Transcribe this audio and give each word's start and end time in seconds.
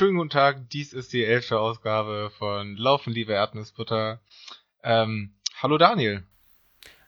schönen 0.00 0.16
guten 0.16 0.30
Tag. 0.30 0.70
Dies 0.70 0.94
ist 0.94 1.12
die 1.12 1.22
elfte 1.22 1.60
Ausgabe 1.60 2.32
von 2.38 2.74
Laufen, 2.78 3.12
liebe 3.12 3.34
Erdnussbutter. 3.34 4.18
Ähm, 4.82 5.34
hallo 5.60 5.76
Daniel. 5.76 6.22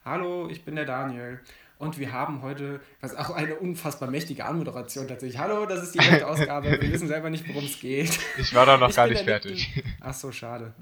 Hallo, 0.05 0.51
ich 0.51 0.63
bin 0.63 0.77
der 0.77 0.85
Daniel. 0.85 1.41
Und 1.79 1.99
wir 1.99 2.13
haben 2.13 2.43
heute, 2.43 2.83
was 3.01 3.17
auch 3.17 3.31
eine 3.31 3.55
unfassbar 3.55 4.11
mächtige 4.11 4.45
Anmoderation 4.45 5.09
tatsächlich. 5.09 5.41
Hallo, 5.41 5.65
das 5.65 5.85
ist 5.85 5.95
die 5.95 6.01
elfte 6.01 6.27
Ausgabe. 6.29 6.71
Wir 6.83 6.93
wissen 6.93 7.09
selber 7.09 7.31
nicht, 7.31 7.49
worum 7.49 7.65
es 7.65 7.81
geht. 7.81 8.11
Ich 8.37 8.55
war 8.55 8.67
da 8.67 8.77
noch 8.77 8.91
ich 8.91 8.97
gar 8.97 9.07
nicht 9.07 9.25
fertig. 9.25 9.83
Ach 10.03 10.13
so, 10.13 10.31
schade. 10.31 10.75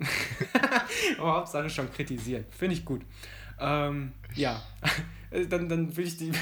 Aber 1.19 1.35
Hauptsache 1.35 1.71
schon 1.71 1.93
kritisiert. 1.93 2.53
Finde 2.53 2.75
ich 2.75 2.85
gut. 2.85 3.03
Ähm, 3.61 4.13
ja, 4.35 4.63
dann, 5.31 5.69
dann 5.69 5.97
will, 5.97 6.07
ich 6.07 6.17
die, 6.17 6.33
will 6.33 6.41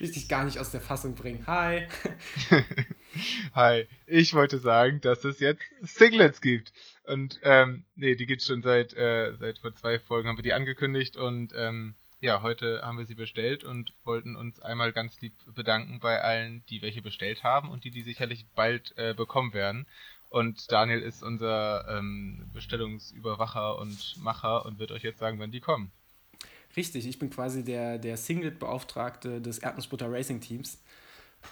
ich 0.00 0.12
dich 0.12 0.28
gar 0.28 0.44
nicht 0.44 0.58
aus 0.58 0.70
der 0.70 0.80
Fassung 0.80 1.14
bringen. 1.14 1.46
Hi. 1.46 1.86
Hi. 3.54 3.86
Ich 4.06 4.34
wollte 4.34 4.58
sagen, 4.58 5.00
dass 5.00 5.24
es 5.24 5.40
jetzt 5.40 5.62
Singlets 5.82 6.40
gibt. 6.40 6.72
Und 7.04 7.38
ähm, 7.42 7.84
nee, 7.96 8.14
die 8.14 8.26
gibt's 8.26 8.46
schon 8.46 8.62
seit, 8.62 8.94
äh, 8.94 9.34
seit 9.38 9.58
vor 9.58 9.74
zwei 9.74 9.98
Folgen 9.98 10.28
haben 10.28 10.38
wir 10.38 10.42
die 10.42 10.52
angekündigt 10.52 11.16
und 11.16 11.52
ähm, 11.56 11.94
ja, 12.20 12.42
heute 12.42 12.82
haben 12.82 12.98
wir 12.98 13.06
sie 13.06 13.14
bestellt 13.14 13.62
und 13.62 13.92
wollten 14.04 14.34
uns 14.34 14.60
einmal 14.60 14.92
ganz 14.92 15.20
lieb 15.20 15.34
bedanken 15.54 16.00
bei 16.00 16.20
allen, 16.20 16.64
die 16.68 16.82
welche 16.82 17.00
bestellt 17.00 17.44
haben 17.44 17.70
und 17.70 17.84
die, 17.84 17.90
die 17.90 18.02
sicherlich 18.02 18.46
bald 18.54 18.92
äh, 18.98 19.14
bekommen 19.14 19.52
werden. 19.52 19.86
Und 20.28 20.70
Daniel 20.70 21.00
ist 21.00 21.22
unser 21.22 21.86
ähm, 21.88 22.50
Bestellungsüberwacher 22.52 23.78
und 23.78 24.16
Macher 24.18 24.66
und 24.66 24.78
wird 24.78 24.90
euch 24.90 25.02
jetzt 25.02 25.20
sagen, 25.20 25.38
wann 25.38 25.52
die 25.52 25.60
kommen. 25.60 25.92
Richtig, 26.78 27.08
ich 27.08 27.18
bin 27.18 27.28
quasi 27.28 27.64
der, 27.64 27.98
der 27.98 28.16
Singlet-Beauftragte 28.16 29.40
des 29.40 29.58
Erdnussbutter 29.58 30.12
Racing 30.12 30.40
Teams, 30.40 30.78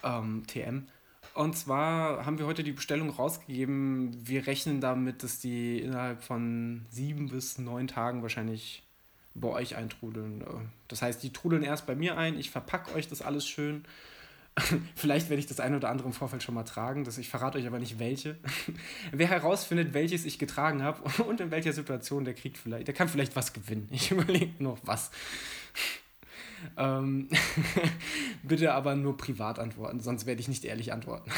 ähm, 0.04 0.44
TM. 0.46 0.86
Und 1.34 1.56
zwar 1.56 2.24
haben 2.24 2.38
wir 2.38 2.46
heute 2.46 2.62
die 2.62 2.70
Bestellung 2.70 3.10
rausgegeben. 3.10 4.16
Wir 4.24 4.46
rechnen 4.46 4.80
damit, 4.80 5.24
dass 5.24 5.40
die 5.40 5.80
innerhalb 5.80 6.22
von 6.22 6.86
sieben 6.90 7.28
bis 7.28 7.58
neun 7.58 7.88
Tagen 7.88 8.22
wahrscheinlich 8.22 8.84
bei 9.34 9.48
euch 9.48 9.74
eintrudeln. 9.74 10.44
Das 10.86 11.02
heißt, 11.02 11.20
die 11.24 11.32
trudeln 11.32 11.64
erst 11.64 11.88
bei 11.88 11.96
mir 11.96 12.16
ein, 12.16 12.38
ich 12.38 12.52
verpacke 12.52 12.94
euch 12.94 13.08
das 13.08 13.20
alles 13.20 13.48
schön 13.48 13.84
Vielleicht 14.94 15.28
werde 15.28 15.40
ich 15.40 15.46
das 15.46 15.60
eine 15.60 15.76
oder 15.76 15.90
andere 15.90 16.08
im 16.08 16.14
Vorfeld 16.14 16.42
schon 16.42 16.54
mal 16.54 16.64
tragen. 16.64 17.04
Das, 17.04 17.18
ich 17.18 17.28
verrate 17.28 17.58
euch 17.58 17.66
aber 17.66 17.78
nicht 17.78 17.98
welche. 17.98 18.38
Wer 19.12 19.28
herausfindet, 19.28 19.92
welches 19.94 20.24
ich 20.24 20.38
getragen 20.38 20.82
habe 20.82 21.02
und 21.24 21.40
in 21.40 21.50
welcher 21.50 21.72
Situation, 21.72 22.24
der 22.24 22.34
kriegt 22.34 22.58
vielleicht, 22.58 22.86
der 22.86 22.94
kann 22.94 23.08
vielleicht 23.08 23.36
was 23.36 23.52
gewinnen. 23.52 23.88
Ich 23.90 24.10
überlege 24.10 24.62
noch 24.62 24.78
was. 24.82 25.10
Ähm, 26.76 27.28
bitte 28.42 28.72
aber 28.72 28.96
nur 28.96 29.16
privat 29.16 29.58
antworten, 29.58 30.00
sonst 30.00 30.24
werde 30.24 30.40
ich 30.40 30.48
nicht 30.48 30.64
ehrlich 30.64 30.92
antworten. 30.92 31.30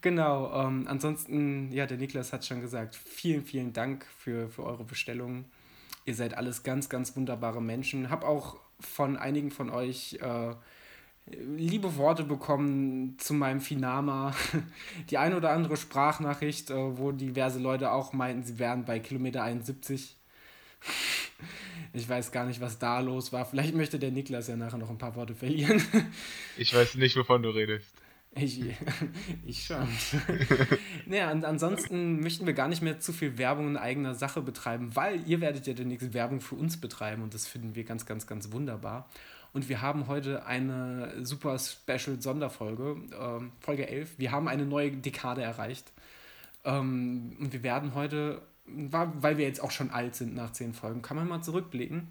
genau, 0.00 0.66
ähm, 0.66 0.86
ansonsten, 0.88 1.70
ja, 1.72 1.86
der 1.86 1.98
Niklas 1.98 2.32
hat 2.32 2.44
schon 2.46 2.62
gesagt, 2.62 2.96
vielen, 2.96 3.44
vielen 3.44 3.74
Dank 3.74 4.06
für, 4.18 4.48
für 4.48 4.64
eure 4.64 4.84
Bestellungen. 4.84 5.44
Ihr 6.06 6.14
seid 6.14 6.34
alles 6.34 6.62
ganz, 6.62 6.88
ganz 6.88 7.16
wunderbare 7.16 7.60
Menschen. 7.60 8.08
Hab 8.08 8.24
auch 8.24 8.56
von 8.80 9.16
einigen 9.16 9.50
von 9.50 9.70
euch 9.70 10.18
äh, 10.22 10.54
liebe 11.26 11.96
Worte 11.96 12.24
bekommen 12.24 13.16
zu 13.18 13.34
meinem 13.34 13.60
Finama. 13.60 14.34
Die 15.10 15.18
eine 15.18 15.36
oder 15.36 15.50
andere 15.50 15.76
Sprachnachricht, 15.76 16.70
äh, 16.70 16.98
wo 16.98 17.12
diverse 17.12 17.58
Leute 17.58 17.92
auch 17.92 18.12
meinten, 18.12 18.44
sie 18.44 18.58
wären 18.58 18.84
bei 18.84 18.98
Kilometer 18.98 19.42
71. 19.42 20.16
Ich 21.92 22.06
weiß 22.06 22.30
gar 22.30 22.44
nicht, 22.44 22.60
was 22.60 22.78
da 22.78 23.00
los 23.00 23.32
war. 23.32 23.46
Vielleicht 23.46 23.74
möchte 23.74 23.98
der 23.98 24.10
Niklas 24.10 24.48
ja 24.48 24.56
nachher 24.56 24.76
noch 24.76 24.90
ein 24.90 24.98
paar 24.98 25.16
Worte 25.16 25.34
verlieren. 25.34 25.82
Ich 26.58 26.74
weiß 26.74 26.96
nicht, 26.96 27.16
wovon 27.16 27.42
du 27.42 27.48
redest. 27.50 27.86
Ich, 28.34 28.60
ich 29.46 29.64
schon. 29.64 29.88
naja, 31.06 31.30
und 31.30 31.44
ansonsten 31.46 32.20
möchten 32.20 32.44
wir 32.44 32.52
gar 32.52 32.68
nicht 32.68 32.82
mehr 32.82 33.00
zu 33.00 33.14
viel 33.14 33.38
Werbung 33.38 33.68
in 33.68 33.76
eigener 33.78 34.14
Sache 34.14 34.42
betreiben, 34.42 34.94
weil 34.94 35.26
ihr 35.26 35.40
werdet 35.40 35.66
ja 35.66 35.72
demnächst 35.72 36.12
Werbung 36.12 36.42
für 36.42 36.56
uns 36.56 36.78
betreiben 36.78 37.22
und 37.22 37.32
das 37.32 37.46
finden 37.46 37.74
wir 37.74 37.84
ganz, 37.84 38.04
ganz, 38.04 38.26
ganz 38.26 38.52
wunderbar. 38.52 39.08
Und 39.56 39.70
wir 39.70 39.80
haben 39.80 40.06
heute 40.06 40.44
eine 40.44 41.24
super 41.24 41.58
Special 41.58 42.20
Sonderfolge, 42.20 42.98
ähm, 43.18 43.52
Folge 43.60 43.88
11. 43.88 44.18
Wir 44.18 44.30
haben 44.30 44.48
eine 44.48 44.66
neue 44.66 44.90
Dekade 44.90 45.42
erreicht. 45.42 45.94
Ähm, 46.62 47.34
und 47.40 47.54
wir 47.54 47.62
werden 47.62 47.94
heute, 47.94 48.42
weil 48.66 49.38
wir 49.38 49.46
jetzt 49.46 49.62
auch 49.62 49.70
schon 49.70 49.88
alt 49.88 50.14
sind 50.14 50.34
nach 50.34 50.52
zehn 50.52 50.74
Folgen, 50.74 51.00
kann 51.00 51.16
man 51.16 51.26
mal 51.26 51.40
zurückblicken 51.40 52.08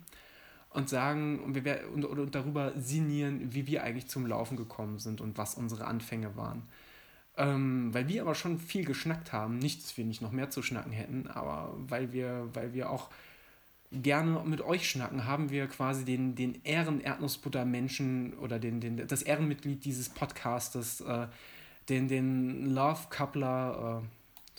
und 0.71 0.89
sagen 0.89 1.37
und, 1.37 1.63
wir, 1.63 1.81
und, 1.93 2.03
und 2.03 2.33
darüber 2.33 2.73
sinnieren, 2.79 3.53
wie 3.53 3.67
wir 3.67 3.83
eigentlich 3.83 4.07
zum 4.07 4.25
Laufen 4.25 4.57
gekommen 4.57 4.97
sind 4.97 5.21
und 5.21 5.37
was 5.37 5.53
unsere 5.53 5.85
Anfänge 5.85 6.35
waren. 6.35 6.63
Ähm, 7.37 7.93
weil 7.93 8.07
wir 8.07 8.23
aber 8.23 8.33
schon 8.33 8.57
viel 8.57 8.85
geschnackt 8.85 9.33
haben, 9.33 9.59
nicht, 9.59 9.83
dass 9.83 9.97
wir 9.97 10.05
nicht 10.05 10.23
noch 10.23 10.31
mehr 10.31 10.49
zu 10.49 10.63
schnacken 10.63 10.93
hätten, 10.93 11.27
aber 11.27 11.75
weil 11.77 12.11
wir, 12.11 12.49
weil 12.53 12.73
wir 12.73 12.89
auch 12.89 13.11
gerne 14.01 14.41
mit 14.45 14.61
euch 14.61 14.89
schnacken, 14.89 15.25
haben 15.25 15.49
wir 15.49 15.67
quasi 15.67 16.05
den, 16.05 16.35
den 16.35 16.61
Ehren-Erdnussbutter-Menschen 16.63 18.33
oder 18.33 18.59
den, 18.59 18.81
den, 18.81 19.07
das 19.07 19.21
Ehrenmitglied 19.21 19.83
dieses 19.85 20.09
Podcastes, 20.09 21.01
äh, 21.01 21.27
den, 21.89 22.07
den 22.07 22.73
Love-Coupler, 22.73 24.01
äh, 24.03 24.07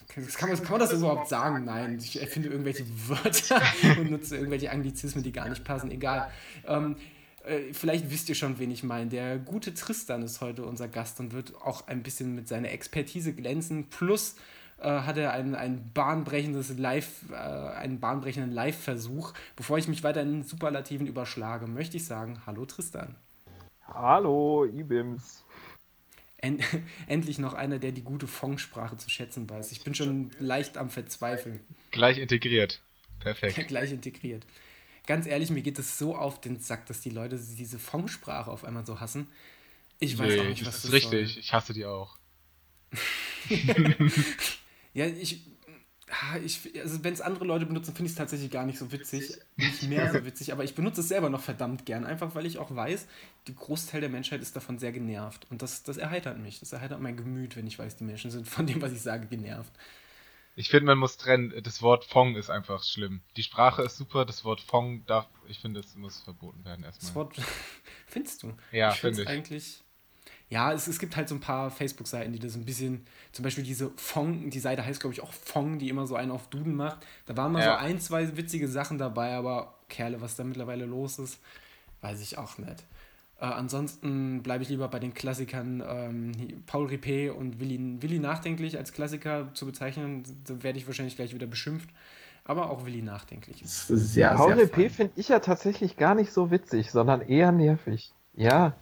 kann, 0.08 0.48
man, 0.48 0.62
kann 0.62 0.70
man 0.70 0.80
das 0.80 0.92
überhaupt 0.92 1.28
sagen? 1.28 1.64
Nein, 1.64 1.98
ich 1.98 2.20
erfinde 2.20 2.48
irgendwelche 2.48 2.84
Wörter 3.08 3.60
und 3.98 4.10
nutze 4.10 4.36
irgendwelche 4.36 4.70
Anglizismen, 4.70 5.24
die 5.24 5.32
gar 5.32 5.48
nicht 5.48 5.64
passen. 5.64 5.90
Egal. 5.90 6.30
Ähm, 6.66 6.96
äh, 7.44 7.72
vielleicht 7.72 8.10
wisst 8.10 8.28
ihr 8.28 8.34
schon, 8.34 8.58
wen 8.58 8.70
ich 8.70 8.82
meine. 8.82 9.10
Der 9.10 9.38
gute 9.38 9.74
Tristan 9.74 10.22
ist 10.22 10.40
heute 10.40 10.64
unser 10.64 10.88
Gast 10.88 11.18
und 11.20 11.32
wird 11.32 11.54
auch 11.56 11.86
ein 11.88 12.02
bisschen 12.02 12.34
mit 12.34 12.48
seiner 12.48 12.70
Expertise 12.70 13.32
glänzen. 13.32 13.88
Plus 13.88 14.36
äh, 14.78 14.88
hat 14.88 15.16
er 15.16 15.32
ein, 15.32 15.54
ein 15.54 15.92
bahnbrechendes 15.92 16.76
Live, 16.76 17.30
äh, 17.30 17.34
einen 17.34 17.98
bahnbrechenden 17.98 18.52
Live-Versuch. 18.52 19.32
Bevor 19.56 19.78
ich 19.78 19.88
mich 19.88 20.04
weiter 20.04 20.22
in 20.22 20.42
Superlativen 20.42 21.06
überschlage, 21.06 21.66
möchte 21.66 21.96
ich 21.96 22.04
sagen, 22.04 22.42
hallo 22.46 22.66
Tristan. 22.66 23.16
Hallo, 23.86 24.64
Ibims. 24.66 25.44
End, 26.38 26.62
endlich 27.06 27.38
noch 27.38 27.54
einer, 27.54 27.78
der 27.78 27.92
die 27.92 28.02
gute 28.02 28.26
Fong-Sprache 28.26 28.98
zu 28.98 29.08
schätzen 29.08 29.48
weiß. 29.48 29.72
Ich 29.72 29.82
bin 29.82 29.94
schon 29.94 30.30
leicht 30.38 30.76
am 30.76 30.90
Verzweifeln. 30.90 31.60
Gleich 31.90 32.18
integriert. 32.18 32.82
Perfekt. 33.20 33.56
Gleich 33.68 33.92
integriert. 33.92 34.44
Ganz 35.06 35.26
ehrlich, 35.26 35.50
mir 35.50 35.62
geht 35.62 35.78
es 35.78 35.98
so 35.98 36.16
auf 36.16 36.40
den 36.40 36.58
Sack, 36.58 36.86
dass 36.86 37.00
die 37.00 37.10
Leute 37.10 37.38
diese 37.38 37.78
Fong-Sprache 37.78 38.50
auf 38.50 38.64
einmal 38.64 38.84
so 38.84 39.00
hassen. 39.00 39.28
Ich 40.00 40.18
weiß 40.18 40.34
nee, 40.34 40.40
auch 40.40 40.44
nicht, 40.44 40.66
was 40.66 40.82
das 40.82 40.84
ist. 40.86 40.92
richtig, 40.92 41.32
soll. 41.32 41.40
ich 41.40 41.52
hasse 41.54 41.72
die 41.72 41.86
auch. 41.86 42.18
Ja, 44.96 45.04
ich, 45.04 45.46
ich 46.42 46.80
also 46.80 47.04
wenn 47.04 47.12
es 47.12 47.20
andere 47.20 47.44
Leute 47.44 47.66
benutzen, 47.66 47.94
finde 47.94 48.06
ich 48.06 48.12
es 48.12 48.16
tatsächlich 48.16 48.50
gar 48.50 48.64
nicht 48.64 48.78
so 48.78 48.90
witzig. 48.92 49.36
Nicht 49.56 49.82
mehr 49.82 50.10
so 50.10 50.24
witzig, 50.24 50.52
aber 50.52 50.64
ich 50.64 50.74
benutze 50.74 51.02
es 51.02 51.08
selber 51.08 51.28
noch 51.28 51.42
verdammt 51.42 51.84
gern. 51.84 52.06
Einfach 52.06 52.34
weil 52.34 52.46
ich 52.46 52.56
auch 52.56 52.74
weiß, 52.74 53.06
die 53.46 53.54
Großteil 53.54 54.00
der 54.00 54.08
Menschheit 54.08 54.40
ist 54.40 54.56
davon 54.56 54.78
sehr 54.78 54.92
genervt. 54.92 55.46
Und 55.50 55.60
das, 55.60 55.82
das 55.82 55.98
erheitert 55.98 56.38
mich. 56.38 56.60
Das 56.60 56.72
erheitert 56.72 57.02
mein 57.02 57.18
Gemüt, 57.18 57.56
wenn 57.56 57.66
ich 57.66 57.78
weiß, 57.78 57.96
die 57.96 58.04
Menschen 58.04 58.30
sind 58.30 58.48
von 58.48 58.66
dem, 58.66 58.80
was 58.80 58.92
ich 58.92 59.02
sage, 59.02 59.26
genervt. 59.26 59.72
Ich 60.54 60.70
finde, 60.70 60.86
man 60.86 60.96
muss 60.96 61.18
trennen. 61.18 61.52
Das 61.62 61.82
Wort 61.82 62.06
Fong 62.06 62.36
ist 62.36 62.48
einfach 62.48 62.82
schlimm. 62.82 63.20
Die 63.36 63.42
Sprache 63.42 63.82
ist 63.82 63.98
super, 63.98 64.24
das 64.24 64.46
Wort 64.46 64.62
Fong 64.62 65.04
darf, 65.04 65.28
ich 65.46 65.58
finde, 65.58 65.80
es 65.80 65.94
muss 65.94 66.22
verboten 66.22 66.64
werden 66.64 66.84
erstmal. 66.84 67.08
Das 67.08 67.14
Wort, 67.14 67.36
findest 68.06 68.42
du? 68.42 68.54
Ja, 68.72 68.92
finde 68.92 69.24
ich. 69.24 69.28
eigentlich 69.28 69.84
ja, 70.48 70.72
es, 70.72 70.86
es 70.86 70.98
gibt 70.98 71.16
halt 71.16 71.28
so 71.28 71.34
ein 71.34 71.40
paar 71.40 71.70
Facebook-Seiten, 71.70 72.32
die 72.32 72.38
das 72.38 72.54
ein 72.54 72.64
bisschen, 72.64 73.04
zum 73.32 73.42
Beispiel 73.42 73.64
diese 73.64 73.90
Fong, 73.96 74.50
die 74.50 74.60
Seite 74.60 74.84
heißt, 74.84 75.00
glaube 75.00 75.14
ich, 75.14 75.22
auch 75.22 75.32
Fong, 75.32 75.78
die 75.78 75.88
immer 75.88 76.06
so 76.06 76.14
einen 76.14 76.30
auf 76.30 76.48
Duden 76.48 76.76
macht. 76.76 76.98
Da 77.26 77.36
waren 77.36 77.52
mal 77.52 77.62
ja. 77.62 77.78
so 77.78 77.84
ein, 77.84 78.00
zwei 78.00 78.36
witzige 78.36 78.68
Sachen 78.68 78.98
dabei, 78.98 79.34
aber 79.34 79.74
Kerle, 79.88 80.20
was 80.20 80.36
da 80.36 80.44
mittlerweile 80.44 80.84
los 80.84 81.18
ist, 81.18 81.40
weiß 82.00 82.20
ich 82.20 82.38
auch 82.38 82.58
nicht. 82.58 82.84
Äh, 83.40 83.46
ansonsten 83.46 84.42
bleibe 84.42 84.62
ich 84.62 84.68
lieber 84.68 84.88
bei 84.88 85.00
den 85.00 85.14
Klassikern 85.14 85.82
ähm, 85.86 86.32
Paul 86.66 86.86
Ripé 86.86 87.30
und 87.30 87.58
Willi, 87.58 88.00
Willi 88.00 88.18
Nachdenklich 88.20 88.78
als 88.78 88.92
Klassiker 88.92 89.52
zu 89.52 89.66
bezeichnen. 89.66 90.22
Da 90.46 90.62
werde 90.62 90.78
ich 90.78 90.86
wahrscheinlich 90.86 91.16
gleich 91.16 91.34
wieder 91.34 91.46
beschimpft. 91.46 91.90
Aber 92.44 92.70
auch 92.70 92.86
Willi 92.86 93.02
Nachdenklich. 93.02 93.60
Sehr, 93.64 94.34
Paul 94.34 94.52
Ripé 94.52 94.88
finde 94.88 95.12
ich 95.16 95.28
ja 95.28 95.40
tatsächlich 95.40 95.96
gar 95.96 96.14
nicht 96.14 96.32
so 96.32 96.52
witzig, 96.52 96.92
sondern 96.92 97.20
eher 97.20 97.50
nervig. 97.50 98.12
Ja. 98.34 98.76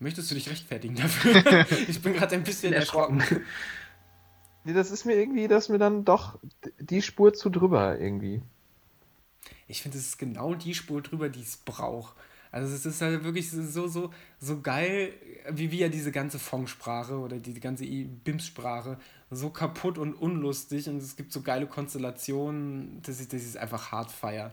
Möchtest 0.00 0.30
du 0.30 0.34
dich 0.34 0.48
rechtfertigen 0.48 0.96
dafür? 0.96 1.66
ich 1.88 2.00
bin 2.00 2.14
gerade 2.14 2.34
ein 2.34 2.42
bisschen 2.42 2.72
erschrocken. 2.72 3.22
Nee, 4.64 4.72
das 4.72 4.90
ist 4.90 5.04
mir 5.04 5.14
irgendwie, 5.14 5.46
das 5.46 5.64
ist 5.64 5.68
mir 5.68 5.78
dann 5.78 6.04
doch 6.04 6.38
die 6.78 7.02
Spur 7.02 7.32
zu 7.32 7.50
drüber 7.50 7.98
irgendwie. 7.98 8.42
Ich 9.68 9.82
finde, 9.82 9.98
es 9.98 10.06
ist 10.08 10.18
genau 10.18 10.54
die 10.54 10.74
Spur 10.74 11.02
drüber, 11.02 11.28
die 11.28 11.42
es 11.42 11.58
braucht. 11.58 12.14
Also 12.52 12.74
es 12.74 12.84
ist 12.84 13.00
halt 13.00 13.22
wirklich 13.24 13.50
so, 13.50 13.86
so, 13.86 14.10
so 14.40 14.60
geil, 14.60 15.12
wie 15.48 15.70
wir 15.70 15.88
diese 15.88 16.10
ganze 16.10 16.38
Fong-Sprache 16.38 17.18
oder 17.18 17.38
die, 17.38 17.60
ganze 17.60 17.84
BIMS-Sprache 17.84 18.98
so 19.30 19.50
kaputt 19.50 19.98
und 19.98 20.14
unlustig 20.14 20.88
und 20.88 20.96
es 20.96 21.14
gibt 21.14 21.32
so 21.32 21.42
geile 21.42 21.66
Konstellationen, 21.66 23.00
dass 23.02 23.20
ich, 23.20 23.28
dass 23.28 23.42
ich 23.42 23.48
es 23.48 23.56
einfach 23.56 23.92
hart 23.92 24.10
feier. 24.10 24.52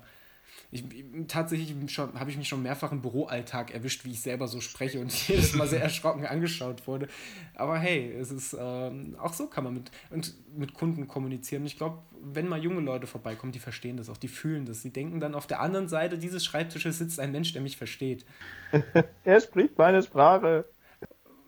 Ich, 0.69 0.84
tatsächlich 1.28 1.74
habe 1.98 2.30
ich 2.30 2.38
mich 2.38 2.48
schon 2.48 2.62
mehrfach 2.62 2.92
im 2.92 3.02
Büroalltag 3.02 3.74
erwischt, 3.74 4.04
wie 4.04 4.12
ich 4.12 4.22
selber 4.22 4.48
so 4.48 4.60
spreche 4.60 5.00
und 5.00 5.12
jedes 5.28 5.54
Mal 5.54 5.68
sehr 5.68 5.81
erschrocken 5.81 6.25
angeschaut 6.25 6.88
wurde. 6.88 7.08
Aber 7.56 7.78
hey, 7.78 8.12
es 8.12 8.31
ist 8.31 8.56
ähm, 8.60 9.16
auch 9.19 9.34
so 9.34 9.48
kann 9.48 9.64
man 9.64 9.75
mit, 9.75 9.92
und 10.10 10.34
mit 10.56 10.74
Kunden 10.74 11.08
kommunizieren. 11.08 11.66
Ich 11.66 11.78
glaube, 11.78 12.00
wenn 12.22 12.50
mal 12.50 12.62
junge 12.62 12.81
Leute 12.81 13.08
vorbeikommen, 13.08 13.54
die 13.54 13.60
verstehen 13.60 13.96
das 13.96 14.10
auch, 14.10 14.18
die 14.18 14.28
fühlen 14.28 14.66
das. 14.66 14.81
Die 14.81 14.92
denken 14.92 15.19
dann, 15.22 15.36
auf 15.36 15.48
der 15.48 15.62
anderen 15.62 15.88
Seite 15.88 16.18
dieses 16.18 16.44
Schreibtisches 16.44 16.98
sitzt 16.98 17.19
ein 17.19 17.31
Mensch, 17.31 17.54
der 17.54 17.62
mich 17.62 17.78
versteht. 17.78 18.25
er 19.24 19.40
spricht 19.40 19.78
meine 19.78 20.04
Sprache. 20.04 20.66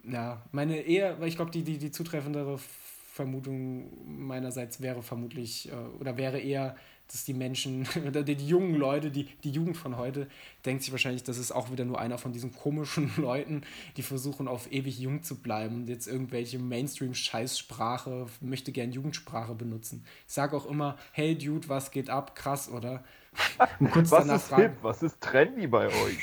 Ja, 0.04 0.45
meine 0.51 0.77
eher, 0.80 1.19
weil 1.19 1.27
ich 1.27 1.36
glaube, 1.36 1.51
die, 1.51 1.63
die, 1.63 1.77
die 1.77 1.92
zutreffendere 1.92 2.57
Vermutung 2.57 3.92
meinerseits 4.27 4.81
wäre 4.81 5.04
vermutlich, 5.04 5.69
äh, 5.69 6.00
oder 6.00 6.16
wäre 6.16 6.39
eher, 6.39 6.77
dass 7.11 7.25
die 7.25 7.33
Menschen, 7.33 7.88
oder 8.07 8.23
die, 8.23 8.35
die 8.35 8.47
jungen 8.47 8.75
Leute, 8.75 9.11
die, 9.11 9.25
die 9.44 9.51
Jugend 9.51 9.77
von 9.77 9.97
heute, 9.97 10.27
denkt 10.65 10.83
sich 10.83 10.91
wahrscheinlich, 10.91 11.23
das 11.23 11.38
ist 11.38 11.51
auch 11.51 11.71
wieder 11.71 11.85
nur 11.85 12.00
einer 12.00 12.17
von 12.17 12.31
diesen 12.31 12.53
komischen 12.53 13.11
Leuten, 13.17 13.63
die 13.97 14.03
versuchen, 14.03 14.47
auf 14.47 14.71
ewig 14.71 15.00
jung 15.00 15.23
zu 15.23 15.35
bleiben 15.41 15.75
und 15.75 15.89
jetzt 15.89 16.07
irgendwelche 16.07 16.59
Mainstream-Scheißsprache, 16.59 18.27
möchte 18.41 18.71
gern 18.71 18.91
Jugendsprache 18.91 19.56
benutzen. 19.56 20.06
Ich 20.27 20.33
sage 20.33 20.56
auch 20.56 20.67
immer, 20.67 20.97
hey 21.11 21.38
Dude, 21.38 21.67
was 21.67 21.91
geht 21.91 22.09
ab? 22.09 22.35
Krass, 22.35 22.69
oder? 22.69 23.03
kurz 23.91 24.11
was 24.11 24.27
ist 24.27 24.44
fragen, 24.44 24.61
hip? 24.61 24.71
Was 24.81 25.03
ist 25.03 25.19
trendy 25.21 25.67
bei 25.67 25.88
euch? 25.88 26.19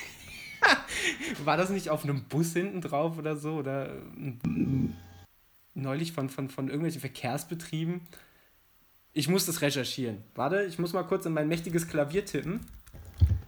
War 1.44 1.56
das 1.56 1.70
nicht 1.70 1.90
auf 1.90 2.04
einem 2.04 2.24
Bus 2.24 2.52
hinten 2.52 2.80
drauf 2.80 3.18
oder 3.18 3.36
so? 3.36 3.54
Oder 3.54 3.96
neulich 5.74 6.12
von, 6.12 6.28
von, 6.28 6.48
von 6.48 6.66
irgendwelchen 6.66 7.00
Verkehrsbetrieben? 7.00 8.00
Ich 9.16 9.28
muss 9.28 9.46
das 9.46 9.62
recherchieren. 9.62 10.22
Warte, 10.34 10.64
ich 10.64 10.78
muss 10.78 10.92
mal 10.92 11.02
kurz 11.02 11.24
in 11.24 11.32
mein 11.32 11.48
mächtiges 11.48 11.88
Klavier 11.88 12.26
tippen. 12.26 12.60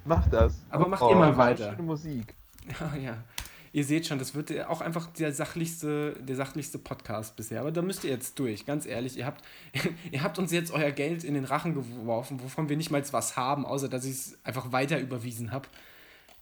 Mach 0.06 0.26
das. 0.30 0.62
Aber 0.70 0.88
mach 0.88 1.02
oh, 1.02 1.10
immer 1.10 1.36
weiter. 1.36 1.72
Schöne 1.72 1.82
Musik. 1.82 2.34
Ja, 2.80 2.96
ja. 2.96 3.24
Ihr 3.72 3.84
seht 3.84 4.06
schon, 4.06 4.18
das 4.18 4.34
wird 4.34 4.50
auch 4.66 4.80
einfach 4.80 5.08
der 5.08 5.32
sachlichste, 5.32 6.16
der 6.20 6.36
sachlichste 6.36 6.78
Podcast 6.78 7.36
bisher. 7.36 7.60
Aber 7.60 7.70
da 7.70 7.82
müsst 7.82 8.04
ihr 8.04 8.10
jetzt 8.10 8.38
durch, 8.38 8.64
ganz 8.64 8.86
ehrlich. 8.86 9.18
Ihr 9.18 9.26
habt, 9.26 9.44
ihr 10.10 10.22
habt 10.22 10.38
uns 10.38 10.52
jetzt 10.52 10.70
euer 10.70 10.90
Geld 10.90 11.22
in 11.22 11.34
den 11.34 11.44
Rachen 11.44 11.74
geworfen, 11.74 12.42
wovon 12.42 12.70
wir 12.70 12.78
nicht 12.78 12.90
mal 12.90 13.02
was 13.12 13.36
haben, 13.36 13.66
außer 13.66 13.90
dass 13.90 14.06
ich 14.06 14.12
es 14.12 14.38
einfach 14.44 14.72
weiter 14.72 14.98
überwiesen 14.98 15.52
habe. 15.52 15.68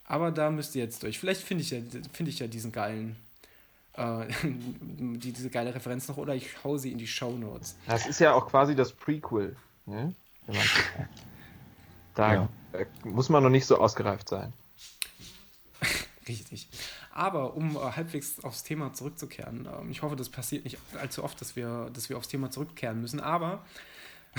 Aber 0.05 0.31
da 0.31 0.51
müsst 0.51 0.73
ihr 0.73 0.83
jetzt 0.83 1.03
durch. 1.03 1.19
Vielleicht 1.19 1.41
finde 1.41 1.63
ich, 1.63 1.71
ja, 1.71 1.79
find 2.13 2.29
ich 2.29 2.39
ja 2.39 2.47
diesen 2.47 2.71
geilen 2.71 3.17
äh, 3.97 4.27
die, 4.43 5.33
diese 5.33 5.49
geile 5.49 5.73
Referenz 5.73 6.07
noch 6.07 6.17
oder 6.17 6.35
ich 6.35 6.63
hau 6.63 6.77
sie 6.77 6.91
in 6.91 6.97
die 6.97 7.07
Show 7.07 7.31
Notes. 7.31 7.75
Das 7.87 8.05
ist 8.07 8.19
ja 8.19 8.33
auch 8.33 8.47
quasi 8.47 8.75
das 8.75 8.93
Prequel. 8.93 9.55
Ne? 9.85 10.13
Da 12.15 12.33
ja. 12.33 12.49
Äh, 12.73 12.85
muss 13.03 13.29
man 13.29 13.43
noch 13.43 13.49
nicht 13.49 13.65
so 13.65 13.77
ausgereift 13.77 14.29
sein. 14.29 14.53
Richtig. 16.27 16.67
Aber 17.13 17.55
um 17.55 17.75
äh, 17.75 17.79
halbwegs 17.79 18.43
aufs 18.43 18.63
Thema 18.63 18.93
zurückzukehren, 18.93 19.65
äh, 19.65 19.91
ich 19.91 20.01
hoffe, 20.01 20.15
das 20.15 20.29
passiert 20.29 20.63
nicht 20.63 20.77
allzu 20.99 21.23
oft, 21.23 21.39
dass 21.41 21.55
wir, 21.55 21.89
dass 21.93 22.09
wir 22.09 22.17
aufs 22.17 22.27
Thema 22.27 22.51
zurückkehren 22.51 23.01
müssen, 23.01 23.19
aber 23.19 23.65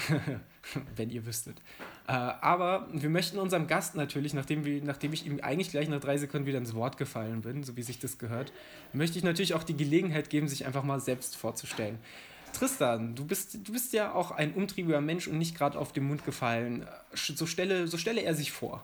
wenn 0.96 1.10
ihr 1.10 1.26
wüsstet. 1.26 1.58
Äh, 2.06 2.12
aber 2.12 2.88
wir 2.92 3.10
möchten 3.10 3.38
unserem 3.38 3.66
Gast 3.66 3.94
natürlich, 3.94 4.34
nachdem, 4.34 4.64
wir, 4.64 4.82
nachdem 4.82 5.12
ich 5.12 5.26
ihm 5.26 5.40
eigentlich 5.42 5.70
gleich 5.70 5.88
nach 5.88 6.00
drei 6.00 6.16
Sekunden 6.16 6.46
wieder 6.46 6.58
ins 6.58 6.74
Wort 6.74 6.96
gefallen 6.96 7.42
bin, 7.42 7.64
so 7.64 7.76
wie 7.76 7.82
sich 7.82 7.98
das 7.98 8.18
gehört, 8.18 8.52
möchte 8.92 9.18
ich 9.18 9.24
natürlich 9.24 9.54
auch 9.54 9.64
die 9.64 9.76
Gelegenheit 9.76 10.30
geben, 10.30 10.48
sich 10.48 10.66
einfach 10.66 10.84
mal 10.84 11.00
selbst 11.00 11.36
vorzustellen. 11.36 11.98
Tristan, 12.52 13.14
du 13.14 13.26
bist, 13.26 13.68
du 13.68 13.72
bist 13.72 13.92
ja 13.92 14.14
auch 14.14 14.30
ein 14.30 14.54
umtriebiger 14.54 15.00
Mensch 15.00 15.28
und 15.28 15.38
nicht 15.38 15.56
gerade 15.56 15.78
auf 15.78 15.92
den 15.92 16.04
Mund 16.04 16.24
gefallen. 16.24 16.86
So 17.12 17.46
stelle, 17.46 17.86
so 17.88 17.98
stelle 17.98 18.22
er 18.22 18.34
sich 18.34 18.52
vor. 18.52 18.82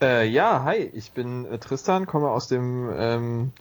Äh, 0.00 0.28
ja, 0.28 0.62
hi, 0.62 0.90
ich 0.94 1.10
bin 1.10 1.44
äh, 1.46 1.58
Tristan, 1.58 2.06
komme 2.06 2.30
aus 2.30 2.46
dem 2.46 2.88
ähm, 2.96 3.52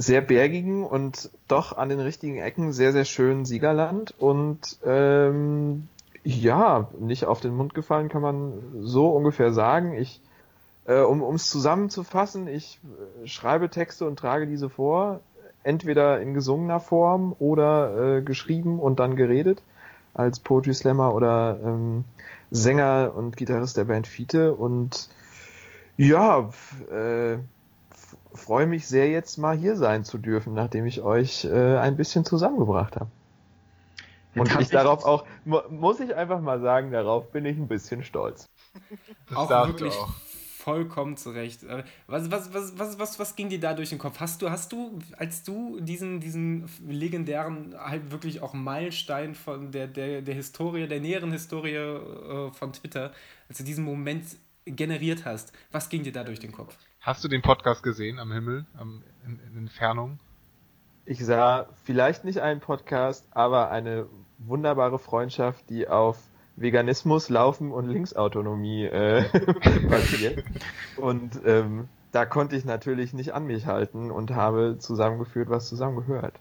sehr 0.00 0.22
bergigen 0.22 0.82
und 0.82 1.30
doch 1.46 1.76
an 1.76 1.90
den 1.90 2.00
richtigen 2.00 2.38
Ecken 2.38 2.72
sehr, 2.72 2.92
sehr 2.92 3.04
schönen 3.04 3.44
Siegerland 3.44 4.14
und 4.18 4.78
ähm, 4.82 5.88
ja, 6.24 6.88
nicht 6.98 7.26
auf 7.26 7.40
den 7.40 7.54
Mund 7.54 7.74
gefallen 7.74 8.08
kann 8.08 8.22
man 8.22 8.54
so 8.80 9.10
ungefähr 9.10 9.52
sagen. 9.52 9.92
Ich, 9.92 10.22
äh, 10.86 11.00
um 11.00 11.34
es 11.34 11.50
zusammenzufassen, 11.50 12.48
ich 12.48 12.80
äh, 13.22 13.26
schreibe 13.26 13.68
Texte 13.68 14.06
und 14.06 14.18
trage 14.18 14.46
diese 14.46 14.70
vor, 14.70 15.20
entweder 15.64 16.22
in 16.22 16.32
gesungener 16.32 16.80
Form 16.80 17.36
oder 17.38 18.16
äh, 18.16 18.22
geschrieben 18.22 18.80
und 18.80 19.00
dann 19.00 19.16
geredet, 19.16 19.60
als 20.14 20.40
Poetry 20.40 20.72
Slammer 20.72 21.14
oder 21.14 21.60
ähm, 21.62 22.04
Sänger 22.50 23.12
und 23.14 23.36
Gitarrist 23.36 23.76
der 23.76 23.84
Band 23.84 24.06
Fiete 24.06 24.54
und 24.54 25.10
ja, 25.98 26.48
äh, 26.90 27.36
freue 28.34 28.66
mich 28.66 28.86
sehr, 28.86 29.08
jetzt 29.08 29.38
mal 29.38 29.56
hier 29.56 29.76
sein 29.76 30.04
zu 30.04 30.18
dürfen, 30.18 30.54
nachdem 30.54 30.86
ich 30.86 31.02
euch 31.02 31.44
äh, 31.44 31.76
ein 31.78 31.96
bisschen 31.96 32.24
zusammengebracht 32.24 32.96
habe. 32.96 33.10
Und 34.34 34.50
ich, 34.52 34.60
ich 34.60 34.68
darauf 34.68 35.04
auch, 35.04 35.24
muss 35.44 36.00
ich 36.00 36.14
einfach 36.14 36.40
mal 36.40 36.60
sagen, 36.60 36.92
darauf 36.92 37.30
bin 37.32 37.44
ich 37.44 37.56
ein 37.56 37.68
bisschen 37.68 38.04
stolz. 38.04 38.48
Das 39.28 39.36
auch 39.36 39.66
wirklich 39.66 39.94
auch. 39.94 40.12
vollkommen 40.58 41.16
zurecht. 41.16 41.64
Äh, 41.64 41.82
was, 42.06 42.30
was, 42.30 42.54
was, 42.54 42.78
was, 42.78 42.98
was, 42.98 43.18
was 43.18 43.34
ging 43.34 43.48
dir 43.48 43.58
da 43.58 43.74
durch 43.74 43.90
den 43.90 43.98
Kopf? 43.98 44.20
Hast 44.20 44.40
du, 44.42 44.50
hast 44.50 44.70
du, 44.72 45.00
als 45.16 45.42
du 45.42 45.80
diesen, 45.80 46.20
diesen 46.20 46.68
legendären, 46.86 47.74
halt 47.76 48.12
wirklich 48.12 48.40
auch 48.40 48.54
Meilenstein 48.54 49.34
von 49.34 49.72
der, 49.72 49.88
der, 49.88 50.22
der 50.22 50.34
Historie, 50.34 50.86
der 50.86 51.00
näheren 51.00 51.32
Historie 51.32 51.74
äh, 51.74 52.52
von 52.52 52.72
Twitter, 52.72 53.12
als 53.48 53.58
du 53.58 53.64
diesen 53.64 53.84
Moment 53.84 54.24
generiert 54.64 55.24
hast, 55.24 55.52
was 55.72 55.88
ging 55.88 56.04
dir 56.04 56.12
da 56.12 56.22
durch 56.22 56.38
den 56.38 56.52
Kopf? 56.52 56.76
Hast 57.02 57.24
du 57.24 57.28
den 57.28 57.40
Podcast 57.40 57.82
gesehen 57.82 58.18
am 58.18 58.30
Himmel, 58.30 58.66
am, 58.76 59.02
in, 59.24 59.40
in 59.48 59.56
Entfernung? 59.56 60.18
Ich 61.06 61.24
sah 61.24 61.66
vielleicht 61.82 62.24
nicht 62.24 62.40
einen 62.40 62.60
Podcast, 62.60 63.26
aber 63.30 63.70
eine 63.70 64.06
wunderbare 64.36 64.98
Freundschaft, 64.98 65.70
die 65.70 65.88
auf 65.88 66.18
Veganismus, 66.56 67.30
Laufen 67.30 67.72
und 67.72 67.88
Linksautonomie 67.88 68.84
äh, 68.84 69.24
basiert. 69.88 70.44
und 70.98 71.40
ähm, 71.46 71.88
da 72.12 72.26
konnte 72.26 72.54
ich 72.54 72.66
natürlich 72.66 73.14
nicht 73.14 73.32
an 73.32 73.46
mich 73.46 73.64
halten 73.64 74.10
und 74.10 74.32
habe 74.32 74.76
zusammengeführt, 74.78 75.48
was 75.48 75.70
zusammengehört. 75.70 76.38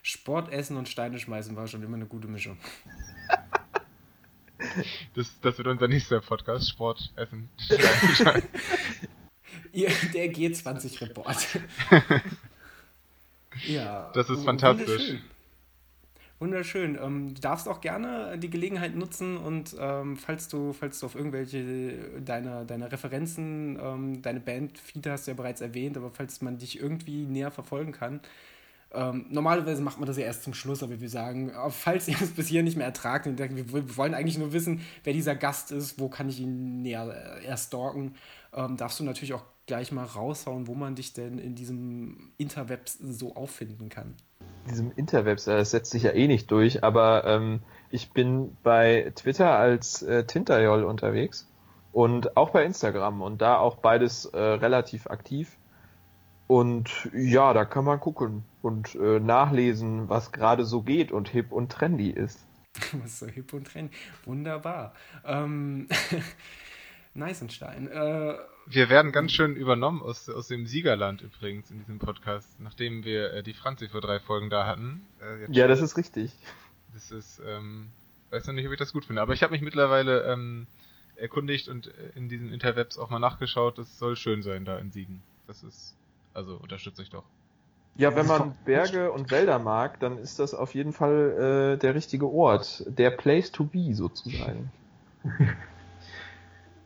Sport 0.00 0.52
essen 0.52 0.76
und 0.76 0.88
Steine 0.88 1.18
schmeißen 1.18 1.56
war 1.56 1.66
schon 1.66 1.82
immer 1.82 1.96
eine 1.96 2.06
gute 2.06 2.28
Mischung. 2.28 2.56
Das, 5.14 5.40
das 5.40 5.58
wird 5.58 5.66
unser 5.66 5.88
nächster 5.88 6.20
Podcast, 6.20 6.68
Sport, 6.68 7.12
Essen, 7.16 7.48
Steine 7.58 8.42
der 9.72 10.32
G20-Report. 10.32 11.60
ja. 13.66 14.10
Das 14.14 14.30
ist 14.30 14.44
fantastisch. 14.44 15.16
Wunderschön. 16.40 16.98
Ähm, 17.00 17.34
du 17.34 17.40
darfst 17.42 17.68
auch 17.68 17.82
gerne 17.82 18.38
die 18.38 18.48
Gelegenheit 18.48 18.96
nutzen 18.96 19.36
und 19.36 19.76
ähm, 19.78 20.16
falls 20.16 20.48
du, 20.48 20.72
falls 20.72 20.98
du 20.98 21.06
auf 21.06 21.14
irgendwelche 21.14 22.20
deiner, 22.24 22.64
deiner 22.64 22.90
Referenzen, 22.90 23.78
ähm, 23.78 24.22
deine 24.22 24.40
Band, 24.40 24.78
Fiete 24.78 25.12
hast 25.12 25.26
du 25.26 25.32
ja 25.32 25.36
bereits 25.36 25.60
erwähnt, 25.60 25.98
aber 25.98 26.10
falls 26.10 26.40
man 26.40 26.56
dich 26.56 26.80
irgendwie 26.80 27.26
näher 27.26 27.50
verfolgen 27.50 27.92
kann, 27.92 28.20
ähm, 28.92 29.26
normalerweise 29.28 29.82
macht 29.82 29.98
man 29.98 30.06
das 30.06 30.16
ja 30.16 30.24
erst 30.24 30.42
zum 30.42 30.54
Schluss, 30.54 30.82
aber 30.82 31.00
wir 31.00 31.08
sagen, 31.10 31.50
äh, 31.50 31.70
falls 31.70 32.08
ihr 32.08 32.16
es 32.22 32.30
bis 32.30 32.48
hier 32.48 32.62
nicht 32.62 32.76
mehr 32.76 32.86
ertragt, 32.86 33.26
wir, 33.26 33.72
wir 33.72 33.96
wollen 33.98 34.14
eigentlich 34.14 34.38
nur 34.38 34.54
wissen, 34.54 34.80
wer 35.04 35.12
dieser 35.12 35.36
Gast 35.36 35.70
ist, 35.72 36.00
wo 36.00 36.08
kann 36.08 36.30
ich 36.30 36.40
ihn 36.40 36.80
näher 36.82 37.38
äh, 37.42 37.44
erst 37.44 37.68
stalken, 37.68 38.14
ähm, 38.54 38.78
darfst 38.78 38.98
du 38.98 39.04
natürlich 39.04 39.34
auch 39.34 39.44
gleich 39.70 39.92
mal 39.92 40.04
raushauen, 40.04 40.66
wo 40.66 40.74
man 40.74 40.96
dich 40.96 41.12
denn 41.12 41.38
in 41.38 41.54
diesem 41.54 42.32
Interwebs 42.38 42.94
so 42.94 43.36
auffinden 43.36 43.88
kann. 43.88 44.16
In 44.64 44.70
diesem 44.70 44.92
Interwebs, 44.96 45.46
äh, 45.46 45.58
das 45.58 45.70
setzt 45.70 45.92
sich 45.92 46.02
ja 46.02 46.10
eh 46.10 46.26
nicht 46.26 46.50
durch, 46.50 46.82
aber 46.82 47.24
ähm, 47.24 47.62
ich 47.88 48.10
bin 48.10 48.56
bei 48.64 49.12
Twitter 49.14 49.56
als 49.56 50.02
äh, 50.02 50.24
Tinterjol 50.24 50.82
unterwegs 50.82 51.48
und 51.92 52.36
auch 52.36 52.50
bei 52.50 52.64
Instagram 52.64 53.22
und 53.22 53.42
da 53.42 53.58
auch 53.58 53.76
beides 53.76 54.24
äh, 54.24 54.40
relativ 54.40 55.06
aktiv. 55.06 55.56
Und 56.48 57.08
ja, 57.14 57.52
da 57.52 57.64
kann 57.64 57.84
man 57.84 58.00
gucken 58.00 58.42
und 58.62 58.96
äh, 58.96 59.20
nachlesen, 59.20 60.08
was 60.08 60.32
gerade 60.32 60.64
so 60.64 60.82
geht 60.82 61.12
und 61.12 61.28
hip 61.28 61.52
und 61.52 61.70
trendy 61.70 62.10
ist. 62.10 62.44
was 62.94 63.20
so 63.20 63.28
hip 63.28 63.52
und 63.52 63.68
trendy. 63.68 63.94
Wunderbar. 64.24 64.94
Ähm, 65.24 65.86
Neisenstein. 67.14 67.86
Äh, 67.86 68.34
wir 68.70 68.88
werden 68.88 69.12
ganz 69.12 69.32
schön 69.32 69.56
übernommen 69.56 70.02
aus, 70.02 70.28
aus 70.28 70.48
dem 70.48 70.66
Siegerland 70.66 71.22
übrigens 71.22 71.70
in 71.70 71.78
diesem 71.78 71.98
Podcast, 71.98 72.48
nachdem 72.60 73.04
wir 73.04 73.32
äh, 73.32 73.42
die 73.42 73.52
Franzi 73.52 73.88
vor 73.88 74.00
drei 74.00 74.20
Folgen 74.20 74.50
da 74.50 74.66
hatten. 74.66 75.04
Äh, 75.20 75.50
ja, 75.52 75.66
das 75.66 75.80
ist 75.80 75.96
richtig. 75.96 76.32
Das 76.94 77.10
ist, 77.10 77.40
ähm, 77.46 77.88
weiß 78.30 78.46
noch 78.46 78.54
nicht, 78.54 78.66
ob 78.66 78.72
ich 78.72 78.78
das 78.78 78.92
gut 78.92 79.04
finde, 79.04 79.22
aber 79.22 79.34
ich 79.34 79.42
habe 79.42 79.52
mich 79.52 79.62
mittlerweile 79.62 80.24
ähm, 80.24 80.66
erkundigt 81.16 81.68
und 81.68 81.88
äh, 81.88 81.90
in 82.14 82.28
diesen 82.28 82.52
Interwebs 82.52 82.98
auch 82.98 83.10
mal 83.10 83.18
nachgeschaut. 83.18 83.78
Es 83.78 83.98
soll 83.98 84.16
schön 84.16 84.42
sein 84.42 84.64
da 84.64 84.78
in 84.78 84.90
Siegen. 84.90 85.22
Das 85.46 85.62
ist, 85.62 85.96
also 86.32 86.56
unterstütze 86.56 87.02
ich 87.02 87.10
doch. 87.10 87.24
Ja, 87.96 88.14
wenn 88.14 88.26
man 88.26 88.54
Berge 88.64 89.10
und 89.10 89.30
Wälder 89.30 89.58
mag, 89.58 89.98
dann 89.98 90.16
ist 90.16 90.38
das 90.38 90.54
auf 90.54 90.74
jeden 90.74 90.92
Fall 90.92 91.74
äh, 91.74 91.78
der 91.78 91.94
richtige 91.94 92.30
Ort. 92.30 92.84
Der 92.86 93.10
Place 93.10 93.50
to 93.50 93.64
be 93.64 93.94
sozusagen. 93.94 94.70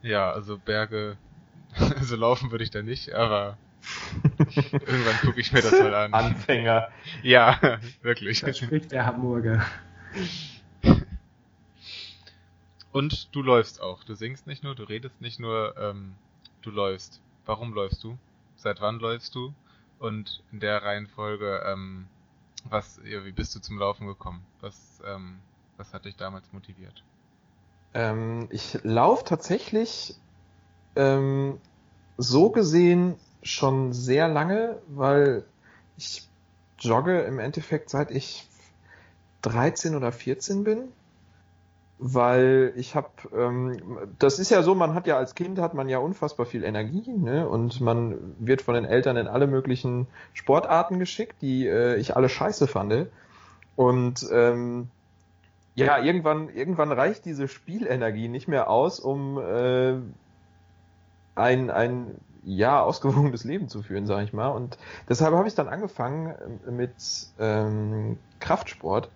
Ja, 0.04 0.30
also 0.30 0.58
Berge, 0.58 1.16
also 1.98 2.16
laufen 2.16 2.50
würde 2.50 2.64
ich 2.64 2.70
da 2.70 2.82
nicht, 2.82 3.12
aber 3.12 3.58
irgendwann 4.70 5.16
gucke 5.20 5.40
ich 5.40 5.52
mir 5.52 5.62
das 5.62 5.72
mal 5.72 5.94
an. 5.94 6.14
Anfänger. 6.14 6.88
Ja, 7.22 7.80
wirklich. 8.02 8.40
Das 8.40 8.58
spricht 8.58 8.92
der 8.92 9.06
Hamburger. 9.06 9.64
Und 12.92 13.34
du 13.34 13.42
läufst 13.42 13.80
auch. 13.80 14.04
Du 14.04 14.14
singst 14.14 14.46
nicht 14.46 14.62
nur, 14.62 14.74
du 14.74 14.84
redest 14.84 15.20
nicht 15.20 15.40
nur, 15.40 15.74
ähm, 15.76 16.14
du 16.62 16.70
läufst. 16.70 17.20
Warum 17.44 17.74
läufst 17.74 18.04
du? 18.04 18.16
Seit 18.56 18.80
wann 18.80 19.00
läufst 19.00 19.34
du? 19.34 19.52
Und 19.98 20.42
in 20.52 20.60
der 20.60 20.82
Reihenfolge, 20.82 21.62
ähm, 21.66 22.06
was, 22.64 23.00
ja, 23.04 23.24
wie 23.24 23.32
bist 23.32 23.54
du 23.54 23.60
zum 23.60 23.78
Laufen 23.78 24.06
gekommen? 24.06 24.44
Was, 24.60 25.02
ähm, 25.06 25.38
was 25.76 25.92
hat 25.92 26.04
dich 26.04 26.16
damals 26.16 26.52
motiviert? 26.52 27.02
Ähm, 27.94 28.48
ich 28.50 28.78
laufe 28.82 29.24
tatsächlich 29.24 30.14
ähm, 30.96 31.58
so 32.16 32.50
gesehen 32.50 33.16
schon 33.42 33.92
sehr 33.92 34.28
lange, 34.28 34.78
weil 34.88 35.44
ich 35.96 36.28
jogge 36.78 37.20
im 37.20 37.38
Endeffekt 37.38 37.90
seit 37.90 38.10
ich 38.10 38.48
13 39.42 39.94
oder 39.94 40.12
14 40.12 40.64
bin. 40.64 40.88
Weil 41.98 42.72
ich 42.74 42.96
habe, 42.96 43.08
ähm, 43.34 43.80
das 44.18 44.40
ist 44.40 44.50
ja 44.50 44.62
so, 44.62 44.74
man 44.74 44.94
hat 44.94 45.06
ja 45.06 45.16
als 45.16 45.36
Kind 45.36 45.60
hat 45.60 45.74
man 45.74 45.88
ja 45.88 45.98
unfassbar 45.98 46.44
viel 46.44 46.64
Energie, 46.64 47.08
ne? 47.08 47.48
Und 47.48 47.80
man 47.80 48.34
wird 48.40 48.62
von 48.62 48.74
den 48.74 48.84
Eltern 48.84 49.16
in 49.16 49.28
alle 49.28 49.46
möglichen 49.46 50.08
Sportarten 50.32 50.98
geschickt, 50.98 51.36
die 51.40 51.68
äh, 51.68 51.96
ich 51.96 52.16
alle 52.16 52.28
scheiße 52.28 52.66
fand. 52.66 53.06
Und 53.76 54.26
ähm, 54.32 54.88
ja, 55.76 55.98
irgendwann, 55.98 56.48
irgendwann 56.48 56.90
reicht 56.90 57.24
diese 57.24 57.46
Spielenergie 57.46 58.28
nicht 58.28 58.48
mehr 58.48 58.68
aus, 58.68 58.98
um 58.98 59.38
äh, 59.38 59.94
ein, 61.34 61.70
ein 61.70 62.14
ja, 62.44 62.82
ausgewogenes 62.82 63.44
Leben 63.44 63.68
zu 63.68 63.82
führen, 63.82 64.06
sag 64.06 64.24
ich 64.24 64.32
mal. 64.32 64.48
Und 64.48 64.78
deshalb 65.08 65.34
habe 65.34 65.48
ich 65.48 65.54
dann 65.54 65.68
angefangen 65.68 66.34
äh, 66.66 66.70
mit 66.70 66.94
ähm, 67.38 68.18
Kraftsport. 68.40 69.08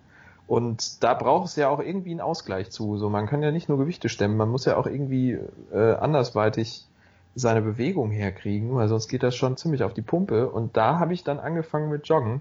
Und 0.47 1.03
da 1.05 1.13
braucht 1.13 1.49
es 1.49 1.57
ja 1.57 1.69
auch 1.69 1.81
irgendwie 1.81 2.11
einen 2.11 2.23
Ausgleich 2.23 2.71
zu. 2.71 2.97
So, 2.97 3.11
man 3.11 3.27
kann 3.27 3.43
ja 3.43 3.51
nicht 3.51 3.69
nur 3.69 3.77
Gewichte 3.77 4.09
stemmen, 4.09 4.39
man 4.39 4.49
muss 4.49 4.65
ja 4.65 4.79
auch 4.79 4.87
irgendwie 4.87 5.39
äh, 5.73 5.95
andersweitig 5.95 6.87
seine 7.35 7.61
Bewegung 7.61 8.11
herkriegen, 8.11 8.75
weil 8.75 8.89
sonst 8.89 9.09
geht 9.09 9.23
das 9.23 9.37
schon 9.37 9.59
ziemlich 9.59 9.83
auf 9.83 9.93
die 9.93 10.03
Pumpe. 10.03 10.49
Und 10.49 10.77
da 10.77 10.99
habe 10.99 11.13
ich 11.13 11.23
dann 11.23 11.39
angefangen 11.39 11.91
mit 11.91 12.09
Joggen, 12.09 12.41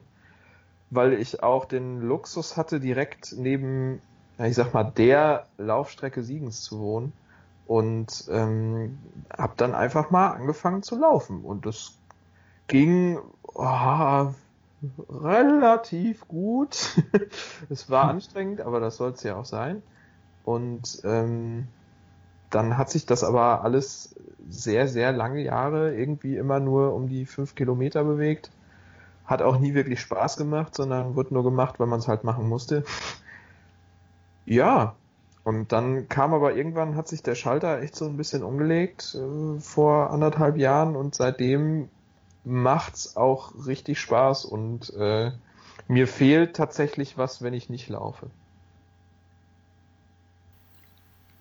weil 0.89 1.13
ich 1.13 1.43
auch 1.43 1.65
den 1.65 2.01
Luxus 2.01 2.55
hatte, 2.55 2.79
direkt 2.79 3.35
neben, 3.37 4.01
ich 4.39 4.55
sag 4.55 4.73
mal, 4.73 4.85
der 4.85 5.45
Laufstrecke 5.57 6.23
Siegens 6.23 6.61
zu 6.61 6.79
wohnen 6.79 7.11
und 7.67 8.27
ähm, 8.31 8.97
habe 9.37 9.53
dann 9.57 9.75
einfach 9.75 10.09
mal 10.09 10.31
angefangen 10.31 10.83
zu 10.83 10.97
laufen 10.97 11.43
und 11.43 11.65
das 11.65 11.97
ging 12.67 13.19
oh, 13.53 14.33
relativ 15.09 16.27
gut. 16.27 17.03
es 17.69 17.89
war 17.89 18.09
anstrengend, 18.09 18.61
aber 18.61 18.79
das 18.79 18.97
soll 18.97 19.11
es 19.11 19.23
ja 19.23 19.35
auch 19.35 19.45
sein. 19.45 19.83
Und 20.43 21.01
ähm, 21.03 21.67
dann 22.49 22.77
hat 22.77 22.89
sich 22.89 23.05
das 23.05 23.23
aber 23.23 23.63
alles 23.63 24.15
sehr, 24.47 24.87
sehr 24.87 25.11
lange 25.11 25.41
Jahre 25.41 25.93
irgendwie 25.93 26.37
immer 26.37 26.61
nur 26.61 26.93
um 26.93 27.09
die 27.09 27.25
fünf 27.25 27.55
Kilometer 27.55 28.03
bewegt. 28.05 28.49
Hat 29.25 29.41
auch 29.41 29.59
nie 29.59 29.73
wirklich 29.73 29.99
Spaß 29.99 30.37
gemacht, 30.37 30.73
sondern 30.73 31.15
wurde 31.15 31.33
nur 31.33 31.43
gemacht, 31.43 31.79
weil 31.79 31.87
man 31.87 31.99
es 31.99 32.07
halt 32.07 32.23
machen 32.23 32.47
musste. 32.47 32.85
ja, 34.45 34.95
und 35.47 35.71
dann 35.71 36.09
kam 36.09 36.33
aber 36.33 36.57
irgendwann, 36.57 36.97
hat 36.97 37.07
sich 37.07 37.23
der 37.23 37.33
Schalter 37.33 37.79
echt 37.81 37.95
so 37.95 38.03
ein 38.03 38.17
bisschen 38.17 38.43
umgelegt 38.43 39.15
äh, 39.15 39.61
vor 39.61 40.09
anderthalb 40.09 40.57
Jahren 40.57 40.97
und 40.97 41.15
seitdem 41.15 41.87
macht's 42.43 43.15
auch 43.15 43.53
richtig 43.65 43.97
Spaß 43.97 44.43
und 44.43 44.93
äh, 44.95 45.31
mir 45.87 46.09
fehlt 46.09 46.53
tatsächlich 46.57 47.17
was, 47.17 47.41
wenn 47.41 47.53
ich 47.53 47.69
nicht 47.69 47.87
laufe. 47.87 48.29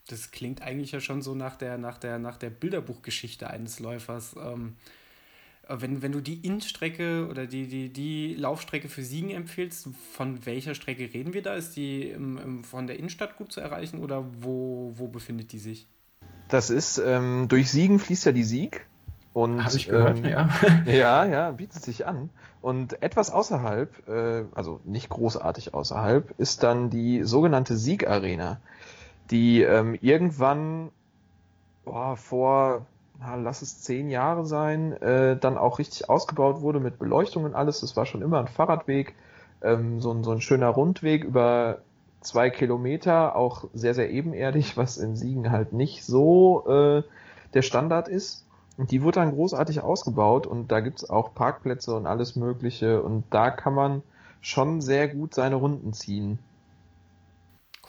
Das 0.07 0.31
klingt 0.31 0.63
eigentlich 0.63 0.93
ja 0.93 1.01
schon 1.01 1.21
so 1.21 1.35
nach 1.35 1.57
der, 1.57 1.77
nach 1.77 1.99
der, 1.99 2.21
nach 2.21 2.37
der 2.37 2.51
Bilderbuchgeschichte 2.51 3.51
eines 3.51 3.81
Läufers. 3.81 4.37
Ähm, 4.37 4.77
wenn, 5.69 6.03
wenn 6.03 6.13
du 6.13 6.21
die 6.21 6.47
Innenstrecke 6.47 7.27
oder 7.29 7.47
die, 7.47 7.67
die, 7.67 7.93
die 7.93 8.35
Laufstrecke 8.35 8.89
für 8.89 9.03
Siegen 9.03 9.31
empfiehlst, 9.31 9.89
von 10.13 10.47
welcher 10.47 10.75
Strecke 10.75 11.13
reden 11.13 11.35
wir 11.35 11.43
da? 11.43 11.55
Ist 11.55 11.77
die 11.77 12.09
im, 12.11 12.39
im, 12.39 12.65
von 12.65 12.87
der 12.87 12.99
Innenstadt 12.99 13.37
gut 13.37 13.53
zu 13.53 13.61
erreichen 13.61 14.01
oder 14.01 14.25
wo, 14.41 14.93
wo 14.95 15.09
befindet 15.09 15.53
die 15.53 15.59
sich? 15.59 15.89
Das 16.49 16.71
ist, 16.71 16.99
ähm, 16.99 17.47
durch 17.49 17.71
Siegen 17.71 17.99
fließt 17.99 18.27
ja 18.27 18.33
die 18.33 18.45
Sieg. 18.45 18.87
Und, 19.33 19.63
Habe 19.63 19.77
ich 19.77 19.89
gehört, 19.89 20.19
ähm, 20.19 20.25
ja. 20.25 20.49
ja, 20.87 21.25
ja, 21.27 21.51
bietet 21.51 21.83
sich 21.83 22.07
an. 22.07 22.31
Und 22.63 23.03
etwas 23.03 23.31
außerhalb, 23.31 24.09
äh, 24.09 24.45
also 24.55 24.81
nicht 24.85 25.11
großartig 25.11 25.75
außerhalb, 25.75 26.33
ist 26.39 26.63
dann 26.63 26.89
die 26.89 27.23
sogenannte 27.23 27.77
Siegarena, 27.77 28.61
die 29.31 29.61
ähm, 29.61 29.99
irgendwann 30.01 30.91
boah, 31.85 32.17
vor, 32.17 32.87
na, 33.19 33.35
lass 33.37 33.63
es 33.63 33.81
zehn 33.81 34.11
Jahre 34.11 34.45
sein, 34.45 34.93
äh, 35.01 35.37
dann 35.37 35.59
auch 35.59 35.79
richtig 35.79 36.09
ausgebaut 36.09 36.61
wurde 36.61 36.81
mit 36.81 36.99
Beleuchtung 36.99 37.45
und 37.45 37.55
alles. 37.55 37.81
Das 37.81 37.97
war 37.97 38.07
schon 38.07 38.23
immer 38.23 38.41
ein 38.41 38.49
Fahrradweg, 38.49 39.15
ähm, 39.63 40.01
so, 40.01 40.13
ein, 40.13 40.25
so 40.25 40.33
ein 40.33 40.41
schöner 40.41 40.69
Rundweg 40.69 41.25
über 41.25 41.79
zwei 42.21 42.51
Kilometer, 42.51 43.37
auch 43.37 43.65
sehr, 43.73 43.95
sehr 43.95 44.11
ebenerdig, 44.11 44.77
was 44.77 44.99
in 44.99 45.17
Siegen 45.17 45.51
halt 45.51 45.73
nicht 45.73 46.05
so 46.05 46.67
äh, 46.69 47.03
der 47.55 47.63
Standard 47.63 48.09
ist. 48.09 48.45
Und 48.77 48.91
die 48.91 49.03
wurde 49.03 49.21
dann 49.21 49.33
großartig 49.33 49.81
ausgebaut 49.81 50.47
und 50.47 50.71
da 50.71 50.81
gibt's 50.81 51.09
auch 51.09 51.35
Parkplätze 51.35 51.95
und 51.95 52.07
alles 52.07 52.37
Mögliche 52.37 53.03
und 53.03 53.25
da 53.31 53.51
kann 53.51 53.73
man 53.75 54.03
schon 54.43 54.83
sehr 54.83 55.09
gut 55.09 55.35
seine 55.35 55.55
Runden 55.55 55.95
ziehen. 55.95 56.39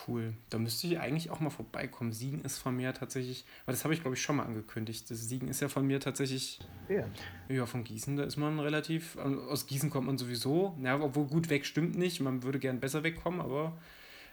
Cool. 0.07 0.33
Da 0.49 0.57
müsste 0.57 0.87
ich 0.87 0.99
eigentlich 0.99 1.29
auch 1.31 1.39
mal 1.39 1.49
vorbeikommen. 1.49 2.13
Siegen 2.13 2.41
ist 2.43 2.59
von 2.59 2.75
mir 2.75 2.93
tatsächlich, 2.93 3.45
weil 3.65 3.73
das 3.73 3.83
habe 3.83 3.93
ich 3.93 4.01
glaube 4.01 4.15
ich 4.15 4.21
schon 4.21 4.37
mal 4.37 4.43
angekündigt. 4.43 5.09
Das 5.11 5.27
Siegen 5.27 5.47
ist 5.49 5.59
ja 5.61 5.67
von 5.67 5.85
mir 5.85 5.99
tatsächlich, 5.99 6.59
Ja. 6.87 7.05
ja, 7.49 7.65
von 7.65 7.83
Gießen, 7.83 8.15
da 8.15 8.23
ist 8.23 8.37
man 8.37 8.59
relativ, 8.59 9.17
also 9.17 9.41
aus 9.43 9.67
Gießen 9.67 9.89
kommt 9.89 10.07
man 10.07 10.17
sowieso, 10.17 10.77
ja, 10.81 10.99
obwohl 10.99 11.25
gut 11.27 11.49
weg 11.49 11.65
stimmt 11.65 11.97
nicht, 11.97 12.21
man 12.21 12.43
würde 12.43 12.59
gern 12.59 12.79
besser 12.79 13.03
wegkommen, 13.03 13.41
aber 13.41 13.77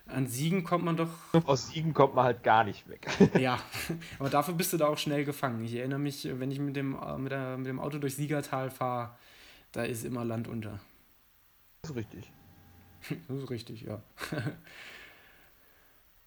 an 0.06 0.26
Siegen 0.26 0.64
kommt 0.64 0.84
man 0.84 0.96
doch, 0.96 1.08
Aus 1.46 1.68
Siegen 1.70 1.94
kommt 1.94 2.14
man 2.14 2.24
halt 2.26 2.42
gar 2.42 2.62
nicht 2.62 2.86
weg. 2.88 3.06
ja, 3.40 3.58
aber 4.18 4.30
dafür 4.30 4.54
bist 4.54 4.72
du 4.72 4.76
da 4.76 4.86
auch 4.86 4.98
schnell 4.98 5.24
gefangen. 5.24 5.64
Ich 5.64 5.74
erinnere 5.74 5.98
mich, 5.98 6.28
wenn 6.38 6.50
ich 6.50 6.60
mit 6.60 6.76
dem, 6.76 6.94
äh, 6.94 7.18
mit 7.18 7.32
der, 7.32 7.56
mit 7.56 7.66
dem 7.66 7.80
Auto 7.80 7.98
durch 7.98 8.14
Siegertal 8.14 8.70
fahre, 8.70 9.16
da 9.72 9.82
ist 9.82 10.04
immer 10.04 10.24
Land 10.24 10.46
unter. 10.46 10.78
Das 11.82 11.90
ist 11.90 11.96
richtig. 11.96 12.30
Das 13.28 13.36
ist 13.38 13.50
richtig, 13.50 13.82
ja. 13.82 14.02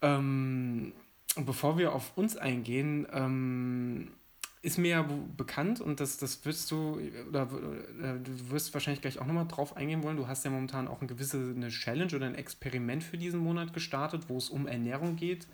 ähm, 0.01 0.93
bevor 1.35 1.77
wir 1.77 1.93
auf 1.93 2.15
uns 2.17 2.37
eingehen, 2.37 3.07
ähm, 3.11 4.11
ist 4.61 4.77
mir 4.77 4.89
ja 4.89 5.07
bekannt 5.37 5.79
und 5.79 5.99
das, 5.99 6.17
das 6.17 6.43
wirst 6.43 6.71
du, 6.71 6.99
oder 7.29 7.43
äh, 7.43 8.19
du 8.19 8.49
wirst 8.49 8.73
wahrscheinlich 8.73 9.01
gleich 9.01 9.19
auch 9.19 9.25
nochmal 9.25 9.47
drauf 9.47 9.77
eingehen 9.77 10.03
wollen. 10.03 10.17
Du 10.17 10.27
hast 10.27 10.43
ja 10.43 10.51
momentan 10.51 10.87
auch 10.87 10.99
eine 10.99 11.07
gewisse 11.07 11.53
eine 11.55 11.69
Challenge 11.69 12.15
oder 12.15 12.25
ein 12.25 12.35
Experiment 12.35 13.03
für 13.03 13.17
diesen 13.17 13.39
Monat 13.39 13.73
gestartet, 13.73 14.23
wo 14.27 14.37
es 14.37 14.49
um 14.49 14.67
Ernährung 14.67 15.15
geht. 15.15 15.47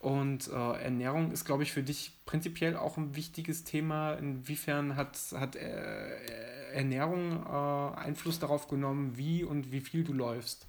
Und 0.00 0.48
äh, 0.48 0.82
Ernährung 0.82 1.30
ist, 1.30 1.44
glaube 1.44 1.62
ich, 1.62 1.72
für 1.72 1.82
dich 1.82 2.12
prinzipiell 2.24 2.76
auch 2.76 2.96
ein 2.96 3.14
wichtiges 3.16 3.64
Thema. 3.64 4.14
Inwiefern 4.14 4.96
hat, 4.96 5.18
hat 5.34 5.56
äh, 5.56 6.72
Ernährung 6.72 7.44
äh, 7.46 7.98
Einfluss 7.98 8.38
darauf 8.38 8.66
genommen, 8.66 9.16
wie 9.16 9.44
und 9.44 9.72
wie 9.72 9.80
viel 9.80 10.02
du 10.02 10.12
läufst? 10.12 10.66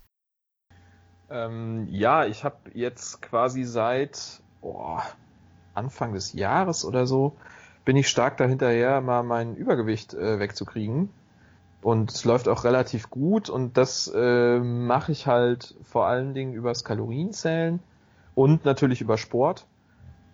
Ähm, 1.32 1.88
ja, 1.90 2.26
ich 2.26 2.44
habe 2.44 2.58
jetzt 2.74 3.22
quasi 3.22 3.64
seit 3.64 4.42
boah, 4.62 5.04
Anfang 5.74 6.14
des 6.14 6.34
Jahres 6.34 6.86
oder 6.86 7.08
so 7.08 7.36
bin 7.86 7.96
ich 7.96 8.10
stark 8.10 8.38
dahinterher, 8.38 9.02
mal 9.02 9.24
mein 9.24 9.56
Übergewicht 9.56 10.14
äh, 10.14 10.40
wegzukriegen. 10.40 11.10
Und 11.82 12.12
es 12.12 12.26
läuft 12.26 12.48
auch 12.48 12.64
relativ 12.64 13.10
gut 13.10 13.50
und 13.50 13.76
das 13.76 14.12
äh, 14.14 14.60
mache 14.60 15.12
ich 15.12 15.26
halt 15.26 15.74
vor 15.84 16.06
allen 16.06 16.36
Dingen 16.36 16.54
übers 16.54 16.84
Kalorienzählen 16.84 17.80
und 18.36 18.66
natürlich 18.66 19.02
über 19.02 19.18
Sport. 19.18 19.66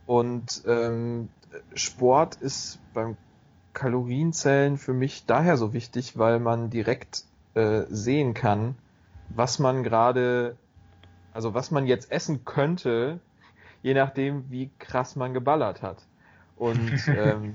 Und 0.05 0.63
ähm, 0.67 1.29
Sport 1.73 2.35
ist 2.35 2.79
beim 2.93 3.15
Kalorienzählen 3.73 4.77
für 4.77 4.93
mich 4.93 5.25
daher 5.25 5.55
so 5.55 5.71
wichtig, 5.71 6.17
weil 6.17 6.39
man 6.39 6.69
direkt 6.69 7.23
äh, 7.53 7.83
sehen 7.89 8.33
kann, 8.33 8.75
was 9.29 9.57
man 9.59 9.83
gerade, 9.83 10.57
also 11.37 11.53
was 11.53 11.69
man 11.69 11.85
jetzt 11.85 12.11
essen 12.11 12.45
könnte, 12.45 13.19
je 13.83 13.93
nachdem, 13.93 14.45
wie 14.49 14.71
krass 14.79 15.15
man 15.15 15.35
geballert 15.35 15.83
hat. 15.83 15.97
Und 16.55 16.91
ähm, 17.15 17.53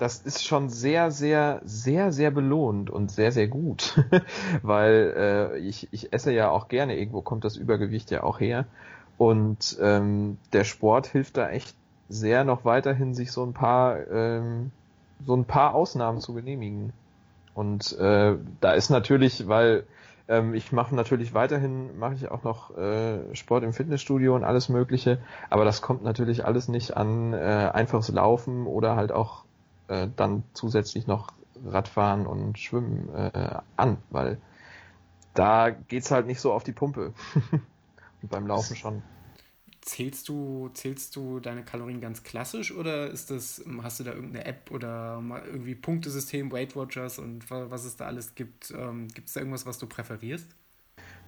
das 0.00 0.18
ist 0.18 0.44
schon 0.44 0.68
sehr, 0.68 1.12
sehr, 1.12 1.60
sehr, 1.64 2.10
sehr 2.10 2.32
belohnt 2.32 2.90
und 2.90 3.08
sehr, 3.12 3.30
sehr 3.30 3.46
gut, 3.46 4.04
weil 4.62 5.14
äh, 5.16 5.58
ich, 5.58 5.86
ich 5.92 6.12
esse 6.12 6.32
ja 6.32 6.50
auch 6.50 6.66
gerne, 6.66 6.98
irgendwo 6.98 7.22
kommt 7.22 7.44
das 7.44 7.56
Übergewicht 7.56 8.10
ja 8.10 8.24
auch 8.24 8.40
her. 8.40 8.64
Und 9.16 9.78
ähm, 9.80 10.38
der 10.52 10.64
Sport 10.64 11.06
hilft 11.06 11.36
da 11.36 11.50
echt 11.50 11.76
sehr 12.08 12.42
noch 12.42 12.64
weiterhin 12.64 13.14
sich 13.14 13.30
so 13.30 13.44
ein 13.44 13.52
paar 13.52 14.10
ähm, 14.10 14.72
so 15.24 15.36
ein 15.36 15.44
paar 15.44 15.76
Ausnahmen 15.76 16.20
zu 16.20 16.34
genehmigen. 16.34 16.92
Und 17.54 17.96
äh, 17.96 18.34
da 18.60 18.72
ist 18.72 18.90
natürlich, 18.90 19.46
weil 19.46 19.84
ähm, 20.30 20.54
ich 20.54 20.70
mache 20.70 20.94
natürlich 20.94 21.34
weiterhin, 21.34 21.98
mache 21.98 22.14
ich 22.14 22.30
auch 22.30 22.44
noch 22.44 22.76
äh, 22.78 23.34
Sport 23.34 23.64
im 23.64 23.72
Fitnessstudio 23.72 24.34
und 24.36 24.44
alles 24.44 24.68
Mögliche, 24.68 25.18
aber 25.50 25.64
das 25.64 25.82
kommt 25.82 26.04
natürlich 26.04 26.44
alles 26.44 26.68
nicht 26.68 26.96
an 26.96 27.34
äh, 27.34 27.70
einfaches 27.74 28.08
Laufen 28.10 28.66
oder 28.66 28.94
halt 28.94 29.10
auch 29.10 29.44
äh, 29.88 30.06
dann 30.16 30.44
zusätzlich 30.54 31.08
noch 31.08 31.32
Radfahren 31.66 32.26
und 32.26 32.58
Schwimmen 32.58 33.12
äh, 33.12 33.58
an, 33.76 33.98
weil 34.10 34.40
da 35.34 35.70
geht's 35.70 36.12
halt 36.12 36.26
nicht 36.26 36.40
so 36.40 36.52
auf 36.52 36.62
die 36.62 36.72
Pumpe. 36.72 37.12
und 38.22 38.30
beim 38.30 38.46
Laufen 38.46 38.76
schon. 38.76 39.02
Zählst 39.82 40.28
du, 40.28 40.70
zählst 40.74 41.16
du 41.16 41.40
deine 41.40 41.64
Kalorien 41.64 42.00
ganz 42.00 42.22
klassisch 42.22 42.70
oder 42.70 43.10
ist 43.10 43.30
das, 43.30 43.64
hast 43.82 44.00
du 44.00 44.04
da 44.04 44.12
irgendeine 44.12 44.44
App 44.44 44.70
oder 44.70 45.22
irgendwie 45.46 45.74
Punktesystem, 45.74 46.52
Weight 46.52 46.76
Watchers 46.76 47.18
und 47.18 47.50
was 47.50 47.84
es 47.84 47.96
da 47.96 48.04
alles 48.06 48.34
gibt? 48.34 48.70
Ähm, 48.72 49.08
gibt 49.08 49.28
es 49.28 49.34
da 49.34 49.40
irgendwas, 49.40 49.64
was 49.64 49.78
du 49.78 49.86
präferierst? 49.86 50.54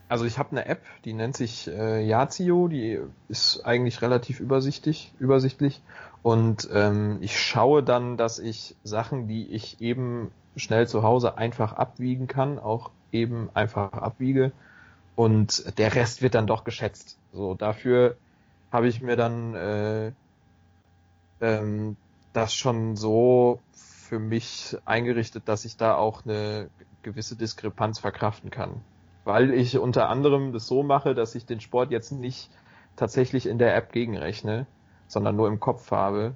Also 0.09 0.27
ich 0.27 0.37
habe 0.37 0.51
eine 0.51 0.67
App, 0.67 0.83
die 1.07 1.15
nennt 1.15 1.35
sich 1.35 1.69
äh, 1.69 2.07
Yazio, 2.07 2.69
die 2.69 3.01
ist 3.29 3.63
eigentlich 3.65 4.03
relativ 4.03 4.41
übersichtlich, 4.41 5.15
übersichtlich 5.19 5.81
und 6.23 6.69
ähm, 6.71 7.17
ich 7.23 7.41
schaue 7.41 7.83
dann, 7.83 8.19
dass 8.19 8.39
ich 8.39 8.77
Sachen, 8.85 9.27
die 9.27 9.47
ich 9.47 9.81
eben 9.81 10.31
schnell 10.57 10.87
zu 10.87 11.03
Hause 11.03 11.39
einfach 11.39 11.73
abwiegen 11.73 12.27
kann, 12.27 12.59
auch 12.59 12.91
eben 13.11 13.49
einfach 13.55 13.93
abwiege 13.95 14.53
und 15.17 15.79
der 15.79 15.95
Rest 15.95 16.21
wird 16.21 16.35
dann 16.35 16.47
doch 16.47 16.65
geschätzt. 16.65 17.19
So 17.33 17.55
dafür 17.55 18.17
habe 18.73 18.89
ich 18.89 19.03
mir 19.03 19.17
dann 19.17 19.55
äh, 19.55 20.13
ähm, 21.41 21.97
das 22.33 22.55
schon 22.55 22.97
so 22.97 23.61
für 23.73 24.19
mich 24.19 24.77
eingerichtet, 24.87 25.45
dass 25.47 25.65
ich 25.65 25.77
da 25.77 25.95
auch 25.95 26.25
eine 26.25 26.71
gewisse 27.03 27.37
Diskrepanz 27.37 27.99
verkraften 27.99 28.51
kann. 28.51 28.81
Weil 29.25 29.53
ich 29.53 29.79
unter 29.79 30.09
anderem 30.09 30.53
das 30.53 30.67
so 30.67 30.83
mache, 30.83 31.15
dass 31.15 31.35
ich 31.35 31.47
den 31.47 31.61
Sport 31.61 31.91
jetzt 31.91 32.11
nicht 32.11 32.51
tatsächlich 32.97 33.47
in 33.47 33.59
der 33.59 33.77
App 33.77 33.93
gegenrechne, 33.93 34.67
sondern 35.07 35.37
nur 35.37 35.49
im 35.49 35.61
Kopf 35.61 35.91
habe. 35.91 36.35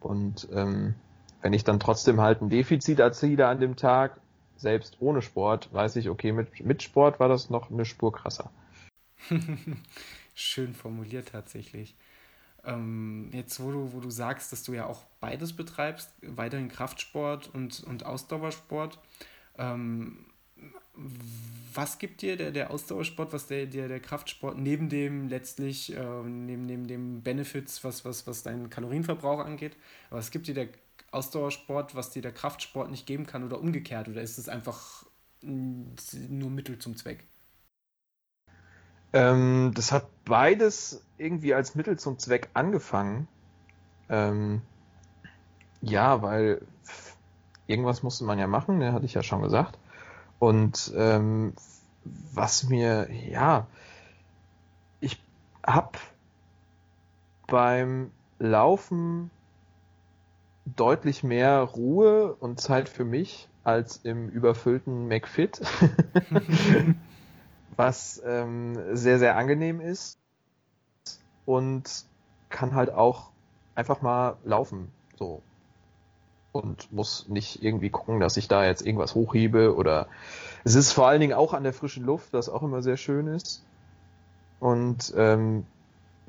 Und 0.00 0.48
ähm, 0.52 0.94
wenn 1.40 1.52
ich 1.52 1.64
dann 1.64 1.80
trotzdem 1.80 2.20
halt 2.20 2.42
ein 2.42 2.50
Defizit 2.50 2.98
erziele 2.98 3.46
an 3.46 3.60
dem 3.60 3.76
Tag, 3.76 4.20
selbst 4.56 4.96
ohne 5.00 5.22
Sport, 5.22 5.72
weiß 5.72 5.96
ich, 5.96 6.08
okay, 6.08 6.32
mit, 6.32 6.64
mit 6.64 6.82
Sport 6.82 7.20
war 7.20 7.28
das 7.28 7.50
noch 7.50 7.70
eine 7.70 7.84
Spur 7.84 8.12
krasser. 8.12 8.50
Schön 10.38 10.74
formuliert 10.74 11.28
tatsächlich. 11.28 11.96
Ähm, 12.62 13.30
jetzt, 13.32 13.58
wo 13.58 13.72
du, 13.72 13.92
wo 13.94 14.00
du 14.00 14.10
sagst, 14.10 14.52
dass 14.52 14.62
du 14.64 14.74
ja 14.74 14.84
auch 14.84 15.04
beides 15.18 15.54
betreibst, 15.54 16.10
weiterhin 16.20 16.68
Kraftsport 16.68 17.48
und, 17.54 17.82
und 17.84 18.04
Ausdauersport, 18.04 18.98
ähm, 19.56 20.26
was 21.72 21.98
gibt 21.98 22.20
dir 22.20 22.36
der, 22.36 22.50
der 22.50 22.70
Ausdauersport, 22.70 23.32
was 23.32 23.46
der, 23.46 23.64
der, 23.64 23.88
der 23.88 24.00
Kraftsport 24.00 24.58
neben 24.58 24.90
dem 24.90 25.30
letztlich, 25.30 25.96
äh, 25.96 26.22
neben, 26.22 26.66
neben 26.66 26.86
dem 26.86 27.22
Benefits, 27.22 27.82
was, 27.82 28.04
was, 28.04 28.26
was 28.26 28.42
deinen 28.42 28.68
Kalorienverbrauch 28.68 29.40
angeht, 29.40 29.78
was 30.10 30.30
gibt 30.30 30.48
dir 30.48 30.54
der 30.54 30.68
Ausdauersport, 31.12 31.94
was 31.94 32.10
dir 32.10 32.20
der 32.20 32.32
Kraftsport 32.32 32.90
nicht 32.90 33.06
geben 33.06 33.24
kann 33.24 33.42
oder 33.42 33.58
umgekehrt? 33.58 34.08
Oder 34.08 34.20
ist 34.20 34.36
es 34.36 34.50
einfach 34.50 35.06
nur 35.40 36.50
Mittel 36.50 36.78
zum 36.78 36.94
Zweck? 36.94 37.24
Ähm, 39.12 39.72
das 39.74 39.92
hat 39.92 40.06
beides 40.24 41.02
irgendwie 41.18 41.54
als 41.54 41.74
Mittel 41.74 41.98
zum 41.98 42.18
Zweck 42.18 42.48
angefangen. 42.54 43.28
Ähm, 44.08 44.62
ja, 45.80 46.22
weil 46.22 46.62
irgendwas 47.66 48.02
musste 48.02 48.24
man 48.24 48.38
ja 48.38 48.46
machen, 48.46 48.78
ne, 48.78 48.92
hatte 48.92 49.06
ich 49.06 49.14
ja 49.14 49.22
schon 49.22 49.42
gesagt. 49.42 49.78
Und 50.38 50.92
ähm, 50.96 51.54
was 52.32 52.64
mir, 52.64 53.08
ja, 53.10 53.66
ich 55.00 55.20
hab 55.64 55.98
beim 57.46 58.10
Laufen 58.38 59.30
deutlich 60.64 61.22
mehr 61.22 61.60
Ruhe 61.60 62.34
und 62.34 62.60
Zeit 62.60 62.88
für 62.88 63.04
mich 63.04 63.48
als 63.64 63.96
im 63.98 64.28
überfüllten 64.28 65.08
McFit. 65.08 65.60
was 67.76 68.22
ähm, 68.24 68.96
sehr, 68.96 69.18
sehr 69.18 69.36
angenehm 69.36 69.80
ist 69.80 70.18
und 71.44 72.04
kann 72.48 72.74
halt 72.74 72.90
auch 72.90 73.30
einfach 73.74 74.02
mal 74.02 74.36
laufen. 74.44 74.90
So. 75.18 75.42
Und 76.52 76.90
muss 76.92 77.28
nicht 77.28 77.62
irgendwie 77.62 77.90
gucken, 77.90 78.18
dass 78.18 78.36
ich 78.38 78.48
da 78.48 78.64
jetzt 78.64 78.84
irgendwas 78.84 79.14
hochhebe 79.14 79.74
oder 79.76 80.08
es 80.64 80.74
ist 80.74 80.92
vor 80.92 81.06
allen 81.06 81.20
Dingen 81.20 81.34
auch 81.34 81.52
an 81.52 81.62
der 81.62 81.74
frischen 81.74 82.04
Luft, 82.04 82.32
was 82.32 82.48
auch 82.48 82.62
immer 82.62 82.82
sehr 82.82 82.96
schön 82.96 83.26
ist. 83.26 83.62
Und 84.58 85.12
ähm, 85.16 85.66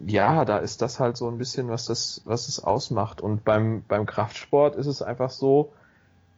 ja, 0.06 0.46
da 0.46 0.58
ist 0.58 0.82
das 0.82 1.00
halt 1.00 1.18
so 1.18 1.30
ein 1.30 1.38
bisschen, 1.38 1.70
was 1.70 1.86
das, 1.86 2.22
was 2.26 2.50
es 2.50 2.64
ausmacht. 2.64 3.22
Und 3.22 3.44
beim, 3.46 3.84
beim 3.88 4.06
Kraftsport 4.06 4.76
ist 4.76 4.88
es 4.88 5.02
einfach 5.02 5.30
so, 5.30 5.72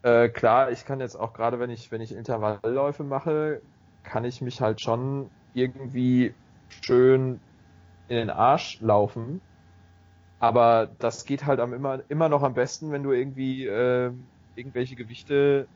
äh, 0.04 0.30
klar, 0.30 0.72
ich 0.72 0.86
kann 0.86 1.00
jetzt 1.00 1.16
auch 1.16 1.34
gerade, 1.34 1.60
wenn 1.60 1.70
ich, 1.70 1.92
wenn 1.92 2.00
ich 2.00 2.14
Intervallläufe 2.14 3.04
mache, 3.04 3.62
kann 4.04 4.26
ich 4.26 4.42
mich 4.42 4.62
halt 4.62 4.82
schon 4.82 5.30
irgendwie 5.54 6.34
schön 6.82 7.40
in 8.08 8.16
den 8.16 8.30
Arsch 8.30 8.80
laufen. 8.82 9.42
Aber 10.40 10.90
das 11.00 11.26
geht 11.26 11.46
halt 11.46 11.60
am 11.60 11.74
immer, 11.74 12.02
immer 12.10 12.30
noch 12.30 12.44
am 12.44 12.54
besten, 12.54 12.92
wenn 12.92 13.04
du 13.04 13.12
irgendwie 13.12 13.66
äh, 13.66 14.12
irgendwelche 14.56 14.96
Gewichte 14.96 15.68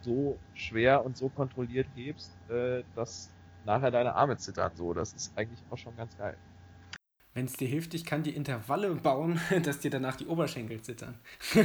so 0.00 0.38
schwer 0.54 1.04
und 1.04 1.16
so 1.16 1.28
kontrolliert 1.28 1.86
hebst, 1.94 2.30
äh, 2.50 2.82
dass 2.94 3.30
nachher 3.64 3.90
deine 3.90 4.14
Arme 4.14 4.36
zittern. 4.36 4.72
So, 4.74 4.94
das 4.94 5.12
ist 5.12 5.36
eigentlich 5.36 5.62
auch 5.70 5.78
schon 5.78 5.96
ganz 5.96 6.16
geil. 6.16 6.36
Wenn 7.34 7.46
es 7.46 7.54
dir 7.54 7.66
hilft, 7.68 7.94
ich 7.94 8.04
kann 8.04 8.22
die 8.22 8.34
Intervalle 8.34 8.94
bauen, 8.94 9.40
dass 9.64 9.80
dir 9.80 9.90
danach 9.90 10.16
die 10.16 10.26
Oberschenkel 10.26 10.80
zittern. 10.82 11.18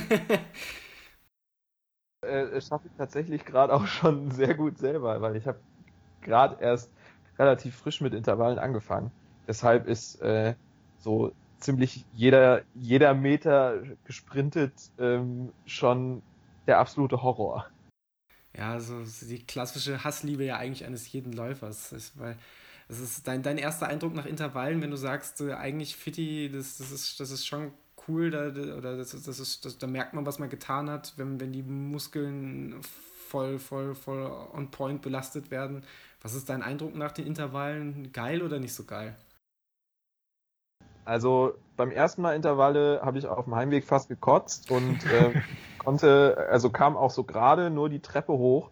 äh, 2.21 2.61
schaffe 2.61 2.87
ich 2.87 2.93
tatsächlich 2.97 3.45
gerade 3.45 3.73
auch 3.73 3.85
schon 3.85 4.31
sehr 4.31 4.55
gut 4.55 4.77
selber, 4.77 5.21
weil 5.21 5.35
ich 5.35 5.47
habe 5.47 5.59
gerade 6.21 6.57
erst 6.61 6.91
relativ 7.37 7.75
frisch 7.75 8.01
mit 8.01 8.13
Intervallen 8.13 8.59
angefangen. 8.59 9.11
Deshalb 9.47 9.87
ist 9.87 10.21
äh, 10.21 10.55
so 10.99 11.31
ziemlich 11.59 12.05
jeder, 12.13 12.61
jeder 12.75 13.13
Meter 13.13 13.81
gesprintet 14.05 14.73
ähm, 14.99 15.51
schon 15.65 16.21
der 16.67 16.79
absolute 16.79 17.21
Horror. 17.21 17.65
Ja, 18.55 18.73
also 18.73 19.03
die 19.27 19.45
klassische 19.45 20.03
Hassliebe 20.03 20.43
ja 20.43 20.57
eigentlich 20.57 20.85
eines 20.85 21.11
jeden 21.11 21.33
Läufers. 21.33 21.91
Ist, 21.91 22.19
weil 22.19 22.37
es 22.87 22.99
ist 22.99 23.27
dein, 23.27 23.43
dein 23.43 23.57
erster 23.57 23.87
Eindruck 23.87 24.13
nach 24.15 24.25
Intervallen, 24.25 24.81
wenn 24.81 24.91
du 24.91 24.97
sagst, 24.97 25.41
äh, 25.41 25.53
eigentlich 25.53 25.95
Fitti, 25.95 26.49
das, 26.51 26.77
das, 26.77 26.91
ist, 26.91 27.19
das 27.19 27.31
ist 27.31 27.45
schon 27.45 27.71
cool, 28.07 28.31
da, 28.31 28.47
oder 28.47 28.97
das, 28.97 29.11
das 29.11 29.39
ist, 29.39 29.65
das, 29.65 29.77
da 29.77 29.87
merkt 29.87 30.13
man, 30.13 30.25
was 30.25 30.39
man 30.39 30.49
getan 30.49 30.89
hat, 30.89 31.13
wenn, 31.17 31.39
wenn 31.39 31.51
die 31.51 31.61
Muskeln 31.61 32.75
voll, 33.29 33.59
voll, 33.59 33.93
voll 33.93 34.31
on 34.53 34.71
point 34.71 35.01
belastet 35.01 35.51
werden. 35.51 35.83
Was 36.21 36.33
ist 36.33 36.49
dein 36.49 36.61
Eindruck 36.61 36.95
nach 36.95 37.11
den 37.11 37.25
Intervallen? 37.25 38.11
Geil 38.11 38.41
oder 38.41 38.59
nicht 38.59 38.73
so 38.73 38.83
geil? 38.83 39.15
Also 41.05 41.53
beim 41.77 41.91
ersten 41.91 42.21
Mal 42.21 42.35
Intervalle 42.35 43.01
habe 43.03 43.17
ich 43.17 43.25
auf 43.25 43.45
dem 43.45 43.55
Heimweg 43.55 43.85
fast 43.85 44.09
gekotzt 44.09 44.69
und 44.69 45.05
äh, 45.11 45.41
konnte, 45.77 46.47
also 46.51 46.69
kam 46.69 46.97
auch 46.97 47.11
so 47.11 47.23
gerade 47.23 47.69
nur 47.69 47.89
die 47.89 48.01
Treppe 48.01 48.33
hoch. 48.33 48.69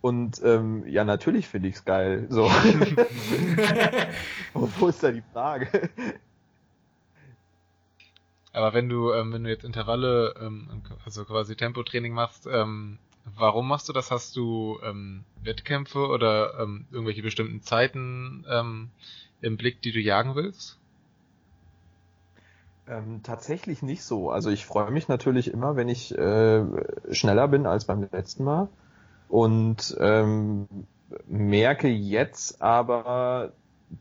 Und 0.00 0.42
ähm, 0.44 0.84
ja, 0.86 1.04
natürlich 1.04 1.48
finde 1.48 1.68
ich 1.68 1.76
es 1.76 1.84
geil. 1.84 2.26
So. 2.28 2.44
Wo 4.54 4.88
ist 4.88 5.02
da 5.02 5.12
die 5.12 5.22
Frage? 5.32 5.90
Aber 8.52 8.74
wenn 8.74 8.88
du, 8.88 9.12
ähm, 9.12 9.32
wenn 9.32 9.44
du 9.44 9.50
jetzt 9.50 9.64
Intervalle, 9.64 10.34
ähm, 10.40 10.82
also 11.04 11.24
quasi 11.24 11.56
Tempotraining 11.56 12.12
machst, 12.12 12.46
ähm, 12.50 12.98
Warum 13.24 13.68
machst 13.68 13.88
du 13.88 13.92
das? 13.92 14.10
Hast 14.10 14.36
du 14.36 14.78
ähm, 14.82 15.24
Wettkämpfe 15.42 16.08
oder 16.08 16.58
ähm, 16.60 16.86
irgendwelche 16.90 17.22
bestimmten 17.22 17.62
Zeiten 17.62 18.44
ähm, 18.48 18.90
im 19.40 19.56
Blick, 19.56 19.80
die 19.82 19.92
du 19.92 20.00
jagen 20.00 20.34
willst? 20.34 20.78
Ähm, 22.88 23.22
tatsächlich 23.22 23.82
nicht 23.82 24.02
so. 24.02 24.30
Also 24.30 24.50
ich 24.50 24.66
freue 24.66 24.90
mich 24.90 25.08
natürlich 25.08 25.52
immer, 25.52 25.76
wenn 25.76 25.88
ich 25.88 26.16
äh, 26.16 26.64
schneller 27.12 27.48
bin 27.48 27.66
als 27.66 27.84
beim 27.84 28.08
letzten 28.10 28.44
Mal 28.44 28.68
und 29.28 29.96
ähm, 30.00 30.68
merke 31.26 31.88
jetzt 31.88 32.60
aber, 32.60 33.52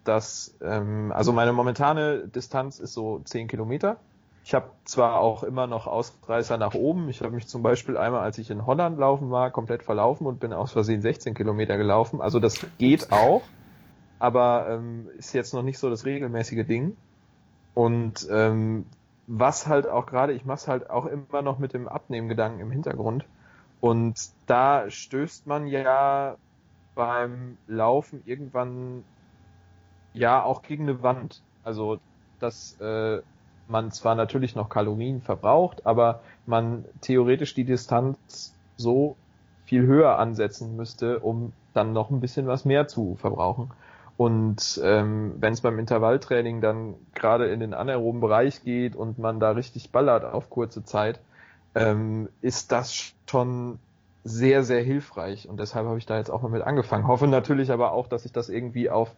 dass 0.03 0.55
ähm, 0.61 1.11
also 1.11 1.31
meine 1.31 1.53
momentane 1.53 2.27
Distanz 2.27 2.79
ist 2.79 2.93
so 2.93 3.21
10 3.23 3.47
Kilometer 3.47 3.97
ich 4.43 4.53
habe 4.53 4.71
zwar 4.85 5.19
auch 5.19 5.43
immer 5.43 5.67
noch 5.67 5.87
Ausreißer 5.87 6.57
nach 6.57 6.73
oben. 6.73 7.09
Ich 7.09 7.21
habe 7.21 7.31
mich 7.31 7.47
zum 7.47 7.61
Beispiel 7.61 7.97
einmal, 7.97 8.21
als 8.21 8.37
ich 8.37 8.49
in 8.49 8.65
Holland 8.65 8.97
laufen 8.97 9.29
war, 9.29 9.51
komplett 9.51 9.83
verlaufen 9.83 10.25
und 10.25 10.39
bin 10.39 10.51
aus 10.51 10.71
Versehen 10.71 11.01
16 11.01 11.33
Kilometer 11.35 11.77
gelaufen. 11.77 12.21
Also 12.21 12.39
das 12.39 12.65
geht 12.77 13.11
auch, 13.11 13.43
aber 14.19 14.67
ähm, 14.69 15.07
ist 15.17 15.33
jetzt 15.33 15.53
noch 15.53 15.63
nicht 15.63 15.77
so 15.77 15.89
das 15.89 16.05
regelmäßige 16.05 16.65
Ding. 16.65 16.97
Und 17.73 18.27
ähm, 18.31 18.85
was 19.27 19.67
halt 19.67 19.87
auch 19.87 20.07
gerade, 20.07 20.33
ich 20.33 20.43
mache 20.43 20.57
es 20.57 20.67
halt 20.67 20.89
auch 20.89 21.05
immer 21.05 21.41
noch 21.41 21.59
mit 21.59 21.73
dem 21.73 21.87
Abnehmgedanken 21.87 22.59
im 22.61 22.71
Hintergrund. 22.71 23.25
Und 23.79 24.15
da 24.47 24.89
stößt 24.89 25.47
man 25.47 25.67
ja 25.67 26.35
beim 26.95 27.57
Laufen 27.67 28.21
irgendwann 28.25 29.03
ja 30.13 30.43
auch 30.43 30.63
gegen 30.63 30.83
eine 30.83 31.03
Wand. 31.03 31.41
Also, 31.63 31.99
dass 32.39 32.79
äh, 32.81 33.21
man 33.71 33.91
zwar 33.91 34.15
natürlich 34.15 34.55
noch 34.55 34.69
Kalorien 34.69 35.21
verbraucht, 35.21 35.85
aber 35.85 36.21
man 36.45 36.85
theoretisch 37.01 37.53
die 37.53 37.63
Distanz 37.63 38.53
so 38.77 39.15
viel 39.65 39.83
höher 39.83 40.19
ansetzen 40.19 40.75
müsste, 40.75 41.19
um 41.19 41.53
dann 41.73 41.93
noch 41.93 42.09
ein 42.09 42.19
bisschen 42.19 42.47
was 42.47 42.65
mehr 42.65 42.87
zu 42.87 43.15
verbrauchen. 43.15 43.71
Und 44.17 44.79
ähm, 44.83 45.35
wenn 45.39 45.53
es 45.53 45.61
beim 45.61 45.79
Intervalltraining 45.79 46.61
dann 46.61 46.95
gerade 47.15 47.47
in 47.47 47.59
den 47.59 47.73
anaeroben 47.73 48.21
Bereich 48.21 48.63
geht 48.63 48.95
und 48.95 49.17
man 49.17 49.39
da 49.39 49.51
richtig 49.51 49.91
ballert 49.91 50.25
auf 50.25 50.49
kurze 50.49 50.83
Zeit, 50.83 51.19
ähm, 51.73 52.29
ist 52.41 52.71
das 52.71 53.13
schon 53.27 53.79
sehr, 54.23 54.63
sehr 54.63 54.83
hilfreich. 54.83 55.49
Und 55.49 55.59
deshalb 55.59 55.87
habe 55.87 55.97
ich 55.97 56.05
da 56.05 56.17
jetzt 56.17 56.29
auch 56.29 56.41
mal 56.41 56.51
mit 56.51 56.61
angefangen. 56.61 57.07
Hoffe 57.07 57.27
natürlich 57.27 57.71
aber 57.71 57.93
auch, 57.93 58.07
dass 58.07 58.23
sich 58.23 58.31
das 58.31 58.49
irgendwie 58.49 58.89
auf 58.89 59.11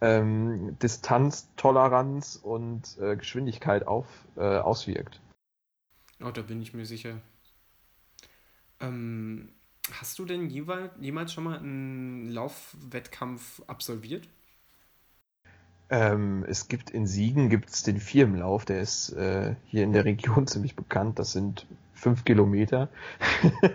ähm, 0.00 0.76
Distanztoleranz 0.82 2.36
und 2.42 2.98
äh, 3.00 3.16
Geschwindigkeit 3.16 3.86
auf, 3.86 4.06
äh, 4.36 4.58
auswirkt. 4.58 5.20
Oh, 6.22 6.30
da 6.30 6.42
bin 6.42 6.60
ich 6.60 6.74
mir 6.74 6.86
sicher. 6.86 7.20
Ähm, 8.80 9.52
hast 9.92 10.18
du 10.18 10.24
denn 10.24 10.48
jemals, 10.48 10.92
jemals 11.00 11.32
schon 11.32 11.44
mal 11.44 11.58
einen 11.58 12.30
Laufwettkampf 12.30 13.62
absolviert? 13.66 14.28
Ähm, 15.90 16.44
es 16.48 16.68
gibt 16.68 16.90
in 16.90 17.06
Siegen 17.06 17.50
gibt's 17.50 17.82
den 17.82 17.98
Firmenlauf, 17.98 18.64
der 18.64 18.80
ist 18.80 19.10
äh, 19.10 19.56
hier 19.66 19.82
in 19.82 19.92
der 19.92 20.04
Region 20.04 20.46
ziemlich 20.46 20.76
bekannt. 20.76 21.18
Das 21.18 21.32
sind 21.32 21.66
fünf 22.00 22.24
Kilometer. 22.24 22.88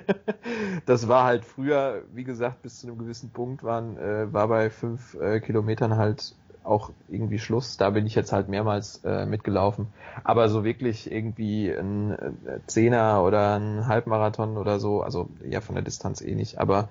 das 0.85 1.07
war 1.07 1.23
halt 1.25 1.45
früher, 1.45 2.01
wie 2.13 2.23
gesagt, 2.23 2.63
bis 2.63 2.79
zu 2.79 2.87
einem 2.87 2.97
gewissen 2.97 3.29
Punkt 3.29 3.63
waren, 3.63 3.97
äh, 3.97 4.33
war 4.33 4.47
bei 4.47 4.69
fünf 4.69 5.13
äh, 5.15 5.39
Kilometern 5.39 5.95
halt 5.95 6.35
auch 6.63 6.91
irgendwie 7.07 7.37
Schluss. 7.37 7.77
Da 7.77 7.91
bin 7.91 8.07
ich 8.07 8.15
jetzt 8.15 8.33
halt 8.33 8.49
mehrmals 8.49 9.01
äh, 9.05 9.27
mitgelaufen. 9.27 9.87
Aber 10.23 10.49
so 10.49 10.63
wirklich 10.63 11.11
irgendwie 11.11 11.69
ein 11.69 12.11
äh, 12.11 12.59
Zehner 12.65 13.23
oder 13.23 13.59
ein 13.59 13.87
Halbmarathon 13.87 14.57
oder 14.57 14.79
so, 14.79 15.01
also 15.01 15.29
ja 15.47 15.61
von 15.61 15.75
der 15.75 15.83
Distanz 15.83 16.21
eh 16.21 16.33
nicht, 16.33 16.57
aber 16.57 16.89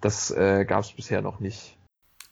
das 0.00 0.32
äh, 0.32 0.64
gab 0.64 0.80
es 0.80 0.92
bisher 0.92 1.22
noch 1.22 1.38
nicht. 1.38 1.76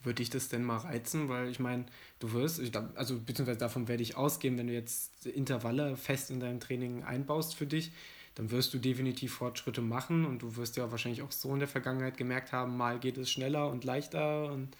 Würde 0.02 0.20
ich 0.20 0.30
das 0.30 0.48
denn 0.48 0.64
mal 0.64 0.78
reizen? 0.78 1.28
Weil 1.28 1.48
ich 1.48 1.60
meine, 1.60 1.86
du 2.18 2.32
wirst, 2.32 2.60
also 2.96 3.20
beziehungsweise 3.20 3.60
davon 3.60 3.86
werde 3.86 4.02
ich 4.02 4.16
ausgehen, 4.16 4.58
wenn 4.58 4.66
du 4.66 4.72
jetzt 4.72 5.26
Intervalle 5.26 5.96
fest 5.96 6.32
in 6.32 6.40
deinem 6.40 6.58
Training 6.58 7.04
einbaust 7.04 7.54
für 7.54 7.66
dich, 7.66 7.92
dann 8.34 8.50
wirst 8.50 8.72
du 8.72 8.78
definitiv 8.78 9.34
Fortschritte 9.34 9.82
machen 9.82 10.24
und 10.24 10.42
du 10.42 10.56
wirst 10.56 10.76
ja 10.76 10.90
wahrscheinlich 10.90 11.22
auch 11.22 11.32
so 11.32 11.52
in 11.52 11.58
der 11.58 11.68
Vergangenheit 11.68 12.16
gemerkt 12.16 12.52
haben, 12.52 12.76
mal 12.76 12.98
geht 12.98 13.18
es 13.18 13.30
schneller 13.30 13.68
und 13.70 13.84
leichter 13.84 14.50
und 14.50 14.76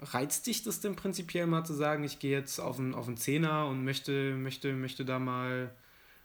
reizt 0.00 0.46
dich 0.46 0.62
das 0.62 0.80
denn 0.80 0.96
prinzipiell 0.96 1.46
mal 1.46 1.64
zu 1.64 1.72
sagen, 1.72 2.04
ich 2.04 2.18
gehe 2.18 2.32
jetzt 2.32 2.58
auf 2.58 2.78
einen, 2.78 2.94
auf 2.94 3.12
Zehner 3.16 3.66
und 3.68 3.84
möchte, 3.84 4.34
möchte, 4.36 4.72
möchte 4.74 5.04
da 5.04 5.18
mal, 5.18 5.70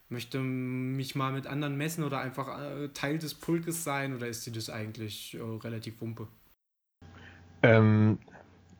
möchte 0.08 0.38
mich 0.40 1.14
mal 1.14 1.32
mit 1.32 1.46
anderen 1.46 1.76
messen 1.76 2.04
oder 2.04 2.20
einfach 2.20 2.60
äh, 2.60 2.88
Teil 2.88 3.18
des 3.18 3.34
Pulkes 3.34 3.84
sein 3.84 4.14
oder 4.14 4.26
ist 4.26 4.46
dir 4.46 4.52
das 4.52 4.68
eigentlich 4.68 5.34
äh, 5.34 5.40
relativ 5.40 6.00
wumpe? 6.00 6.28
Ähm, 7.62 8.18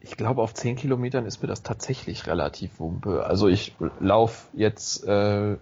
ich 0.01 0.17
glaube, 0.17 0.43
auf 0.43 0.55
10 0.55 0.77
Kilometern 0.77 1.27
ist 1.27 1.41
mir 1.43 1.49
das 1.49 1.63
tatsächlich 1.63 2.27
relativ 2.27 2.79
wumpe. 2.79 3.25
Also 3.25 3.49
ich 3.49 3.75
laufe 4.01 4.49
jetzt 4.55 5.05
äh, 5.05 5.57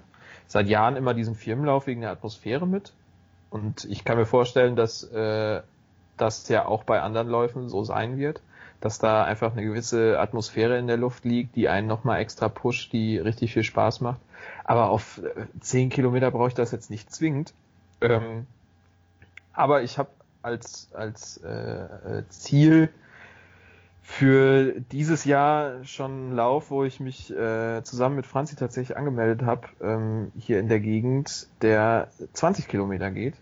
seit 0.48 0.68
Jahren 0.68 0.96
immer 0.96 1.14
diesen 1.14 1.36
Firmenlauf 1.36 1.86
wegen 1.86 2.00
der 2.00 2.10
Atmosphäre 2.10 2.66
mit. 2.66 2.92
Und 3.50 3.84
ich 3.84 4.04
kann 4.04 4.18
mir 4.18 4.26
vorstellen, 4.26 4.74
dass 4.74 5.04
äh, 5.04 5.62
das 6.16 6.48
ja 6.48 6.66
auch 6.66 6.82
bei 6.82 7.00
anderen 7.00 7.28
Läufen 7.28 7.68
so 7.68 7.84
sein 7.84 8.18
wird 8.18 8.42
dass 8.80 8.98
da 8.98 9.24
einfach 9.24 9.52
eine 9.52 9.64
gewisse 9.64 10.18
Atmosphäre 10.20 10.78
in 10.78 10.86
der 10.86 10.96
Luft 10.96 11.24
liegt, 11.24 11.56
die 11.56 11.68
einen 11.68 11.88
nochmal 11.88 12.20
extra 12.20 12.48
pusht, 12.48 12.92
die 12.92 13.18
richtig 13.18 13.52
viel 13.52 13.64
Spaß 13.64 14.00
macht. 14.00 14.20
Aber 14.64 14.90
auf 14.90 15.18
äh, 15.18 15.46
zehn 15.60 15.88
Kilometer 15.88 16.30
brauche 16.30 16.48
ich 16.48 16.54
das 16.54 16.70
jetzt 16.70 16.90
nicht 16.90 17.12
zwingend. 17.12 17.52
Ähm, 18.00 18.46
aber 19.52 19.82
ich 19.82 19.98
habe 19.98 20.10
als, 20.42 20.88
als 20.94 21.38
äh, 21.38 22.22
Ziel 22.28 22.90
für 24.10 24.80
dieses 24.92 25.24
Jahr 25.24 25.84
schon 25.84 26.10
einen 26.10 26.32
Lauf, 26.32 26.70
wo 26.70 26.84
ich 26.84 26.98
mich 26.98 27.30
äh, 27.30 27.82
zusammen 27.82 28.16
mit 28.16 28.26
Franzi 28.26 28.56
tatsächlich 28.56 28.96
angemeldet 28.96 29.42
habe, 29.42 29.68
ähm, 29.82 30.32
hier 30.38 30.60
in 30.60 30.68
der 30.68 30.80
Gegend, 30.80 31.48
der 31.60 32.08
20 32.32 32.68
Kilometer 32.68 33.10
geht 33.10 33.34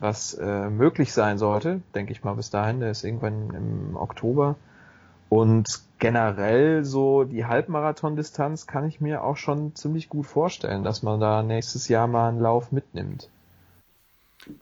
was 0.00 0.34
äh, 0.34 0.70
möglich 0.70 1.12
sein 1.12 1.38
sollte, 1.38 1.82
denke 1.94 2.12
ich 2.12 2.24
mal 2.24 2.34
bis 2.34 2.50
dahin. 2.50 2.80
Der 2.80 2.90
ist 2.90 3.04
irgendwann 3.04 3.50
im 3.50 3.96
Oktober. 3.96 4.56
Und 5.28 5.82
generell 5.98 6.84
so 6.84 7.24
die 7.24 7.44
Halbmarathon-Distanz 7.44 8.66
kann 8.66 8.88
ich 8.88 9.00
mir 9.00 9.22
auch 9.22 9.36
schon 9.36 9.76
ziemlich 9.76 10.08
gut 10.08 10.26
vorstellen, 10.26 10.82
dass 10.82 11.02
man 11.02 11.20
da 11.20 11.42
nächstes 11.42 11.86
Jahr 11.86 12.08
mal 12.08 12.30
einen 12.30 12.40
Lauf 12.40 12.72
mitnimmt. 12.72 13.28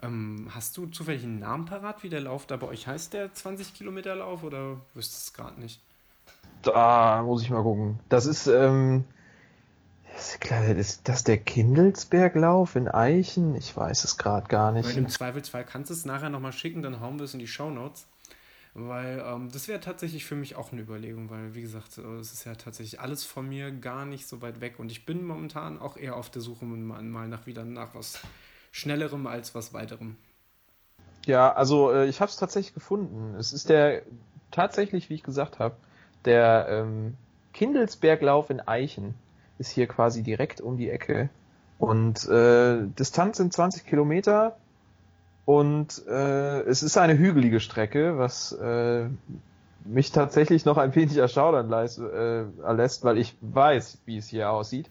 Ähm, 0.02 0.48
hast 0.54 0.76
du 0.76 0.86
zufällig 0.86 1.22
einen 1.22 1.38
Namen 1.38 1.64
parat, 1.64 2.02
wie 2.02 2.08
der 2.08 2.20
Lauf 2.20 2.46
da 2.46 2.56
bei 2.56 2.66
euch 2.66 2.86
heißt, 2.86 3.12
der 3.12 3.32
20 3.32 3.74
Kilometer 3.74 4.14
Lauf, 4.14 4.42
oder 4.42 4.76
wüsstest 4.94 5.28
du 5.28 5.30
es 5.30 5.34
gerade 5.34 5.60
nicht? 5.60 5.80
Da 6.62 7.22
muss 7.22 7.42
ich 7.42 7.50
mal 7.50 7.62
gucken. 7.62 8.00
Das 8.08 8.26
ist, 8.26 8.46
ähm, 8.48 9.04
ist 10.16 10.40
klar, 10.40 10.64
ist 10.64 11.08
das 11.08 11.22
der 11.22 11.38
Kindelsberglauf 11.38 12.74
in 12.74 12.88
Eichen? 12.88 13.54
Ich 13.54 13.76
weiß 13.76 14.04
es 14.04 14.18
gerade 14.18 14.48
gar 14.48 14.72
nicht. 14.72 14.88
Weil 14.88 14.98
Im 14.98 15.08
Zweifelsfall 15.08 15.64
kannst 15.64 15.90
du 15.90 15.94
es 15.94 16.04
nachher 16.04 16.30
nochmal 16.30 16.52
schicken, 16.52 16.82
dann 16.82 17.00
hauen 17.00 17.18
wir 17.18 17.24
es 17.24 17.34
in 17.34 17.40
die 17.40 17.46
Show 17.46 17.70
Notes. 17.70 18.06
Weil 18.74 19.24
ähm, 19.24 19.50
das 19.50 19.66
wäre 19.66 19.80
tatsächlich 19.80 20.24
für 20.24 20.36
mich 20.36 20.56
auch 20.56 20.72
eine 20.72 20.82
Überlegung, 20.82 21.30
weil 21.30 21.54
wie 21.54 21.62
gesagt, 21.62 21.98
äh, 21.98 22.18
es 22.18 22.32
ist 22.32 22.44
ja 22.44 22.54
tatsächlich 22.54 23.00
alles 23.00 23.24
von 23.24 23.48
mir 23.48 23.72
gar 23.72 24.04
nicht 24.04 24.28
so 24.28 24.42
weit 24.42 24.60
weg 24.60 24.78
und 24.78 24.92
ich 24.92 25.06
bin 25.06 25.24
momentan 25.24 25.80
auch 25.80 25.96
eher 25.96 26.16
auf 26.16 26.30
der 26.30 26.42
Suche 26.42 26.64
mal 26.64 27.28
nach 27.28 27.46
wieder 27.46 27.64
nach 27.64 27.94
was 27.94 28.20
Schnellerem 28.70 29.26
als 29.26 29.54
was 29.54 29.72
weiterem. 29.72 30.16
Ja, 31.26 31.52
also 31.52 31.92
äh, 31.92 32.07
ich 32.07 32.20
habe 32.20 32.31
es 32.31 32.37
tatsächlich 32.37 32.74
gefunden. 32.74 33.35
Es 33.38 33.52
ist 33.52 33.68
der 33.68 34.02
tatsächlich, 34.50 35.11
wie 35.11 35.14
ich 35.14 35.22
gesagt 35.22 35.59
habe, 35.59 35.76
der 36.24 36.66
ähm, 36.70 37.16
Kindelsberglauf 37.52 38.50
in 38.50 38.61
Eichen 38.61 39.14
ist 39.59 39.70
hier 39.70 39.87
quasi 39.87 40.22
direkt 40.22 40.61
um 40.61 40.76
die 40.76 40.88
Ecke 40.88 41.28
und 41.78 42.26
äh, 42.28 42.87
Distanz 42.98 43.37
sind 43.37 43.52
20 43.52 43.87
Kilometer 43.87 44.57
und 45.44 46.07
äh, 46.07 46.61
es 46.62 46.83
ist 46.83 46.98
eine 46.98 47.16
hügelige 47.16 47.61
Strecke, 47.61 48.18
was 48.18 48.52
äh, 48.52 49.09
mich 49.85 50.12
tatsächlich 50.12 50.64
noch 50.64 50.76
ein 50.76 50.94
wenig 50.94 51.16
erschaudern 51.16 51.68
lässt, 51.70 51.98
äh, 51.98 52.42
lässt, 52.72 53.04
weil 53.04 53.16
ich 53.18 53.37
weiß, 53.40 53.98
wie 54.04 54.18
es 54.18 54.28
hier 54.28 54.50
aussieht. 54.50 54.90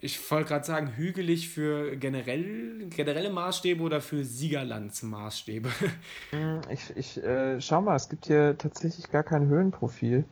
Ich 0.00 0.30
wollte 0.30 0.48
gerade 0.48 0.64
sagen, 0.64 0.92
hügelig 0.96 1.48
für 1.48 1.96
generell, 1.96 2.86
generelle 2.88 3.30
Maßstäbe 3.30 3.82
oder 3.82 4.00
für 4.00 4.24
Siegerlandsmaßstäbe? 4.24 5.68
Hm, 6.30 6.60
ich, 6.70 6.96
ich 6.96 7.22
äh, 7.24 7.60
schau 7.60 7.80
mal, 7.80 7.96
es 7.96 8.08
gibt 8.08 8.26
hier 8.26 8.56
tatsächlich 8.56 9.10
gar 9.10 9.24
kein 9.24 9.48
Höhenprofil. 9.48 10.24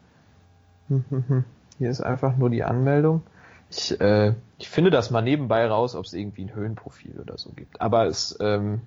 Hier 1.79 1.90
ist 1.90 2.00
einfach 2.00 2.37
nur 2.37 2.48
die 2.48 2.62
Anmeldung. 2.62 3.22
Ich, 3.70 4.00
äh, 4.00 4.35
ich 4.59 4.68
finde 4.68 4.90
das 4.90 5.11
mal 5.11 5.22
nebenbei 5.22 5.66
raus, 5.66 5.94
ob 5.94 6.05
es 6.05 6.12
irgendwie 6.12 6.42
ein 6.42 6.55
Höhenprofil 6.55 7.18
oder 7.20 7.37
so 7.37 7.50
gibt. 7.50 7.81
Aber 7.81 8.07
es, 8.07 8.37
ähm, 8.40 8.83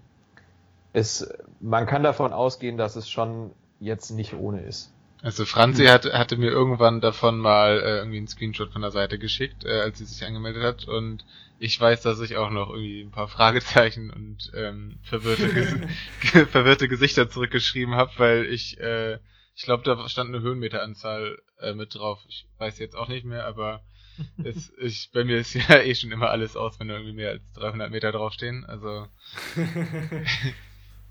es, 0.94 1.28
man 1.60 1.86
kann 1.86 2.04
davon 2.04 2.32
ausgehen, 2.32 2.78
dass 2.78 2.96
es 2.96 3.10
schon 3.10 3.52
jetzt 3.80 4.12
nicht 4.12 4.34
ohne 4.34 4.62
ist. 4.62 4.94
Also 5.22 5.46
Franzi 5.46 5.86
hat, 5.86 6.06
hatte 6.06 6.38
mir 6.38 6.50
irgendwann 6.50 7.02
davon 7.02 7.40
mal 7.40 7.80
äh, 7.80 7.98
irgendwie 7.98 8.18
einen 8.18 8.28
Screenshot 8.28 8.72
von 8.72 8.82
der 8.82 8.92
Seite 8.92 9.20
geschickt, 9.20 9.66
äh, 9.66 9.82
als 9.82 9.98
sie 9.98 10.06
sich 10.06 10.26
angemeldet 10.26 10.64
hat 10.64 10.88
und 10.88 11.26
ich 11.60 11.80
weiß, 11.80 12.02
dass 12.04 12.22
ich 12.22 12.38
auch 12.38 12.52
noch 12.52 12.70
irgendwie 12.70 13.02
ein 13.02 13.12
paar 13.12 13.28
Fragezeichen 13.28 14.12
und 14.12 14.50
ähm, 14.56 14.98
verwirrte, 15.04 15.54
Ges 15.54 15.76
verwirrte 16.52 16.88
Gesichter 16.88 17.30
zurückgeschrieben 17.30 17.96
habe, 17.96 18.12
weil 18.18 18.46
ich, 18.46 18.80
äh, 18.80 19.20
ich 19.56 19.64
glaube, 19.64 19.84
da 19.84 20.08
stand 20.08 20.34
eine 20.34 20.42
Höhenmeteranzahl 20.42 21.38
äh, 21.60 21.74
mit 21.74 21.96
drauf. 21.96 22.24
Ich 22.30 22.48
weiß 22.60 22.80
jetzt 22.80 22.96
auch 22.96 23.10
nicht 23.10 23.26
mehr, 23.26 23.46
aber 23.46 23.84
es, 24.42 24.72
ich, 24.82 25.12
bei 25.12 25.26
mir 25.26 25.38
ist 25.38 25.54
ja 25.70 25.80
eh 25.80 25.96
schon 25.96 26.14
immer 26.14 26.30
alles 26.30 26.56
aus, 26.56 26.80
wenn 26.80 26.88
da 26.88 26.94
irgendwie 26.94 27.16
mehr 27.16 27.32
als 27.32 27.52
300 27.54 27.92
Meter 27.92 28.14
draufstehen. 28.14 28.64
Also 28.66 29.08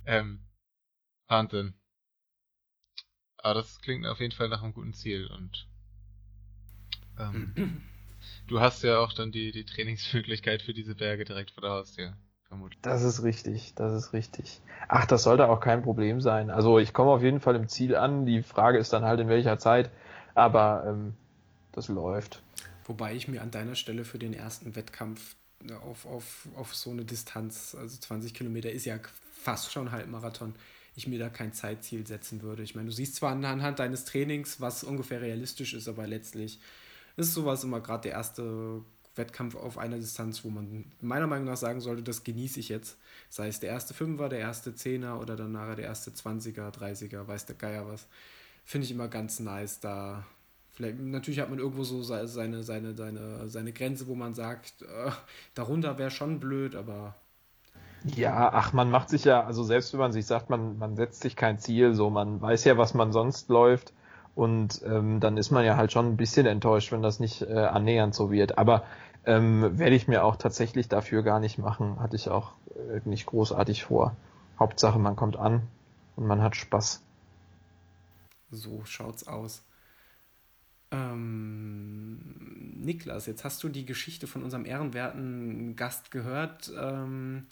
Ähm, 0.06 0.40
Wahnsinn. 1.28 1.74
Aber 3.38 3.54
das 3.54 3.80
klingt 3.80 4.06
auf 4.06 4.20
jeden 4.20 4.34
Fall 4.34 4.48
nach 4.48 4.62
einem 4.62 4.74
guten 4.74 4.94
Ziel 4.94 5.26
und 5.26 5.66
ähm, 7.18 7.82
du 8.48 8.60
hast 8.60 8.82
ja 8.82 8.98
auch 8.98 9.12
dann 9.12 9.32
die, 9.32 9.52
die 9.52 9.64
Trainingsmöglichkeit 9.64 10.62
für 10.62 10.74
diese 10.74 10.94
Berge 10.94 11.24
direkt 11.24 11.50
vor 11.50 11.62
der 11.62 11.70
Haustür. 11.70 12.16
Vermutlich. 12.48 12.80
Das 12.80 13.02
ist 13.02 13.22
richtig, 13.22 13.74
das 13.74 13.92
ist 13.92 14.12
richtig. 14.14 14.60
Ach, 14.88 15.04
das 15.04 15.22
sollte 15.22 15.48
auch 15.48 15.60
kein 15.60 15.82
Problem 15.82 16.20
sein. 16.20 16.50
Also 16.50 16.78
ich 16.78 16.94
komme 16.94 17.10
auf 17.10 17.22
jeden 17.22 17.40
Fall 17.40 17.54
im 17.56 17.68
Ziel 17.68 17.94
an. 17.94 18.24
Die 18.24 18.42
Frage 18.42 18.78
ist 18.78 18.92
dann 18.92 19.04
halt 19.04 19.20
in 19.20 19.28
welcher 19.28 19.58
Zeit, 19.58 19.90
aber 20.34 20.84
ähm, 20.86 21.14
das 21.72 21.88
läuft. 21.88 22.42
Wobei 22.86 23.14
ich 23.14 23.28
mir 23.28 23.42
an 23.42 23.50
deiner 23.50 23.74
Stelle 23.74 24.04
für 24.04 24.18
den 24.18 24.32
ersten 24.32 24.74
Wettkampf 24.74 25.36
auf, 25.82 26.06
auf, 26.06 26.48
auf 26.56 26.74
so 26.74 26.90
eine 26.90 27.04
Distanz, 27.04 27.76
also 27.78 27.98
20 27.98 28.32
Kilometer 28.32 28.70
ist 28.70 28.86
ja 28.86 28.98
fast 29.32 29.72
schon 29.72 29.92
Halbmarathon, 29.92 30.54
ich 30.98 31.06
mir 31.06 31.18
da 31.18 31.28
kein 31.28 31.52
Zeitziel 31.52 32.06
setzen 32.06 32.42
würde. 32.42 32.62
Ich 32.62 32.74
meine, 32.74 32.86
du 32.86 32.92
siehst 32.92 33.16
zwar 33.16 33.32
anhand 33.32 33.78
deines 33.78 34.04
Trainings, 34.04 34.60
was 34.60 34.84
ungefähr 34.84 35.20
realistisch 35.20 35.74
ist, 35.74 35.88
aber 35.88 36.06
letztlich 36.06 36.60
ist 37.16 37.34
sowas 37.34 37.64
immer 37.64 37.80
gerade 37.80 38.02
der 38.02 38.12
erste 38.12 38.82
Wettkampf 39.14 39.56
auf 39.56 39.78
einer 39.78 39.96
Distanz, 39.96 40.44
wo 40.44 40.50
man 40.50 40.84
meiner 41.00 41.26
Meinung 41.26 41.46
nach 41.46 41.56
sagen 41.56 41.80
sollte, 41.80 42.02
das 42.02 42.24
genieße 42.24 42.60
ich 42.60 42.68
jetzt. 42.68 42.96
Sei 43.28 43.48
es 43.48 43.60
der 43.60 43.70
erste 43.70 43.94
Fünfer, 43.94 44.28
der 44.28 44.40
erste 44.40 44.74
Zehner 44.74 45.20
oder 45.20 45.36
dann 45.36 45.52
nachher 45.52 45.76
der 45.76 45.86
erste 45.86 46.14
Zwanziger, 46.14 46.70
Dreißiger, 46.70 47.26
weiß 47.26 47.46
der 47.46 47.56
Geier 47.56 47.88
was. 47.88 48.06
Finde 48.64 48.84
ich 48.84 48.90
immer 48.90 49.08
ganz 49.08 49.40
nice, 49.40 49.80
da 49.80 50.24
Vielleicht, 50.78 51.00
natürlich 51.00 51.40
hat 51.40 51.50
man 51.50 51.58
irgendwo 51.58 51.82
so 51.82 52.04
seine, 52.04 52.62
seine, 52.62 52.94
seine, 52.94 53.48
seine 53.48 53.72
Grenze, 53.72 54.06
wo 54.06 54.14
man 54.14 54.32
sagt, 54.32 54.82
äh, 54.82 55.10
darunter 55.54 55.98
wäre 55.98 56.12
schon 56.12 56.38
blöd, 56.38 56.76
aber. 56.76 57.16
Ja, 58.04 58.50
ach, 58.52 58.72
man 58.72 58.90
macht 58.90 59.08
sich 59.08 59.24
ja, 59.24 59.44
also 59.44 59.64
selbst 59.64 59.92
wenn 59.92 60.00
man 60.00 60.12
sich 60.12 60.26
sagt, 60.26 60.50
man, 60.50 60.78
man 60.78 60.96
setzt 60.96 61.20
sich 61.20 61.36
kein 61.36 61.58
Ziel, 61.58 61.94
so 61.94 62.10
man 62.10 62.40
weiß 62.40 62.64
ja, 62.64 62.78
was 62.78 62.94
man 62.94 63.12
sonst 63.12 63.48
läuft 63.48 63.92
und 64.34 64.82
ähm, 64.84 65.18
dann 65.18 65.36
ist 65.36 65.50
man 65.50 65.64
ja 65.64 65.76
halt 65.76 65.90
schon 65.90 66.06
ein 66.06 66.16
bisschen 66.16 66.46
enttäuscht, 66.46 66.92
wenn 66.92 67.02
das 67.02 67.18
nicht 67.18 67.42
äh, 67.42 67.54
annähernd 67.54 68.14
so 68.14 68.30
wird. 68.30 68.56
Aber 68.56 68.84
ähm, 69.24 69.78
werde 69.78 69.96
ich 69.96 70.06
mir 70.06 70.22
auch 70.24 70.36
tatsächlich 70.36 70.88
dafür 70.88 71.22
gar 71.24 71.40
nicht 71.40 71.58
machen, 71.58 71.98
hatte 71.98 72.14
ich 72.14 72.28
auch 72.28 72.52
äh, 72.76 73.00
nicht 73.04 73.26
großartig 73.26 73.84
vor. 73.84 74.14
Hauptsache, 74.58 74.98
man 74.98 75.16
kommt 75.16 75.36
an 75.36 75.62
und 76.14 76.26
man 76.26 76.40
hat 76.40 76.54
Spaß. 76.54 77.02
So 78.50 78.84
schaut's 78.84 79.26
aus. 79.26 79.64
Ähm, 80.90 82.18
Niklas, 82.80 83.26
jetzt 83.26 83.44
hast 83.44 83.62
du 83.62 83.68
die 83.68 83.84
Geschichte 83.84 84.26
von 84.26 84.42
unserem 84.42 84.64
ehrenwerten 84.64 85.76
Gast 85.76 86.10
gehört. 86.10 86.72
Ähm, 86.80 87.46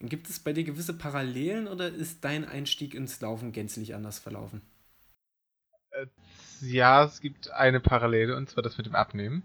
gibt 0.00 0.28
es 0.28 0.40
bei 0.40 0.52
dir 0.52 0.64
gewisse 0.64 0.94
Parallelen 0.96 1.68
oder 1.68 1.88
ist 1.88 2.24
dein 2.24 2.44
Einstieg 2.44 2.94
ins 2.94 3.20
Laufen 3.20 3.52
gänzlich 3.52 3.94
anders 3.94 4.18
verlaufen? 4.18 4.62
Äh, 5.90 6.06
ja, 6.62 7.04
es 7.04 7.20
gibt 7.20 7.50
eine 7.50 7.80
Parallele 7.80 8.36
und 8.36 8.48
zwar 8.48 8.62
das 8.62 8.76
mit 8.76 8.86
dem 8.86 8.94
Abnehmen. 8.94 9.42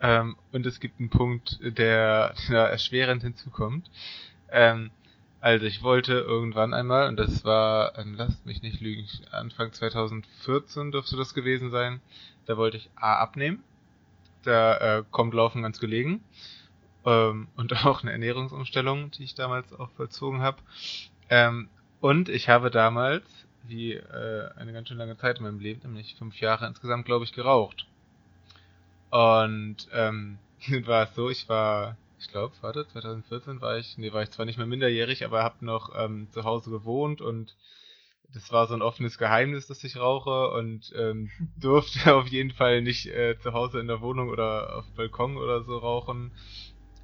Ähm, 0.00 0.36
und 0.50 0.66
es 0.66 0.80
gibt 0.80 0.98
einen 0.98 1.10
Punkt, 1.10 1.58
der, 1.62 2.34
der 2.48 2.68
erschwerend 2.68 3.22
hinzukommt. 3.22 3.88
Ähm, 4.50 4.90
also 5.40 5.66
ich 5.66 5.82
wollte 5.82 6.12
irgendwann 6.14 6.74
einmal, 6.74 7.08
und 7.08 7.16
das 7.16 7.44
war, 7.44 7.98
ähm, 7.98 8.14
lasst 8.14 8.46
mich 8.46 8.62
nicht 8.62 8.80
lügen, 8.80 9.08
Anfang 9.30 9.72
2014 9.72 10.92
dürfte 10.92 11.16
das 11.16 11.34
gewesen 11.34 11.70
sein, 11.70 12.00
da 12.46 12.56
wollte 12.56 12.76
ich 12.76 12.90
A 12.96 13.16
abnehmen. 13.16 13.62
Da 14.44 14.98
äh, 14.98 15.04
kommt 15.10 15.34
Laufen 15.34 15.62
ganz 15.62 15.78
gelegen. 15.78 16.22
Ähm, 17.04 17.48
und 17.56 17.72
auch 17.84 18.02
eine 18.02 18.12
Ernährungsumstellung, 18.12 19.10
die 19.12 19.24
ich 19.24 19.34
damals 19.34 19.72
auch 19.72 19.90
vollzogen 19.92 20.40
habe. 20.40 20.58
Ähm, 21.30 21.68
und 22.00 22.28
ich 22.28 22.48
habe 22.48 22.70
damals, 22.70 23.24
wie 23.64 23.94
äh, 23.94 24.50
eine 24.56 24.72
ganz 24.72 24.88
schön 24.88 24.98
lange 24.98 25.16
Zeit 25.16 25.38
in 25.38 25.44
meinem 25.44 25.60
Leben, 25.60 25.80
nämlich 25.82 26.16
fünf 26.16 26.40
Jahre 26.40 26.66
insgesamt, 26.66 27.04
glaube 27.04 27.24
ich, 27.24 27.32
geraucht. 27.32 27.86
Und 29.10 29.88
ähm, 29.92 30.38
war 30.86 31.04
es 31.04 31.14
so, 31.14 31.30
ich 31.30 31.48
war, 31.48 31.96
ich 32.18 32.28
glaube, 32.28 32.54
warte, 32.60 32.86
2014 32.88 33.60
war 33.60 33.78
ich, 33.78 33.98
nee, 33.98 34.12
war 34.12 34.22
ich 34.22 34.30
zwar 34.30 34.46
nicht 34.46 34.58
mehr 34.58 34.66
minderjährig, 34.66 35.24
aber 35.24 35.42
habe 35.42 35.64
noch 35.64 35.92
ähm, 35.96 36.28
zu 36.30 36.44
Hause 36.44 36.70
gewohnt 36.70 37.20
und 37.20 37.54
das 38.34 38.50
war 38.50 38.66
so 38.66 38.74
ein 38.74 38.82
offenes 38.82 39.18
Geheimnis, 39.18 39.66
dass 39.66 39.84
ich 39.84 39.96
rauche 39.96 40.50
und 40.50 40.92
ähm, 40.96 41.30
durfte 41.60 42.14
auf 42.14 42.28
jeden 42.28 42.52
Fall 42.52 42.82
nicht 42.82 43.06
äh, 43.06 43.38
zu 43.38 43.52
Hause 43.52 43.80
in 43.80 43.88
der 43.88 44.00
Wohnung 44.00 44.28
oder 44.28 44.76
auf 44.76 44.86
Balkon 44.96 45.36
oder 45.36 45.62
so 45.62 45.76
rauchen. 45.78 46.32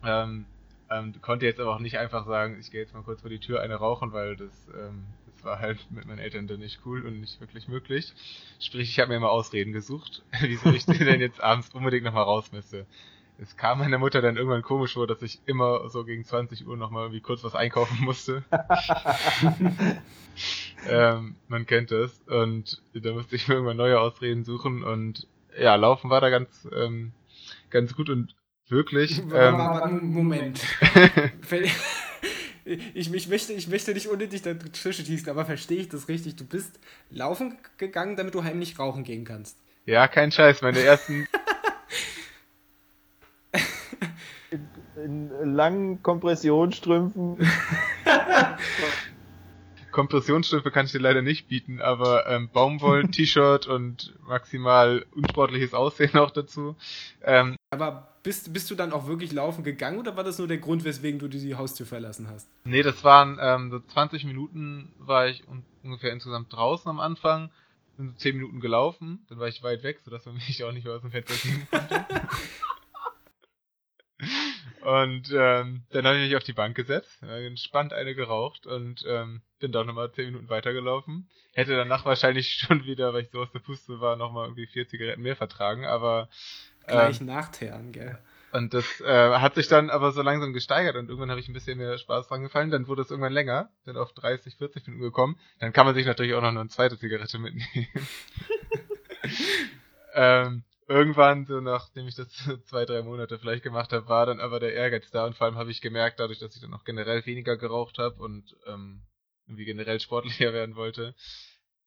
Ähm, 0.05 0.47
ähm, 0.91 1.15
konnte 1.21 1.47
jetzt 1.47 1.61
aber 1.61 1.75
auch 1.75 1.81
nicht 1.81 1.99
einfach 1.99 2.27
sagen, 2.27 2.57
ich 2.61 2.71
gehe 2.71 2.81
jetzt 2.81 2.95
mal 2.95 3.03
kurz 3.03 3.21
vor 3.21 3.31
die 3.31 3.39
Tür 3.39 3.61
eine 3.61 3.75
rauchen, 3.77 4.13
weil 4.13 4.37
das, 4.37 4.51
ähm, 4.75 5.05
das 5.27 5.45
war 5.45 5.59
halt 5.59 5.79
mit 5.91 6.07
meinen 6.07 6.19
Eltern 6.19 6.47
dann 6.47 6.61
nicht 6.61 6.81
cool 6.87 7.05
und 7.05 7.21
nicht 7.21 7.41
wirklich 7.41 7.69
möglich. 7.69 8.15
Sprich, 8.59 8.89
ich 8.89 8.99
habe 8.99 9.11
mir 9.11 9.17
immer 9.17 9.31
Ausreden 9.31 9.73
gesucht, 9.73 10.23
wieso 10.41 10.73
ich 10.73 10.87
denn 10.87 11.21
jetzt 11.21 11.43
abends 11.43 11.75
unbedingt 11.75 12.05
nochmal 12.05 12.25
raus 12.25 12.53
müsste. 12.53 12.87
Es 13.41 13.57
kam 13.57 13.79
meiner 13.79 13.99
Mutter 13.99 14.21
dann 14.21 14.37
irgendwann 14.37 14.63
komisch 14.63 14.95
vor, 14.95 15.07
dass 15.07 15.23
ich 15.23 15.39
immer 15.47 15.89
so 15.91 16.05
gegen 16.05 16.25
20 16.25 16.67
Uhr 16.67 16.77
nochmal 16.77 17.05
irgendwie 17.05 17.21
kurz 17.21 17.45
was 17.45 17.55
einkaufen 17.55 18.05
musste. 18.05 18.43
ähm, 20.89 21.37
man 21.47 21.65
kennt 21.65 21.93
das. 21.93 22.21
Und 22.23 22.83
da 22.95 23.13
musste 23.13 23.37
ich 23.37 23.47
mir 23.47 23.55
irgendwann 23.55 23.77
neue 23.77 24.01
Ausreden 24.01 24.43
suchen. 24.43 24.83
Und 24.83 25.29
ja, 25.57 25.77
Laufen 25.77 26.11
war 26.11 26.21
da 26.21 26.31
ganz, 26.31 26.69
ähm, 26.75 27.13
ganz 27.71 27.95
gut 27.95 28.11
und 28.11 28.35
wirklich. 28.69 29.23
Ähm, 29.33 30.13
Moment. 30.13 30.61
ich, 32.65 33.15
ich, 33.15 33.29
möchte, 33.29 33.53
ich 33.53 33.69
möchte 33.69 33.95
nicht 33.95 34.09
unnötig 34.09 34.43
dazwischen 34.43 35.07
schießen, 35.07 35.29
aber 35.31 35.45
verstehe 35.45 35.79
ich 35.79 35.89
das 35.89 36.09
richtig? 36.09 36.37
Du 36.37 36.45
bist 36.45 36.79
laufen 37.11 37.57
gegangen, 37.79 38.17
damit 38.17 38.35
du 38.35 38.45
heimlich 38.45 38.79
rauchen 38.79 39.05
gehen 39.05 39.25
kannst. 39.25 39.57
Ja, 39.87 40.07
kein 40.09 40.31
Scheiß. 40.31 40.61
Meine 40.63 40.81
ersten. 40.81 41.27
in, 44.51 45.31
in 45.31 45.55
langen 45.55 46.03
Kompressionsstrümpfen. 46.03 47.39
Kompressionsstrümpfe 49.91 50.71
kann 50.71 50.87
ich 50.87 50.93
dir 50.93 51.01
leider 51.01 51.23
nicht 51.23 51.49
bieten, 51.49 51.81
aber 51.81 52.29
ähm, 52.29 52.51
Baumwoll-T-Shirt 52.53 53.67
und 53.67 54.15
maximal 54.27 55.05
unsportliches 55.15 55.75
Aussehen 55.75 56.17
auch 56.19 56.31
dazu. 56.31 56.77
Ähm, 57.25 57.57
aber 57.71 58.09
bist, 58.29 58.53
bist 58.53 58.71
du 58.71 58.75
dann 58.75 58.93
auch 58.93 59.07
wirklich 59.07 59.33
laufen 59.33 59.65
gegangen 59.65 59.99
oder 59.99 60.15
war 60.15 60.23
das 60.23 60.37
nur 60.37 60.47
der 60.47 60.59
Grund, 60.59 60.85
weswegen 60.85 61.19
du 61.19 61.29
die 61.29 61.55
Haustür 61.55 61.87
verlassen 61.87 62.29
hast? 62.29 62.47
Nee, 62.65 62.83
das 62.83 63.03
waren 63.03 63.39
ähm, 63.41 63.71
so 63.71 63.81
20 63.81 64.25
Minuten 64.25 64.93
war 64.99 65.29
ich 65.29 65.49
un 65.49 65.65
ungefähr 65.83 66.13
insgesamt 66.13 66.53
draußen 66.53 66.91
am 66.91 67.01
Anfang, 67.01 67.51
bin 67.97 68.09
so 68.11 68.15
10 68.19 68.37
Minuten 68.37 68.61
gelaufen, 68.61 69.25
dann 69.31 69.39
war 69.39 69.49
ich 69.49 69.63
weit 69.63 69.83
weg, 69.83 70.01
sodass 70.05 70.27
man 70.27 70.35
mich 70.47 70.63
auch 70.63 70.73
nicht 70.73 70.85
mehr 70.85 70.95
aus 70.95 71.01
dem 71.01 71.11
Fenster 71.11 71.33
sehen 71.33 71.67
konnte. 71.71 72.05
Und 74.83 75.33
ähm, 75.33 75.85
dann 75.91 76.07
habe 76.07 76.19
ich 76.19 76.29
mich 76.29 76.37
auf 76.37 76.45
die 76.45 76.53
Bank 76.53 76.77
gesetzt, 76.77 77.23
entspannt 77.23 77.93
eine 77.93 78.15
geraucht 78.15 78.67
und 78.67 79.05
ähm, 79.07 79.43
bin 79.59 79.71
dann 79.71 79.87
nochmal 79.87 80.13
zehn 80.13 80.27
Minuten 80.27 80.49
weitergelaufen. 80.49 81.29
Hätte 81.53 81.77
danach 81.77 82.05
wahrscheinlich 82.05 82.53
schon 82.67 82.85
wieder, 82.85 83.13
weil 83.13 83.25
ich 83.25 83.31
so 83.31 83.41
aus 83.41 83.53
der 83.53 83.59
Puste 83.59 84.01
war, 84.01 84.17
nochmal 84.17 84.47
irgendwie 84.47 84.67
vier 84.67 84.89
Zigaretten 84.89 85.23
mehr 85.23 85.37
vertragen, 85.37 85.85
aber 85.85 86.29
ähm, 86.91 86.99
gleich 86.99 87.21
nachteeren, 87.21 87.93
gell? 87.93 88.19
Und 88.51 88.73
das 88.73 89.01
äh, 89.03 89.39
hat 89.39 89.57
sich 89.57 89.69
dann 89.69 89.91
aber 89.91 90.13
so 90.13 90.23
langsam 90.23 90.53
gesteigert 90.53 90.97
und 90.97 91.09
irgendwann 91.09 91.31
habe 91.31 91.41
ich 91.41 91.49
ein 91.49 91.53
bisschen 91.53 91.77
mehr 91.77 91.99
Spaß 91.99 92.29
dran 92.29 92.43
gefallen. 92.43 92.71
Dann 92.71 92.89
wurde 92.89 93.03
es 93.03 93.11
irgendwann 93.11 93.33
länger, 93.33 93.71
dann 93.85 93.97
auf 93.97 94.13
30, 94.15 94.57
40 94.57 94.87
Minuten 94.87 95.03
gekommen. 95.03 95.39
Dann 95.61 95.73
kann 95.73 95.85
man 95.85 95.95
sich 95.95 96.07
natürlich 96.07 96.35
auch 96.35 96.41
noch 96.41 96.49
eine 96.49 96.69
zweite 96.69 96.99
Zigarette 96.99 97.39
mitnehmen. 97.39 97.89
ähm, 100.15 100.65
irgendwann, 100.87 101.45
so 101.45 101.61
nachdem 101.61 102.09
ich 102.09 102.15
das 102.15 102.29
zwei, 102.65 102.87
drei 102.87 103.03
Monate 103.03 103.39
vielleicht 103.39 103.63
gemacht 103.63 103.93
habe, 103.93 104.09
war 104.09 104.27
dann 104.27 104.41
aber 104.41 104.61
der 104.61 104.73
Ehrgeiz 104.73 105.11
da 105.11 105.27
und 105.27 105.37
vor 105.37 105.47
allem 105.47 105.57
habe 105.57 105.71
ich 105.71 105.83
gemerkt, 105.83 106.19
dadurch, 106.19 106.39
dass 106.39 106.55
ich 106.55 106.63
dann 106.63 106.75
auch 106.75 106.85
generell 106.85 107.25
weniger 107.27 107.57
geraucht 107.57 107.99
habe 107.99 108.17
und 108.23 108.57
ähm, 108.67 109.03
irgendwie 109.47 109.67
generell 109.67 110.01
sportlicher 110.01 110.53
werden 110.55 110.75
wollte, 110.75 111.15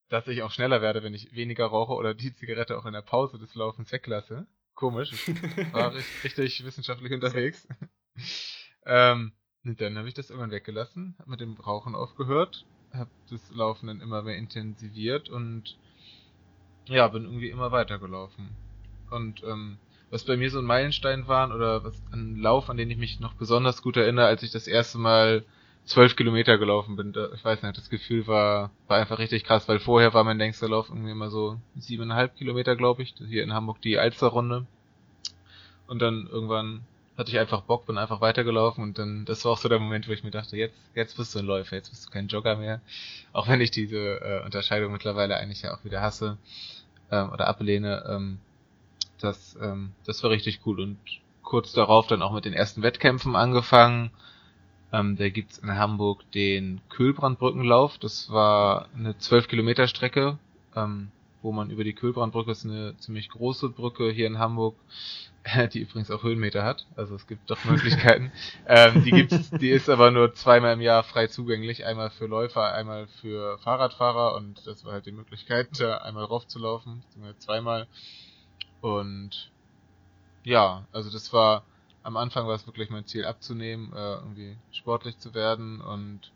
dass 0.10 0.28
ich 0.28 0.44
auch 0.44 0.52
schneller 0.52 0.82
werde, 0.82 1.04
wenn 1.04 1.14
ich 1.14 1.34
weniger 1.34 1.66
rauche 1.66 1.94
oder 1.94 2.14
die 2.14 2.34
Zigarette 2.34 2.78
auch 2.78 2.86
in 2.86 2.94
der 2.94 3.02
Pause 3.02 3.40
des 3.40 3.56
Laufens 3.56 3.92
weglasse. 3.92 4.46
Komisch, 4.82 5.14
ich 5.14 5.28
war 5.74 5.94
richtig, 6.24 6.66
wissenschaftlich 6.66 7.14
unterwegs. 7.14 7.68
ähm, 8.88 9.32
dann 9.64 9.96
habe 9.96 10.08
ich 10.08 10.16
das 10.16 10.32
irgendwann 10.32 10.50
weggelassen, 10.50 11.16
habe 11.20 11.30
mit 11.30 11.40
dem 11.40 11.54
Rauchen 11.54 11.94
aufgehört, 11.94 12.66
habe 12.92 13.12
das 13.30 13.48
Laufen 13.52 13.86
dann 13.86 14.02
immer 14.02 14.24
mehr 14.24 14.38
intensiviert 14.38 15.30
und 15.30 15.78
ja, 16.88 17.08
bin 17.10 17.26
irgendwie 17.26 17.52
immer 17.52 17.72
weitergelaufen. 17.72 18.58
Und 19.12 19.44
ähm, 19.44 19.78
was 20.10 20.26
bei 20.26 20.36
mir 20.36 20.50
so 20.50 20.58
ein 20.58 20.66
Meilenstein 20.66 21.28
waren 21.28 21.52
oder 21.52 21.84
was 21.84 22.04
ein 22.12 22.38
Lauf, 22.38 22.68
an 22.68 22.78
den 22.78 22.90
ich 22.90 22.98
mich 22.98 23.20
noch 23.20 23.36
besonders 23.36 23.84
gut 23.84 23.98
erinnere, 23.98 24.26
als 24.26 24.42
ich 24.42 24.50
das 24.50 24.66
erste 24.66 24.98
Mal 24.98 25.46
zwölf 25.86 26.16
Kilometer 26.16 26.58
gelaufen 26.58 26.96
bin. 26.96 27.14
Ich 27.36 27.44
weiß 27.44 27.64
nicht, 27.64 27.78
das 27.78 27.90
Gefühl 27.90 28.28
war, 28.28 28.72
war 28.88 28.98
einfach 28.98 29.20
richtig 29.20 29.44
krass, 29.44 29.68
weil 29.68 29.80
vorher 29.80 30.14
war 30.14 30.24
mein 30.24 30.38
längster 30.38 30.70
Lauf 30.70 30.90
irgendwie 30.90 31.12
immer 31.12 31.30
so 31.30 31.60
siebeneinhalb 31.78 32.36
Kilometer, 32.36 32.76
glaube 32.76 33.04
ich. 33.04 33.14
Hier 33.28 33.44
in 33.44 33.54
Hamburg 33.54 33.82
die 33.82 33.98
Alsterrunde. 33.98 34.66
Und 35.88 36.02
dann 36.02 36.28
irgendwann 36.32 36.82
hatte 37.18 37.32
ich 37.32 37.40
einfach 37.40 37.62
Bock, 37.62 37.86
bin 37.86 37.98
einfach 37.98 38.22
weitergelaufen 38.22 38.84
und 38.84 38.98
dann, 38.98 39.26
das 39.26 39.44
war 39.46 39.52
auch 39.52 39.58
so 39.58 39.70
der 39.70 39.80
Moment, 39.80 40.08
wo 40.08 40.12
ich 40.12 40.24
mir 40.24 40.32
dachte, 40.32 40.58
jetzt, 40.58 40.76
jetzt 40.96 41.18
bist 41.18 41.36
du 41.36 41.40
ein 41.40 41.46
Läufer, 41.46 41.76
jetzt 41.76 41.90
bist 41.90 42.08
du 42.08 42.10
kein 42.10 42.28
Jogger 42.28 42.56
mehr. 42.56 42.82
Auch 43.34 43.48
wenn 43.48 43.62
ich 43.62 43.72
diese 43.72 44.22
äh, 44.22 44.44
Unterscheidung 44.46 44.92
mittlerweile 44.92 45.38
eigentlich 45.38 45.62
ja 45.62 45.76
auch 45.76 45.84
wieder 45.84 46.02
hasse 46.02 46.38
ähm, 47.12 47.30
oder 47.32 47.48
ablehne. 47.48 48.04
Ähm, 48.10 48.40
das, 49.20 49.58
ähm, 49.62 49.92
das 50.06 50.24
war 50.24 50.32
richtig 50.32 50.62
cool 50.66 50.80
und 50.80 50.98
kurz 51.44 51.74
darauf 51.74 52.08
dann 52.08 52.22
auch 52.22 52.34
mit 52.34 52.46
den 52.46 52.54
ersten 52.54 52.82
Wettkämpfen 52.82 53.36
angefangen. 53.36 54.12
Ähm, 54.94 55.16
da 55.18 55.30
gibt's 55.30 55.58
in 55.58 55.76
Hamburg 55.76 56.30
den 56.32 56.82
Kühlbrandbrückenlauf. 56.90 57.98
Das 57.98 58.30
war 58.30 58.88
eine 58.96 59.18
12 59.18 59.48
Kilometer 59.48 59.88
Strecke. 59.88 60.38
Ähm, 60.76 61.12
wo 61.42 61.52
man 61.52 61.70
über 61.70 61.84
die 61.84 61.94
Kühlbrandbrücke 61.94 62.52
ist 62.52 62.66
eine 62.66 62.96
ziemlich 62.98 63.30
große 63.30 63.70
Brücke 63.70 64.12
hier 64.12 64.28
in 64.28 64.38
Hamburg, 64.38 64.76
die 65.74 65.80
übrigens 65.80 66.12
auch 66.12 66.24
Höhenmeter 66.24 66.64
hat. 66.64 66.86
Also 66.96 67.16
es 67.16 67.28
gibt 67.28 67.50
doch 67.50 67.64
Möglichkeiten. 67.66 68.32
ähm, 68.68 69.04
die 69.04 69.12
gibt's, 69.12 69.50
die 69.50 69.70
ist 69.70 69.90
aber 69.90 70.12
nur 70.12 70.34
zweimal 70.34 70.74
im 70.74 70.82
Jahr 70.82 71.04
frei 71.04 71.28
zugänglich. 71.28 71.86
Einmal 71.86 72.12
für 72.12 72.28
Läufer, 72.28 72.74
einmal 72.74 73.08
für 73.22 73.58
Fahrradfahrer 73.60 74.36
und 74.36 74.66
das 74.68 74.86
war 74.86 74.94
halt 74.94 75.06
die 75.06 75.12
Möglichkeit, 75.12 75.68
da 75.80 75.98
einmal 75.98 76.26
raufzulaufen, 76.26 77.04
zweimal. 77.40 77.88
Und 78.82 79.52
ja, 80.44 80.86
also 80.92 81.12
das 81.12 81.34
war 81.34 81.64
am 82.04 82.18
Anfang 82.18 82.48
war 82.48 82.56
es 82.56 82.66
wirklich 82.66 82.90
mein 82.90 83.06
Ziel 83.06 83.26
abzunehmen, 83.26 83.94
äh, 83.94 84.14
irgendwie 84.16 84.58
sportlich 84.72 85.18
zu 85.20 85.34
werden 85.34 85.82
und 85.82 86.32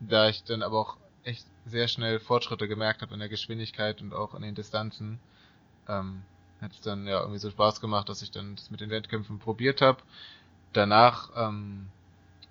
da 0.00 0.28
ich 0.28 0.44
dann 0.44 0.62
aber 0.62 0.80
auch 0.80 0.96
echt 1.24 1.46
sehr 1.66 1.88
schnell 1.88 2.18
Fortschritte 2.20 2.68
gemerkt 2.68 3.02
habe 3.02 3.14
in 3.14 3.20
der 3.20 3.28
Geschwindigkeit 3.28 4.00
und 4.02 4.12
auch 4.14 4.34
in 4.34 4.42
den 4.42 4.54
Distanzen, 4.54 5.20
ähm, 5.88 6.22
hat 6.60 6.72
es 6.72 6.80
dann 6.80 7.06
ja 7.06 7.20
irgendwie 7.20 7.38
so 7.38 7.50
Spaß 7.50 7.80
gemacht, 7.80 8.08
dass 8.08 8.22
ich 8.22 8.30
dann 8.30 8.56
das 8.56 8.70
mit 8.70 8.80
den 8.80 8.90
Wettkämpfen 8.90 9.38
probiert 9.38 9.80
habe. 9.80 9.98
Danach, 10.72 11.30
ähm, 11.36 11.88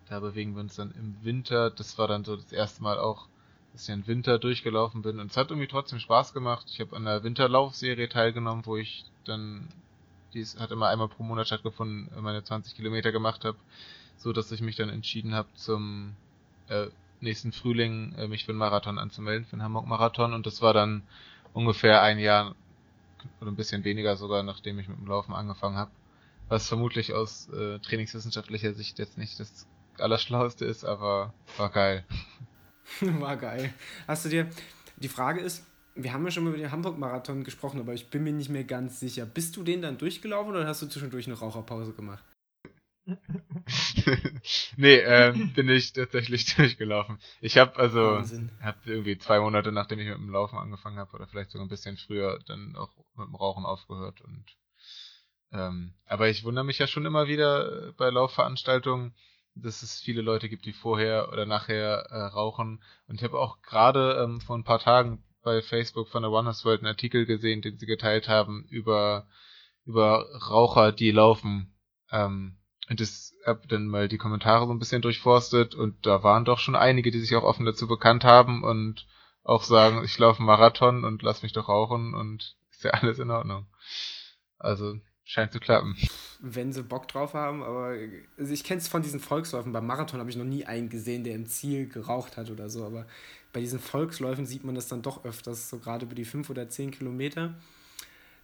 da 0.09 0.19
bewegen 0.19 0.53
wir 0.55 0.61
uns 0.61 0.75
dann 0.75 0.91
im 0.91 1.15
Winter. 1.23 1.71
Das 1.71 1.97
war 1.97 2.07
dann 2.07 2.25
so 2.25 2.35
das 2.35 2.51
erste 2.51 2.83
Mal 2.83 2.99
auch, 2.99 3.27
dass 3.71 3.87
ich 3.87 3.93
im 3.93 4.05
Winter 4.07 4.37
durchgelaufen 4.37 5.01
bin. 5.01 5.19
Und 5.19 5.31
es 5.31 5.37
hat 5.37 5.49
irgendwie 5.49 5.67
trotzdem 5.67 5.99
Spaß 5.99 6.33
gemacht. 6.33 6.65
Ich 6.69 6.81
habe 6.81 6.95
an 6.95 7.05
der 7.05 7.23
Winterlaufserie 7.23 8.09
teilgenommen, 8.09 8.65
wo 8.65 8.75
ich 8.75 9.05
dann, 9.23 9.69
die 10.33 10.45
hat 10.59 10.71
immer 10.71 10.87
einmal 10.89 11.07
pro 11.07 11.23
Monat 11.23 11.47
stattgefunden, 11.47 12.09
meine 12.21 12.43
20 12.43 12.75
Kilometer 12.75 13.11
gemacht 13.11 13.45
habe, 13.45 13.57
so 14.17 14.33
dass 14.33 14.51
ich 14.51 14.61
mich 14.61 14.75
dann 14.75 14.89
entschieden 14.89 15.33
habe 15.33 15.49
zum 15.55 16.15
äh, 16.69 16.87
nächsten 17.21 17.51
Frühling 17.51 18.13
äh, 18.17 18.27
mich 18.27 18.45
für 18.45 18.51
einen 18.51 18.59
Marathon 18.59 18.97
anzumelden, 18.97 19.45
für 19.45 19.53
einen 19.53 19.63
Hamburg-Marathon. 19.63 20.33
Und 20.33 20.45
das 20.45 20.61
war 20.61 20.73
dann 20.73 21.03
ungefähr 21.53 22.01
ein 22.01 22.19
Jahr 22.19 22.55
oder 23.39 23.51
ein 23.51 23.55
bisschen 23.55 23.83
weniger 23.83 24.15
sogar, 24.17 24.43
nachdem 24.43 24.79
ich 24.79 24.87
mit 24.87 24.97
dem 24.97 25.07
Laufen 25.07 25.33
angefangen 25.33 25.77
habe. 25.77 25.91
Was 26.49 26.67
vermutlich 26.67 27.13
aus 27.13 27.49
äh, 27.49 27.79
trainingswissenschaftlicher 27.79 28.73
Sicht 28.73 28.99
jetzt 28.99 29.17
nicht 29.17 29.39
das 29.39 29.67
Allerschlauste 29.97 30.65
ist, 30.65 30.83
aber 30.83 31.33
war 31.57 31.69
geil. 31.69 32.03
war 33.01 33.37
geil. 33.37 33.73
Hast 34.07 34.25
du 34.25 34.29
dir, 34.29 34.49
die 34.97 35.07
Frage 35.07 35.39
ist, 35.39 35.65
wir 36.03 36.13
haben 36.13 36.25
ja 36.25 36.31
schon 36.31 36.43
mal 36.43 36.49
über 36.49 36.59
den 36.59 36.71
Hamburg-Marathon 36.71 37.43
gesprochen, 37.43 37.79
aber 37.79 37.93
ich 37.93 38.09
bin 38.09 38.23
mir 38.23 38.33
nicht 38.33 38.49
mehr 38.49 38.63
ganz 38.63 38.99
sicher. 38.99 39.25
Bist 39.25 39.55
du 39.57 39.63
den 39.63 39.81
dann 39.81 39.97
durchgelaufen 39.97 40.51
oder 40.51 40.67
hast 40.67 40.81
du 40.81 40.87
zwischendurch 40.87 41.27
eine 41.27 41.37
Raucherpause 41.37 41.93
gemacht? 41.93 42.23
nee, 44.77 44.97
äh, 44.97 45.33
bin 45.55 45.69
ich 45.69 45.93
tatsächlich 45.93 46.45
durchgelaufen. 46.55 47.19
Ich 47.41 47.57
habe 47.57 47.77
also 47.77 48.21
hab 48.61 48.85
irgendwie 48.85 49.17
zwei 49.17 49.39
Monate 49.39 49.71
nachdem 49.71 49.99
ich 49.99 50.07
mit 50.07 50.17
dem 50.17 50.29
Laufen 50.29 50.57
angefangen 50.57 50.99
habe 50.99 51.13
oder 51.13 51.27
vielleicht 51.27 51.51
sogar 51.51 51.65
ein 51.65 51.69
bisschen 51.69 51.97
früher 51.97 52.39
dann 52.45 52.75
auch 52.75 52.95
mit 53.15 53.27
dem 53.27 53.35
Rauchen 53.35 53.65
aufgehört 53.65 54.21
und 54.21 54.45
ähm, 55.51 55.93
aber 56.05 56.29
ich 56.29 56.43
wundere 56.43 56.63
mich 56.63 56.79
ja 56.79 56.87
schon 56.87 57.05
immer 57.05 57.27
wieder 57.27 57.89
äh, 57.89 57.91
bei 57.91 58.09
Laufveranstaltungen, 58.09 59.13
dass 59.55 59.83
es 59.83 59.99
viele 59.99 60.21
Leute 60.21 60.47
gibt, 60.47 60.65
die 60.65 60.73
vorher 60.73 61.29
oder 61.29 61.45
nachher 61.45 62.05
äh, 62.09 62.21
rauchen. 62.27 62.81
Und 63.07 63.15
ich 63.15 63.23
habe 63.23 63.37
auch 63.37 63.61
gerade 63.61 64.21
ähm, 64.23 64.39
vor 64.39 64.57
ein 64.57 64.63
paar 64.63 64.79
Tagen 64.79 65.23
bei 65.43 65.61
Facebook 65.61 66.09
von 66.09 66.23
der 66.23 66.31
Runners 66.31 66.65
World 66.65 66.81
einen 66.81 66.87
Artikel 66.87 67.25
gesehen, 67.25 67.61
den 67.61 67.77
sie 67.77 67.85
geteilt 67.85 68.27
haben 68.27 68.65
über 68.69 69.27
über 69.85 70.25
Raucher, 70.49 70.91
die 70.91 71.11
laufen. 71.11 71.73
Ähm, 72.11 72.57
und 72.89 72.99
das 72.99 73.33
hab 73.45 73.67
dann 73.69 73.87
mal 73.87 74.07
die 74.07 74.17
Kommentare 74.17 74.67
so 74.67 74.73
ein 74.73 74.79
bisschen 74.79 75.01
durchforstet 75.01 75.75
und 75.75 76.05
da 76.05 76.23
waren 76.23 76.45
doch 76.45 76.59
schon 76.59 76.75
einige, 76.75 77.09
die 77.11 77.19
sich 77.19 77.35
auch 77.35 77.43
offen 77.43 77.65
dazu 77.65 77.87
bekannt 77.87 78.23
haben 78.23 78.63
und 78.63 79.07
auch 79.43 79.63
sagen, 79.63 80.03
ich 80.03 80.17
laufe 80.19 80.43
Marathon 80.43 81.03
und 81.03 81.23
lass 81.23 81.41
mich 81.41 81.53
doch 81.53 81.69
rauchen 81.69 82.13
und 82.13 82.55
ist 82.69 82.83
ja 82.83 82.91
alles 82.91 83.19
in 83.19 83.31
Ordnung. 83.31 83.65
Also 84.59 84.95
scheint 85.23 85.53
zu 85.53 85.59
klappen. 85.59 85.95
Wenn 86.39 86.73
sie 86.73 86.83
Bock 86.83 87.07
drauf 87.07 87.33
haben, 87.33 87.63
aber 87.63 87.95
also 88.37 88.53
ich 88.53 88.63
kenne 88.63 88.79
es 88.79 88.87
von 88.87 89.01
diesen 89.01 89.19
Volksläufen. 89.19 89.71
Beim 89.71 89.87
Marathon 89.87 90.19
habe 90.19 90.29
ich 90.29 90.35
noch 90.35 90.43
nie 90.43 90.65
einen 90.65 90.89
gesehen, 90.89 91.23
der 91.23 91.35
im 91.35 91.47
Ziel 91.47 91.87
geraucht 91.87 92.37
hat 92.37 92.49
oder 92.49 92.69
so, 92.69 92.85
aber 92.85 93.07
bei 93.53 93.59
diesen 93.59 93.79
Volksläufen 93.79 94.45
sieht 94.45 94.63
man 94.63 94.75
das 94.75 94.87
dann 94.87 95.01
doch 95.01 95.25
öfters, 95.25 95.69
so 95.69 95.77
gerade 95.77 96.05
über 96.05 96.15
die 96.15 96.25
fünf 96.25 96.49
oder 96.49 96.69
zehn 96.69 96.91
Kilometer 96.91 97.55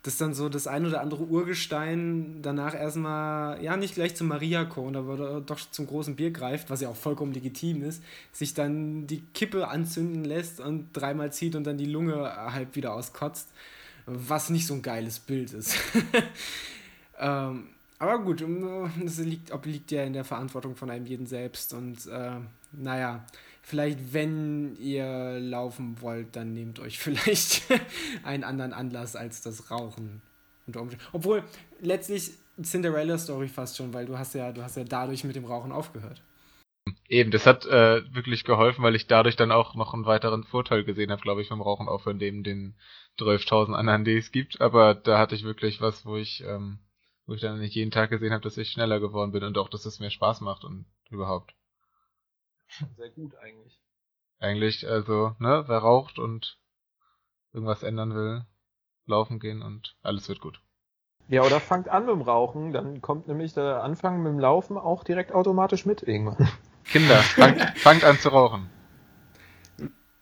dass 0.08 0.16
dann 0.16 0.34
so 0.34 0.48
das 0.48 0.68
ein 0.68 0.86
oder 0.86 1.02
andere 1.02 1.24
Urgestein 1.24 2.42
danach 2.42 2.74
erstmal, 2.74 3.62
ja, 3.62 3.76
nicht 3.76 3.96
gleich 3.96 4.16
zum 4.16 4.28
Mariakorn, 4.28 4.96
aber 4.96 5.42
doch 5.42 5.60
zum 5.72 5.86
großen 5.86 6.16
Bier 6.16 6.32
greift, 6.32 6.70
was 6.70 6.80
ja 6.80 6.88
auch 6.88 6.96
vollkommen 6.96 7.34
legitim 7.34 7.84
ist, 7.84 8.02
sich 8.32 8.54
dann 8.54 9.06
die 9.06 9.22
Kippe 9.34 9.68
anzünden 9.68 10.24
lässt 10.24 10.62
und 10.62 10.94
dreimal 10.94 11.34
zieht 11.34 11.56
und 11.56 11.66
dann 11.66 11.78
die 11.78 11.86
Lunge 11.86 12.32
halb 12.54 12.78
wieder 12.78 12.94
auskotzt, 12.94 13.50
was 14.06 14.50
nicht 14.50 14.66
so 14.66 14.76
ein 14.76 14.82
geiles 14.82 15.20
Bild 15.20 15.52
ist. 15.52 15.76
ähm, 17.20 17.68
aber 18.00 18.20
gut, 18.20 18.46
das 19.04 19.18
liegt, 19.18 19.52
obliegt 19.52 19.92
ja 19.92 20.04
in 20.04 20.14
der 20.14 20.24
Verantwortung 20.24 20.78
von 20.78 20.90
einem 20.90 21.06
jeden 21.06 21.26
selbst 21.26 21.74
und 21.74 22.06
äh, 22.06 22.38
naja, 22.72 23.26
vielleicht, 23.68 24.14
wenn 24.14 24.78
ihr 24.78 25.40
laufen 25.42 26.02
wollt, 26.02 26.38
dann 26.38 26.54
nehmt 26.54 26.80
euch 26.80 27.00
vielleicht 27.00 27.64
einen 28.24 28.46
anderen 28.46 28.72
Anlass 28.72 29.16
als 29.16 29.42
das 29.42 29.70
Rauchen. 29.70 30.22
Obwohl, 31.12 31.44
letztlich 31.82 32.32
Cinderella-Story 32.62 33.50
fast 33.50 33.78
schon, 33.78 33.94
weil 33.94 34.06
du 34.06 34.18
hast 34.18 34.34
ja, 34.36 34.52
du 34.52 34.64
hast 34.64 34.78
ja 34.78 34.84
dadurch 34.84 35.24
mit 35.24 35.36
dem 35.36 35.46
Rauchen 35.46 35.72
aufgehört. 35.72 36.22
Eben, 37.10 37.32
das 37.32 37.46
hat 37.46 37.66
äh, 37.66 38.02
wirklich 38.14 38.46
geholfen, 38.46 38.84
weil 38.84 38.96
ich 38.96 39.08
dadurch 39.08 39.36
dann 39.36 39.52
auch 39.52 39.76
noch 39.76 39.94
einen 39.94 40.06
weiteren 40.06 40.46
Vorteil 40.46 40.86
gesehen 40.86 41.12
habe, 41.12 41.22
glaube 41.22 41.42
ich, 41.42 41.50
vom 41.50 41.62
Rauchen 41.62 41.90
aufhören, 41.90 42.18
neben 42.18 42.44
den 42.44 42.76
12.000 43.20 43.74
anderen, 43.74 44.06
die 44.06 44.18
es 44.18 44.32
gibt. 44.32 44.62
Aber 44.62 44.96
da 44.96 45.18
hatte 45.20 45.36
ich 45.36 45.44
wirklich 45.44 45.82
was, 45.82 46.06
wo 46.06 46.16
ich, 46.16 46.42
ähm, 46.46 46.80
wo 47.26 47.34
ich 47.34 47.42
dann 47.42 47.60
nicht 47.60 47.76
jeden 47.76 47.92
Tag 47.92 48.10
gesehen 48.10 48.32
habe, 48.32 48.44
dass 48.44 48.58
ich 48.58 48.70
schneller 48.70 49.02
geworden 49.02 49.34
bin 49.34 49.44
und 49.44 49.58
auch, 49.58 49.70
dass 49.70 49.86
es 49.86 50.00
mir 50.00 50.10
Spaß 50.10 50.40
macht 50.40 50.64
und 50.64 50.86
überhaupt. 51.10 51.57
Sehr 52.96 53.10
gut 53.10 53.36
eigentlich. 53.36 53.82
Eigentlich, 54.40 54.88
also, 54.88 55.36
ne, 55.40 55.64
wer 55.68 55.80
raucht 55.80 56.20
und 56.20 56.60
irgendwas 57.54 57.84
ändern 57.84 58.14
will, 58.14 58.46
laufen 59.06 59.40
gehen 59.40 59.62
und 59.62 59.96
alles 60.04 60.30
wird 60.30 60.42
gut. 60.42 60.62
Ja, 61.30 61.42
oder 61.42 61.60
fangt 61.60 61.90
an 61.90 62.06
mit 62.06 62.16
dem 62.16 62.22
Rauchen, 62.22 62.72
dann 62.72 63.02
kommt 63.02 63.28
nämlich 63.28 63.54
der 63.54 63.84
Anfang 63.84 64.24
mit 64.24 64.32
dem 64.32 64.40
Laufen 64.40 64.78
auch 64.78 65.04
direkt 65.04 65.34
automatisch 65.34 65.86
mit 65.86 66.04
irgendwann. 66.04 66.48
Kinder, 66.86 67.18
fangt, 67.18 67.62
fangt 67.78 68.04
an 68.04 68.18
zu 68.18 68.30
rauchen. 68.30 68.70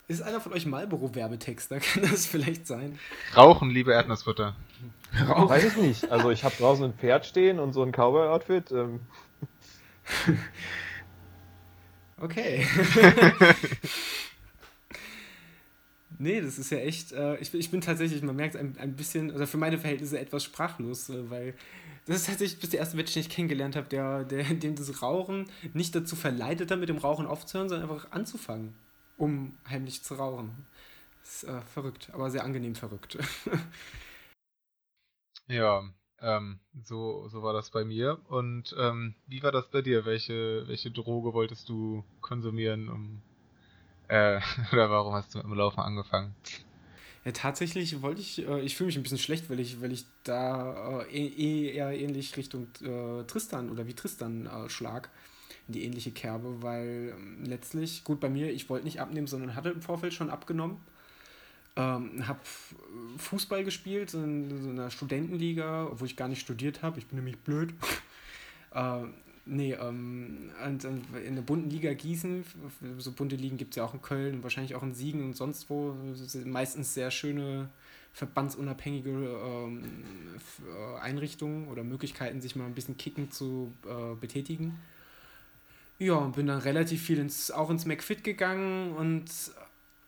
Ist 0.08 0.22
einer 0.22 0.40
von 0.40 0.54
euch 0.54 0.66
Marlboro-Werbetexter? 0.66 1.80
Kann 1.80 2.04
das 2.04 2.26
vielleicht 2.26 2.68
sein? 2.68 3.00
Rauchen, 3.36 3.70
liebe 3.70 3.92
Erdnussbutter. 3.92 4.56
Rauchen? 5.28 5.50
Weiß 5.50 5.64
ich 5.64 5.78
nicht. 5.78 6.12
Also 6.12 6.30
ich 6.30 6.44
habe 6.44 6.56
draußen 6.56 6.86
ein 6.86 6.94
Pferd 6.94 7.26
stehen 7.26 7.60
und 7.60 7.74
so 7.74 7.82
ein 7.84 7.92
Cowboy-Outfit. 7.92 8.72
Ähm. 8.72 9.02
Okay. 12.18 12.66
nee, 16.18 16.42
das 16.42 16.58
ist 16.58 16.72
ja 16.72 16.78
echt, 16.78 17.12
äh, 17.12 17.38
ich, 17.38 17.54
ich 17.54 17.72
bin 17.72 17.82
tatsächlich, 17.82 18.22
man 18.22 18.36
merkt 18.36 18.56
ein, 18.56 18.78
ein 18.78 18.96
bisschen, 18.96 19.32
also 19.32 19.46
für 19.46 19.58
meine 19.58 19.78
Verhältnisse 19.78 20.20
etwas 20.20 20.44
sprachlos, 20.44 21.10
äh, 21.10 21.30
weil 21.30 21.56
das 22.06 22.18
ist 22.18 22.28
tatsächlich 22.28 22.60
bis 22.60 22.70
der 22.70 22.80
erste 22.80 22.96
Mensch, 22.96 23.14
den 23.14 23.22
ich 23.22 23.30
kennengelernt 23.30 23.76
habe, 23.76 23.88
der, 23.90 24.24
der, 24.24 24.44
dem 24.44 24.76
das 24.76 25.02
Rauchen 25.02 25.50
nicht 25.74 25.96
dazu 25.96 26.16
verleitet 26.16 26.72
hat, 26.72 26.80
mit 26.80 26.90
dem 26.90 26.98
Rauchen 26.98 27.26
aufzuhören, 27.26 27.70
sondern 27.70 27.90
einfach 27.90 28.12
anzufangen, 28.12 28.76
um 29.18 29.58
heimlich 29.70 30.04
zu 30.04 30.16
rauchen. 30.16 30.66
Das 31.22 31.44
ist 31.44 31.50
äh, 31.50 31.62
verrückt, 31.74 32.10
aber 32.14 32.30
sehr 32.32 32.44
angenehm 32.44 32.76
verrückt. 32.76 33.18
ja, 35.48 35.84
ähm, 36.22 36.60
so, 36.84 37.28
so 37.28 37.44
war 37.44 37.54
das 37.54 37.70
bei 37.70 37.84
mir. 37.84 38.20
Und 38.28 38.76
ähm, 38.78 39.16
wie 39.28 39.44
war 39.44 39.52
das 39.52 39.70
bei 39.70 39.82
dir? 39.82 40.06
Welche, 40.06 40.68
welche 40.68 40.92
Droge 40.92 41.34
wolltest 41.34 41.70
du 41.70 42.04
konsumieren, 42.22 42.90
um 42.90 43.22
äh, 44.08 44.40
oder 44.72 44.90
warum 44.90 45.14
hast 45.14 45.34
du 45.34 45.40
mit 45.40 45.48
dem 45.48 45.54
Laufen 45.54 45.80
angefangen? 45.80 46.36
Ja, 47.26 47.32
tatsächlich 47.32 48.02
wollte 48.02 48.22
ich, 48.22 48.48
äh, 48.48 48.62
ich 48.62 48.76
fühle 48.76 48.88
mich 48.88 48.98
ein 48.98 49.04
bisschen 49.04 49.18
schlecht, 49.18 49.50
weil 49.50 49.60
ich, 49.60 49.82
weil 49.82 49.92
ich 49.92 50.06
da 50.24 51.02
äh, 51.02 51.28
eh, 51.28 51.74
eher 51.74 51.92
ähnlich 51.92 52.38
Richtung 52.38 52.68
äh, 52.82 53.24
Tristan 53.24 53.72
oder 53.72 53.88
wie 53.88 53.96
Tristan 53.96 54.46
äh, 54.46 54.70
schlag, 54.70 55.10
in 55.68 55.74
die 55.74 55.84
ähnliche 55.86 56.12
Kerbe, 56.12 56.62
weil 56.62 57.16
ähm, 57.18 57.44
letztlich, 57.44 58.04
gut 58.04 58.20
bei 58.20 58.30
mir, 58.30 58.52
ich 58.52 58.70
wollte 58.70 58.86
nicht 58.86 59.02
abnehmen, 59.02 59.26
sondern 59.26 59.56
hatte 59.56 59.70
im 59.70 59.82
Vorfeld 59.82 60.14
schon 60.14 60.30
abgenommen 60.30 60.78
ähm, 61.76 62.28
habe 62.28 62.40
Fußball 63.18 63.64
gespielt 63.64 64.14
in 64.14 64.62
so 64.62 64.70
einer 64.70 64.90
Studentenliga, 64.90 65.88
obwohl 65.92 66.08
ich 66.08 66.16
gar 66.16 66.28
nicht 66.28 66.40
studiert 66.40 66.82
habe. 66.82 67.00
Ich 67.00 67.08
bin 67.08 67.18
nämlich 67.18 67.38
blöd. 67.40 67.74
äh, 68.74 69.02
nee, 69.46 69.74
ähm, 69.74 70.52
in 71.26 71.36
der 71.36 71.42
bunten 71.42 71.70
Liga 71.70 71.94
Gießen, 71.94 72.46
so 72.98 73.12
bunte 73.12 73.36
Ligen 73.36 73.58
gibt 73.58 73.72
es 73.72 73.76
ja 73.78 73.84
auch 73.84 73.94
in 73.94 74.02
Köln 74.02 74.36
und 74.36 74.44
wahrscheinlich 74.44 74.76
auch 74.76 74.84
in 74.84 74.94
Siegen 74.94 75.24
und 75.24 75.36
sonst 75.36 75.70
wo. 75.70 75.96
Meistens 76.46 76.94
sehr 76.94 77.12
schöne 77.12 77.70
verbandsunabhängige 78.14 79.10
ähm, 79.10 79.84
Einrichtungen 81.02 81.68
oder 81.68 81.84
Möglichkeiten, 81.84 82.42
sich 82.42 82.56
mal 82.56 82.66
ein 82.66 82.74
bisschen 82.74 82.98
kicken 82.98 83.32
zu 83.32 83.74
äh, 83.86 84.16
betätigen. 84.16 84.80
Ja, 86.00 86.16
und 86.16 86.36
bin 86.36 86.48
dann 86.48 86.60
relativ 86.60 87.02
viel 87.02 87.20
ins, 87.20 87.52
auch 87.52 87.70
ins 87.70 87.86
McFit 87.86 88.24
gegangen 88.24 88.94
und 88.94 89.26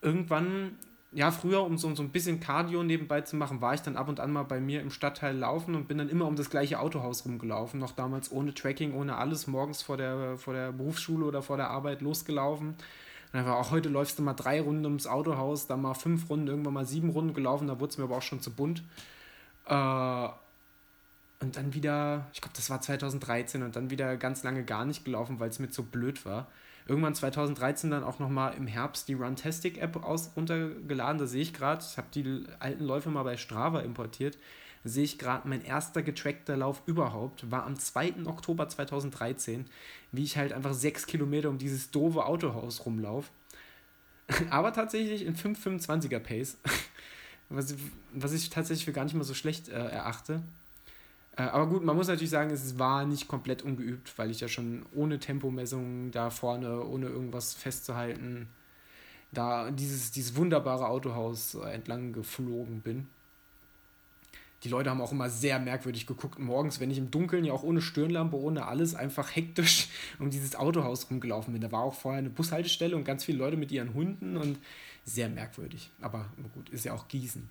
irgendwann 0.00 0.76
ja, 1.10 1.30
früher, 1.30 1.62
um 1.64 1.78
so, 1.78 1.94
so 1.94 2.02
ein 2.02 2.10
bisschen 2.10 2.38
Cardio 2.38 2.82
nebenbei 2.82 3.22
zu 3.22 3.36
machen, 3.36 3.62
war 3.62 3.72
ich 3.72 3.80
dann 3.80 3.96
ab 3.96 4.08
und 4.08 4.20
an 4.20 4.30
mal 4.30 4.42
bei 4.42 4.60
mir 4.60 4.82
im 4.82 4.90
Stadtteil 4.90 5.36
laufen 5.36 5.74
und 5.74 5.88
bin 5.88 5.96
dann 5.96 6.10
immer 6.10 6.26
um 6.26 6.36
das 6.36 6.50
gleiche 6.50 6.80
Autohaus 6.80 7.24
rumgelaufen. 7.24 7.80
Noch 7.80 7.92
damals 7.92 8.30
ohne 8.30 8.52
Tracking, 8.52 8.92
ohne 8.92 9.16
alles, 9.16 9.46
morgens 9.46 9.82
vor 9.82 9.96
der, 9.96 10.36
vor 10.36 10.52
der 10.52 10.72
Berufsschule 10.72 11.24
oder 11.24 11.40
vor 11.40 11.56
der 11.56 11.70
Arbeit 11.70 12.02
losgelaufen. 12.02 12.76
Und 13.32 13.38
einfach 13.38 13.54
auch 13.54 13.70
heute 13.70 13.88
läufst 13.88 14.18
du 14.18 14.22
mal 14.22 14.34
drei 14.34 14.60
Runden 14.60 14.84
ums 14.84 15.06
Autohaus, 15.06 15.66
dann 15.66 15.80
mal 15.80 15.94
fünf 15.94 16.28
Runden, 16.28 16.46
irgendwann 16.48 16.74
mal 16.74 16.86
sieben 16.86 17.10
Runden 17.10 17.32
gelaufen, 17.32 17.68
da 17.68 17.80
wurde 17.80 17.90
es 17.90 17.98
mir 17.98 18.04
aber 18.04 18.18
auch 18.18 18.22
schon 18.22 18.42
zu 18.42 18.52
bunt. 18.52 18.82
Äh, 19.66 20.28
und 21.40 21.56
dann 21.56 21.72
wieder, 21.72 22.26
ich 22.34 22.40
glaube, 22.42 22.56
das 22.56 22.68
war 22.68 22.80
2013 22.82 23.62
und 23.62 23.76
dann 23.76 23.90
wieder 23.90 24.16
ganz 24.18 24.42
lange 24.42 24.64
gar 24.64 24.84
nicht 24.84 25.04
gelaufen, 25.06 25.40
weil 25.40 25.48
es 25.48 25.58
mir 25.58 25.70
zu 25.70 25.84
blöd 25.84 26.26
war 26.26 26.48
irgendwann 26.88 27.14
2013 27.14 27.90
dann 27.90 28.02
auch 28.02 28.18
nochmal 28.18 28.54
im 28.54 28.66
Herbst 28.66 29.08
die 29.08 29.14
Runtastic-App 29.14 30.04
runtergeladen. 30.36 31.18
Da 31.18 31.26
sehe 31.26 31.42
ich 31.42 31.52
gerade, 31.52 31.84
ich 31.88 31.96
habe 31.98 32.08
die 32.14 32.44
alten 32.58 32.84
Läufe 32.84 33.10
mal 33.10 33.22
bei 33.22 33.36
Strava 33.36 33.80
importiert. 33.80 34.38
Sehe 34.84 35.04
ich 35.04 35.18
gerade, 35.18 35.46
mein 35.46 35.62
erster 35.62 36.02
getrackter 36.02 36.56
Lauf 36.56 36.82
überhaupt 36.86 37.50
war 37.50 37.66
am 37.66 37.78
2. 37.78 38.26
Oktober 38.26 38.68
2013, 38.68 39.66
wie 40.12 40.24
ich 40.24 40.38
halt 40.38 40.52
einfach 40.52 40.72
sechs 40.72 41.06
Kilometer 41.06 41.50
um 41.50 41.58
dieses 41.58 41.90
doofe 41.90 42.24
Autohaus 42.24 42.86
rumlaufe. 42.86 43.30
Aber 44.50 44.72
tatsächlich 44.72 45.26
in 45.26 45.36
5,25er 45.36 46.18
Pace. 46.18 46.56
Was, 47.50 47.74
was 48.12 48.34
ich 48.34 48.50
tatsächlich 48.50 48.84
für 48.84 48.92
gar 48.92 49.04
nicht 49.04 49.14
mal 49.14 49.24
so 49.24 49.32
schlecht 49.32 49.70
äh, 49.70 49.72
erachte. 49.72 50.42
Äh, 51.38 51.42
aber 51.42 51.68
gut, 51.68 51.84
man 51.84 51.96
muss 51.96 52.08
natürlich 52.08 52.30
sagen, 52.30 52.50
es 52.50 52.78
war 52.78 53.06
nicht 53.06 53.28
komplett 53.28 53.62
ungeübt, 53.62 54.12
weil 54.18 54.30
ich 54.30 54.40
ja 54.40 54.48
schon 54.48 54.84
ohne 54.94 55.18
Tempomessung 55.20 56.10
da 56.10 56.30
vorne, 56.30 56.84
ohne 56.84 57.06
irgendwas 57.06 57.54
festzuhalten, 57.54 58.48
da 59.30 59.70
dieses, 59.70 60.10
dieses 60.10 60.36
wunderbare 60.36 60.88
Autohaus 60.88 61.54
entlang 61.54 62.12
geflogen 62.12 62.80
bin. 62.80 63.06
Die 64.64 64.68
Leute 64.68 64.90
haben 64.90 65.00
auch 65.00 65.12
immer 65.12 65.30
sehr 65.30 65.60
merkwürdig 65.60 66.06
geguckt 66.08 66.40
morgens, 66.40 66.80
wenn 66.80 66.90
ich 66.90 66.98
im 66.98 67.12
Dunkeln, 67.12 67.44
ja 67.44 67.52
auch 67.52 67.62
ohne 67.62 67.80
Stirnlampe, 67.80 68.36
ohne 68.36 68.66
alles, 68.66 68.96
einfach 68.96 69.36
hektisch 69.36 69.88
um 70.18 70.30
dieses 70.30 70.56
Autohaus 70.56 71.08
rumgelaufen 71.08 71.52
bin. 71.52 71.62
Da 71.62 71.70
war 71.70 71.82
auch 71.82 71.94
vorher 71.94 72.18
eine 72.18 72.30
Bushaltestelle 72.30 72.96
und 72.96 73.04
ganz 73.04 73.24
viele 73.24 73.38
Leute 73.38 73.56
mit 73.56 73.70
ihren 73.70 73.94
Hunden 73.94 74.36
und 74.36 74.58
sehr 75.04 75.28
merkwürdig. 75.28 75.92
Aber 76.00 76.26
gut, 76.54 76.70
ist 76.70 76.84
ja 76.84 76.94
auch 76.94 77.06
Gießen. 77.06 77.48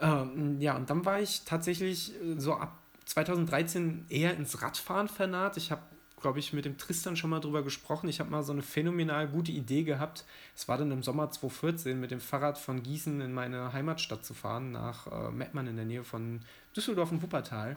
Ähm, 0.00 0.60
ja, 0.60 0.76
und 0.76 0.90
dann 0.90 1.06
war 1.06 1.20
ich 1.20 1.44
tatsächlich 1.44 2.12
so 2.36 2.54
ab 2.54 2.83
2013 3.06 4.06
eher 4.08 4.34
ins 4.34 4.62
Radfahren 4.62 5.08
vernaht. 5.08 5.56
Ich 5.56 5.70
habe, 5.70 5.82
glaube 6.20 6.38
ich, 6.38 6.52
mit 6.52 6.64
dem 6.64 6.78
Tristan 6.78 7.16
schon 7.16 7.30
mal 7.30 7.40
drüber 7.40 7.62
gesprochen. 7.62 8.08
Ich 8.08 8.20
habe 8.20 8.30
mal 8.30 8.42
so 8.42 8.52
eine 8.52 8.62
phänomenal 8.62 9.28
gute 9.28 9.52
Idee 9.52 9.82
gehabt. 9.82 10.24
Es 10.56 10.68
war 10.68 10.78
dann 10.78 10.90
im 10.90 11.02
Sommer 11.02 11.30
2014 11.30 11.98
mit 11.98 12.10
dem 12.10 12.20
Fahrrad 12.20 12.58
von 12.58 12.82
Gießen 12.82 13.20
in 13.20 13.32
meine 13.32 13.72
Heimatstadt 13.72 14.24
zu 14.24 14.34
fahren, 14.34 14.72
nach 14.72 15.06
äh, 15.06 15.30
Mettmann 15.30 15.66
in 15.66 15.76
der 15.76 15.84
Nähe 15.84 16.04
von 16.04 16.40
Düsseldorf 16.74 17.12
und 17.12 17.22
Wuppertal. 17.22 17.76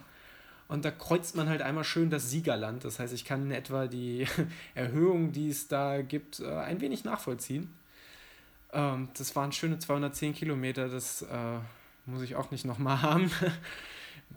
Und 0.66 0.84
da 0.84 0.90
kreuzt 0.90 1.34
man 1.34 1.48
halt 1.48 1.62
einmal 1.62 1.84
schön 1.84 2.10
das 2.10 2.30
Siegerland. 2.30 2.84
Das 2.84 2.98
heißt, 2.98 3.14
ich 3.14 3.24
kann 3.24 3.42
in 3.42 3.50
etwa 3.52 3.86
die 3.86 4.26
Erhöhung, 4.74 5.32
die 5.32 5.48
es 5.50 5.68
da 5.68 6.02
gibt, 6.02 6.40
äh, 6.40 6.46
ein 6.46 6.80
wenig 6.80 7.04
nachvollziehen. 7.04 7.72
Ähm, 8.72 9.08
das 9.16 9.36
waren 9.36 9.52
schöne 9.52 9.78
210 9.78 10.34
Kilometer. 10.34 10.88
Das 10.88 11.22
äh, 11.22 11.58
muss 12.06 12.22
ich 12.22 12.36
auch 12.36 12.50
nicht 12.50 12.64
nochmal 12.64 13.02
haben 13.02 13.30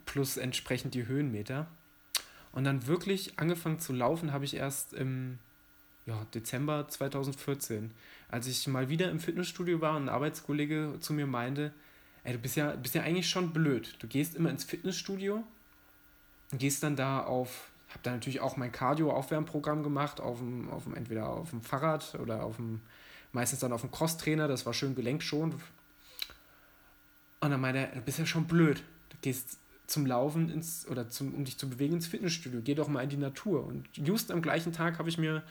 plus 0.06 0.38
entsprechend 0.38 0.94
die 0.94 1.08
Höhenmeter. 1.08 1.68
Und 2.52 2.66
dann 2.66 2.88
wirklich 2.88 3.40
angefangen 3.40 3.80
zu 3.80 3.94
laufen 3.94 4.34
habe 4.34 4.46
ich 4.46 4.56
erst 4.56 4.94
im 4.94 5.40
ja, 6.06 6.26
Dezember 6.34 6.88
2014, 6.88 7.92
als 8.30 8.48
ich 8.48 8.68
mal 8.68 8.90
wieder 8.90 9.10
im 9.10 9.20
Fitnessstudio 9.20 9.82
war 9.82 9.96
und 9.96 10.06
ein 10.06 10.10
Arbeitskollege 10.10 10.98
zu 11.00 11.14
mir 11.14 11.28
meinte, 11.28 11.74
ey, 12.24 12.34
du 12.34 12.40
bist 12.40 12.56
ja, 12.56 12.76
bist 12.76 12.96
ja 12.96 13.04
eigentlich 13.04 13.30
schon 13.30 13.54
blöd. 13.54 13.96
Du 14.00 14.08
gehst 14.08 14.36
immer 14.36 14.50
ins 14.50 14.64
Fitnessstudio 14.64 15.44
und 16.52 16.58
gehst 16.58 16.84
dann 16.84 16.96
da 16.96 17.24
auf, 17.24 17.70
habe 17.90 18.00
dann 18.04 18.14
natürlich 18.16 18.42
auch 18.42 18.58
mein 18.58 18.72
Cardio-Aufwärmprogramm 18.72 19.84
gemacht, 19.84 20.20
auf 20.20 20.40
dem, 20.40 20.70
auf 20.70 20.84
dem, 20.84 20.96
entweder 20.96 21.30
auf 21.30 21.52
dem 21.52 21.62
Fahrrad 21.62 22.16
oder 22.16 22.44
auf 22.44 22.58
dem, 22.58 22.82
meistens 23.32 23.60
dann 23.60 23.74
auf 23.74 23.82
dem 23.82 23.92
Crosstrainer, 23.92 24.48
das 24.48 24.66
war 24.66 24.74
schön 24.74 24.96
gelenkt 24.96 25.24
schon. 25.24 25.54
Und 27.40 27.50
dann 27.50 27.62
meinte 27.62 27.80
er, 27.80 27.88
du 27.88 28.02
bist 28.02 28.20
ja 28.20 28.26
schon 28.26 28.46
blöd. 28.46 28.84
Du 29.10 29.18
gehst 29.22 29.58
zum 29.92 30.06
Laufen 30.06 30.50
ins 30.50 30.88
oder 30.90 31.10
zum, 31.10 31.34
um 31.34 31.46
dich 31.46 31.58
zu 31.58 31.70
bewegen 31.70 31.96
ins 31.96 32.08
Fitnessstudio. 32.08 32.62
Geh 32.64 32.76
doch 32.76 32.88
mal 32.88 33.02
in 33.02 33.10
die 33.10 33.18
Natur. 33.18 33.66
Und 33.66 33.86
just 33.96 34.32
am 34.32 34.42
gleichen 34.42 34.74
Tag 34.74 35.00
habe 35.00 35.10
ich 35.10 35.18
mir 35.18 35.44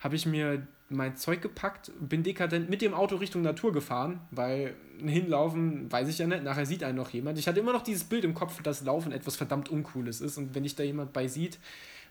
habe 0.00 0.16
ich 0.16 0.24
mir 0.26 0.66
mein 0.88 1.16
Zeug 1.16 1.42
gepackt, 1.42 1.92
bin 2.00 2.22
dekadent 2.22 2.68
mit 2.68 2.82
dem 2.82 2.94
Auto 2.94 3.16
Richtung 3.16 3.42
Natur 3.42 3.72
gefahren, 3.72 4.20
weil 4.30 4.74
hinlaufen, 4.98 5.92
weiß 5.92 6.08
ich 6.08 6.18
ja 6.18 6.26
nicht, 6.26 6.42
nachher 6.42 6.66
sieht 6.66 6.82
einen 6.82 6.96
noch 6.96 7.10
jemand. 7.10 7.38
Ich 7.38 7.46
hatte 7.46 7.60
immer 7.60 7.72
noch 7.72 7.82
dieses 7.82 8.04
Bild 8.04 8.24
im 8.24 8.34
Kopf, 8.34 8.60
dass 8.62 8.82
Laufen 8.82 9.12
etwas 9.12 9.36
verdammt 9.36 9.68
Uncooles 9.68 10.20
ist 10.20 10.38
und 10.38 10.54
wenn 10.54 10.64
ich 10.64 10.74
da 10.74 10.82
jemand 10.82 11.12
bei 11.12 11.28
sieht, 11.28 11.58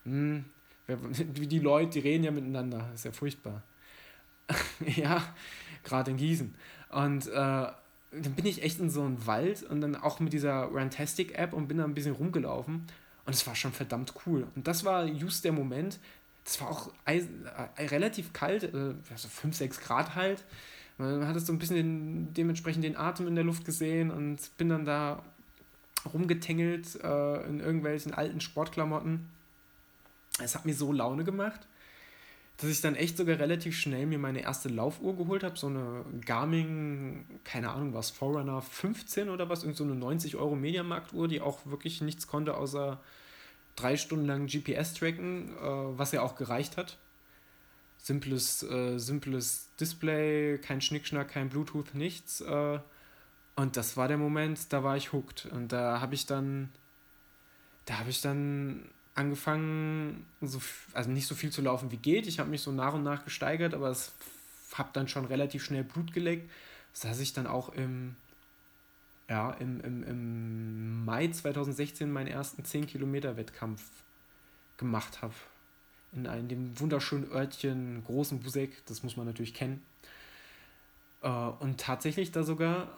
mh, 0.06 0.44
wie 1.34 1.48
die 1.48 1.60
Leute, 1.60 1.94
die 1.94 2.00
reden 2.00 2.24
ja 2.24 2.32
miteinander, 2.32 2.90
ist 2.94 3.06
ja 3.06 3.12
furchtbar. 3.12 3.64
ja, 4.96 5.22
gerade 5.84 6.12
in 6.12 6.18
Gießen. 6.18 6.56
Und 6.90 7.28
äh, 7.28 7.68
dann 8.12 8.34
bin 8.34 8.46
ich 8.46 8.64
echt 8.64 8.80
in 8.80 8.90
so 8.90 9.04
einen 9.04 9.26
Wald 9.28 9.64
und 9.64 9.82
dann 9.82 9.96
auch 9.96 10.20
mit 10.20 10.34
dieser 10.34 10.74
Rantastic-App 10.74 11.54
und 11.54 11.68
bin 11.68 11.78
da 11.78 11.84
ein 11.84 11.94
bisschen 11.94 12.16
rumgelaufen. 12.16 12.88
Und 13.26 13.34
es 13.36 13.46
war 13.46 13.56
schon 13.56 13.72
verdammt 13.72 14.14
cool. 14.26 14.48
Und 14.56 14.68
das 14.68 14.84
war 14.84 15.06
just 15.06 15.46
der 15.46 15.52
Moment. 15.52 16.00
Das 16.44 16.60
war 16.60 16.70
auch 16.70 16.92
äh, 17.06 17.22
relativ 17.78 18.34
kalt, 18.34 18.64
äh, 18.64 18.94
also 19.12 19.28
5, 19.28 19.56
6 19.56 19.82
Grad 19.82 20.16
halt. 20.16 20.44
Man 20.98 21.28
hat 21.28 21.40
so 21.40 21.54
ein 21.54 21.60
bisschen 21.60 21.76
den, 21.78 22.34
dementsprechend 22.34 22.84
den 22.84 22.98
Atem 22.98 23.28
in 23.28 23.36
der 23.36 23.44
Luft 23.44 23.64
gesehen 23.64 24.12
und 24.12 24.40
bin 24.58 24.70
dann 24.70 24.84
da 24.84 25.24
rumgetängelt 26.12 27.02
äh, 27.04 27.48
in 27.48 27.60
irgendwelchen 27.60 28.14
alten 28.14 28.42
Sportklamotten. 28.42 29.30
Es 30.42 30.56
hat 30.56 30.66
mir 30.66 30.74
so 30.74 30.92
Laune 30.92 31.24
gemacht 31.24 31.69
dass 32.60 32.70
ich 32.70 32.82
dann 32.82 32.96
echt 32.96 33.16
sogar 33.16 33.40
relativ 33.40 33.78
schnell 33.78 34.06
mir 34.06 34.20
meine 34.20 34.42
erste 34.42 34.68
Laufuhr 34.68 35.16
geholt 35.16 35.44
habe, 35.44 35.58
so 35.58 35.68
eine 35.68 36.04
Garmin, 36.26 37.26
keine 37.46 37.70
Ahnung 37.70 37.94
was, 37.94 38.10
Forerunner 38.10 38.62
15 38.62 39.30
oder 39.30 39.48
was, 39.48 39.64
irgend 39.64 39.78
so 39.78 39.86
eine 39.86 39.96
90 39.96 40.36
Euro 40.36 40.56
Mediamarkt-Uhr, 40.56 41.30
die 41.30 41.40
auch 41.40 41.66
wirklich 41.66 42.02
nichts 42.02 42.28
konnte, 42.28 42.58
außer 42.58 43.00
drei 43.78 43.96
Stunden 43.96 44.26
lang 44.26 44.48
GPS 44.48 44.94
tracken, 44.94 45.56
äh, 45.58 45.62
was 45.62 46.12
ja 46.12 46.22
auch 46.22 46.36
gereicht 46.36 46.76
hat. 46.76 46.98
Simples, 47.98 48.64
äh, 48.64 48.98
simples 48.98 49.70
Display, 49.80 50.58
kein 50.58 50.82
Schnickschnack, 50.82 51.30
kein 51.30 51.48
Bluetooth, 51.48 51.96
nichts. 51.96 52.42
Äh, 52.42 52.80
und 53.56 53.78
das 53.78 53.96
war 53.96 54.10
der 54.10 54.18
Moment, 54.18 54.74
da 54.74 54.84
war 54.84 54.98
ich 54.98 55.14
hooked. 55.14 55.46
Und 55.46 55.72
da 55.72 56.02
habe 56.02 56.14
ich 56.14 56.26
dann, 56.26 56.70
da 57.86 58.00
habe 58.00 58.10
ich 58.10 58.22
dann 58.22 58.90
angefangen, 59.20 60.26
so, 60.42 60.62
also 60.94 61.12
nicht 61.12 61.28
so 61.28 61.36
viel 61.36 61.52
zu 61.52 61.62
laufen 61.62 61.92
wie 61.92 61.98
geht. 61.98 62.26
Ich 62.26 62.40
habe 62.40 62.50
mich 62.50 62.62
so 62.62 62.72
nach 62.72 62.94
und 62.94 63.04
nach 63.04 63.26
gesteigert, 63.26 63.74
aber 63.74 63.90
es 63.90 64.14
habe 64.74 64.90
dann 64.94 65.08
schon 65.08 65.26
relativ 65.26 65.64
schnell 65.64 65.84
Blut 65.84 66.14
geleckt, 66.14 66.50
dass 67.02 67.20
ich 67.20 67.34
dann 67.34 67.46
auch 67.46 67.70
im, 67.70 68.16
ja, 69.28 69.52
im, 69.52 69.82
im, 69.82 70.04
im 70.04 71.06
Mai 71.06 71.28
2016 71.28 72.10
meinen 72.10 72.28
ersten 72.28 72.64
10 72.64 72.88
Kilometer 72.88 73.36
Wettkampf 73.36 73.84
gemacht 74.78 75.22
habe. 75.22 75.34
In 76.14 76.26
einem 76.26 76.48
dem 76.48 76.80
wunderschönen 76.80 77.30
Örtchen 77.30 78.04
Großen 78.06 78.40
Busek, 78.40 78.84
das 78.86 79.04
muss 79.04 79.18
man 79.18 79.28
natürlich 79.28 79.54
kennen. 79.54 79.84
Äh, 81.22 81.30
und 81.30 81.80
tatsächlich 81.80 82.32
da 82.32 82.44
sogar 82.44 82.98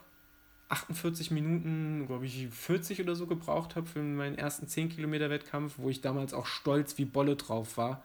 48 0.72 1.32
Minuten, 1.32 2.06
glaube 2.08 2.26
ich, 2.26 2.48
40 2.50 3.02
oder 3.02 3.16
so 3.16 3.28
gebraucht 3.28 3.76
habe 3.76 3.88
für 3.88 4.00
meinen 4.00 4.38
ersten 4.38 4.68
10 4.68 4.90
Kilometer 4.90 5.30
Wettkampf, 5.30 5.74
wo 5.78 5.90
ich 5.90 6.02
damals 6.02 6.34
auch 6.34 6.46
stolz 6.46 6.98
wie 6.98 7.06
Bolle 7.06 7.36
drauf 7.36 7.78
war. 7.78 8.04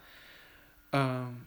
Ähm, 0.93 1.47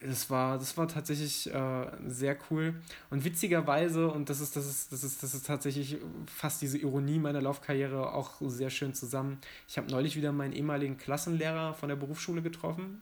das 0.00 0.28
war, 0.28 0.58
das 0.58 0.76
war 0.76 0.88
tatsächlich 0.88 1.52
äh, 1.52 1.86
sehr 2.06 2.36
cool. 2.50 2.74
Und 3.08 3.24
witzigerweise, 3.24 4.08
und 4.08 4.28
das 4.28 4.40
ist, 4.40 4.54
das 4.54 4.66
ist, 4.68 4.92
das 4.92 5.02
ist, 5.04 5.22
das 5.22 5.34
ist 5.34 5.46
tatsächlich 5.46 5.96
fast 6.26 6.60
diese 6.60 6.76
Ironie 6.76 7.18
meiner 7.18 7.40
Laufkarriere 7.40 8.12
auch 8.12 8.34
sehr 8.42 8.68
schön 8.68 8.92
zusammen. 8.92 9.38
Ich 9.68 9.78
habe 9.78 9.90
neulich 9.90 10.16
wieder 10.16 10.32
meinen 10.32 10.52
ehemaligen 10.52 10.98
Klassenlehrer 10.98 11.72
von 11.72 11.88
der 11.88 11.96
Berufsschule 11.96 12.42
getroffen. 12.42 13.00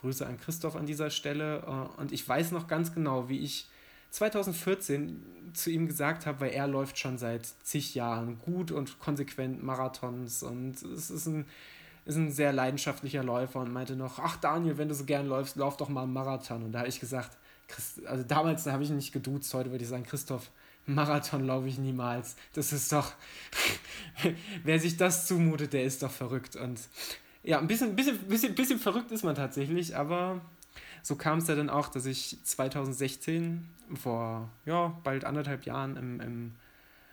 Grüße 0.00 0.26
an 0.26 0.40
Christoph 0.40 0.74
an 0.74 0.86
dieser 0.86 1.10
Stelle. 1.10 1.64
Äh, 1.66 2.00
und 2.00 2.12
ich 2.12 2.26
weiß 2.26 2.52
noch 2.52 2.66
ganz 2.66 2.94
genau, 2.94 3.28
wie 3.28 3.40
ich 3.40 3.68
2014 4.12 5.52
zu 5.54 5.70
ihm 5.70 5.86
gesagt 5.86 6.26
habe, 6.26 6.40
weil 6.40 6.50
er 6.50 6.66
läuft 6.66 6.98
schon 6.98 7.18
seit 7.18 7.46
zig 7.62 7.94
Jahren 7.94 8.38
gut 8.38 8.70
und 8.70 8.98
konsequent 8.98 9.62
Marathons 9.62 10.42
und 10.42 10.82
es 10.82 11.10
ist 11.10 11.26
ein, 11.26 11.46
ist 12.04 12.16
ein 12.16 12.30
sehr 12.30 12.52
leidenschaftlicher 12.52 13.22
Läufer 13.22 13.60
und 13.60 13.72
meinte 13.72 13.96
noch, 13.96 14.18
ach 14.18 14.36
Daniel, 14.36 14.76
wenn 14.78 14.88
du 14.88 14.94
so 14.94 15.04
gern 15.04 15.26
läufst, 15.26 15.56
lauf 15.56 15.76
doch 15.76 15.88
mal 15.88 16.02
einen 16.02 16.12
Marathon. 16.12 16.62
Und 16.62 16.72
da 16.72 16.80
habe 16.80 16.88
ich 16.88 17.00
gesagt, 17.00 17.36
Christ, 17.68 18.04
also 18.06 18.22
damals 18.22 18.66
habe 18.66 18.82
ich 18.82 18.90
nicht 18.90 19.12
geduzt, 19.12 19.52
heute 19.54 19.70
würde 19.70 19.84
ich 19.84 19.90
sagen, 19.90 20.04
Christoph, 20.04 20.50
Marathon 20.84 21.46
laufe 21.46 21.68
ich 21.68 21.78
niemals. 21.78 22.36
Das 22.54 22.72
ist 22.72 22.92
doch, 22.92 23.12
wer 24.64 24.78
sich 24.78 24.96
das 24.96 25.26
zumutet, 25.26 25.72
der 25.72 25.84
ist 25.84 26.02
doch 26.02 26.10
verrückt. 26.10 26.56
Und 26.56 26.80
ja, 27.42 27.58
ein 27.58 27.66
bisschen, 27.66 27.96
bisschen, 27.96 28.18
bisschen, 28.18 28.54
bisschen 28.54 28.78
verrückt 28.78 29.10
ist 29.10 29.24
man 29.24 29.34
tatsächlich, 29.34 29.96
aber 29.96 30.40
so 31.02 31.16
kam 31.16 31.38
es 31.38 31.48
ja 31.48 31.54
dann 31.54 31.68
auch, 31.68 31.88
dass 31.88 32.06
ich 32.06 32.38
2016, 32.42 33.68
vor 33.94 34.48
ja, 34.64 34.98
bald 35.02 35.24
anderthalb 35.24 35.66
Jahren, 35.66 35.96
im, 35.96 36.20
im 36.20 36.52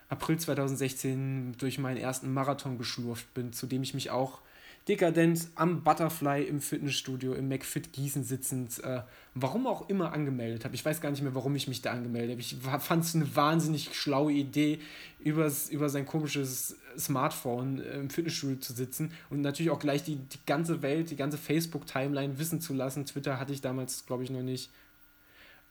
April 0.10 0.38
2016 0.38 1.56
durch 1.58 1.78
meinen 1.78 1.98
ersten 1.98 2.34
Marathon 2.34 2.78
geschlurft 2.78 3.34
bin, 3.34 3.54
zu 3.54 3.68
dem 3.68 3.84
ich 3.84 3.94
mich 3.94 4.10
auch 4.12 4.42
dekadent 4.88 5.50
am 5.56 5.84
Butterfly 5.84 6.44
im 6.44 6.62
Fitnessstudio 6.62 7.34
im 7.34 7.48
McFit 7.48 7.94
Gießen 7.94 8.24
sitzend, 8.24 8.84
äh, 8.84 9.02
warum 9.36 9.68
auch 9.68 9.88
immer 9.88 10.14
angemeldet 10.14 10.66
habe. 10.66 10.74
Ich 10.74 10.84
weiß 10.84 11.00
gar 11.00 11.12
nicht 11.12 11.22
mehr, 11.22 11.36
warum 11.36 11.56
ich 11.56 11.68
mich 11.68 11.82
da 11.82 11.92
angemeldet 11.92 12.32
habe. 12.32 12.42
Ich 12.42 12.56
fand 12.84 13.04
es 13.04 13.14
eine 13.14 13.36
wahnsinnig 13.36 13.94
schlaue 13.94 14.32
Idee, 14.32 14.80
über 15.20 15.50
sein 15.50 16.06
komisches 16.06 16.78
Smartphone 17.00 17.80
äh, 17.80 18.00
im 18.00 18.10
Fitnessstudio 18.10 18.58
zu 18.58 18.74
sitzen 18.74 19.12
und 19.30 19.42
natürlich 19.42 19.72
auch 19.72 19.80
gleich 19.80 20.04
die, 20.04 20.18
die 20.18 20.46
ganze 20.46 20.82
Welt, 20.82 21.10
die 21.10 21.16
ganze 21.16 21.38
Facebook-Timeline 21.38 22.40
wissen 22.40 22.62
zu 22.62 22.74
lassen. 22.74 23.06
Twitter 23.06 23.40
hatte 23.40 23.54
ich 23.54 23.62
damals, 23.62 24.06
glaube 24.06 24.24
ich, 24.24 24.30
noch 24.30 24.42
nicht. 24.42 24.72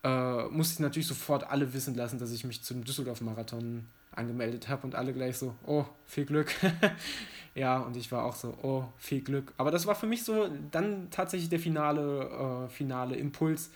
Äh, 0.05 0.45
musste 0.47 0.75
ich 0.75 0.81
natürlich 0.81 1.09
sofort 1.09 1.45
alle 1.51 1.73
wissen 1.75 1.95
lassen, 1.95 2.19
dass 2.19 2.31
ich 2.31 2.45
mich 2.45 2.63
zum 2.63 2.85
Düsseldorf-Marathon 2.85 3.87
angemeldet 4.13 4.69
habe 4.69 4.87
und 4.87 4.95
alle 4.95 5.13
gleich 5.13 5.39
so, 5.39 5.55
oh, 5.67 5.85
viel 6.07 6.25
Glück. 6.25 6.53
ja, 7.55 7.79
und 7.79 7.97
ich 7.97 8.11
war 8.13 8.25
auch 8.25 8.35
so, 8.35 8.55
oh, 8.63 8.85
viel 8.99 9.23
Glück. 9.23 9.53
Aber 9.57 9.71
das 9.71 9.87
war 9.87 9.95
für 9.95 10.07
mich 10.07 10.25
so 10.25 10.49
dann 10.71 11.11
tatsächlich 11.11 11.49
der 11.49 11.61
finale, 11.61 12.67
äh, 12.67 12.69
finale 12.69 13.17
Impuls, 13.17 13.71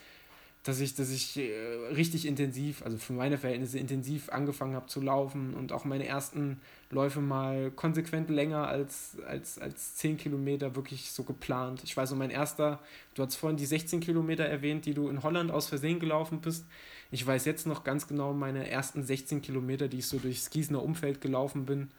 dass 0.63 0.79
ich, 0.79 0.95
dass 0.95 1.11
ich 1.11 1.37
äh, 1.37 1.51
richtig 1.93 2.25
intensiv, 2.25 2.83
also 2.83 2.97
für 2.97 3.11
meine 3.11 3.37
Verhältnisse 3.37 3.77
intensiv 3.79 4.29
angefangen 4.29 4.75
habe 4.75 4.87
zu 4.87 5.01
laufen 5.01 5.53
und 5.53 5.73
auch 5.73 5.83
meine 5.83 6.07
ersten 6.07 6.61
Läufe 6.89 7.19
mal 7.19 7.69
konsequent 7.71 8.29
länger 8.29 8.67
als, 8.67 9.17
als, 9.27 9.59
als 9.59 9.95
10 9.95 10.17
Kilometer 10.17 10.75
wirklich 10.75 11.11
so 11.11 11.23
geplant. 11.23 11.81
Ich 11.83 11.95
weiß 11.95 12.09
so, 12.09 12.15
mein 12.15 12.29
erster, 12.29 12.79
du 13.15 13.23
hast 13.23 13.35
vorhin 13.35 13.57
die 13.57 13.65
16 13.65 13.99
Kilometer 13.99 14.45
erwähnt, 14.45 14.85
die 14.85 14.93
du 14.93 15.09
in 15.09 15.21
Holland 15.21 15.51
aus 15.51 15.67
Versehen 15.67 15.99
gelaufen 15.99 16.39
bist. 16.39 16.65
Ich 17.11 17.27
weiß 17.27 17.43
jetzt 17.43 17.67
noch 17.67 17.83
ganz 17.83 18.07
genau 18.07 18.33
meine 18.33 18.69
ersten 18.69 19.03
16 19.03 19.41
Kilometer, 19.41 19.89
die 19.89 19.99
ich 19.99 20.07
so 20.07 20.17
durchs 20.17 20.49
Gießener 20.49 20.81
Umfeld 20.81 21.19
gelaufen 21.19 21.65
bin 21.65 21.89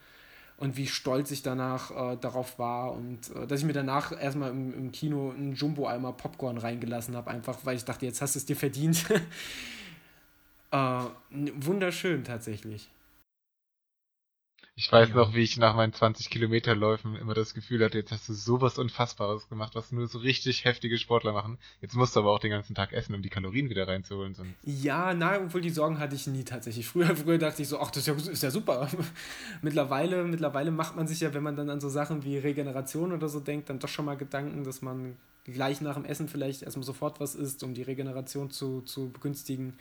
und 0.57 0.77
wie 0.77 0.87
stolz 0.87 1.31
ich 1.31 1.43
danach 1.43 1.91
äh, 1.91 2.17
darauf 2.17 2.57
war 2.59 2.93
und 2.93 3.29
äh, 3.35 3.47
dass 3.47 3.59
ich 3.59 3.65
mir 3.65 3.73
danach 3.73 4.11
erstmal 4.19 4.51
im, 4.51 4.73
im 4.73 4.91
Kino 4.91 5.31
einen 5.31 5.53
Jumbo-Eimer 5.53 6.13
Popcorn 6.13 6.57
reingelassen 6.57 7.15
habe, 7.15 7.29
einfach 7.29 7.59
weil 7.63 7.75
ich 7.75 7.85
dachte, 7.85 8.05
jetzt 8.05 8.21
hast 8.21 8.35
du 8.35 8.39
es 8.39 8.45
dir 8.45 8.55
verdient. 8.55 9.05
äh, 10.71 10.99
wunderschön 11.59 12.23
tatsächlich. 12.23 12.89
Ich 14.77 14.91
weiß 14.91 15.09
ja. 15.09 15.15
noch, 15.15 15.33
wie 15.33 15.41
ich 15.41 15.55
nach 15.55 15.73
meinen 15.73 15.93
20 15.93 16.29
Kilometerläufen 16.29 17.15
immer 17.15 17.33
das 17.33 17.53
Gefühl 17.53 17.81
hatte, 17.81 17.97
jetzt 17.97 18.11
hast 18.11 18.27
du 18.27 18.33
sowas 18.33 18.77
Unfassbares 18.77 19.47
gemacht, 19.47 19.73
was 19.73 19.93
nur 19.93 20.05
so 20.07 20.19
richtig 20.19 20.65
heftige 20.65 20.97
Sportler 20.97 21.31
machen. 21.31 21.57
Jetzt 21.79 21.95
musst 21.95 22.13
du 22.13 22.19
aber 22.19 22.31
auch 22.31 22.39
den 22.39 22.51
ganzen 22.51 22.75
Tag 22.75 22.91
essen, 22.91 23.15
um 23.15 23.21
die 23.21 23.29
Kalorien 23.29 23.69
wieder 23.69 23.87
reinzuholen. 23.87 24.35
Sonst 24.35 24.53
ja, 24.63 25.13
nein, 25.13 25.45
obwohl 25.45 25.61
die 25.61 25.69
Sorgen 25.69 25.97
hatte 25.97 26.15
ich 26.15 26.27
nie 26.27 26.43
tatsächlich. 26.43 26.85
Früher, 26.85 27.15
früher 27.15 27.37
dachte 27.37 27.61
ich 27.61 27.69
so, 27.69 27.79
ach, 27.79 27.89
das 27.89 28.05
ist 28.05 28.07
ja, 28.07 28.31
ist 28.31 28.43
ja 28.43 28.51
super. 28.51 28.89
mittlerweile, 29.61 30.25
mittlerweile 30.25 30.71
macht 30.71 30.97
man 30.97 31.07
sich 31.07 31.21
ja, 31.21 31.33
wenn 31.33 31.43
man 31.43 31.55
dann 31.55 31.69
an 31.69 31.79
so 31.79 31.87
Sachen 31.87 32.25
wie 32.25 32.37
Regeneration 32.37 33.13
oder 33.13 33.29
so 33.29 33.39
denkt, 33.39 33.69
dann 33.69 33.79
doch 33.79 33.87
schon 33.87 34.03
mal 34.03 34.17
Gedanken, 34.17 34.65
dass 34.65 34.81
man 34.81 35.15
gleich 35.45 35.79
nach 35.79 35.93
dem 35.93 36.03
Essen 36.03 36.27
vielleicht 36.27 36.63
erstmal 36.63 36.83
sofort 36.83 37.21
was 37.21 37.35
isst, 37.35 37.63
um 37.63 37.73
die 37.73 37.83
Regeneration 37.83 38.51
zu, 38.51 38.81
zu 38.81 39.09
begünstigen 39.09 39.77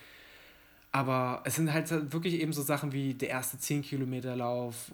aber 0.94 1.42
es 1.42 1.56
sind 1.56 1.72
halt 1.72 1.90
wirklich 2.12 2.40
eben 2.40 2.52
so 2.52 2.62
Sachen 2.62 2.92
wie 2.92 3.14
der 3.14 3.28
erste 3.30 3.58
10 3.58 3.82
Kilometer 3.82 4.36
Lauf 4.36 4.92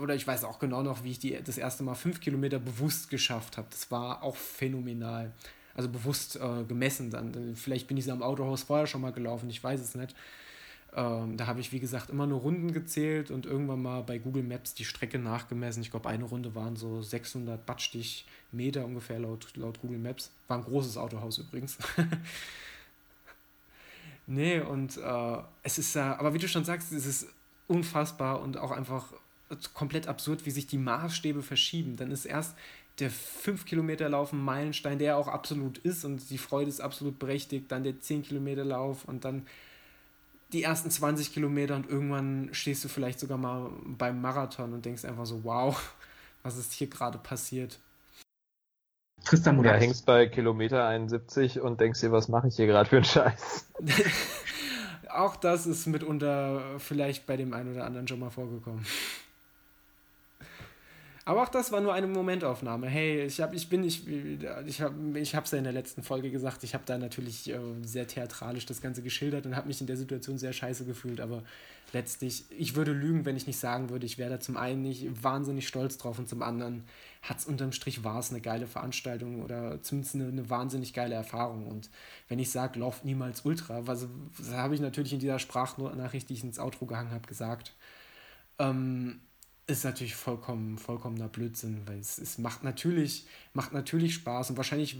oder 0.00 0.14
ich 0.14 0.24
weiß 0.24 0.44
auch 0.44 0.60
genau 0.60 0.84
noch, 0.84 1.02
wie 1.02 1.10
ich 1.10 1.18
die, 1.18 1.36
das 1.42 1.58
erste 1.58 1.82
Mal 1.82 1.96
5 1.96 2.20
Kilometer 2.20 2.60
bewusst 2.60 3.10
geschafft 3.10 3.56
habe. 3.56 3.66
Das 3.68 3.90
war 3.90 4.22
auch 4.22 4.36
phänomenal. 4.36 5.32
Also 5.74 5.88
bewusst 5.88 6.36
äh, 6.36 6.62
gemessen 6.68 7.10
dann. 7.10 7.56
Vielleicht 7.56 7.88
bin 7.88 7.96
ich 7.96 8.04
sie 8.04 8.12
am 8.12 8.22
Autohaus 8.22 8.62
vorher 8.62 8.86
schon 8.86 9.00
mal 9.00 9.10
gelaufen, 9.10 9.50
ich 9.50 9.62
weiß 9.62 9.80
es 9.80 9.96
nicht. 9.96 10.14
Ähm, 10.94 11.36
da 11.36 11.48
habe 11.48 11.58
ich, 11.58 11.72
wie 11.72 11.80
gesagt, 11.80 12.10
immer 12.10 12.28
nur 12.28 12.38
Runden 12.38 12.70
gezählt 12.70 13.32
und 13.32 13.44
irgendwann 13.44 13.82
mal 13.82 14.04
bei 14.04 14.18
Google 14.18 14.44
Maps 14.44 14.74
die 14.74 14.84
Strecke 14.84 15.18
nachgemessen. 15.18 15.82
Ich 15.82 15.90
glaube, 15.90 16.08
eine 16.08 16.24
Runde 16.26 16.54
waren 16.54 16.76
so 16.76 17.02
600 17.02 17.66
Batstich 17.66 18.24
Meter 18.52 18.84
ungefähr 18.84 19.18
laut, 19.18 19.56
laut 19.56 19.80
Google 19.80 19.98
Maps. 19.98 20.30
War 20.46 20.58
ein 20.58 20.64
großes 20.64 20.96
Autohaus 20.96 21.38
übrigens. 21.38 21.76
Nee, 24.32 24.60
und 24.60 24.96
äh, 24.96 25.38
es 25.64 25.78
ist 25.78 25.92
ja, 25.96 26.16
aber 26.16 26.32
wie 26.32 26.38
du 26.38 26.46
schon 26.46 26.64
sagst, 26.64 26.92
es 26.92 27.04
ist 27.04 27.26
unfassbar 27.66 28.40
und 28.40 28.58
auch 28.58 28.70
einfach 28.70 29.12
komplett 29.74 30.06
absurd, 30.06 30.46
wie 30.46 30.52
sich 30.52 30.68
die 30.68 30.78
Maßstäbe 30.78 31.42
verschieben. 31.42 31.96
Dann 31.96 32.12
ist 32.12 32.26
erst 32.26 32.54
der 33.00 33.10
5 33.10 33.64
Kilometer 33.64 34.08
Lauf 34.08 34.32
ein 34.32 34.40
Meilenstein, 34.40 35.00
der 35.00 35.16
auch 35.16 35.26
absolut 35.26 35.78
ist 35.78 36.04
und 36.04 36.30
die 36.30 36.38
Freude 36.38 36.68
ist 36.68 36.80
absolut 36.80 37.18
berechtigt. 37.18 37.72
Dann 37.72 37.82
der 37.82 37.98
10 37.98 38.22
Kilometer 38.22 38.64
Lauf 38.64 39.04
und 39.04 39.24
dann 39.24 39.48
die 40.52 40.62
ersten 40.62 40.92
20 40.92 41.34
Kilometer 41.34 41.74
und 41.74 41.90
irgendwann 41.90 42.50
stehst 42.52 42.84
du 42.84 42.88
vielleicht 42.88 43.18
sogar 43.18 43.36
mal 43.36 43.68
beim 43.84 44.20
Marathon 44.20 44.72
und 44.72 44.84
denkst 44.84 45.06
einfach 45.06 45.26
so, 45.26 45.42
wow, 45.42 45.92
was 46.44 46.56
ist 46.56 46.72
hier 46.72 46.86
gerade 46.86 47.18
passiert? 47.18 47.80
Tristan 49.30 49.56
Moraes. 49.56 49.74
Ja, 49.74 49.78
hängst 49.78 50.06
bei 50.06 50.26
Kilometer 50.26 50.88
71 50.88 51.60
und 51.60 51.80
denkst 51.80 52.00
dir, 52.00 52.10
was 52.10 52.26
mache 52.26 52.48
ich 52.48 52.56
hier 52.56 52.66
gerade 52.66 52.88
für 52.88 52.96
einen 52.96 53.04
Scheiß? 53.04 53.70
Auch 55.08 55.36
das 55.36 55.66
ist 55.66 55.86
mitunter 55.86 56.62
vielleicht 56.78 57.26
bei 57.26 57.36
dem 57.36 57.52
einen 57.52 57.72
oder 57.72 57.84
anderen 57.84 58.08
schon 58.08 58.18
mal 58.18 58.30
vorgekommen. 58.30 58.84
Aber 61.24 61.42
auch 61.42 61.48
das 61.48 61.70
war 61.70 61.80
nur 61.80 61.92
eine 61.92 62.08
Momentaufnahme. 62.08 62.88
Hey, 62.88 63.24
ich 63.26 63.40
habe, 63.40 63.54
ich 63.54 63.68
bin, 63.68 63.84
ich, 63.84 64.02
ich 64.66 64.80
habe, 64.80 65.18
ich 65.18 65.34
habe 65.34 65.44
es 65.44 65.52
ja 65.52 65.58
in 65.58 65.64
der 65.64 65.72
letzten 65.72 66.02
Folge 66.02 66.30
gesagt. 66.30 66.64
Ich 66.64 66.74
habe 66.74 66.82
da 66.86 66.98
natürlich 66.98 67.48
äh, 67.50 67.58
sehr 67.82 68.08
theatralisch 68.08 68.66
das 68.66 68.80
Ganze 68.80 69.02
geschildert 69.02 69.46
und 69.46 69.54
habe 69.54 69.68
mich 69.68 69.80
in 69.80 69.86
der 69.86 69.96
Situation 69.96 70.38
sehr 70.38 70.52
scheiße 70.52 70.86
gefühlt. 70.86 71.20
Aber 71.20 71.44
letztlich, 71.92 72.46
ich 72.50 72.74
würde 72.74 72.92
lügen, 72.92 73.26
wenn 73.26 73.36
ich 73.36 73.46
nicht 73.46 73.58
sagen 73.58 73.90
würde, 73.90 74.06
ich 74.06 74.18
wäre 74.18 74.30
da 74.30 74.40
zum 74.40 74.56
einen 74.56 74.82
nicht 74.82 75.22
wahnsinnig 75.22 75.68
stolz 75.68 75.98
drauf 75.98 76.18
und 76.18 76.28
zum 76.28 76.42
anderen 76.42 76.84
hat 77.22 77.38
es 77.38 77.46
unterm 77.46 77.72
Strich 77.72 78.02
war 78.02 78.18
es 78.18 78.30
eine 78.30 78.40
geile 78.40 78.66
Veranstaltung 78.66 79.42
oder 79.42 79.82
zumindest 79.82 80.14
eine, 80.14 80.28
eine 80.28 80.48
wahnsinnig 80.48 80.94
geile 80.94 81.14
Erfahrung. 81.14 81.66
Und 81.66 81.90
wenn 82.28 82.38
ich 82.38 82.50
sage, 82.50 82.78
lauft 82.78 83.04
niemals 83.04 83.44
Ultra, 83.44 83.86
was, 83.86 84.06
das 84.38 84.52
habe 84.52 84.74
ich 84.74 84.80
natürlich 84.80 85.12
in 85.12 85.18
dieser 85.18 85.38
Sprachnachricht, 85.38 86.28
die 86.28 86.34
ich 86.34 86.44
ins 86.44 86.58
Outro 86.58 86.86
gehangen 86.86 87.10
habe, 87.10 87.28
gesagt. 87.28 87.74
Ähm, 88.58 89.20
ist 89.66 89.84
natürlich 89.84 90.16
vollkommen, 90.16 90.78
vollkommener 90.78 91.28
Blödsinn, 91.28 91.82
weil 91.86 91.98
es, 91.98 92.18
es 92.18 92.38
macht, 92.38 92.64
natürlich, 92.64 93.26
macht 93.52 93.72
natürlich 93.72 94.14
Spaß 94.14 94.50
und 94.50 94.56
wahrscheinlich 94.56 94.96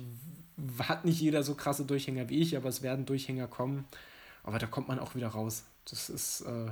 hat 0.89 1.05
nicht 1.05 1.21
jeder 1.21 1.43
so 1.43 1.55
krasse 1.55 1.85
Durchhänger 1.85 2.29
wie 2.29 2.41
ich, 2.41 2.57
aber 2.57 2.69
es 2.69 2.83
werden 2.83 3.07
Durchhänger 3.07 3.49
kommen. 3.49 3.87
Aber 4.43 4.59
da 4.59 4.67
kommt 4.67 4.89
man 4.89 4.99
auch 4.99 5.15
wieder 5.15 5.29
raus. 5.29 5.65
Das 5.87 6.09
ist, 6.09 6.43
äh, 6.43 6.71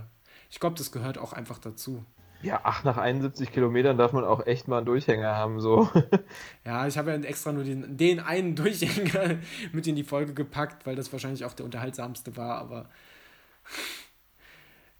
ich 0.50 0.60
glaube, 0.60 0.76
das 0.76 0.92
gehört 0.92 1.18
auch 1.18 1.32
einfach 1.32 1.58
dazu. 1.58 2.04
Ja, 2.40 2.60
ach, 2.62 2.84
nach 2.84 2.96
71 2.96 3.50
Kilometern 3.52 3.98
darf 3.98 4.12
man 4.12 4.24
auch 4.24 4.46
echt 4.46 4.68
mal 4.68 4.78
einen 4.78 4.86
Durchhänger 4.86 5.34
haben, 5.34 5.60
so. 5.60 5.88
Ja, 6.64 6.86
ich 6.86 6.96
habe 6.96 7.10
ja 7.10 7.16
extra 7.18 7.52
nur 7.52 7.64
den, 7.64 7.96
den 7.96 8.20
einen 8.20 8.54
Durchhänger 8.54 9.38
mit 9.72 9.86
in 9.86 9.96
die 9.96 10.04
Folge 10.04 10.34
gepackt, 10.34 10.86
weil 10.86 10.94
das 10.94 11.12
wahrscheinlich 11.12 11.44
auch 11.44 11.54
der 11.54 11.64
unterhaltsamste 11.64 12.36
war, 12.36 12.58
aber 12.58 12.88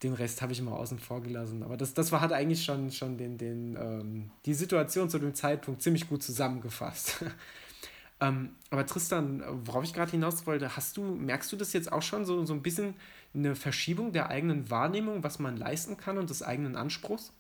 den 0.03 0.15
Rest 0.15 0.43
habe 0.43 0.53
ich 0.53 0.63
mal 0.63 0.73
außen 0.73 0.99
vor 0.99 1.21
gelassen. 1.21 1.63
Aber 1.63 1.77
das, 1.77 1.95
das 1.95 2.13
war, 2.13 2.21
hat 2.21 2.33
eigentlich 2.33 2.65
schon, 2.65 2.91
schon 2.91 3.19
den, 3.19 3.37
den, 3.39 3.77
ähm, 3.77 4.31
die 4.47 4.55
Situation 4.55 5.11
zu 5.11 5.19
dem 5.19 5.35
Zeitpunkt 5.35 5.83
ziemlich 5.83 6.09
gut 6.09 6.23
zusammengefasst. 6.23 7.25
ähm, 8.21 8.57
aber 8.71 8.87
Tristan, 8.87 9.43
worauf 9.65 9.85
ich 9.85 9.95
gerade 9.95 10.11
hinaus 10.11 10.47
wollte, 10.47 10.77
hast 10.77 10.97
du, 10.97 11.03
merkst 11.03 11.53
du 11.53 11.57
das 11.57 11.73
jetzt 11.73 11.93
auch 11.93 12.03
schon 12.03 12.25
so, 12.25 12.45
so 12.45 12.55
ein 12.55 12.63
bisschen 12.63 12.95
eine 13.35 13.55
Verschiebung 13.55 14.13
der 14.13 14.29
eigenen 14.29 14.71
Wahrnehmung, 14.71 15.23
was 15.23 15.39
man 15.39 15.57
leisten 15.57 15.97
kann 15.97 16.19
und 16.19 16.31
des 16.31 16.43
eigenen 16.43 16.77
Anspruchs? 16.77 17.33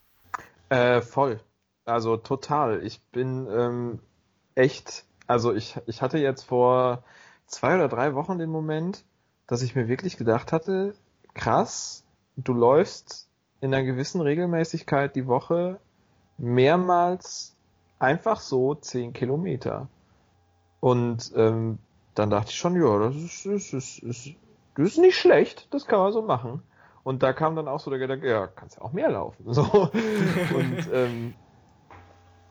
Äh, 0.68 1.00
voll. 1.00 1.40
Also 1.84 2.16
total. 2.16 2.84
Ich 2.84 3.00
bin 3.10 3.48
ähm, 3.50 4.00
echt, 4.54 5.04
also 5.26 5.54
ich, 5.54 5.76
ich 5.86 6.02
hatte 6.02 6.18
jetzt 6.18 6.44
vor 6.44 7.02
zwei 7.46 7.74
oder 7.74 7.88
drei 7.88 8.14
Wochen 8.14 8.38
den 8.38 8.50
Moment, 8.50 9.04
dass 9.46 9.62
ich 9.62 9.74
mir 9.74 9.88
wirklich 9.88 10.16
gedacht 10.16 10.52
hatte, 10.52 10.94
krass, 11.34 12.04
du 12.36 12.52
läufst 12.52 13.28
in 13.60 13.72
einer 13.72 13.84
gewissen 13.84 14.20
Regelmäßigkeit 14.20 15.16
die 15.16 15.26
Woche 15.26 15.80
mehrmals 16.36 17.56
einfach 17.98 18.40
so 18.40 18.74
zehn 18.74 19.12
Kilometer. 19.12 19.88
Und 20.80 21.32
ähm, 21.34 21.78
dann 22.14 22.30
dachte 22.30 22.50
ich 22.50 22.56
schon, 22.56 22.76
ja, 22.76 22.98
das 22.98 23.16
ist, 23.16 23.46
das 23.46 23.72
ist, 23.72 23.98
ist, 24.00 24.30
das 24.78 24.92
ist 24.92 24.98
nicht 24.98 25.16
schlecht, 25.16 25.72
das 25.74 25.86
kann 25.86 25.98
man 25.98 26.12
so 26.12 26.22
machen. 26.22 26.62
Und 27.02 27.22
da 27.22 27.32
kam 27.32 27.56
dann 27.56 27.68
auch 27.68 27.80
so 27.80 27.90
der 27.90 27.98
Gedanke, 27.98 28.28
ja, 28.28 28.46
kannst 28.46 28.76
ja 28.76 28.82
auch 28.82 28.92
mehr 28.92 29.10
laufen. 29.10 29.52
So. 29.52 29.62
Und 30.54 30.88
ähm, 30.92 31.34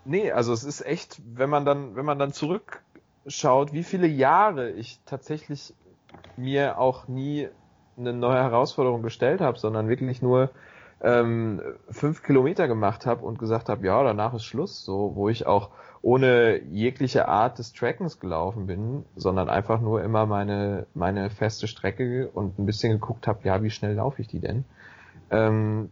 nee, 0.03 0.31
also 0.31 0.51
es 0.51 0.63
ist 0.63 0.85
echt, 0.85 1.21
wenn 1.25 1.49
man 1.49 1.63
dann, 1.63 1.95
wenn 1.95 2.05
man 2.05 2.19
dann 2.19 2.33
zurückschaut, 2.33 3.71
wie 3.71 3.83
viele 3.83 4.07
Jahre 4.07 4.71
ich 4.71 4.99
tatsächlich 5.05 5.73
mir 6.35 6.79
auch 6.79 7.07
nie 7.07 7.49
eine 7.97 8.13
neue 8.13 8.41
Herausforderung 8.41 9.03
gestellt 9.03 9.41
habe, 9.41 9.57
sondern 9.57 9.89
wirklich 9.89 10.21
nur 10.21 10.49
ähm, 11.01 11.61
fünf 11.89 12.23
Kilometer 12.23 12.67
gemacht 12.67 13.05
habe 13.05 13.25
und 13.25 13.37
gesagt 13.37 13.69
habe, 13.69 13.85
ja, 13.85 14.03
danach 14.03 14.33
ist 14.33 14.45
Schluss, 14.45 14.83
so, 14.83 15.11
wo 15.15 15.29
ich 15.29 15.45
auch 15.45 15.69
ohne 16.01 16.61
jegliche 16.71 17.27
Art 17.27 17.59
des 17.59 17.73
Trackens 17.73 18.19
gelaufen 18.19 18.67
bin, 18.67 19.05
sondern 19.15 19.49
einfach 19.49 19.81
nur 19.81 20.03
immer 20.03 20.25
meine, 20.25 20.87
meine 20.93 21.29
feste 21.29 21.67
Strecke 21.67 22.29
und 22.33 22.57
ein 22.59 22.65
bisschen 22.65 22.93
geguckt 22.93 23.27
habe, 23.27 23.39
ja, 23.43 23.61
wie 23.61 23.69
schnell 23.69 23.95
laufe 23.95 24.21
ich 24.21 24.27
die 24.27 24.39
denn? 24.39 24.63
Ähm, 25.29 25.91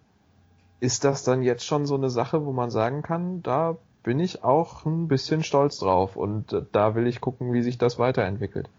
ist 0.79 1.03
das 1.03 1.23
dann 1.23 1.41
jetzt 1.41 1.65
schon 1.65 1.85
so 1.85 1.95
eine 1.95 2.09
Sache, 2.09 2.45
wo 2.45 2.51
man 2.51 2.69
sagen 2.69 3.01
kann, 3.01 3.41
da 3.43 3.77
bin 4.03 4.19
ich 4.19 4.43
auch 4.43 4.85
ein 4.85 5.07
bisschen 5.07 5.43
stolz 5.43 5.79
drauf 5.79 6.15
und 6.15 6.53
äh, 6.53 6.61
da 6.71 6.95
will 6.95 7.07
ich 7.07 7.21
gucken, 7.21 7.53
wie 7.53 7.63
sich 7.63 7.77
das 7.77 7.97
weiterentwickelt. 7.97 8.69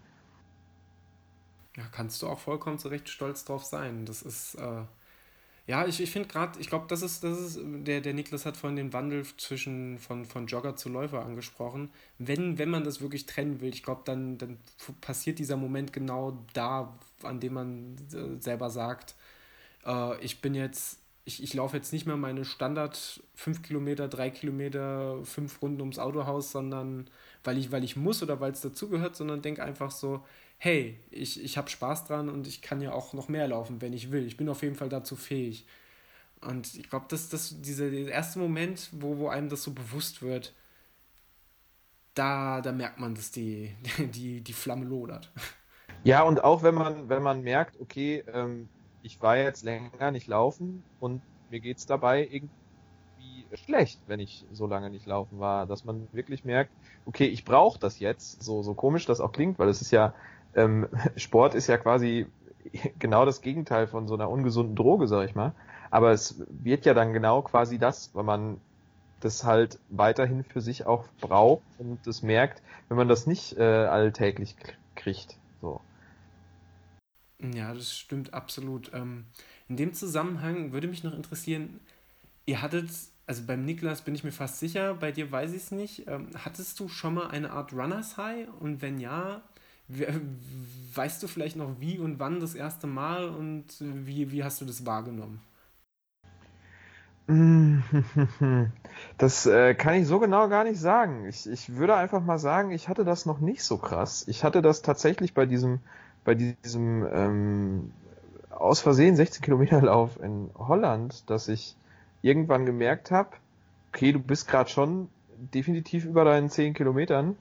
Ja, 1.75 1.83
kannst 1.91 2.21
du 2.21 2.27
auch 2.27 2.39
vollkommen 2.39 2.79
zu 2.79 2.87
Recht 2.87 3.09
stolz 3.09 3.45
drauf 3.45 3.63
sein. 3.63 4.05
Das 4.05 4.21
ist, 4.23 4.55
äh, 4.55 4.81
ja, 5.67 5.85
ich, 5.85 5.99
ich 5.99 6.09
finde 6.09 6.29
gerade, 6.29 6.59
ich 6.59 6.69
glaube, 6.69 6.85
das 6.87 7.01
ist, 7.01 7.23
das 7.25 7.37
ist, 7.39 7.59
der, 7.61 7.99
der 7.99 8.13
Niklas 8.13 8.45
hat 8.45 8.55
vorhin 8.55 8.77
den 8.77 8.93
Wandel 8.93 9.25
zwischen 9.37 9.99
von, 9.99 10.25
von 10.25 10.47
Jogger 10.47 10.77
zu 10.77 10.87
Läufer 10.87 11.25
angesprochen. 11.25 11.91
Wenn, 12.17 12.57
wenn 12.57 12.69
man 12.69 12.85
das 12.85 13.01
wirklich 13.01 13.25
trennen 13.25 13.59
will, 13.59 13.73
ich 13.73 13.83
glaube, 13.83 14.01
dann, 14.05 14.37
dann 14.37 14.57
passiert 15.01 15.39
dieser 15.39 15.57
Moment 15.57 15.91
genau 15.91 16.45
da, 16.53 16.97
an 17.21 17.41
dem 17.41 17.53
man 17.53 17.95
äh, 18.13 18.41
selber 18.41 18.69
sagt, 18.69 19.15
äh, 19.85 20.23
ich 20.23 20.41
bin 20.41 20.55
jetzt, 20.55 20.99
ich, 21.25 21.43
ich 21.43 21.53
laufe 21.53 21.75
jetzt 21.75 21.91
nicht 21.91 22.05
mehr 22.05 22.17
meine 22.17 22.45
Standard 22.45 23.21
5 23.35 23.61
Kilometer, 23.61 24.07
3 24.07 24.29
Kilometer, 24.29 25.19
5 25.25 25.61
Runden 25.61 25.81
ums 25.81 25.99
Autohaus, 25.99 26.51
sondern 26.51 27.09
weil 27.43 27.57
ich, 27.57 27.71
weil 27.73 27.83
ich 27.83 27.97
muss 27.97 28.23
oder 28.23 28.39
weil 28.39 28.53
es 28.53 28.61
dazugehört, 28.61 29.17
sondern 29.17 29.41
denke 29.41 29.63
einfach 29.63 29.91
so, 29.91 30.23
hey, 30.57 30.99
ich, 31.11 31.43
ich 31.43 31.57
habe 31.57 31.69
Spaß 31.69 32.05
dran 32.05 32.29
und 32.29 32.47
ich 32.47 32.61
kann 32.61 32.81
ja 32.81 32.91
auch 32.91 33.13
noch 33.13 33.29
mehr 33.29 33.47
laufen, 33.47 33.81
wenn 33.81 33.93
ich 33.93 34.11
will. 34.11 34.25
Ich 34.25 34.37
bin 34.37 34.49
auf 34.49 34.63
jeden 34.63 34.75
Fall 34.75 34.89
dazu 34.89 35.15
fähig. 35.15 35.65
Und 36.41 36.75
ich 36.75 36.89
glaube, 36.89 37.05
dass 37.09 37.29
das 37.29 37.61
dieser, 37.61 37.91
erste 37.91 38.39
Moment, 38.39 38.89
wo, 38.91 39.17
wo 39.17 39.27
einem 39.27 39.49
das 39.49 39.63
so 39.63 39.73
bewusst 39.73 40.21
wird, 40.21 40.53
da, 42.13 42.61
da 42.61 42.71
merkt 42.71 42.99
man, 42.99 43.15
dass 43.15 43.31
die, 43.31 43.75
die, 43.97 44.41
die 44.41 44.53
Flamme 44.53 44.85
lodert. 44.85 45.31
Ja, 46.03 46.23
und 46.23 46.43
auch 46.43 46.63
wenn 46.63 46.75
man, 46.75 47.09
wenn 47.09 47.23
man 47.23 47.41
merkt, 47.41 47.79
okay, 47.79 48.23
ähm, 48.33 48.69
ich 49.01 49.21
war 49.21 49.37
jetzt 49.37 49.63
länger 49.63 50.11
nicht 50.11 50.27
laufen 50.27 50.83
und 50.99 51.21
mir 51.49 51.59
geht 51.59 51.77
es 51.77 51.85
dabei 51.85 52.27
irgendwie 52.29 52.49
schlecht, 53.53 53.99
wenn 54.07 54.19
ich 54.19 54.45
so 54.51 54.67
lange 54.67 54.89
nicht 54.89 55.05
laufen 55.05 55.39
war, 55.39 55.65
dass 55.65 55.85
man 55.85 56.07
wirklich 56.11 56.43
merkt, 56.43 56.71
okay, 57.05 57.25
ich 57.25 57.45
brauche 57.45 57.79
das 57.79 57.99
jetzt, 57.99 58.43
so, 58.43 58.61
so 58.63 58.73
komisch 58.73 59.05
das 59.05 59.21
auch 59.21 59.31
klingt, 59.31 59.57
weil 59.59 59.69
es 59.69 59.81
ist 59.81 59.91
ja, 59.91 60.13
ähm, 60.57 60.87
Sport 61.15 61.55
ist 61.55 61.67
ja 61.67 61.77
quasi 61.77 62.27
genau 62.99 63.25
das 63.25 63.41
Gegenteil 63.41 63.87
von 63.87 64.07
so 64.07 64.15
einer 64.15 64.29
ungesunden 64.29 64.75
Droge, 64.75 65.07
sag 65.07 65.29
ich 65.29 65.35
mal. 65.35 65.53
Aber 65.89 66.11
es 66.11 66.43
wird 66.49 66.85
ja 66.85 66.93
dann 66.93 67.13
genau 67.13 67.41
quasi 67.41 67.77
das, 67.77 68.09
weil 68.13 68.23
man 68.23 68.59
das 69.21 69.43
halt 69.43 69.79
weiterhin 69.89 70.43
für 70.43 70.61
sich 70.61 70.85
auch 70.85 71.05
braucht 71.21 71.63
und 71.79 72.05
das 72.05 72.21
merkt, 72.21 72.61
wenn 72.87 72.97
man 72.97 73.07
das 73.07 73.25
nicht 73.25 73.57
äh, 73.57 73.63
alltäglich 73.63 74.55
kriegt. 74.95 75.37
So. 75.61 75.81
Ja, 77.39 77.73
das 77.73 77.95
stimmt 77.95 78.33
absolut. 78.33 78.91
Ähm, 78.93 79.25
in 79.69 79.77
dem 79.77 79.93
Zusammenhang 79.93 80.71
würde 80.71 80.87
mich 80.87 81.03
noch 81.03 81.13
interessieren, 81.13 81.79
ihr 82.45 82.61
hattet, 82.61 82.89
also 83.25 83.43
beim 83.45 83.65
Niklas 83.65 84.01
bin 84.01 84.13
ich 84.13 84.23
mir 84.23 84.31
fast 84.31 84.59
sicher, 84.59 84.93
bei 84.93 85.11
dir 85.11 85.31
weiß 85.31 85.51
ich 85.51 85.63
es 85.63 85.71
nicht, 85.71 86.07
ähm, 86.07 86.29
hattest 86.43 86.79
du 86.79 86.87
schon 86.87 87.15
mal 87.15 87.27
eine 87.27 87.51
Art 87.51 87.73
Runners 87.73 88.17
High? 88.17 88.47
Und 88.59 88.81
wenn 88.81 88.99
ja, 88.99 89.41
Weißt 89.87 91.21
du 91.23 91.27
vielleicht 91.27 91.55
noch, 91.55 91.79
wie 91.79 91.97
und 91.99 92.19
wann 92.19 92.39
das 92.39 92.55
erste 92.55 92.87
Mal 92.87 93.29
und 93.29 93.65
wie, 93.79 94.31
wie 94.31 94.43
hast 94.43 94.59
du 94.61 94.65
das 94.65 94.85
wahrgenommen? 94.85 95.41
Das 99.17 99.45
äh, 99.45 99.75
kann 99.75 99.95
ich 99.95 100.07
so 100.07 100.19
genau 100.19 100.47
gar 100.47 100.63
nicht 100.63 100.79
sagen. 100.79 101.25
Ich, 101.27 101.47
ich 101.47 101.75
würde 101.75 101.95
einfach 101.95 102.23
mal 102.23 102.39
sagen, 102.39 102.71
ich 102.71 102.87
hatte 102.87 103.03
das 103.03 103.25
noch 103.25 103.39
nicht 103.39 103.63
so 103.63 103.77
krass. 103.77 104.25
Ich 104.27 104.43
hatte 104.43 104.61
das 104.61 104.81
tatsächlich 104.81 105.33
bei 105.33 105.45
diesem, 105.45 105.79
bei 106.23 106.35
diesem 106.35 107.05
ähm, 107.11 107.91
aus 108.49 108.79
Versehen 108.79 109.15
16 109.15 109.41
Kilometer 109.43 109.81
Lauf 109.81 110.19
in 110.21 110.49
Holland, 110.57 111.29
dass 111.29 111.47
ich 111.47 111.75
irgendwann 112.21 112.65
gemerkt 112.65 113.11
habe, 113.11 113.29
okay, 113.89 114.11
du 114.11 114.19
bist 114.19 114.47
gerade 114.47 114.69
schon 114.69 115.09
definitiv 115.37 116.05
über 116.05 116.23
deinen 116.25 116.49
10 116.49 116.73
Kilometern 116.73 117.35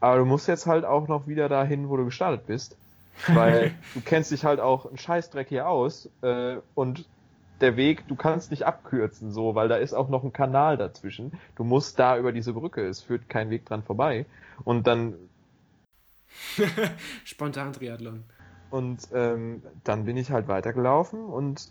aber 0.00 0.18
du 0.18 0.24
musst 0.24 0.48
jetzt 0.48 0.66
halt 0.66 0.84
auch 0.84 1.08
noch 1.08 1.26
wieder 1.26 1.48
dahin, 1.48 1.88
wo 1.88 1.96
du 1.96 2.04
gestartet 2.04 2.46
bist. 2.46 2.76
Weil 3.28 3.74
du 3.94 4.00
kennst 4.00 4.30
dich 4.30 4.44
halt 4.44 4.60
auch 4.60 4.86
einen 4.86 4.98
Scheißdreck 4.98 5.48
hier 5.48 5.68
aus 5.68 6.10
äh, 6.22 6.56
und 6.74 7.06
der 7.60 7.76
Weg, 7.76 8.06
du 8.08 8.16
kannst 8.16 8.50
nicht 8.50 8.64
abkürzen, 8.64 9.32
so, 9.32 9.54
weil 9.54 9.68
da 9.68 9.76
ist 9.76 9.94
auch 9.94 10.08
noch 10.08 10.24
ein 10.24 10.32
Kanal 10.32 10.76
dazwischen. 10.76 11.32
Du 11.56 11.64
musst 11.64 11.98
da 11.98 12.18
über 12.18 12.32
diese 12.32 12.52
Brücke, 12.52 12.86
es 12.86 13.00
führt 13.00 13.28
kein 13.30 13.48
Weg 13.50 13.64
dran 13.64 13.82
vorbei. 13.82 14.26
Und 14.64 14.86
dann. 14.86 15.14
Spontan 17.24 17.72
Triathlon. 17.72 18.24
Und 18.70 19.08
ähm, 19.14 19.62
dann 19.84 20.04
bin 20.04 20.16
ich 20.16 20.30
halt 20.30 20.48
weitergelaufen 20.48 21.24
und 21.24 21.70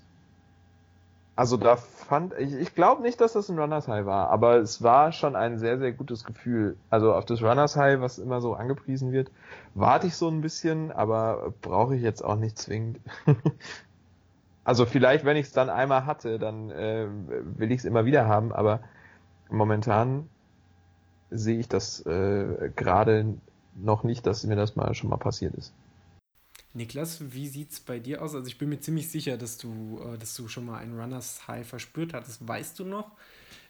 also 1.36 1.58
da 1.58 1.76
fand 1.76 2.34
ich, 2.40 2.54
ich 2.54 2.76
glaube 2.76 3.02
nicht, 3.02 3.20
dass 3.20 3.34
das 3.34 3.50
ein 3.50 3.60
Runners 3.60 3.90
High 3.90 4.06
war, 4.06 4.30
aber 4.30 4.56
es 4.58 4.82
war 4.82 5.12
schon 5.12 5.36
ein 5.36 5.58
sehr, 5.58 5.78
sehr 5.78 5.92
gutes 5.92 6.24
Gefühl. 6.24 6.78
Also 6.90 7.14
auf 7.14 7.26
das 7.26 7.42
Runners 7.42 7.76
High, 7.76 8.00
was 8.00 8.20
immer 8.20 8.40
so 8.40 8.54
angepriesen 8.54 9.12
wird, 9.12 9.32
warte 9.74 10.08
ich 10.08 10.16
so 10.16 10.30
ein 10.30 10.40
bisschen, 10.40 10.94
aber 10.94 11.54
brauche 11.62 11.96
ich 11.96 12.02
jetzt 12.02 12.24
auch 12.24 12.38
nicht 12.38 12.58
zwingend. 12.58 13.00
also 14.64 14.86
vielleicht, 14.86 15.26
wenn 15.26 15.36
ich 15.36 15.48
es 15.48 15.52
dann 15.52 15.70
einmal 15.70 16.06
hatte, 16.06 16.40
dann 16.40 16.70
äh, 16.72 17.08
will 17.58 17.72
ich 17.72 17.80
es 17.80 17.86
immer 17.86 18.06
wieder 18.06 18.28
haben, 18.28 18.54
aber 18.54 18.80
momentan 19.50 20.30
sehe 21.32 21.60
ich 21.60 21.68
das 21.68 22.06
äh, 22.06 22.72
gerade 22.76 23.36
noch 23.76 24.04
nicht, 24.04 24.26
dass 24.26 24.46
mir 24.46 24.56
das 24.56 24.78
mal 24.78 24.94
schon 24.94 25.10
mal 25.10 25.18
passiert 25.18 25.54
ist. 25.56 25.74
Niklas, 26.76 27.34
wie 27.34 27.48
sieht 27.48 27.72
es 27.72 27.80
bei 27.80 28.00
dir 28.00 28.22
aus? 28.22 28.36
Also 28.36 28.48
ich 28.48 28.58
bin 28.58 28.70
mir 28.70 28.80
ziemlich 28.80 29.10
sicher, 29.10 29.38
dass 29.38 29.58
du, 29.58 30.02
äh, 30.14 30.18
dass 30.18 30.36
du 30.36 30.48
schon 30.48 30.66
mal 30.66 30.78
einen 30.78 31.00
Runners 31.00 31.48
High 31.48 31.68
verspürt 31.68 32.14
hattest. 32.14 32.48
Weißt 32.48 32.78
du 32.80 32.86
noch, 32.86 33.12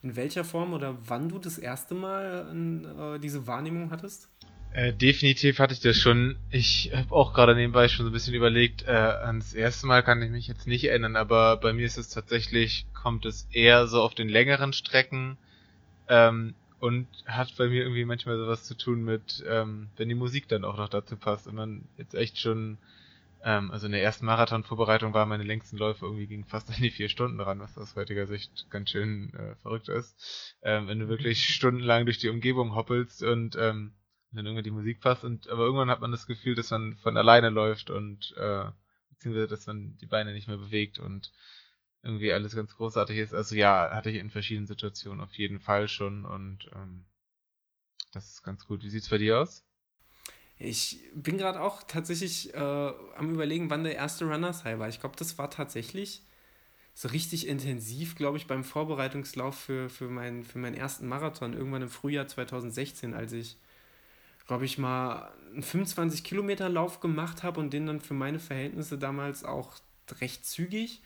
in 0.02 0.16
welcher 0.16 0.44
Form 0.44 0.74
oder 0.74 0.98
wann 1.08 1.30
du 1.30 1.38
das 1.38 1.58
erste 1.58 1.94
Mal 1.94 3.16
äh, 3.16 3.20
diese 3.20 3.46
Wahrnehmung 3.48 3.92
hattest? 3.92 4.28
Äh, 4.74 4.92
definitiv 4.92 5.60
hatte 5.60 5.74
ich 5.74 5.80
das 5.80 5.96
schon. 5.96 6.36
Ich 6.50 6.92
habe 6.94 7.16
auch 7.16 7.34
gerade 7.34 7.56
nebenbei 7.56 7.88
schon 7.88 8.06
so 8.06 8.10
ein 8.10 8.14
bisschen 8.14 8.34
überlegt. 8.34 8.84
Äh, 8.84 8.92
ans 8.92 9.54
erste 9.54 9.88
Mal 9.88 10.04
kann 10.04 10.22
ich 10.22 10.32
mich 10.32 10.48
jetzt 10.48 10.68
nicht 10.68 10.84
erinnern, 10.84 11.16
aber 11.16 11.58
bei 11.58 11.72
mir 11.74 11.86
ist 11.86 11.98
es 11.98 12.10
tatsächlich, 12.10 12.86
kommt 12.94 13.26
es 13.26 13.48
eher 13.52 13.88
so 13.88 14.02
auf 14.02 14.16
den 14.16 14.28
längeren 14.28 14.74
Strecken. 14.74 15.38
Ähm, 16.10 16.56
und 16.86 17.08
hat 17.26 17.58
bei 17.58 17.68
mir 17.68 17.82
irgendwie 17.82 18.06
manchmal 18.06 18.38
sowas 18.38 18.64
zu 18.64 18.78
tun 18.78 19.04
mit, 19.04 19.44
ähm, 19.48 19.90
wenn 19.98 20.08
die 20.08 20.14
Musik 20.14 20.48
dann 20.48 20.64
auch 20.64 20.78
noch 20.78 20.88
dazu 20.88 21.18
passt 21.18 21.48
und 21.48 21.56
man 21.56 21.90
jetzt 21.98 22.14
echt 22.14 22.38
schon, 22.38 22.78
ähm, 23.44 23.72
also 23.72 23.88
in 23.88 23.92
der 23.92 24.04
ersten 24.04 24.28
Marathon-Vorbereitung 24.28 25.12
waren 25.16 25.30
meine 25.30 25.44
längsten 25.44 25.78
Läufe 25.78 26.06
irgendwie 26.06 26.28
gegen 26.28 26.46
fast 26.46 26.70
an 26.76 26.76
die 26.80 26.92
vier 26.92 27.10
Stunden 27.10 27.40
ran, 27.40 27.60
was 27.60 27.76
aus 27.76 27.96
heutiger 27.96 28.28
Sicht 28.28 28.70
ganz 28.70 28.92
schön 28.92 29.34
äh, 29.34 29.56
verrückt 29.64 29.90
ist. 29.90 30.56
Ähm, 30.62 30.88
wenn 30.88 31.00
du 31.00 31.08
wirklich 31.08 31.44
stundenlang 31.44 32.06
durch 32.06 32.20
die 32.20 32.30
Umgebung 32.30 32.76
hoppelst 32.76 33.24
und 33.24 33.56
ähm, 33.56 33.96
dann 34.32 34.46
irgendwie 34.46 34.64
die 34.64 34.72
Musik 34.72 35.02
passt 35.02 35.24
und 35.24 35.50
aber 35.50 35.64
irgendwann 35.64 35.90
hat 35.90 36.02
man 36.02 36.12
das 36.12 36.28
Gefühl, 36.28 36.54
dass 36.54 36.70
man 36.70 36.98
von 36.98 37.18
alleine 37.18 37.50
läuft 37.50 37.90
und 37.90 38.36
äh, 38.38 38.66
beziehungsweise 39.10 39.48
dass 39.48 39.66
man 39.66 39.98
die 39.98 40.06
Beine 40.06 40.34
nicht 40.34 40.48
mehr 40.48 40.58
bewegt 40.58 41.00
und 41.00 41.32
irgendwie 42.06 42.32
alles 42.32 42.56
ganz 42.56 42.76
großartig 42.76 43.18
ist. 43.18 43.34
Also 43.34 43.56
ja, 43.56 43.90
hatte 43.92 44.10
ich 44.10 44.18
in 44.18 44.30
verschiedenen 44.30 44.68
Situationen 44.68 45.22
auf 45.22 45.34
jeden 45.34 45.60
Fall 45.60 45.88
schon 45.88 46.24
und 46.24 46.70
ähm, 46.76 47.06
das 48.14 48.30
ist 48.30 48.44
ganz 48.44 48.66
gut. 48.66 48.84
Wie 48.84 48.90
sieht's 48.90 49.10
bei 49.10 49.18
dir 49.18 49.40
aus? 49.40 49.66
Ich 50.58 51.00
bin 51.14 51.38
gerade 51.38 51.60
auch 51.60 51.84
tatsächlich 51.84 52.54
äh, 52.54 52.58
am 52.58 53.34
überlegen, 53.34 53.70
wann 53.70 53.84
der 53.84 53.96
erste 53.96 54.26
Runners 54.26 54.64
High 54.64 54.80
war. 54.80 54.88
Ich 54.88 55.02
glaube, 55.02 55.18
das 55.18 55.38
war 55.38 55.50
tatsächlich 55.50 56.22
so 56.94 57.10
richtig 57.10 57.48
intensiv, 57.48 58.16
glaube 58.16 58.38
ich, 58.38 58.48
beim 58.48 58.64
Vorbereitungslauf 58.64 59.60
für, 59.60 59.90
für, 59.90 60.08
mein, 60.08 60.46
für 60.46 60.60
meinen 60.60 60.76
ersten 60.76 61.08
Marathon, 61.08 61.54
irgendwann 61.54 61.82
im 61.82 61.90
Frühjahr 61.90 62.28
2016, 62.28 63.14
als 63.14 63.34
ich, 63.34 63.58
glaube 64.48 64.64
ich, 64.64 64.78
mal 64.78 65.34
einen 65.52 65.64
25 65.64 66.24
Kilometer 66.24 66.70
Lauf 66.70 67.02
gemacht 67.02 67.44
habe 67.44 67.60
und 67.60 67.74
den 67.74 67.88
dann 67.88 68.00
für 68.00 68.14
meine 68.14 68.40
Verhältnisse 68.40 68.98
damals 68.98 69.44
auch 69.44 69.74
recht 70.22 70.46
zügig. 70.46 71.02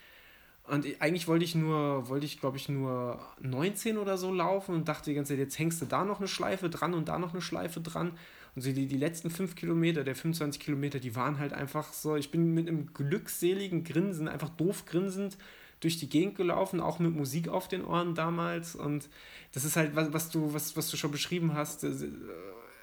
Und 0.69 0.85
eigentlich 0.99 1.27
wollte 1.27 1.45
ich 1.45 1.55
nur, 1.55 2.07
wollte 2.09 2.25
ich 2.25 2.39
glaube 2.39 2.57
ich 2.57 2.69
nur 2.69 3.19
19 3.41 3.97
oder 3.97 4.17
so 4.17 4.31
laufen 4.31 4.75
und 4.75 4.87
dachte 4.87 5.09
die 5.09 5.15
ganze 5.15 5.33
Zeit, 5.33 5.39
jetzt 5.39 5.57
hängst 5.57 5.81
du 5.81 5.85
da 5.85 6.05
noch 6.05 6.19
eine 6.19 6.27
Schleife 6.27 6.69
dran 6.69 6.93
und 6.93 7.07
da 7.07 7.17
noch 7.17 7.33
eine 7.33 7.41
Schleife 7.41 7.81
dran. 7.81 8.11
Und 8.55 8.61
so 8.61 8.71
die, 8.71 8.87
die 8.87 8.97
letzten 8.97 9.29
5 9.31 9.55
Kilometer, 9.55 10.03
der 10.03 10.15
25 10.15 10.61
Kilometer, 10.61 10.99
die 10.99 11.15
waren 11.15 11.39
halt 11.39 11.53
einfach 11.53 11.91
so, 11.93 12.15
ich 12.15 12.29
bin 12.29 12.53
mit 12.53 12.67
einem 12.67 12.93
glückseligen 12.93 13.83
Grinsen, 13.83 14.27
einfach 14.27 14.49
doof 14.49 14.85
grinsend 14.85 15.37
durch 15.79 15.97
die 15.97 16.09
Gegend 16.09 16.35
gelaufen, 16.35 16.81
auch 16.81 16.99
mit 16.99 17.15
Musik 17.15 17.47
auf 17.47 17.67
den 17.67 17.83
Ohren 17.83 18.13
damals. 18.13 18.75
Und 18.75 19.09
das 19.53 19.65
ist 19.65 19.75
halt, 19.75 19.95
was, 19.95 20.13
was, 20.13 20.29
du, 20.29 20.53
was, 20.53 20.77
was 20.77 20.89
du 20.89 20.97
schon 20.97 21.11
beschrieben 21.11 21.53
hast, 21.53 21.83
äh, 21.83 21.93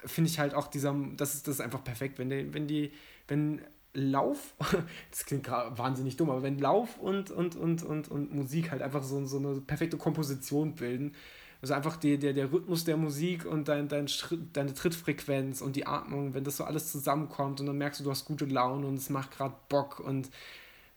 finde 0.04 0.30
ich 0.30 0.38
halt 0.38 0.54
auch 0.54 0.66
dieser, 0.68 0.96
das 1.16 1.34
ist, 1.34 1.46
das 1.46 1.56
ist 1.56 1.60
einfach 1.60 1.84
perfekt, 1.84 2.18
wenn, 2.18 2.30
der, 2.30 2.52
wenn 2.54 2.66
die, 2.66 2.90
wenn 3.28 3.60
Lauf, 3.96 4.54
das 5.10 5.24
klingt 5.24 5.48
wahnsinnig 5.48 6.16
dumm, 6.16 6.30
aber 6.30 6.42
wenn 6.42 6.58
Lauf 6.58 6.98
und, 6.98 7.30
und, 7.30 7.56
und, 7.56 7.82
und, 7.82 8.08
und 8.10 8.34
Musik 8.34 8.70
halt 8.70 8.82
einfach 8.82 9.02
so, 9.02 9.24
so 9.26 9.38
eine 9.38 9.60
perfekte 9.60 9.96
Komposition 9.96 10.74
bilden, 10.74 11.14
also 11.62 11.74
einfach 11.74 11.96
die, 11.96 12.18
der, 12.18 12.32
der 12.32 12.52
Rhythmus 12.52 12.84
der 12.84 12.96
Musik 12.96 13.46
und 13.46 13.68
dein, 13.68 13.88
dein 13.88 14.06
deine 14.52 14.74
Trittfrequenz 14.74 15.62
und 15.62 15.74
die 15.74 15.86
Atmung, 15.86 16.34
wenn 16.34 16.44
das 16.44 16.58
so 16.58 16.64
alles 16.64 16.92
zusammenkommt 16.92 17.60
und 17.60 17.66
dann 17.66 17.78
merkst 17.78 18.00
du, 18.00 18.04
du 18.04 18.10
hast 18.10 18.26
gute 18.26 18.44
Laune 18.44 18.86
und 18.86 18.96
es 18.96 19.08
macht 19.08 19.32
gerade 19.32 19.54
Bock 19.68 20.00
und 20.00 20.30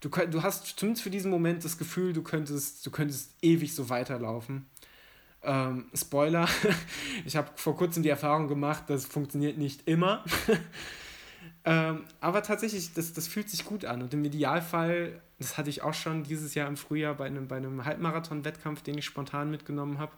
du, 0.02 0.10
du 0.10 0.44
hast 0.44 0.78
zumindest 0.78 1.04
für 1.04 1.10
diesen 1.10 1.32
Moment 1.32 1.64
das 1.64 1.78
Gefühl, 1.78 2.14
du 2.14 2.22
könntest, 2.22 2.86
du 2.86 2.92
könntest 2.92 3.34
ewig 3.42 3.74
so 3.74 3.90
weiterlaufen. 3.90 4.66
Ähm, 5.42 5.86
Spoiler, 5.94 6.50
ich 7.26 7.38
habe 7.38 7.50
vor 7.56 7.78
kurzem 7.78 8.04
die 8.04 8.10
Erfahrung 8.10 8.50
gemacht, 8.50 8.84
das 8.88 9.06
funktioniert 9.06 9.58
nicht 9.58 9.88
immer. 9.88 10.26
ähm, 11.70 12.06
aber 12.20 12.42
tatsächlich, 12.42 12.94
das, 12.96 13.14
das 13.14 13.28
fühlt 13.28 13.48
sich 13.48 13.64
gut 13.64 13.86
an. 13.86 14.02
Und 14.02 14.12
im 14.12 14.26
Idealfall, 14.26 15.22
das 15.38 15.56
hatte 15.56 15.70
ich 15.70 15.84
auch 15.84 15.94
schon 15.94 16.24
dieses 16.24 16.56
Jahr 16.56 16.68
im 16.68 16.78
Frühjahr 16.78 17.14
bei 17.14 17.28
einem, 17.28 17.48
bei 17.48 17.58
einem 17.58 17.86
Halbmarathon-Wettkampf, 17.86 18.82
den 18.82 18.98
ich 18.98 19.06
spontan 19.06 19.52
mitgenommen 19.52 20.00
habe. 20.00 20.14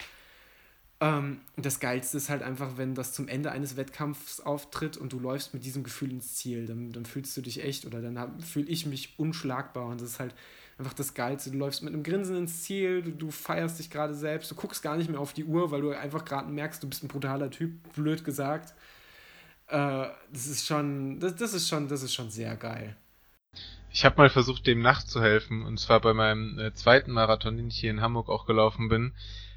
Ähm, 1.00 1.40
das 1.58 1.78
Geilste 1.78 2.16
ist 2.16 2.30
halt 2.30 2.42
einfach, 2.42 2.78
wenn 2.78 2.94
das 2.94 3.12
zum 3.12 3.28
Ende 3.28 3.52
eines 3.52 3.76
Wettkampfs 3.76 4.40
auftritt 4.40 4.96
und 4.96 5.12
du 5.12 5.18
läufst 5.18 5.52
mit 5.52 5.66
diesem 5.66 5.82
Gefühl 5.82 6.12
ins 6.12 6.36
Ziel. 6.36 6.64
Dann, 6.64 6.90
dann 6.90 7.04
fühlst 7.04 7.36
du 7.36 7.42
dich 7.42 7.62
echt 7.62 7.84
oder 7.84 8.00
dann 8.00 8.40
fühle 8.40 8.68
ich 8.68 8.86
mich 8.86 9.18
unschlagbar. 9.18 9.88
Und 9.88 10.00
das 10.00 10.08
ist 10.12 10.20
halt 10.20 10.34
einfach 10.78 10.94
das 10.94 11.12
Geilste. 11.12 11.50
Du 11.50 11.58
läufst 11.58 11.82
mit 11.82 11.92
einem 11.92 12.02
Grinsen 12.02 12.34
ins 12.34 12.62
Ziel, 12.62 13.02
du, 13.02 13.10
du 13.10 13.30
feierst 13.30 13.78
dich 13.78 13.90
gerade 13.90 14.14
selbst, 14.14 14.50
du 14.50 14.54
guckst 14.54 14.82
gar 14.82 14.96
nicht 14.96 15.10
mehr 15.10 15.20
auf 15.20 15.34
die 15.34 15.44
Uhr, 15.44 15.70
weil 15.70 15.82
du 15.82 15.90
einfach 15.90 16.24
gerade 16.24 16.50
merkst, 16.50 16.82
du 16.82 16.88
bist 16.88 17.04
ein 17.04 17.08
brutaler 17.08 17.50
Typ, 17.50 17.92
blöd 17.92 18.24
gesagt. 18.24 18.72
Äh, 19.72 20.08
das 20.30 20.46
ist 20.46 20.66
schon, 20.66 21.18
das, 21.18 21.34
das 21.36 21.54
ist 21.54 21.66
schon, 21.66 21.88
das 21.88 22.02
ist 22.02 22.12
schon 22.12 22.28
sehr 22.30 22.56
geil. 22.56 22.94
Ich 23.90 24.04
habe 24.04 24.16
mal 24.18 24.28
versucht, 24.28 24.66
dem 24.66 24.82
nachzuhelfen, 24.82 25.62
und 25.64 25.80
zwar 25.80 26.00
bei 26.00 26.12
meinem 26.12 26.58
äh, 26.58 26.74
zweiten 26.74 27.10
Marathon, 27.10 27.56
den 27.56 27.68
ich 27.68 27.78
hier 27.78 27.90
in 27.90 28.02
Hamburg 28.02 28.28
auch 28.28 28.44
gelaufen 28.44 28.88
bin. 28.90 29.14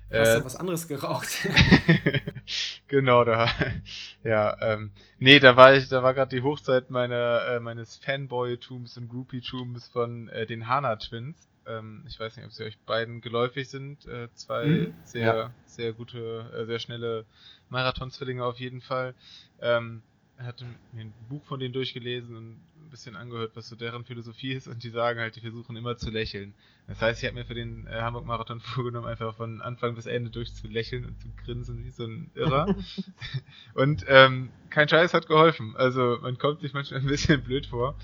Hast 0.10 0.30
äh, 0.30 0.40
du 0.40 0.46
was 0.46 0.56
anderes 0.56 0.88
geraucht? 0.88 1.28
genau, 2.88 3.26
da. 3.26 3.50
Ja, 4.24 4.56
ähm, 4.62 4.92
nee, 5.20 5.40
da 5.40 5.58
war 5.58 5.74
ich, 5.74 5.90
da 5.90 6.02
war 6.02 6.14
gerade 6.14 6.34
die 6.34 6.44
Hochzeit 6.44 6.90
meiner, 6.90 7.42
äh, 7.50 7.60
meines 7.60 7.98
Fanboy-Tums 7.98 8.98
und 8.98 9.10
Groupie-Tums 9.10 9.90
von 9.90 10.30
äh, 10.30 10.46
den 10.46 10.68
Hana 10.68 10.96
Twins. 10.96 11.36
Ähm, 11.68 12.04
ich 12.08 12.20
weiß 12.20 12.36
nicht, 12.38 12.46
ob 12.46 12.52
sie 12.52 12.64
euch 12.64 12.78
beiden 12.80 13.22
geläufig 13.22 13.70
sind. 13.70 14.06
Äh, 14.06 14.30
zwei 14.34 14.66
mhm, 14.66 14.94
sehr, 15.04 15.36
ja. 15.36 15.54
sehr 15.66 15.94
gute, 15.94 16.52
äh, 16.54 16.66
sehr 16.66 16.80
schnelle 16.80 17.26
Marathon-Zwillinge 17.70 18.44
auf 18.44 18.60
jeden 18.60 18.82
Fall. 18.82 19.16
Ähm, 19.62 20.02
hatte 20.38 20.66
mir 20.92 21.02
ein 21.02 21.14
Buch 21.30 21.44
von 21.46 21.60
denen 21.60 21.74
durchgelesen 21.74 22.36
und 22.36 22.60
ein 22.76 22.90
bisschen 22.90 23.16
angehört, 23.16 23.52
was 23.56 23.70
so 23.70 23.76
deren 23.76 24.04
Philosophie 24.04 24.52
ist 24.52 24.68
und 24.68 24.84
die 24.84 24.90
sagen 24.90 25.20
halt, 25.20 25.36
die 25.36 25.42
versuchen 25.42 25.76
immer 25.76 25.96
zu 25.98 26.10
lächeln. 26.10 26.54
Das 26.88 27.02
heißt, 27.02 27.24
ich 27.24 27.28
habe 27.28 27.40
mir 27.40 27.46
für 27.46 27.54
den 27.54 27.88
äh, 27.88 28.02
Hamburg 28.02 28.26
Marathon 28.26 28.60
vorgenommen, 28.62 29.08
einfach 29.08 29.36
von 29.36 29.62
Anfang 29.62 29.96
bis 29.96 30.06
Ende 30.06 30.30
durch 30.30 30.54
zu 30.54 30.68
lächeln 30.68 31.06
und 31.06 31.20
zu 31.20 31.30
grinsen 31.44 31.84
wie 31.86 31.92
so 31.92 32.06
ein 32.06 32.32
Irrer. 32.36 32.76
und 33.74 34.06
ähm, 34.08 34.50
kein 34.70 34.90
Scheiß 34.90 35.14
hat 35.14 35.28
geholfen. 35.28 35.76
Also 35.78 36.20
man 36.22 36.38
kommt 36.38 36.62
sich 36.62 36.74
manchmal 36.74 37.00
ein 37.00 37.08
bisschen 37.08 37.42
blöd 37.42 37.66
vor. 37.66 37.98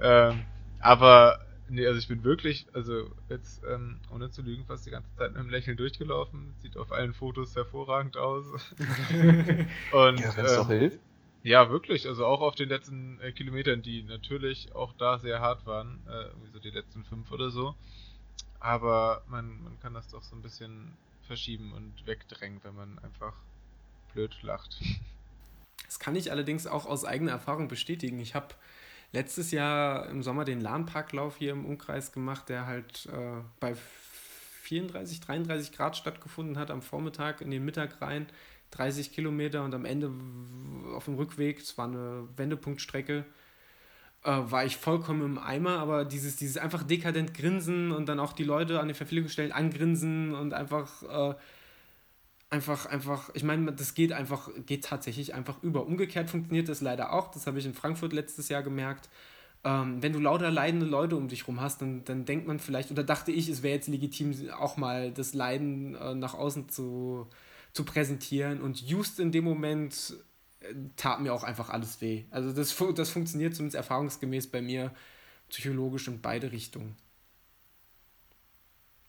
Ähm, 0.00 0.44
aber 0.80 1.40
nee, 1.68 1.86
also 1.86 1.98
ich 1.98 2.08
bin 2.08 2.24
wirklich, 2.24 2.66
also 2.72 3.10
jetzt 3.28 3.62
ähm, 3.64 3.98
ohne 4.12 4.30
zu 4.30 4.42
lügen, 4.42 4.64
fast 4.66 4.86
die 4.86 4.90
ganze 4.90 5.14
Zeit 5.16 5.32
mit 5.32 5.40
einem 5.40 5.50
Lächeln 5.50 5.76
durchgelaufen. 5.76 6.54
Sieht 6.58 6.76
auf 6.76 6.92
allen 6.92 7.14
Fotos 7.14 7.54
hervorragend 7.54 8.16
aus. 8.16 8.46
und 9.92 10.20
ja, 10.20 10.36
wenn's 10.36 10.52
ähm, 10.52 10.56
doch 10.56 10.68
hilft. 10.68 11.00
Ja, 11.42 11.70
wirklich. 11.70 12.06
Also 12.06 12.26
auch 12.26 12.40
auf 12.40 12.54
den 12.54 12.68
letzten 12.68 13.20
äh, 13.20 13.32
Kilometern, 13.32 13.82
die 13.82 14.02
natürlich 14.02 14.74
auch 14.74 14.92
da 14.94 15.18
sehr 15.18 15.40
hart 15.40 15.66
waren, 15.66 16.00
äh, 16.08 16.24
irgendwie 16.24 16.50
so 16.52 16.58
die 16.58 16.70
letzten 16.70 17.04
fünf 17.04 17.30
oder 17.30 17.50
so. 17.50 17.74
Aber 18.60 19.22
man, 19.28 19.62
man 19.62 19.80
kann 19.80 19.94
das 19.94 20.08
doch 20.08 20.22
so 20.22 20.34
ein 20.34 20.42
bisschen 20.42 20.96
verschieben 21.22 21.72
und 21.72 22.06
wegdrängen, 22.06 22.60
wenn 22.64 22.74
man 22.74 22.98
einfach 23.00 23.34
blöd 24.14 24.42
lacht. 24.42 24.80
Das 25.86 25.98
kann 25.98 26.16
ich 26.16 26.32
allerdings 26.32 26.66
auch 26.66 26.86
aus 26.86 27.04
eigener 27.04 27.32
Erfahrung 27.32 27.68
bestätigen. 27.68 28.18
Ich 28.18 28.34
habe 28.34 28.54
letztes 29.12 29.50
Jahr 29.50 30.08
im 30.08 30.22
Sommer 30.22 30.44
den 30.44 30.60
Lahnparklauf 30.60 31.36
hier 31.36 31.52
im 31.52 31.64
Umkreis 31.64 32.12
gemacht, 32.12 32.48
der 32.48 32.66
halt 32.66 33.06
äh, 33.06 33.42
bei 33.60 33.74
34, 34.62 35.20
33 35.20 35.72
Grad 35.72 35.96
stattgefunden 35.96 36.58
hat 36.58 36.70
am 36.70 36.82
Vormittag 36.82 37.40
in 37.40 37.50
den 37.50 37.64
Mittag 37.64 38.00
rein. 38.02 38.26
30 38.70 39.12
Kilometer 39.12 39.64
und 39.64 39.74
am 39.74 39.86
Ende 39.86 40.10
auf 40.94 41.06
dem 41.06 41.14
Rückweg, 41.14 41.58
es 41.60 41.78
war 41.78 41.86
eine 41.86 42.28
Wendepunktstrecke, 42.36 43.24
äh, 44.24 44.30
war 44.30 44.64
ich 44.64 44.76
vollkommen 44.76 45.22
im 45.22 45.38
Eimer, 45.38 45.78
aber 45.78 46.04
dieses, 46.04 46.36
dieses 46.36 46.58
einfach 46.58 46.82
dekadent 46.82 47.32
grinsen 47.32 47.92
und 47.92 48.10
dann 48.10 48.20
auch 48.20 48.34
die 48.34 48.44
Leute 48.44 48.80
an 48.80 48.88
den 48.88 48.94
Verpflegungsstellen 48.94 49.52
angrinsen 49.52 50.34
und 50.34 50.52
einfach, 50.52 51.02
äh, 51.02 51.34
einfach, 52.50 52.86
einfach, 52.86 53.30
ich 53.34 53.42
meine, 53.42 53.72
das 53.72 53.94
geht 53.94 54.12
einfach, 54.12 54.50
geht 54.66 54.84
tatsächlich 54.84 55.34
einfach 55.34 55.62
über. 55.62 55.86
Umgekehrt 55.86 56.30
funktioniert 56.30 56.68
das 56.68 56.80
leider 56.80 57.12
auch, 57.12 57.30
das 57.30 57.46
habe 57.46 57.58
ich 57.58 57.66
in 57.66 57.74
Frankfurt 57.74 58.12
letztes 58.12 58.48
Jahr 58.48 58.62
gemerkt. 58.62 59.08
Ähm, 59.64 60.02
wenn 60.02 60.12
du 60.12 60.20
lauter 60.20 60.50
leidende 60.50 60.86
Leute 60.86 61.16
um 61.16 61.28
dich 61.28 61.48
rum 61.48 61.60
hast, 61.60 61.82
dann, 61.82 62.04
dann 62.04 62.24
denkt 62.24 62.46
man 62.46 62.58
vielleicht, 62.58 62.90
oder 62.90 63.02
dachte 63.02 63.32
ich, 63.32 63.48
es 63.48 63.62
wäre 63.62 63.74
jetzt 63.74 63.88
legitim, 63.88 64.50
auch 64.52 64.76
mal 64.76 65.12
das 65.12 65.34
Leiden 65.34 65.94
äh, 65.96 66.14
nach 66.14 66.34
außen 66.34 66.68
zu, 66.68 67.28
zu 67.72 67.84
präsentieren. 67.84 68.60
Und 68.60 68.80
just 68.80 69.18
in 69.18 69.32
dem 69.32 69.44
Moment 69.44 70.14
äh, 70.60 70.74
tat 70.96 71.20
mir 71.20 71.34
auch 71.34 71.42
einfach 71.42 71.70
alles 71.70 72.00
weh. 72.00 72.24
Also 72.30 72.52
das, 72.52 72.74
das 72.94 73.10
funktioniert 73.10 73.54
zumindest 73.54 73.76
erfahrungsgemäß 73.76 74.46
bei 74.46 74.62
mir 74.62 74.92
psychologisch 75.48 76.06
in 76.08 76.20
beide 76.20 76.52
Richtungen. 76.52 76.96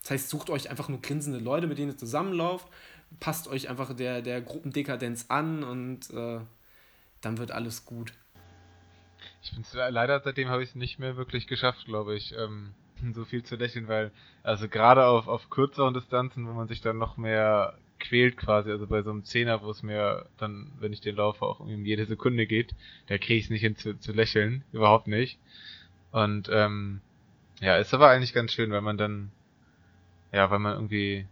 Das 0.02 0.12
heißt, 0.12 0.30
sucht 0.30 0.50
euch 0.50 0.70
einfach 0.70 0.90
nur 0.90 1.02
grinsende 1.02 1.40
Leute, 1.40 1.68
mit 1.68 1.78
denen 1.78 1.92
ihr 1.92 1.98
zusammenlauft, 1.98 2.68
passt 3.20 3.47
euch 3.47 3.70
einfach 3.70 3.93
der, 3.93 4.22
der 4.22 4.41
Gruppendekadenz 4.41 5.26
an 5.30 5.64
und 5.64 6.10
äh, 6.12 6.39
dann 7.22 7.38
wird 7.38 7.51
alles 7.51 7.86
gut. 7.86 8.14
Ich 9.41 9.51
finde 9.51 9.89
leider 9.89 10.20
seitdem 10.22 10.49
habe 10.49 10.64
ich 10.64 10.70
es 10.70 10.76
nicht 10.76 10.99
mehr 10.99 11.18
wirklich 11.18 11.47
geschafft, 11.47 11.86
glaube 11.86 12.16
ich, 12.16 12.34
ähm, 12.38 12.74
so 13.14 13.26
viel 13.26 13.43
zu 13.43 13.55
lächeln, 13.55 13.88
weil 13.88 14.12
also 14.43 14.68
gerade 14.68 15.05
auf, 15.05 15.28
auf 15.28 15.49
kürzeren 15.49 15.93
Distanzen, 15.93 16.47
wo 16.47 16.53
man 16.53 16.68
sich 16.68 16.82
dann 16.82 16.97
noch 16.97 17.18
mehr 17.18 17.78
quält 17.99 18.38
quasi. 18.38 18.72
Also 18.72 18.88
bei 18.88 19.01
so 19.01 19.12
einem 19.12 19.26
Zehner, 19.26 19.62
wo 19.62 19.70
es 19.70 19.84
mir 19.84 20.26
dann, 20.38 20.72
wenn 20.80 20.93
ich 20.93 21.01
den 21.01 21.16
laufe, 21.16 21.45
auch 21.45 21.60
um 21.60 21.86
jede 21.86 22.05
Sekunde 22.05 22.47
geht, 22.47 22.74
da 23.07 23.18
kriege 23.18 23.36
ich 23.36 23.45
es 23.45 23.49
nicht 23.49 23.62
hin 23.62 23.76
zu, 23.76 23.99
zu 23.99 24.14
lächeln. 24.14 24.64
Überhaupt 24.72 25.07
nicht. 25.07 25.38
Und 26.12 26.49
ähm, 26.51 27.01
ja, 27.60 27.78
ist 27.78 27.93
aber 27.93 28.10
eigentlich 28.10 28.34
ganz 28.34 28.53
schön, 28.53 28.72
weil 28.72 28.82
man 28.82 28.97
dann, 28.97 29.32
ja, 30.32 30.49
weil 30.49 30.60
man 30.60 30.74
irgendwie 30.74 31.28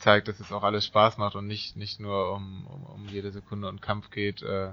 zeigt, 0.00 0.28
dass 0.28 0.40
es 0.40 0.50
auch 0.50 0.62
alles 0.62 0.84
Spaß 0.86 1.18
macht 1.18 1.36
und 1.36 1.46
nicht, 1.46 1.76
nicht 1.76 2.00
nur 2.00 2.32
um, 2.34 2.66
um, 2.66 2.84
um 2.84 3.08
jede 3.08 3.30
Sekunde 3.30 3.68
und 3.68 3.80
Kampf 3.80 4.10
geht. 4.10 4.42
Äh, 4.42 4.72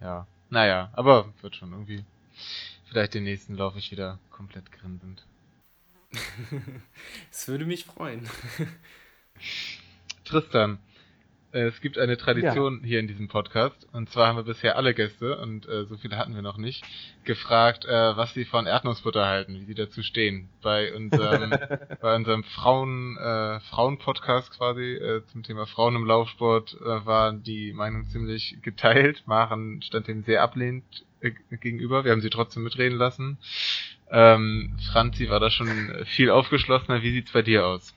ja, 0.00 0.26
naja, 0.50 0.90
aber 0.94 1.32
wird 1.42 1.56
schon 1.56 1.72
irgendwie. 1.72 2.04
Vielleicht 2.86 3.14
den 3.14 3.24
nächsten 3.24 3.54
laufe 3.54 3.78
ich 3.78 3.90
wieder 3.90 4.18
komplett 4.30 4.72
grinsend. 4.72 5.26
Es 7.30 7.46
würde 7.48 7.66
mich 7.66 7.84
freuen. 7.84 8.28
Tristan, 10.24 10.78
es 11.50 11.80
gibt 11.80 11.96
eine 11.98 12.18
Tradition 12.18 12.80
ja. 12.82 12.86
hier 12.86 13.00
in 13.00 13.08
diesem 13.08 13.28
Podcast. 13.28 13.86
Und 13.92 14.10
zwar 14.10 14.28
haben 14.28 14.36
wir 14.36 14.42
bisher 14.42 14.76
alle 14.76 14.92
Gäste, 14.92 15.38
und 15.38 15.66
äh, 15.66 15.84
so 15.86 15.96
viele 15.96 16.18
hatten 16.18 16.34
wir 16.34 16.42
noch 16.42 16.58
nicht, 16.58 16.84
gefragt, 17.24 17.86
äh, 17.86 18.16
was 18.16 18.34
sie 18.34 18.44
von 18.44 18.66
Erdnussbutter 18.66 19.24
halten, 19.24 19.54
wie 19.54 19.64
sie 19.64 19.74
dazu 19.74 20.02
stehen. 20.02 20.48
Bei 20.62 20.94
unserem, 20.94 21.50
bei 22.00 22.14
unserem 22.14 22.44
Frauen, 22.44 23.16
äh, 23.16 23.60
Frauen-Podcast 23.60 24.50
quasi 24.56 24.94
äh, 24.94 25.24
zum 25.32 25.42
Thema 25.42 25.66
Frauen 25.66 25.96
im 25.96 26.04
Laufsport 26.04 26.76
äh, 26.80 27.06
war 27.06 27.32
die 27.32 27.72
Meinung 27.72 28.06
ziemlich 28.06 28.58
geteilt. 28.62 29.22
Maren 29.26 29.80
stand 29.82 30.08
dem 30.08 30.24
sehr 30.24 30.42
ablehnend 30.42 30.84
äh, 31.20 31.30
gegenüber. 31.56 32.04
Wir 32.04 32.12
haben 32.12 32.20
sie 32.20 32.30
trotzdem 32.30 32.64
mitreden 32.64 32.98
lassen. 32.98 33.38
Ähm, 34.10 34.76
Franzi 34.92 35.28
war 35.30 35.40
da 35.40 35.50
schon 35.50 36.04
viel 36.06 36.30
aufgeschlossener. 36.30 37.02
Wie 37.02 37.12
sieht's 37.12 37.32
bei 37.32 37.42
dir 37.42 37.66
aus? 37.66 37.94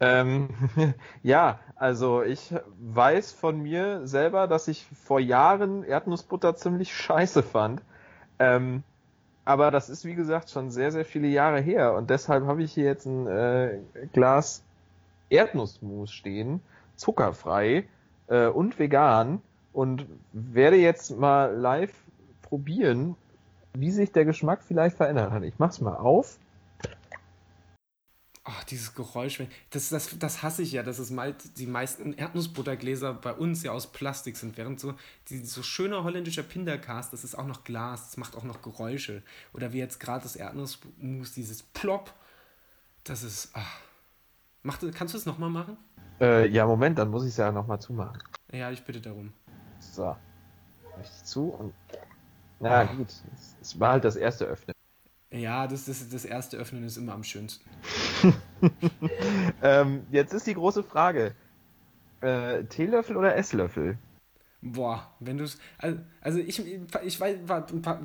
Ähm, 0.00 0.48
ja, 1.22 1.58
also 1.76 2.22
ich 2.22 2.54
weiß 2.78 3.32
von 3.32 3.60
mir 3.62 4.06
selber, 4.06 4.46
dass 4.46 4.68
ich 4.68 4.86
vor 5.04 5.20
Jahren 5.20 5.84
Erdnussbutter 5.84 6.56
ziemlich 6.56 6.94
scheiße 6.94 7.42
fand. 7.42 7.82
Ähm, 8.38 8.82
aber 9.44 9.70
das 9.70 9.90
ist 9.90 10.04
wie 10.04 10.14
gesagt 10.14 10.50
schon 10.50 10.70
sehr, 10.70 10.90
sehr 10.90 11.04
viele 11.04 11.28
Jahre 11.28 11.60
her 11.60 11.94
und 11.94 12.10
deshalb 12.10 12.46
habe 12.46 12.62
ich 12.62 12.72
hier 12.72 12.84
jetzt 12.84 13.06
ein 13.06 13.26
äh, 13.26 13.78
Glas 14.12 14.62
Erdnussmus 15.28 16.10
stehen, 16.10 16.60
zuckerfrei 16.96 17.84
äh, 18.28 18.46
und 18.46 18.78
vegan 18.78 19.42
und 19.72 20.06
werde 20.32 20.76
jetzt 20.76 21.18
mal 21.18 21.54
live 21.54 21.94
probieren, 22.42 23.16
wie 23.74 23.90
sich 23.90 24.12
der 24.12 24.24
Geschmack 24.24 24.62
vielleicht 24.62 24.96
verändert 24.96 25.32
hat. 25.32 25.42
Ich 25.42 25.58
mach's 25.58 25.80
mal 25.80 25.96
auf. 25.96 26.38
Oh, 28.46 28.62
dieses 28.68 28.94
Geräusch, 28.94 29.42
das, 29.70 29.88
das, 29.88 30.18
das 30.18 30.42
hasse 30.42 30.60
ich 30.60 30.72
ja, 30.72 30.82
dass 30.82 30.98
es 30.98 31.10
mal 31.10 31.34
die 31.56 31.66
meisten 31.66 32.12
Erdnussbuttergläser 32.12 33.14
bei 33.14 33.32
uns 33.32 33.62
ja 33.62 33.72
aus 33.72 33.86
Plastik 33.90 34.36
sind, 34.36 34.58
während 34.58 34.78
so 34.78 34.94
die, 35.30 35.38
so 35.38 35.62
schöner 35.62 36.04
holländischer 36.04 36.42
Pindercast, 36.42 37.10
das 37.14 37.24
ist 37.24 37.36
auch 37.38 37.46
noch 37.46 37.64
Glas, 37.64 38.04
das 38.04 38.16
macht 38.18 38.36
auch 38.36 38.44
noch 38.44 38.60
Geräusche. 38.60 39.22
Oder 39.54 39.72
wie 39.72 39.78
jetzt 39.78 39.98
gerade 39.98 40.24
das 40.24 40.36
Erdnussmus, 40.36 41.32
dieses 41.32 41.62
Plop, 41.62 42.12
das 43.04 43.22
ist. 43.22 43.50
Ach. 43.54 43.80
Mach, 44.62 44.78
kannst 44.94 45.14
du 45.14 45.18
es 45.18 45.24
nochmal 45.24 45.50
machen? 45.50 45.78
Äh, 46.20 46.48
ja, 46.48 46.66
Moment, 46.66 46.98
dann 46.98 47.10
muss 47.10 47.24
ich 47.24 47.30
es 47.30 47.36
ja 47.38 47.50
nochmal 47.50 47.80
zumachen. 47.80 48.22
Ja, 48.52 48.70
ich 48.70 48.84
bitte 48.84 49.00
darum. 49.00 49.32
So. 49.78 50.16
Richtig 50.98 51.24
zu 51.24 51.48
und. 51.48 51.74
Na 52.60 52.82
ah. 52.82 52.84
gut, 52.84 53.08
es 53.60 53.78
war 53.80 53.92
halt 53.92 54.04
das 54.04 54.16
erste 54.16 54.44
Öffnen. 54.44 54.73
Ja, 55.34 55.66
das, 55.66 55.86
das, 55.86 56.08
das 56.08 56.24
erste 56.24 56.56
Öffnen 56.56 56.84
ist 56.84 56.96
immer 56.96 57.12
am 57.12 57.24
schönsten. 57.24 57.68
ähm, 59.62 60.06
jetzt 60.12 60.32
ist 60.32 60.46
die 60.46 60.54
große 60.54 60.84
Frage: 60.84 61.34
äh, 62.20 62.62
Teelöffel 62.64 63.16
oder 63.16 63.34
Esslöffel? 63.36 63.98
Boah, 64.66 65.14
wenn 65.20 65.36
du 65.36 65.44
es. 65.44 65.58
Also, 65.76 65.98
also, 66.22 66.38
ich, 66.38 66.58
ich 67.04 67.20
weiß, 67.20 67.36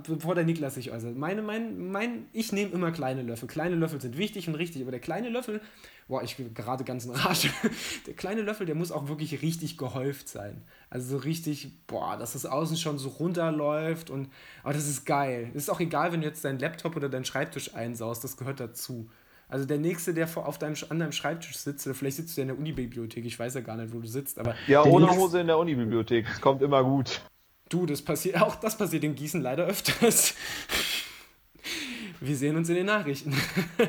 bevor 0.03 0.35
der 0.35 0.43
Niklas 0.43 0.75
sich 0.75 0.91
äußert, 0.91 1.15
meine, 1.15 1.41
mein, 1.41 1.89
mein, 1.89 2.25
ich 2.33 2.51
nehme 2.51 2.71
immer 2.71 2.91
kleine 2.91 3.21
Löffel. 3.21 3.47
Kleine 3.47 3.75
Löffel 3.75 4.01
sind 4.01 4.17
wichtig 4.17 4.49
und 4.49 4.55
richtig, 4.55 4.81
aber 4.81 4.91
der 4.91 4.99
kleine 4.99 5.29
Löffel, 5.29 5.61
boah, 6.09 6.21
ich 6.21 6.35
gerade 6.53 6.83
ganz 6.83 7.05
in 7.05 7.11
Rage. 7.11 7.49
Der 8.07 8.13
kleine 8.13 8.41
Löffel, 8.41 8.65
der 8.65 8.75
muss 8.75 8.91
auch 8.91 9.07
wirklich 9.07 9.41
richtig 9.41 9.77
gehäuft 9.77 10.27
sein. 10.27 10.63
Also 10.89 11.17
so 11.17 11.23
richtig, 11.23 11.71
boah, 11.87 12.17
dass 12.17 12.33
das 12.33 12.45
außen 12.45 12.75
schon 12.75 12.97
so 12.97 13.07
runterläuft 13.07 14.09
und. 14.09 14.27
Aber 14.61 14.73
das 14.73 14.85
ist 14.85 15.05
geil. 15.05 15.51
Ist 15.53 15.69
auch 15.69 15.79
egal, 15.79 16.11
wenn 16.11 16.19
du 16.19 16.27
jetzt 16.27 16.43
deinen 16.43 16.59
Laptop 16.59 16.97
oder 16.97 17.07
deinen 17.07 17.25
Schreibtisch 17.25 17.73
einsaust, 17.73 18.25
das 18.25 18.35
gehört 18.35 18.59
dazu. 18.59 19.09
Also 19.49 19.65
der 19.65 19.79
Nächste, 19.79 20.13
der 20.13 20.27
vor, 20.27 20.47
auf 20.47 20.59
deinem, 20.59 20.75
an 20.89 20.99
deinem 20.99 21.11
Schreibtisch 21.11 21.57
sitzt, 21.57 21.85
oder 21.87 21.95
vielleicht 21.95 22.17
sitzt 22.17 22.37
du 22.37 22.41
ja 22.41 22.43
in 22.43 22.49
der 22.49 22.57
Unibibliothek, 22.57 23.25
ich 23.25 23.37
weiß 23.37 23.55
ja 23.55 23.61
gar 23.61 23.75
nicht, 23.77 23.93
wo 23.93 23.99
du 23.99 24.07
sitzt, 24.07 24.37
aber... 24.37 24.55
Ja, 24.67 24.83
ohne 24.83 25.07
Nächste, 25.07 25.21
Hose 25.21 25.41
in 25.41 25.47
der 25.47 25.57
Unibibliothek, 25.57 26.27
das 26.27 26.39
kommt 26.39 26.61
immer 26.61 26.83
gut. 26.83 27.21
Du, 27.67 27.87
das 27.87 28.01
passiert, 28.01 28.41
auch 28.41 28.55
das 28.55 28.77
passiert 28.77 29.03
in 29.03 29.15
Gießen 29.15 29.41
leider 29.41 29.65
öfters. 29.65 30.35
Wir 32.21 32.35
sehen 32.35 32.57
uns 32.57 32.69
in 32.69 32.75
den 32.75 32.85
Nachrichten. 32.85 33.33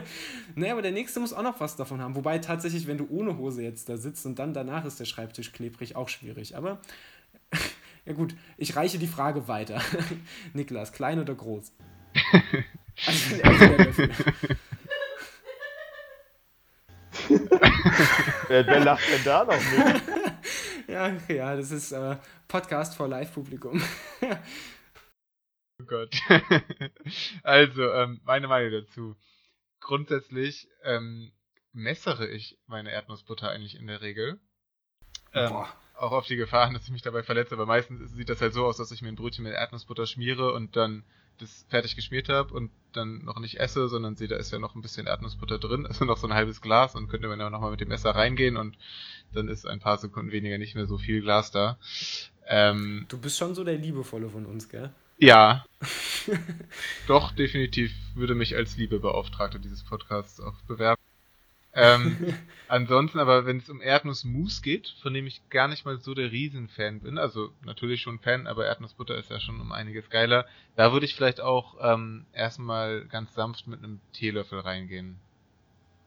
naja, 0.55 0.73
aber 0.73 0.83
der 0.83 0.93
Nächste 0.93 1.21
muss 1.21 1.33
auch 1.33 1.43
noch 1.43 1.61
was 1.61 1.77
davon 1.77 2.01
haben. 2.01 2.15
Wobei 2.15 2.39
tatsächlich, 2.39 2.87
wenn 2.87 2.99
du 2.99 3.07
ohne 3.11 3.37
Hose 3.37 3.63
jetzt 3.63 3.89
da 3.89 3.97
sitzt 3.97 4.25
und 4.25 4.39
dann 4.39 4.55
danach 4.55 4.85
ist 4.85 5.01
der 5.01 5.05
Schreibtisch 5.05 5.53
klebrig, 5.53 5.97
auch 5.97 6.09
schwierig. 6.09 6.57
Aber 6.57 6.81
ja 8.07 8.13
gut, 8.13 8.35
ich 8.57 8.77
reiche 8.77 8.99
die 8.99 9.09
Frage 9.09 9.49
weiter. 9.49 9.81
Niklas, 10.55 10.93
klein 10.93 11.19
oder 11.19 11.35
groß? 11.35 11.73
Also, 13.07 13.43
also 13.43 14.03
wer, 18.49 18.67
wer, 18.67 18.85
lacht 18.85 19.09
denn 19.11 19.25
da 19.25 19.45
noch 19.45 19.53
mit? 19.53 20.03
Ja, 20.89 21.17
ja, 21.29 21.55
das 21.55 21.71
ist 21.71 21.93
äh, 21.93 22.17
Podcast 22.49 22.97
vor 22.97 23.07
Live-Publikum. 23.07 23.81
oh 25.81 25.85
Gott. 25.87 26.17
also, 27.45 27.93
ähm, 27.93 28.21
meine 28.25 28.49
Meinung 28.49 28.73
dazu. 28.73 29.15
Grundsätzlich 29.79 30.69
ähm, 30.83 31.31
messere 31.73 32.27
ich 32.27 32.59
meine 32.67 32.91
Erdnussbutter 32.91 33.51
eigentlich 33.51 33.77
in 33.77 33.87
der 33.87 34.01
Regel. 34.01 34.41
Ähm, 35.33 35.65
auch 35.95 36.13
auf 36.13 36.27
die 36.27 36.37
Gefahr, 36.37 36.73
dass 36.73 36.85
ich 36.85 36.91
mich 36.91 37.03
dabei 37.03 37.23
verletze, 37.23 37.55
aber 37.55 37.67
meistens 37.67 38.11
sieht 38.13 38.29
das 38.29 38.41
halt 38.41 38.55
so 38.55 38.67
aus, 38.67 38.77
dass 38.77 38.91
ich 38.91 39.03
mir 39.03 39.09
ein 39.09 39.17
Brötchen 39.17 39.45
mit 39.45 39.53
Erdnussbutter 39.53 40.07
schmiere 40.07 40.53
und 40.53 40.75
dann 40.75 41.05
das 41.41 41.66
fertig 41.68 41.97
geschmiert 41.97 42.28
habe 42.28 42.53
und 42.55 42.70
dann 42.93 43.24
noch 43.24 43.38
nicht 43.38 43.61
esse, 43.61 43.88
sondern 43.88 44.16
sehe, 44.16 44.28
da 44.28 44.36
ist 44.36 44.53
ja 44.53 44.59
noch 44.59 44.74
ein 44.74 44.82
bisschen 44.82 45.07
Erdnussbutter 45.07 45.59
drin, 45.59 45.86
also 45.88 46.05
noch 46.05 46.18
so 46.18 46.26
ein 46.26 46.34
halbes 46.34 46.61
Glas 46.61 46.95
und 46.95 47.09
könnte 47.09 47.28
man 47.28 47.41
ja 47.41 47.51
nochmal 47.51 47.70
mit 47.70 47.80
dem 47.80 47.88
Messer 47.88 48.11
reingehen 48.11 48.57
und 48.57 48.76
dann 49.32 49.49
ist 49.49 49.66
ein 49.66 49.80
paar 49.80 49.99
Sekunden 49.99 50.32
weniger 50.32 50.59
nicht 50.59 50.74
mehr 50.74 50.86
so 50.86 50.99
viel 50.99 51.20
Glas 51.20 51.51
da. 51.51 51.78
Ähm, 52.47 53.07
du 53.09 53.18
bist 53.18 53.38
schon 53.38 53.55
so 53.55 53.64
der 53.64 53.76
Liebevolle 53.76 54.28
von 54.28 54.45
uns, 54.47 54.68
gell? 54.68 54.91
Ja. 55.18 55.64
Doch, 57.07 57.32
definitiv 57.32 57.93
würde 58.14 58.34
mich 58.34 58.57
als 58.57 58.76
Liebebeauftragter 58.76 59.59
dieses 59.59 59.84
Podcasts 59.84 60.41
auch 60.41 60.61
bewerben. 60.62 61.00
Ähm, 61.75 62.35
ansonsten 62.68 63.18
aber, 63.18 63.47
wenn 63.47 63.59
es 63.59 63.71
um 63.71 63.81
Erdnussmus 63.81 64.62
geht, 64.62 64.95
von 65.03 65.14
dem 65.14 65.27
ich 65.27 65.49
gar 65.51 65.68
nicht 65.68 65.85
mal 65.85 65.99
so 65.99 66.14
der 66.14 66.33
Riesenfan 66.33 67.01
bin, 67.01 67.18
also 67.18 67.51
natürlich 67.64 68.03
schon 68.03 68.18
Fan, 68.18 68.47
aber 68.47 68.66
Erdnussbutter 68.66 69.16
ist 69.16 69.31
ja 69.31 69.41
schon 69.41 69.61
um 69.61 69.73
einiges 69.73 70.11
geiler, 70.11 70.47
da 70.77 70.93
würde 70.93 71.07
ich 71.07 71.14
vielleicht 71.14 71.41
auch 71.41 71.77
ähm, 71.81 72.27
erstmal 72.33 73.05
ganz 73.07 73.35
sanft 73.35 73.66
mit 73.66 73.83
einem 73.83 74.01
Teelöffel 74.12 74.61
reingehen. 74.61 75.18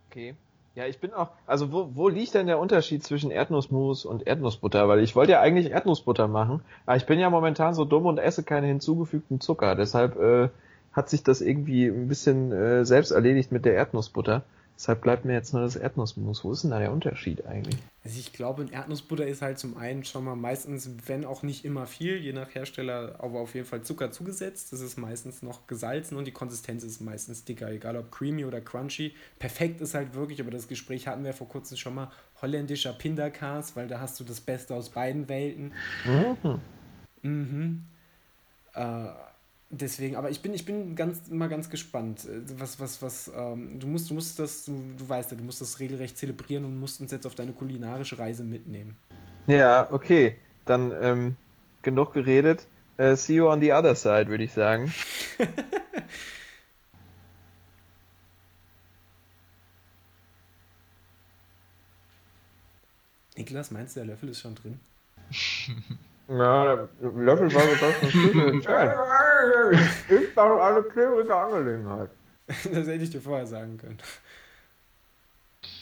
Okay. 0.10 0.36
Ja, 0.76 0.88
ich 0.88 1.00
bin 1.00 1.14
auch, 1.14 1.30
also 1.46 1.72
wo, 1.72 1.92
wo 1.94 2.10
liegt 2.10 2.34
denn 2.34 2.48
der 2.48 2.58
Unterschied 2.58 3.04
zwischen 3.04 3.30
Erdnussmus 3.30 4.06
und 4.06 4.26
Erdnussbutter? 4.26 4.88
Weil 4.88 5.02
ich 5.02 5.16
wollte 5.16 5.34
ja 5.34 5.40
eigentlich 5.40 5.70
Erdnussbutter 5.70 6.28
machen, 6.28 6.62
aber 6.88 6.98
ich 6.98 7.06
bin 7.06 7.20
ja 7.20 7.30
momentan 7.30 7.76
so 7.76 7.86
dumm 7.86 8.08
und 8.08 8.18
esse 8.18 8.44
keine 8.44 8.68
hinzugefügten 8.68 9.40
Zucker. 9.40 9.76
Deshalb 9.76 10.18
äh, 10.20 10.50
hat 10.92 11.10
sich 11.10 11.22
das 11.22 11.42
irgendwie 11.42 11.86
ein 11.86 12.08
bisschen 12.08 12.52
äh, 12.52 12.86
selbst 12.86 13.12
erledigt 13.12 13.52
mit 13.52 13.66
der 13.66 13.76
Erdnussbutter. 13.76 14.44
Deshalb 14.76 15.02
bleibt 15.02 15.24
mir 15.24 15.34
jetzt 15.34 15.54
nur 15.54 15.62
das 15.62 15.76
Erdnussmus. 15.76 16.44
Wo 16.44 16.52
ist 16.52 16.64
denn 16.64 16.72
da 16.72 16.80
der 16.80 16.92
Unterschied 16.92 17.46
eigentlich? 17.46 17.78
Also 18.04 18.20
ich 18.20 18.34
glaube, 18.34 18.66
Erdnussbutter 18.72 19.26
ist 19.26 19.42
halt 19.42 19.60
zum 19.60 19.78
einen 19.78 20.04
schon 20.04 20.26
mal 20.26 20.36
meistens, 20.36 20.90
wenn 21.06 21.26
auch 21.26 21.44
nicht 21.44 21.64
immer 21.64 21.86
viel, 21.86 22.18
je 22.18 22.34
nach 22.34 22.54
Hersteller, 22.54 23.16
aber 23.20 23.40
auf 23.40 23.54
jeden 23.56 23.68
Fall 23.68 23.84
Zucker 23.84 24.12
zugesetzt. 24.12 24.74
Das 24.74 24.82
ist 24.82 24.98
meistens 24.98 25.42
noch 25.42 25.68
gesalzen 25.68 26.18
und 26.18 26.26
die 26.26 26.32
Konsistenz 26.32 26.84
ist 26.84 27.02
meistens 27.02 27.46
dicker, 27.46 27.72
egal 27.72 27.96
ob 27.96 28.12
creamy 28.12 28.46
oder 28.46 28.62
crunchy. 28.62 29.14
Perfekt 29.40 29.80
ist 29.80 29.94
halt 29.94 30.16
wirklich, 30.16 30.42
aber 30.42 30.52
das 30.52 30.68
Gespräch 30.68 31.08
hatten 31.08 31.24
wir 31.24 31.34
vor 31.34 31.48
kurzem 31.48 31.78
schon 31.78 31.96
mal, 31.96 32.12
holländischer 32.42 32.94
Pinderkas, 32.94 33.76
weil 33.76 33.88
da 33.88 34.00
hast 34.00 34.20
du 34.20 34.24
das 34.24 34.42
Beste 34.42 34.76
aus 34.76 34.90
beiden 34.90 35.30
Welten. 35.30 35.72
Mhm. 36.04 36.60
Mhm. 37.22 37.86
Äh, 38.74 39.06
Deswegen, 39.76 40.16
aber 40.18 40.30
ich 40.30 40.44
bin, 40.44 40.54
ich 40.54 40.66
bin 40.66 40.96
ganz, 40.96 41.32
mal 41.32 41.50
ganz 41.50 41.68
gespannt. 41.68 42.26
Äh, 42.26 42.42
was, 42.60 42.80
was, 42.80 43.02
was, 43.02 43.32
ähm, 43.36 43.80
du 43.80 43.88
musst, 43.88 44.08
du 44.08 44.14
musst 44.14 44.38
das, 44.38 44.66
du, 44.66 44.80
du 44.96 45.10
weißt 45.10 45.32
ja, 45.32 45.38
du 45.38 45.44
musst 45.44 45.62
das 45.62 45.80
regelrecht 45.80 46.16
zelebrieren 46.16 46.64
und 46.64 46.80
musst 46.80 47.02
uns 47.02 47.12
jetzt 47.12 47.26
auf 47.26 47.34
deine 47.34 47.54
kulinarische 47.54 48.20
Reise 48.20 48.44
mitnehmen. 48.44 48.96
Ja, 49.48 49.88
okay. 49.92 50.36
Dann 50.66 50.94
ähm, 51.02 51.38
genug 51.82 52.14
geredet. 52.14 52.68
Uh, 53.00 53.16
see 53.16 53.34
you 53.34 53.50
on 53.50 53.60
the 53.62 53.74
other 53.74 53.96
side, 53.96 54.28
würde 54.28 54.44
ich 54.44 54.54
sagen. 54.54 54.94
Niklas, 63.36 63.72
meinst 63.72 63.96
du, 63.96 64.02
der 64.02 64.10
Löffel 64.10 64.30
ist 64.30 64.42
schon 64.42 64.54
drin? 64.54 64.80
Ja, 66.28 66.76
der 66.76 66.90
Löffel 67.02 67.54
war 67.54 67.62
so 67.62 67.76
das 67.76 68.02
ein 69.74 70.18
Ist 70.18 70.38
doch 70.38 70.60
eine 70.60 70.84
klebrige 70.84 71.36
Angelegenheit. 71.36 72.10
das 72.48 72.66
hätte 72.66 73.04
ich 73.04 73.10
dir 73.10 73.22
vorher 73.22 73.46
sagen 73.46 73.78
können. 73.78 73.98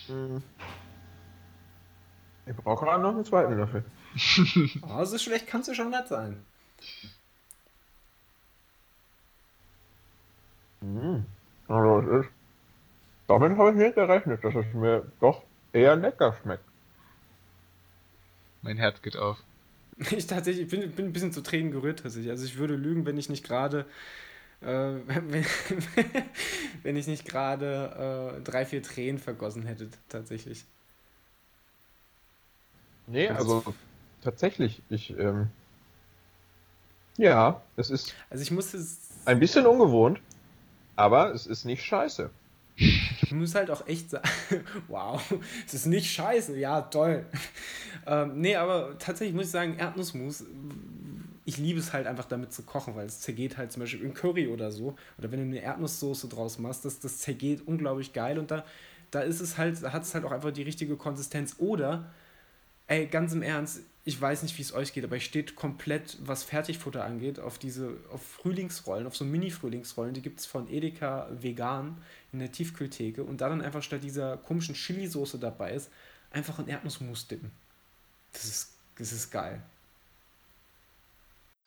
Hm. 0.07 0.43
Ich 2.47 2.55
brauche 2.55 2.85
gerade 2.85 3.03
noch 3.03 3.13
einen 3.13 3.25
zweiten 3.25 3.55
Löffel. 3.55 3.85
oh, 4.81 5.05
so 5.05 5.17
schlecht 5.17 5.47
kannst 5.47 5.69
du 5.69 5.73
schon 5.75 5.89
nicht 5.89 6.07
sein. 6.07 6.43
Hm. 10.81 11.25
Also, 11.67 11.99
es 11.99 12.25
ist. 12.25 12.31
Damit 13.27 13.57
habe 13.57 13.69
ich 13.69 13.75
nicht 13.75 13.95
gerechnet, 13.95 14.43
dass 14.43 14.55
es 14.55 14.73
mir 14.73 15.09
doch 15.21 15.43
eher 15.71 15.95
lecker 15.95 16.35
schmeckt. 16.41 16.65
Mein 18.61 18.77
Herz 18.77 19.01
geht 19.01 19.15
auf. 19.15 19.37
Ich 20.11 20.27
tatsächlich 20.27 20.67
bin, 20.67 20.91
bin 20.91 21.05
ein 21.05 21.13
bisschen 21.13 21.31
zu 21.31 21.41
Tränen 21.41 21.71
gerührt 21.71 21.99
tatsächlich. 21.99 22.31
Also 22.31 22.45
ich 22.45 22.57
würde 22.57 22.75
lügen, 22.75 23.05
wenn 23.05 23.17
ich 23.17 23.29
nicht 23.29 23.45
gerade 23.45 23.85
äh, 24.61 24.67
wenn, 24.67 25.45
wenn, 26.83 26.95
ich 26.95 27.07
nicht 27.07 27.27
gerade 27.27 28.35
äh, 28.37 28.41
drei, 28.41 28.65
vier 28.65 28.83
Tränen 28.83 29.19
vergossen 29.19 29.65
hätte, 29.65 29.89
tatsächlich. 30.07 30.65
Nee, 33.07 33.27
also 33.29 33.63
tatsächlich, 34.23 34.81
ich, 34.89 35.17
ähm, 35.17 35.47
ja, 37.17 37.61
es 37.75 37.89
ist. 37.89 38.13
Also 38.29 38.43
ich 38.43 38.51
muss 38.51 38.73
es. 38.73 38.99
Ein 39.25 39.39
bisschen 39.39 39.65
ungewohnt, 39.65 40.21
aber 40.95 41.33
es 41.33 41.47
ist 41.47 41.65
nicht 41.65 41.83
scheiße. 41.83 42.29
Ich 43.21 43.31
muss 43.31 43.55
halt 43.55 43.69
auch 43.69 43.87
echt 43.87 44.09
sagen, 44.09 44.27
wow, 44.87 45.21
es 45.65 45.73
ist 45.73 45.85
nicht 45.85 46.11
scheiße, 46.11 46.57
ja, 46.57 46.81
toll. 46.81 47.25
Ähm, 48.07 48.41
nee, 48.41 48.55
aber 48.55 48.97
tatsächlich 48.97 49.35
muss 49.35 49.45
ich 49.45 49.51
sagen, 49.51 49.77
Erdnussmus, 49.77 50.43
ich 51.45 51.59
liebe 51.59 51.79
es 51.79 51.93
halt 51.93 52.07
einfach 52.07 52.25
damit 52.25 52.51
zu 52.51 52.63
kochen, 52.63 52.95
weil 52.95 53.05
es 53.05 53.19
zergeht 53.19 53.57
halt 53.57 53.71
zum 53.71 53.81
Beispiel 53.81 54.01
in 54.01 54.15
Curry 54.15 54.47
oder 54.47 54.71
so, 54.71 54.95
oder 55.19 55.31
wenn 55.31 55.39
du 55.39 55.45
eine 55.45 55.61
Erdnusssoße 55.61 56.27
draus 56.27 56.57
machst, 56.57 56.83
das, 56.83 56.99
das 56.99 57.19
zergeht 57.19 57.67
unglaublich 57.67 58.11
geil 58.11 58.39
und 58.39 58.49
da, 58.49 58.65
da 59.11 59.21
ist 59.21 59.39
es 59.39 59.59
halt, 59.59 59.83
da 59.83 59.93
hat 59.93 60.01
es 60.01 60.15
halt 60.15 60.25
auch 60.25 60.31
einfach 60.31 60.51
die 60.51 60.63
richtige 60.63 60.95
Konsistenz. 60.95 61.55
Oder, 61.59 62.11
ey, 62.87 63.05
ganz 63.05 63.33
im 63.33 63.43
Ernst, 63.43 63.81
ich 64.03 64.19
weiß 64.19 64.41
nicht, 64.43 64.57
wie 64.57 64.63
es 64.63 64.73
euch 64.73 64.93
geht, 64.93 65.03
aber 65.03 65.15
ich 65.15 65.25
steht 65.25 65.55
komplett, 65.55 66.17
was 66.21 66.43
Fertigfutter 66.43 67.05
angeht, 67.05 67.39
auf 67.39 67.59
diese, 67.59 67.97
auf 68.11 68.25
Frühlingsrollen, 68.25 69.05
auf 69.05 69.15
so 69.15 69.23
Mini-Frühlingsrollen, 69.25 70.13
die 70.13 70.23
gibt 70.23 70.39
es 70.39 70.47
von 70.47 70.67
Edeka 70.69 71.29
vegan 71.31 72.01
in 72.33 72.39
der 72.39 72.51
Tiefkühltheke 72.51 73.23
und 73.23 73.41
da 73.41 73.49
dann 73.49 73.61
einfach 73.61 73.83
statt 73.83 74.01
dieser 74.03 74.37
komischen 74.37 74.73
Chili-Soße 74.73 75.37
dabei 75.37 75.73
ist, 75.73 75.91
einfach 76.31 76.57
ein 76.57 76.67
Erdnussmus 76.67 77.27
dippen. 77.27 77.51
Das 78.33 78.45
ist, 78.45 78.73
das 78.97 79.11
ist 79.11 79.29
geil. 79.29 79.61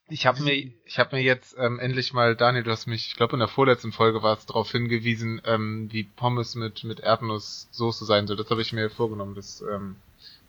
Ich 0.09 0.26
habe 0.26 0.43
mir, 0.43 0.70
ich 0.85 0.99
habe 0.99 1.16
mir 1.16 1.22
jetzt 1.22 1.57
ähm, 1.59 1.78
endlich 1.78 2.12
mal, 2.12 2.37
Daniel, 2.37 2.64
du 2.64 2.70
hast 2.70 2.87
mich, 2.87 3.09
ich 3.09 3.16
glaube 3.16 3.35
in 3.35 3.39
der 3.39 3.49
vorletzten 3.49 3.93
Folge 3.93 4.22
war 4.22 4.37
es 4.37 4.45
darauf 4.45 4.70
hingewiesen, 4.70 5.41
ähm, 5.47 5.89
wie 5.93 6.05
Pommes 6.05 6.57
mit 6.57 6.85
mit 6.85 7.01
Erdnusssoße 7.01 8.05
sein 8.05 8.26
soll. 8.26 8.37
Das 8.37 8.51
habe 8.51 8.61
ich 8.61 8.72
mir 8.74 8.91
vorgenommen. 8.91 9.35
Das 9.35 9.62
ähm, 9.62 9.97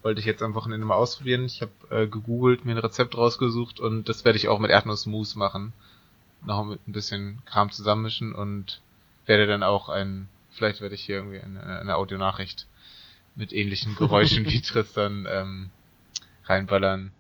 wollte 0.05 0.19
ich 0.19 0.27
jetzt 0.27 0.43
am 0.43 0.53
Wochenende 0.53 0.85
mal 0.85 0.93
ausprobieren. 0.93 1.45
Ich 1.45 1.63
habe 1.63 1.71
äh, 1.89 2.05
gegoogelt, 2.05 2.63
mir 2.63 2.73
ein 2.73 2.77
Rezept 2.77 3.17
rausgesucht 3.17 3.79
und 3.79 4.07
das 4.07 4.23
werde 4.23 4.37
ich 4.37 4.47
auch 4.47 4.59
mit 4.59 4.69
Erdnussmus 4.69 5.35
machen. 5.35 5.73
Noch 6.45 6.63
mit 6.63 6.87
ein 6.87 6.91
bisschen 6.91 7.41
Kram 7.45 7.71
zusammenmischen 7.71 8.35
und 8.35 8.81
werde 9.25 9.47
dann 9.47 9.63
auch 9.63 9.89
ein, 9.89 10.29
vielleicht 10.51 10.79
werde 10.79 10.93
ich 10.93 11.01
hier 11.01 11.15
irgendwie 11.15 11.39
eine, 11.39 11.79
eine 11.79 11.95
Audionachricht 11.95 12.67
mit 13.35 13.51
ähnlichen 13.51 13.95
Geräuschen 13.95 14.45
wie 14.49 14.61
Tristan 14.61 15.27
ähm, 15.27 15.71
reinballern. 16.43 17.11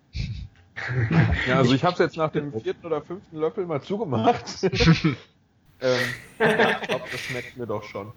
Ja, 1.47 1.57
also 1.57 1.73
ich 1.73 1.83
habe 1.83 1.93
es 1.93 1.99
jetzt 1.99 2.17
nach 2.17 2.31
dem 2.31 2.53
vierten 2.61 2.85
oder 2.85 3.01
fünften 3.01 3.39
Löffel 3.39 3.65
mal 3.65 3.81
zugemacht. 3.81 4.45
ähm, 4.61 5.15
ich 5.81 6.87
glaube, 6.87 7.05
das 7.11 7.19
schmeckt 7.19 7.57
mir 7.57 7.65
doch 7.65 7.83
schon. 7.83 8.13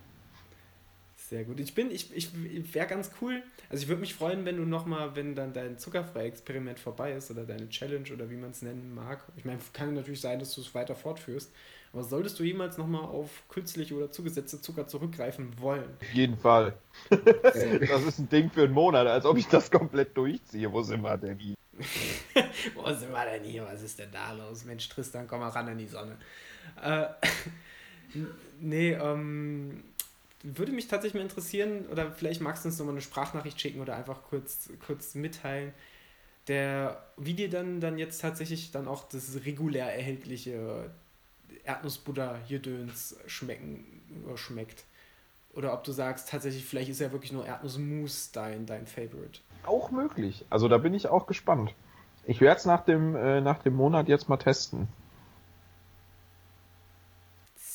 Sehr 1.28 1.44
gut. 1.44 1.60
Ich 1.60 1.74
bin, 1.74 1.90
ich, 1.90 2.10
ich 2.14 2.32
wäre 2.74 2.86
ganz 2.86 3.10
cool. 3.20 3.42
Also 3.68 3.82
ich 3.82 3.88
würde 3.88 4.00
mich 4.00 4.14
freuen, 4.14 4.46
wenn 4.46 4.56
du 4.56 4.64
nochmal, 4.64 5.14
wenn 5.14 5.34
dann 5.34 5.52
dein 5.52 5.76
Zuckerfrei-Experiment 5.76 6.80
vorbei 6.80 7.12
ist 7.12 7.30
oder 7.30 7.44
deine 7.44 7.68
Challenge 7.68 8.10
oder 8.14 8.30
wie 8.30 8.36
man 8.36 8.52
es 8.52 8.62
nennen 8.62 8.94
mag. 8.94 9.22
Ich 9.36 9.44
meine, 9.44 9.58
kann 9.74 9.92
natürlich 9.92 10.22
sein, 10.22 10.38
dass 10.38 10.54
du 10.54 10.62
es 10.62 10.74
weiter 10.74 10.94
fortführst. 10.94 11.52
Aber 11.92 12.02
solltest 12.02 12.38
du 12.38 12.44
jemals 12.44 12.78
nochmal 12.78 13.02
auf 13.02 13.42
künstliche 13.50 13.94
oder 13.94 14.10
zugesetzte 14.10 14.62
Zucker 14.62 14.86
zurückgreifen 14.86 15.52
wollen? 15.60 15.90
Auf 16.00 16.14
jeden 16.14 16.38
Fall. 16.38 16.78
das 17.10 18.04
ist 18.06 18.20
ein 18.20 18.30
Ding 18.30 18.50
für 18.50 18.62
einen 18.62 18.72
Monat, 18.72 19.06
als 19.06 19.26
ob 19.26 19.36
ich 19.36 19.48
das 19.48 19.70
komplett 19.70 20.16
durchziehe. 20.16 20.72
Wo 20.72 20.80
sind 20.80 21.02
wir 21.02 21.18
denn 21.18 21.38
hier? 21.38 21.56
Wo 22.74 22.90
sind 22.94 23.12
wir 23.12 23.24
denn 23.26 23.44
hier? 23.44 23.66
Was 23.66 23.82
ist 23.82 23.98
denn 23.98 24.10
da 24.10 24.32
los? 24.32 24.64
Mensch, 24.64 24.88
Tristan, 24.88 25.26
komm 25.28 25.40
mal 25.40 25.50
ran 25.50 25.68
an 25.68 25.76
die 25.76 25.88
Sonne. 25.88 26.16
Äh, 26.82 27.06
nee, 28.60 28.92
ähm, 28.92 29.84
würde 30.42 30.72
mich 30.72 30.88
tatsächlich 30.88 31.20
mal 31.20 31.28
interessieren, 31.28 31.86
oder 31.90 32.12
vielleicht 32.12 32.40
magst 32.40 32.64
du 32.64 32.68
uns 32.68 32.78
nochmal 32.78 32.94
eine 32.94 33.02
Sprachnachricht 33.02 33.60
schicken 33.60 33.80
oder 33.80 33.96
einfach 33.96 34.22
kurz, 34.22 34.70
kurz 34.86 35.14
mitteilen, 35.14 35.72
der, 36.46 37.02
wie 37.16 37.34
dir 37.34 37.50
dann, 37.50 37.80
dann 37.80 37.98
jetzt 37.98 38.20
tatsächlich 38.20 38.70
dann 38.70 38.88
auch 38.88 39.08
das 39.08 39.44
regulär 39.44 39.92
erhältliche 39.94 40.90
Erdnussbutter 41.64 42.38
hier 42.46 42.60
Döns 42.60 43.16
schmecken 43.26 43.84
schmeckt. 44.36 44.84
Oder 45.54 45.72
ob 45.72 45.84
du 45.84 45.92
sagst, 45.92 46.28
tatsächlich, 46.30 46.64
vielleicht 46.64 46.88
ist 46.88 47.00
ja 47.00 47.12
wirklich 47.12 47.32
nur 47.32 47.44
Erdnussmus 47.44 48.30
dein, 48.32 48.64
dein 48.66 48.86
Favorite. 48.86 49.40
Auch 49.66 49.90
möglich. 49.90 50.44
Also 50.50 50.68
da 50.68 50.78
bin 50.78 50.94
ich 50.94 51.08
auch 51.08 51.26
gespannt. 51.26 51.74
Ich 52.24 52.40
werde 52.40 52.58
es 52.58 52.64
nach, 52.66 52.84
dem, 52.84 53.16
äh, 53.16 53.40
nach 53.40 53.58
dem 53.62 53.74
Monat 53.74 54.08
jetzt 54.08 54.28
mal 54.28 54.36
testen. 54.36 54.88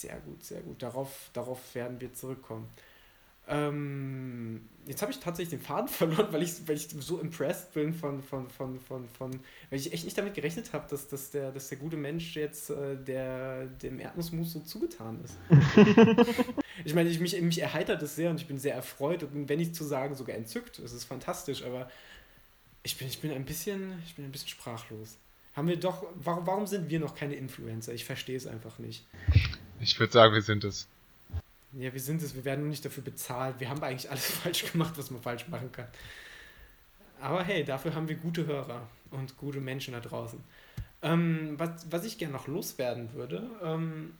Sehr 0.04 0.20
gut, 0.20 0.44
sehr 0.44 0.60
gut. 0.60 0.84
Darauf, 0.84 1.30
darauf 1.32 1.76
werden 1.76 2.02
wir 2.02 2.14
zurückkommen. 2.14 2.68
Ähm, 3.48 4.68
jetzt 4.86 5.02
habe 5.02 5.14
ich 5.14 5.20
tatsächlich 5.20 5.58
den 5.58 5.66
Faden 5.66 5.88
verloren, 5.88 6.28
weil 6.32 6.44
ich, 6.44 6.68
weil 6.68 6.76
ich 6.76 6.90
so 6.90 7.20
impressed 7.20 7.72
bin 7.72 7.94
von, 7.94 8.22
von, 8.22 8.50
von, 8.50 8.82
von, 8.82 9.08
von 9.08 9.32
weil 9.70 9.80
ich 9.80 9.94
echt 9.94 10.04
nicht 10.04 10.18
damit 10.18 10.34
gerechnet 10.34 10.74
habe, 10.74 10.90
dass, 10.90 11.08
dass, 11.08 11.32
der, 11.32 11.54
dass 11.54 11.70
der 11.70 11.78
gute 11.78 11.96
Mensch 11.96 12.36
jetzt 12.36 12.70
äh, 12.70 12.98
der, 12.98 13.68
dem 13.68 13.98
Erdnussmus 13.98 14.52
so 14.52 14.60
zugetan 14.60 15.24
ist. 15.24 15.38
ich 16.84 16.94
meine, 16.94 17.08
ich, 17.08 17.22
mich, 17.22 17.40
mich 17.42 17.62
erheitert 17.62 18.02
es 18.02 18.18
sehr 18.18 18.30
und 18.30 18.42
ich 18.42 18.48
bin 18.48 18.58
sehr 18.58 18.76
erfreut 18.76 19.24
und 19.24 19.48
wenn 19.48 19.58
nicht 19.58 19.74
zu 19.74 19.86
sagen, 19.86 20.16
sogar 20.16 20.36
entzückt. 20.36 20.80
Es 20.80 20.92
ist 20.92 21.06
fantastisch, 21.06 21.64
aber 21.64 21.90
ich 22.84 22.98
bin, 22.98 23.08
ich 23.08 23.22
bin 23.22 23.32
ein 23.32 23.46
bisschen, 23.46 24.04
ich 24.06 24.16
bin 24.16 24.26
ein 24.26 24.34
bisschen 24.34 24.50
sprachlos. 24.50 25.16
Haben 25.54 25.68
wir 25.68 25.78
doch, 25.78 26.06
warum, 26.16 26.46
warum 26.48 26.68
sind 26.68 26.90
wir 26.90 27.00
noch 27.00 27.16
keine 27.16 27.36
Influencer? 27.36 27.94
Ich 27.94 28.06
verstehe 28.06 28.36
es 28.36 28.48
einfach 28.48 28.80
nicht. 28.80 29.06
Ich 29.84 30.00
würde 30.00 30.14
sagen, 30.14 30.34
wir 30.34 30.42
sind 30.42 30.64
es. 30.64 30.88
Ja, 31.74 31.92
wir 31.92 32.00
sind 32.00 32.22
es, 32.22 32.36
wir 32.36 32.46
werden 32.46 32.62
nur 32.62 32.70
nicht 32.70 32.86
dafür 32.86 33.04
bezahlt. 33.04 33.60
Wir 33.60 33.70
haben 33.70 33.84
eigentlich 33.84 34.10
alles 34.10 34.26
falsch 34.44 34.72
gemacht, 34.72 34.94
was 34.96 35.12
man 35.12 35.22
falsch 35.22 35.48
machen 35.50 35.72
kann. 35.72 35.88
Aber 37.20 37.44
hey, 37.44 37.64
dafür 37.64 37.94
haben 37.94 38.08
wir 38.08 38.16
gute 38.16 38.46
Hörer 38.46 38.88
und 39.12 39.38
gute 39.38 39.60
Menschen 39.60 39.94
da 39.94 40.00
draußen. 40.00 40.40
Ähm, 41.02 41.56
was, 41.58 41.86
was 41.90 42.06
ich 42.06 42.18
gerne 42.18 42.34
noch 42.34 42.48
loswerden 42.48 43.14
würde, 43.14 43.50
ähm, 43.62 44.14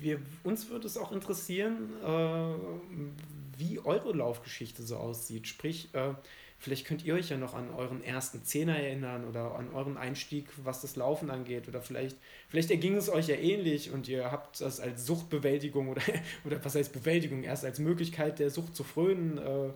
wir, 0.00 0.20
uns 0.44 0.68
würde 0.68 0.86
es 0.86 0.96
auch 0.96 1.10
interessieren, 1.10 1.90
äh, 2.04 3.58
wie 3.58 3.80
eure 3.80 4.12
Laufgeschichte 4.12 4.82
so 4.84 4.96
aussieht. 4.96 5.48
Sprich, 5.48 5.88
äh, 5.94 6.14
Vielleicht 6.62 6.86
könnt 6.86 7.04
ihr 7.04 7.14
euch 7.14 7.28
ja 7.28 7.36
noch 7.36 7.54
an 7.54 7.74
euren 7.74 8.04
ersten 8.04 8.44
Zehner 8.44 8.78
erinnern 8.78 9.24
oder 9.24 9.56
an 9.56 9.74
euren 9.74 9.96
Einstieg, 9.96 10.46
was 10.62 10.80
das 10.80 10.94
Laufen 10.94 11.28
angeht. 11.28 11.66
Oder 11.66 11.82
vielleicht, 11.82 12.16
vielleicht 12.48 12.70
erging 12.70 12.94
es 12.94 13.10
euch 13.10 13.26
ja 13.26 13.34
ähnlich 13.34 13.90
und 13.90 14.06
ihr 14.06 14.30
habt 14.30 14.60
das 14.60 14.78
als 14.78 15.04
Suchtbewältigung 15.04 15.88
oder, 15.88 16.02
oder 16.44 16.64
was 16.64 16.76
heißt 16.76 16.92
Bewältigung, 16.92 17.42
erst 17.42 17.64
als 17.64 17.80
Möglichkeit 17.80 18.38
der 18.38 18.48
Sucht 18.48 18.76
zu 18.76 18.84
frönen, 18.84 19.38
äh, 19.38 19.70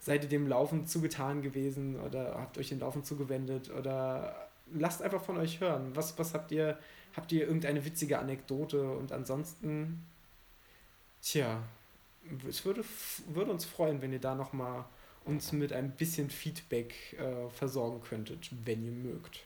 seid 0.00 0.24
ihr 0.24 0.28
dem 0.28 0.48
Laufen 0.48 0.84
zugetan 0.88 1.42
gewesen 1.42 2.00
oder 2.00 2.34
habt 2.34 2.58
euch 2.58 2.70
dem 2.70 2.80
Laufen 2.80 3.04
zugewendet 3.04 3.70
oder 3.70 4.48
lasst 4.74 5.02
einfach 5.02 5.22
von 5.22 5.36
euch 5.36 5.60
hören. 5.60 5.94
Was, 5.94 6.18
was 6.18 6.34
habt 6.34 6.50
ihr, 6.50 6.76
habt 7.16 7.30
ihr 7.30 7.46
irgendeine 7.46 7.84
witzige 7.84 8.18
Anekdote 8.18 8.82
und 8.82 9.12
ansonsten, 9.12 10.04
tja, 11.22 11.62
es 12.48 12.64
würde, 12.64 12.82
würde 13.28 13.52
uns 13.52 13.64
freuen, 13.64 14.02
wenn 14.02 14.12
ihr 14.12 14.18
da 14.18 14.34
nochmal 14.34 14.86
uns 15.26 15.52
mit 15.52 15.72
ein 15.72 15.90
bisschen 15.90 16.30
Feedback 16.30 16.94
äh, 17.18 17.50
versorgen 17.50 18.00
könntet, 18.02 18.48
wenn 18.64 18.84
ihr 18.84 18.92
mögt. 18.92 19.40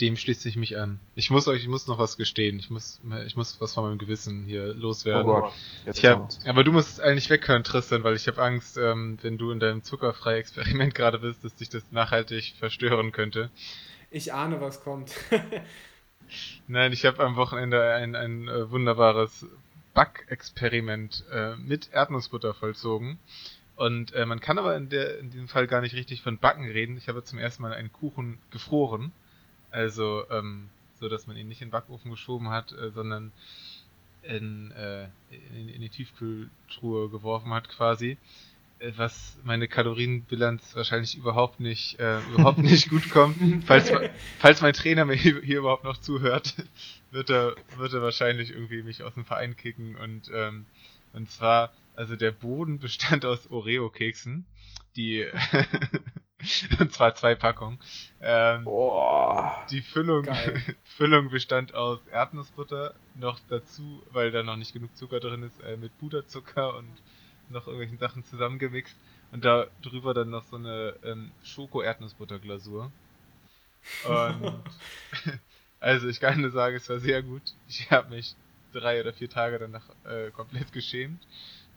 Dem 0.00 0.16
schließe 0.16 0.48
ich 0.48 0.56
mich 0.56 0.78
an. 0.78 0.98
Ich 1.14 1.28
muss 1.28 1.46
euch, 1.46 1.60
ich 1.60 1.68
muss 1.68 1.86
noch 1.86 1.98
was 1.98 2.16
gestehen. 2.16 2.58
Ich 2.58 2.70
muss, 2.70 3.00
ich 3.26 3.36
muss 3.36 3.60
was 3.60 3.74
von 3.74 3.84
meinem 3.84 3.98
Gewissen 3.98 4.44
hier 4.46 4.72
loswerden. 4.72 5.30
Oh 5.30 5.40
Gott, 5.40 5.52
ich 5.92 6.06
hab, 6.06 6.30
aber 6.46 6.64
du 6.64 6.72
musst 6.72 7.02
eigentlich 7.02 7.28
weghören, 7.28 7.64
Tristan, 7.64 8.02
weil 8.02 8.16
ich 8.16 8.26
habe 8.26 8.40
Angst, 8.40 8.78
ähm, 8.78 9.18
wenn 9.20 9.36
du 9.36 9.50
in 9.50 9.60
deinem 9.60 9.82
zuckerfreien 9.82 10.40
Experiment 10.40 10.94
gerade 10.94 11.18
bist, 11.18 11.44
dass 11.44 11.54
dich 11.54 11.68
das 11.68 11.82
nachhaltig 11.90 12.54
verstören 12.58 13.12
könnte. 13.12 13.50
Ich 14.10 14.32
ahne, 14.32 14.60
was 14.62 14.82
kommt. 14.82 15.12
Nein, 16.68 16.92
ich 16.92 17.04
habe 17.04 17.22
am 17.22 17.36
Wochenende 17.36 17.92
ein, 17.92 18.14
ein 18.14 18.48
äh, 18.48 18.70
wunderbares 18.70 19.44
Backexperiment 19.94 21.24
äh, 21.32 21.56
mit 21.56 21.92
Erdnussbutter 21.92 22.54
vollzogen. 22.54 23.18
Und 23.76 24.12
äh, 24.12 24.26
man 24.26 24.40
kann 24.40 24.58
aber 24.58 24.76
in, 24.76 24.88
der, 24.90 25.18
in 25.18 25.30
diesem 25.30 25.48
Fall 25.48 25.66
gar 25.66 25.80
nicht 25.80 25.94
richtig 25.94 26.22
von 26.22 26.38
Backen 26.38 26.64
reden. 26.64 26.96
Ich 26.96 27.08
habe 27.08 27.24
zum 27.24 27.38
ersten 27.38 27.62
Mal 27.62 27.72
einen 27.72 27.92
Kuchen 27.92 28.38
gefroren. 28.50 29.12
Also, 29.70 30.24
ähm, 30.30 30.68
so 30.98 31.08
dass 31.08 31.26
man 31.26 31.36
ihn 31.36 31.48
nicht 31.48 31.62
in 31.62 31.68
den 31.68 31.72
Backofen 31.72 32.10
geschoben 32.10 32.50
hat, 32.50 32.72
äh, 32.72 32.90
sondern 32.90 33.32
in, 34.22 34.70
äh, 34.72 35.04
in, 35.54 35.68
in 35.70 35.80
die 35.80 35.88
Tiefkühltruhe 35.88 37.08
geworfen 37.08 37.54
hat 37.54 37.68
quasi 37.68 38.18
was 38.96 39.38
meine 39.44 39.68
Kalorienbilanz 39.68 40.74
wahrscheinlich 40.74 41.16
überhaupt 41.16 41.60
nicht, 41.60 41.98
äh, 42.00 42.20
überhaupt 42.32 42.58
nicht 42.58 42.88
gut 42.88 43.10
kommt. 43.10 43.36
Falls, 43.64 43.92
falls 44.38 44.60
mein 44.62 44.72
Trainer 44.72 45.04
mir 45.04 45.14
hier, 45.14 45.40
hier, 45.42 45.58
überhaupt 45.58 45.84
noch 45.84 45.98
zuhört, 45.98 46.54
wird 47.10 47.30
er, 47.30 47.54
wird 47.76 47.92
er 47.92 48.02
wahrscheinlich 48.02 48.50
irgendwie 48.50 48.82
mich 48.82 49.02
aus 49.02 49.14
dem 49.14 49.24
Verein 49.24 49.56
kicken 49.56 49.96
und, 49.96 50.30
ähm, 50.32 50.66
und 51.12 51.30
zwar, 51.30 51.72
also 51.94 52.16
der 52.16 52.30
Boden 52.30 52.78
bestand 52.78 53.24
aus 53.26 53.50
Oreo-Keksen, 53.50 54.46
die, 54.96 55.26
und 56.78 56.92
zwar 56.92 57.14
zwei 57.14 57.34
Packungen. 57.34 57.78
Ähm, 58.22 58.64
Boah, 58.64 59.66
die 59.70 59.82
Füllung, 59.82 60.26
Füllung 60.96 61.28
bestand 61.28 61.74
aus 61.74 62.00
Erdnussbutter, 62.10 62.94
noch 63.14 63.38
dazu, 63.48 64.02
weil 64.10 64.30
da 64.30 64.42
noch 64.42 64.56
nicht 64.56 64.72
genug 64.72 64.96
Zucker 64.96 65.20
drin 65.20 65.42
ist, 65.42 65.60
äh, 65.60 65.76
mit 65.76 65.96
Puderzucker 65.98 66.76
und 66.76 66.88
noch 67.50 67.66
irgendwelchen 67.66 67.98
Sachen 67.98 68.24
zusammengemixt 68.24 68.96
und 69.32 69.44
da 69.44 69.66
drüber 69.82 70.14
dann 70.14 70.30
noch 70.30 70.44
so 70.44 70.56
eine 70.56 70.94
ähm, 71.04 71.30
Schoko-Erdnussbutterglasur. 71.44 72.90
Und 74.04 74.62
also 75.80 76.08
ich 76.08 76.20
kann 76.20 76.40
nur 76.40 76.50
sagen, 76.50 76.76
es 76.76 76.88
war 76.88 76.98
sehr 76.98 77.22
gut. 77.22 77.42
Ich 77.68 77.90
habe 77.90 78.10
mich 78.10 78.34
drei 78.72 79.00
oder 79.00 79.12
vier 79.12 79.28
Tage 79.28 79.58
danach 79.58 79.88
äh, 80.04 80.30
komplett 80.30 80.72
geschämt, 80.72 81.26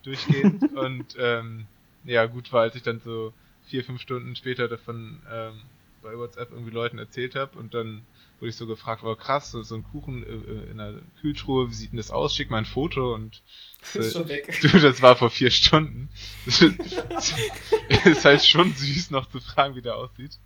durchgehend. 0.03 0.71
und 0.75 1.15
ähm, 1.17 1.65
ja, 2.03 2.25
gut 2.25 2.51
war, 2.51 2.63
als 2.63 2.75
ich 2.75 2.83
dann 2.83 2.99
so 2.99 3.33
vier, 3.65 3.83
fünf 3.83 4.01
Stunden 4.01 4.35
später 4.35 4.67
davon 4.67 5.21
ähm, 5.31 5.61
bei 6.01 6.17
WhatsApp 6.17 6.51
irgendwie 6.51 6.71
Leuten 6.71 6.99
erzählt 6.99 7.35
habe 7.35 7.57
und 7.57 7.73
dann 7.73 8.05
wurde 8.43 8.49
ich 8.49 8.57
so 8.57 8.67
gefragt, 8.67 9.03
war 9.03 9.15
krass, 9.15 9.51
so, 9.51 9.73
ein 9.73 9.85
Kuchen 9.85 10.21
äh, 10.21 10.69
in 10.69 10.77
der 10.77 10.95
Kühltruhe, 11.21 11.69
wie 11.69 11.73
sieht 11.73 11.93
denn 11.93 11.97
das 11.97 12.11
aus? 12.11 12.35
Schick 12.35 12.49
mal 12.49 12.57
ein 12.57 12.65
Foto 12.65 13.13
und 13.13 13.41
äh, 13.95 13.99
ist 13.99 14.11
schon 14.11 14.27
weg. 14.27 14.59
Du, 14.61 14.67
das 14.79 15.01
war 15.01 15.15
vor 15.15 15.29
vier 15.29 15.49
Stunden. 15.49 16.09
Das 16.45 16.61
ist 18.05 18.25
halt 18.25 18.43
schon 18.43 18.73
süß, 18.73 19.11
noch 19.11 19.29
zu 19.31 19.39
fragen, 19.39 19.75
wie 19.75 19.81
der 19.81 19.95
aussieht. 19.95 20.37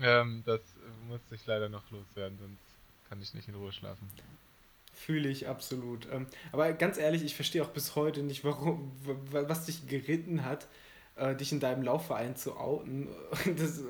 ähm, 0.00 0.44
das 0.46 0.60
musste 1.08 1.34
ich 1.34 1.44
leider 1.46 1.68
noch 1.68 1.90
loswerden, 1.90 2.38
sonst 2.38 2.62
kann 3.08 3.20
ich 3.20 3.34
nicht 3.34 3.48
in 3.48 3.56
Ruhe 3.56 3.72
schlafen. 3.72 4.08
Fühle 4.92 5.30
ich 5.30 5.48
absolut. 5.48 6.06
Ähm, 6.12 6.28
aber 6.52 6.72
ganz 6.74 6.96
ehrlich, 6.96 7.24
ich 7.24 7.34
verstehe 7.34 7.64
auch 7.64 7.70
bis 7.70 7.96
heute 7.96 8.22
nicht, 8.22 8.44
warum, 8.44 8.92
was 9.32 9.66
dich 9.66 9.88
geritten 9.88 10.44
hat, 10.44 10.68
äh, 11.16 11.34
dich 11.34 11.52
in 11.52 11.60
deinem 11.60 11.82
Laufverein 11.82 12.36
zu 12.36 12.56
outen 12.56 13.08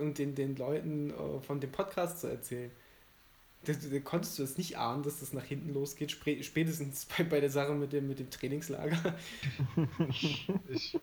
und 0.00 0.18
den, 0.18 0.34
den 0.34 0.56
Leuten 0.56 1.10
äh, 1.10 1.40
von 1.40 1.60
dem 1.60 1.72
Podcast 1.72 2.20
zu 2.20 2.28
erzählen. 2.28 2.70
konntest 4.04 4.38
du 4.38 4.42
das 4.42 4.58
nicht 4.58 4.76
ahnen, 4.78 5.02
dass 5.02 5.20
das 5.20 5.32
nach 5.32 5.44
hinten 5.44 5.72
losgeht, 5.72 6.12
spätestens 6.12 7.06
bei, 7.06 7.24
bei 7.24 7.40
der 7.40 7.50
Sache 7.50 7.74
mit 7.74 7.92
dem, 7.92 8.08
mit 8.08 8.18
dem 8.18 8.30
Trainingslager? 8.30 9.14
ich, 10.10 10.48
ich 10.68 10.98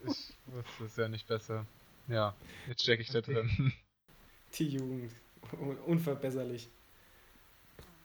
wusste 0.48 0.84
es 0.86 0.96
ja 0.96 1.08
nicht 1.08 1.28
besser. 1.28 1.66
Ja, 2.08 2.36
jetzt 2.68 2.84
stecke 2.84 3.02
ich 3.02 3.10
da 3.10 3.22
drin. 3.22 3.74
Die 4.54 4.68
Jugend. 4.68 5.12
Unverbesserlich. 5.86 6.70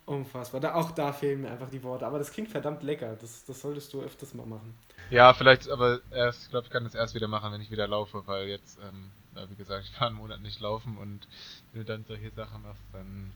Unfassbar. 0.07 0.61
Da, 0.61 0.75
auch 0.75 0.93
da 0.93 1.13
fehlen 1.13 1.43
mir 1.43 1.51
einfach 1.51 1.69
die 1.69 1.83
Worte. 1.83 2.07
Aber 2.07 2.19
das 2.19 2.31
klingt 2.31 2.49
verdammt 2.49 2.85
lecker. 2.85 3.17
Das, 3.21 3.45
das 3.45 3.61
solltest 3.61 3.93
du 3.93 4.03
öfters 4.03 4.35
mal 4.35 4.47
machen. 4.47 4.73
Ja, 5.11 5.35
vielleicht, 5.35 5.69
aber 5.69 6.01
erst, 6.13 6.45
ich 6.45 6.51
glaube, 6.51 6.67
ich 6.67 6.73
kann 6.73 6.85
das 6.85 6.95
erst 6.95 7.17
wieder 7.17 7.27
machen, 7.27 7.53
wenn 7.53 7.61
ich 7.61 7.73
wieder 7.73 7.89
laufe, 7.89 8.23
weil 8.27 8.47
jetzt, 8.47 8.79
ähm, 8.83 9.11
wie 9.49 9.57
gesagt, 9.57 9.85
ich 9.85 10.01
war 10.01 10.07
einen 10.07 10.17
Monat 10.17 10.41
nicht 10.41 10.61
laufen 10.61 10.97
und 10.97 11.27
wenn 11.73 11.83
du 11.83 11.87
dann 11.87 12.05
solche 12.05 12.31
Sachen 12.31 12.63
machst, 12.63 12.83
dann, 12.93 13.33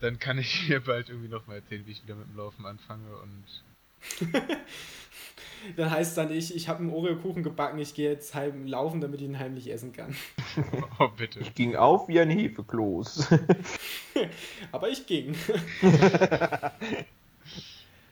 dann 0.00 0.18
kann 0.18 0.38
ich 0.38 0.52
hier 0.66 0.80
bald 0.80 1.08
irgendwie 1.08 1.28
nochmal 1.28 1.56
erzählen, 1.56 1.86
wie 1.86 1.92
ich 1.92 2.02
wieder 2.02 2.16
mit 2.16 2.28
dem 2.28 2.36
Laufen 2.36 2.66
anfange 2.66 3.16
und 3.16 3.44
dann 5.76 5.90
heißt 5.90 6.16
dann 6.16 6.30
ich, 6.32 6.54
ich 6.54 6.68
habe 6.68 6.80
einen 6.80 6.90
Oreo-Kuchen 6.90 7.42
gebacken, 7.42 7.78
ich 7.78 7.94
gehe 7.94 8.10
jetzt 8.10 8.34
heim 8.34 8.66
laufen, 8.66 9.00
damit 9.00 9.20
ich 9.20 9.26
ihn 9.26 9.38
heimlich 9.38 9.70
essen 9.70 9.92
kann. 9.92 10.14
Oh, 11.00 11.08
bitte. 11.08 11.40
Ich 11.40 11.54
ging 11.54 11.74
auf 11.74 12.06
wie 12.06 12.20
ein 12.20 12.30
Hefekloß. 12.30 13.28
Aber 14.72 14.88
ich 14.88 15.04
ging. 15.06 15.34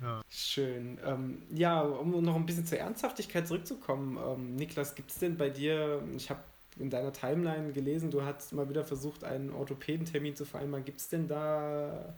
ja. 0.01 0.23
Schön. 0.29 0.99
Ähm, 1.07 1.43
ja, 1.55 1.83
um 1.83 2.21
noch 2.25 2.35
ein 2.35 2.45
bisschen 2.45 2.67
zur 2.67 2.79
Ernsthaftigkeit 2.79 3.47
zurückzukommen. 3.47 4.19
Ähm, 4.19 4.57
Niklas, 4.57 4.97
gibt 4.97 5.13
es 5.13 5.19
denn 5.21 5.37
bei 5.37 5.51
dir, 5.51 6.03
ich 6.17 6.31
habe 6.31 6.41
in 6.79 6.91
deiner 6.91 7.13
Timeline 7.13 7.73
gelesen, 7.73 8.11
du 8.11 8.23
hast 8.23 8.53
mal 8.53 8.69
wieder 8.69 8.83
versucht, 8.85 9.23
einen 9.23 9.53
Orthopädentermin 9.53 10.35
zu 10.35 10.45
vereinbaren. 10.45 10.85
Gibt 10.85 11.01
es 11.01 11.09
denn 11.09 11.29
da 11.29 12.15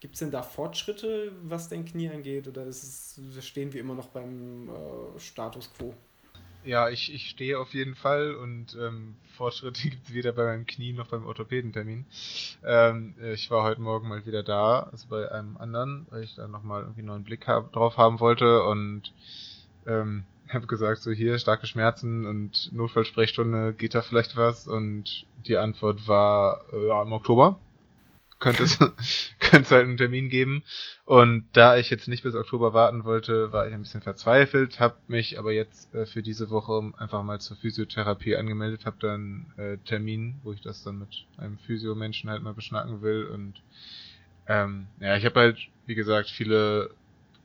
Gibt 0.00 0.14
es 0.14 0.20
denn 0.20 0.30
da 0.30 0.42
Fortschritte, 0.42 1.30
was 1.42 1.68
dein 1.68 1.84
Knie 1.84 2.08
angeht, 2.08 2.48
oder 2.48 2.66
es, 2.66 3.20
stehen 3.40 3.74
wir 3.74 3.80
immer 3.80 3.94
noch 3.94 4.08
beim 4.08 4.70
äh, 4.70 5.20
Status 5.20 5.70
quo? 5.74 5.94
Ja, 6.64 6.88
ich, 6.88 7.12
ich 7.12 7.28
stehe 7.28 7.58
auf 7.58 7.74
jeden 7.74 7.94
Fall 7.94 8.34
und 8.34 8.76
ähm, 8.80 9.16
Fortschritte 9.36 9.82
gibt 9.90 10.08
es 10.08 10.14
weder 10.14 10.32
bei 10.32 10.44
meinem 10.44 10.66
Knie 10.66 10.94
noch 10.94 11.08
beim 11.08 11.26
Orthopädentermin. 11.26 12.06
Ähm, 12.64 13.14
ich 13.34 13.50
war 13.50 13.62
heute 13.62 13.82
Morgen 13.82 14.08
mal 14.08 14.24
wieder 14.24 14.42
da, 14.42 14.88
also 14.90 15.06
bei 15.08 15.30
einem 15.30 15.58
anderen, 15.58 16.06
weil 16.08 16.22
ich 16.22 16.34
da 16.34 16.48
nochmal 16.48 16.82
irgendwie 16.82 17.00
einen 17.00 17.08
neuen 17.08 17.24
Blick 17.24 17.46
hab, 17.46 17.70
drauf 17.72 17.98
haben 17.98 18.20
wollte 18.20 18.64
und 18.64 19.12
ähm, 19.86 20.24
habe 20.48 20.66
gesagt, 20.66 21.02
so 21.02 21.10
hier, 21.10 21.38
starke 21.38 21.66
Schmerzen 21.66 22.24
und 22.24 22.72
Notfallsprechstunde, 22.72 23.74
geht 23.74 23.94
da 23.94 24.00
vielleicht 24.00 24.34
was? 24.36 24.66
Und 24.66 25.26
die 25.46 25.58
Antwort 25.58 26.08
war, 26.08 26.64
äh, 26.72 26.88
ja, 26.88 27.02
im 27.02 27.12
Oktober 27.12 27.58
könnte 28.40 28.64
es, 28.64 28.78
könnte 29.38 29.62
es 29.62 29.70
halt 29.70 29.84
einen 29.84 29.96
Termin 29.96 30.28
geben. 30.28 30.64
Und 31.04 31.44
da 31.52 31.76
ich 31.76 31.90
jetzt 31.90 32.08
nicht 32.08 32.22
bis 32.22 32.34
Oktober 32.34 32.74
warten 32.74 33.04
wollte, 33.04 33.52
war 33.52 33.68
ich 33.68 33.74
ein 33.74 33.82
bisschen 33.82 34.02
verzweifelt, 34.02 34.80
habe 34.80 34.96
mich 35.06 35.38
aber 35.38 35.52
jetzt 35.52 35.94
äh, 35.94 36.06
für 36.06 36.22
diese 36.22 36.50
Woche 36.50 36.92
einfach 36.98 37.22
mal 37.22 37.40
zur 37.40 37.56
Physiotherapie 37.58 38.36
angemeldet, 38.36 38.86
habe 38.86 38.96
dann 39.00 39.52
äh, 39.56 39.76
Termin, 39.78 40.40
wo 40.42 40.52
ich 40.52 40.60
das 40.60 40.82
dann 40.82 40.98
mit 40.98 41.26
einem 41.36 41.58
Physiomenschen 41.58 42.30
halt 42.30 42.42
mal 42.42 42.54
beschnacken 42.54 43.02
will. 43.02 43.26
Und 43.26 43.62
ähm, 44.48 44.86
ja, 44.98 45.16
ich 45.16 45.24
habe 45.24 45.38
halt, 45.38 45.58
wie 45.86 45.94
gesagt, 45.94 46.30
viele 46.30 46.90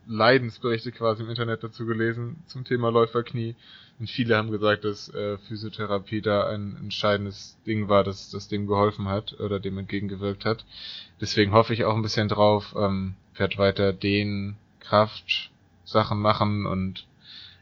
Leidensberichte 0.07 0.91
quasi 0.91 1.23
im 1.23 1.29
Internet 1.29 1.63
dazu 1.63 1.85
gelesen 1.85 2.43
zum 2.45 2.63
Thema 2.63 2.89
Läuferknie. 2.89 3.55
Und 3.99 4.09
viele 4.09 4.35
haben 4.35 4.51
gesagt, 4.51 4.83
dass 4.83 5.07
äh, 5.13 5.37
Physiotherapie 5.37 6.21
da 6.21 6.47
ein 6.47 6.75
entscheidendes 6.81 7.57
Ding 7.65 7.87
war, 7.87 8.03
dass 8.03 8.29
das 8.29 8.49
dem 8.49 8.67
geholfen 8.67 9.07
hat 9.07 9.39
oder 9.39 9.59
dem 9.59 9.77
entgegengewirkt 9.77 10.43
hat. 10.43 10.65
Deswegen 11.21 11.53
hoffe 11.53 11.73
ich 11.73 11.85
auch 11.85 11.95
ein 11.95 12.01
bisschen 12.01 12.27
drauf, 12.27 12.75
ähm, 12.77 13.15
werde 13.35 13.57
weiter 13.57 13.93
den 13.93 14.57
Kraft 14.81 15.49
Sachen 15.85 16.19
machen 16.19 16.65
und 16.65 17.05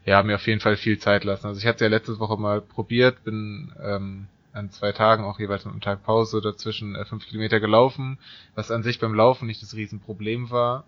ja, 0.04 0.22
mir 0.22 0.34
auf 0.34 0.46
jeden 0.46 0.60
Fall 0.60 0.76
viel 0.76 0.98
Zeit 0.98 1.24
lassen. 1.24 1.46
Also 1.46 1.60
ich 1.60 1.66
hatte 1.66 1.84
ja 1.84 1.90
letzte 1.90 2.18
Woche 2.18 2.36
mal 2.36 2.60
probiert, 2.60 3.24
bin 3.24 3.72
ähm, 3.82 4.26
an 4.52 4.70
zwei 4.70 4.92
Tagen 4.92 5.24
auch 5.24 5.38
jeweils 5.38 5.64
mit 5.64 5.72
einem 5.72 5.80
Tag 5.80 6.04
Pause 6.04 6.40
dazwischen 6.40 6.94
äh, 6.94 7.04
fünf 7.04 7.26
Kilometer 7.26 7.60
gelaufen, 7.60 8.18
was 8.54 8.70
an 8.70 8.82
sich 8.82 8.98
beim 8.98 9.14
Laufen 9.14 9.46
nicht 9.46 9.62
das 9.62 9.74
Riesenproblem 9.74 10.50
war, 10.50 10.84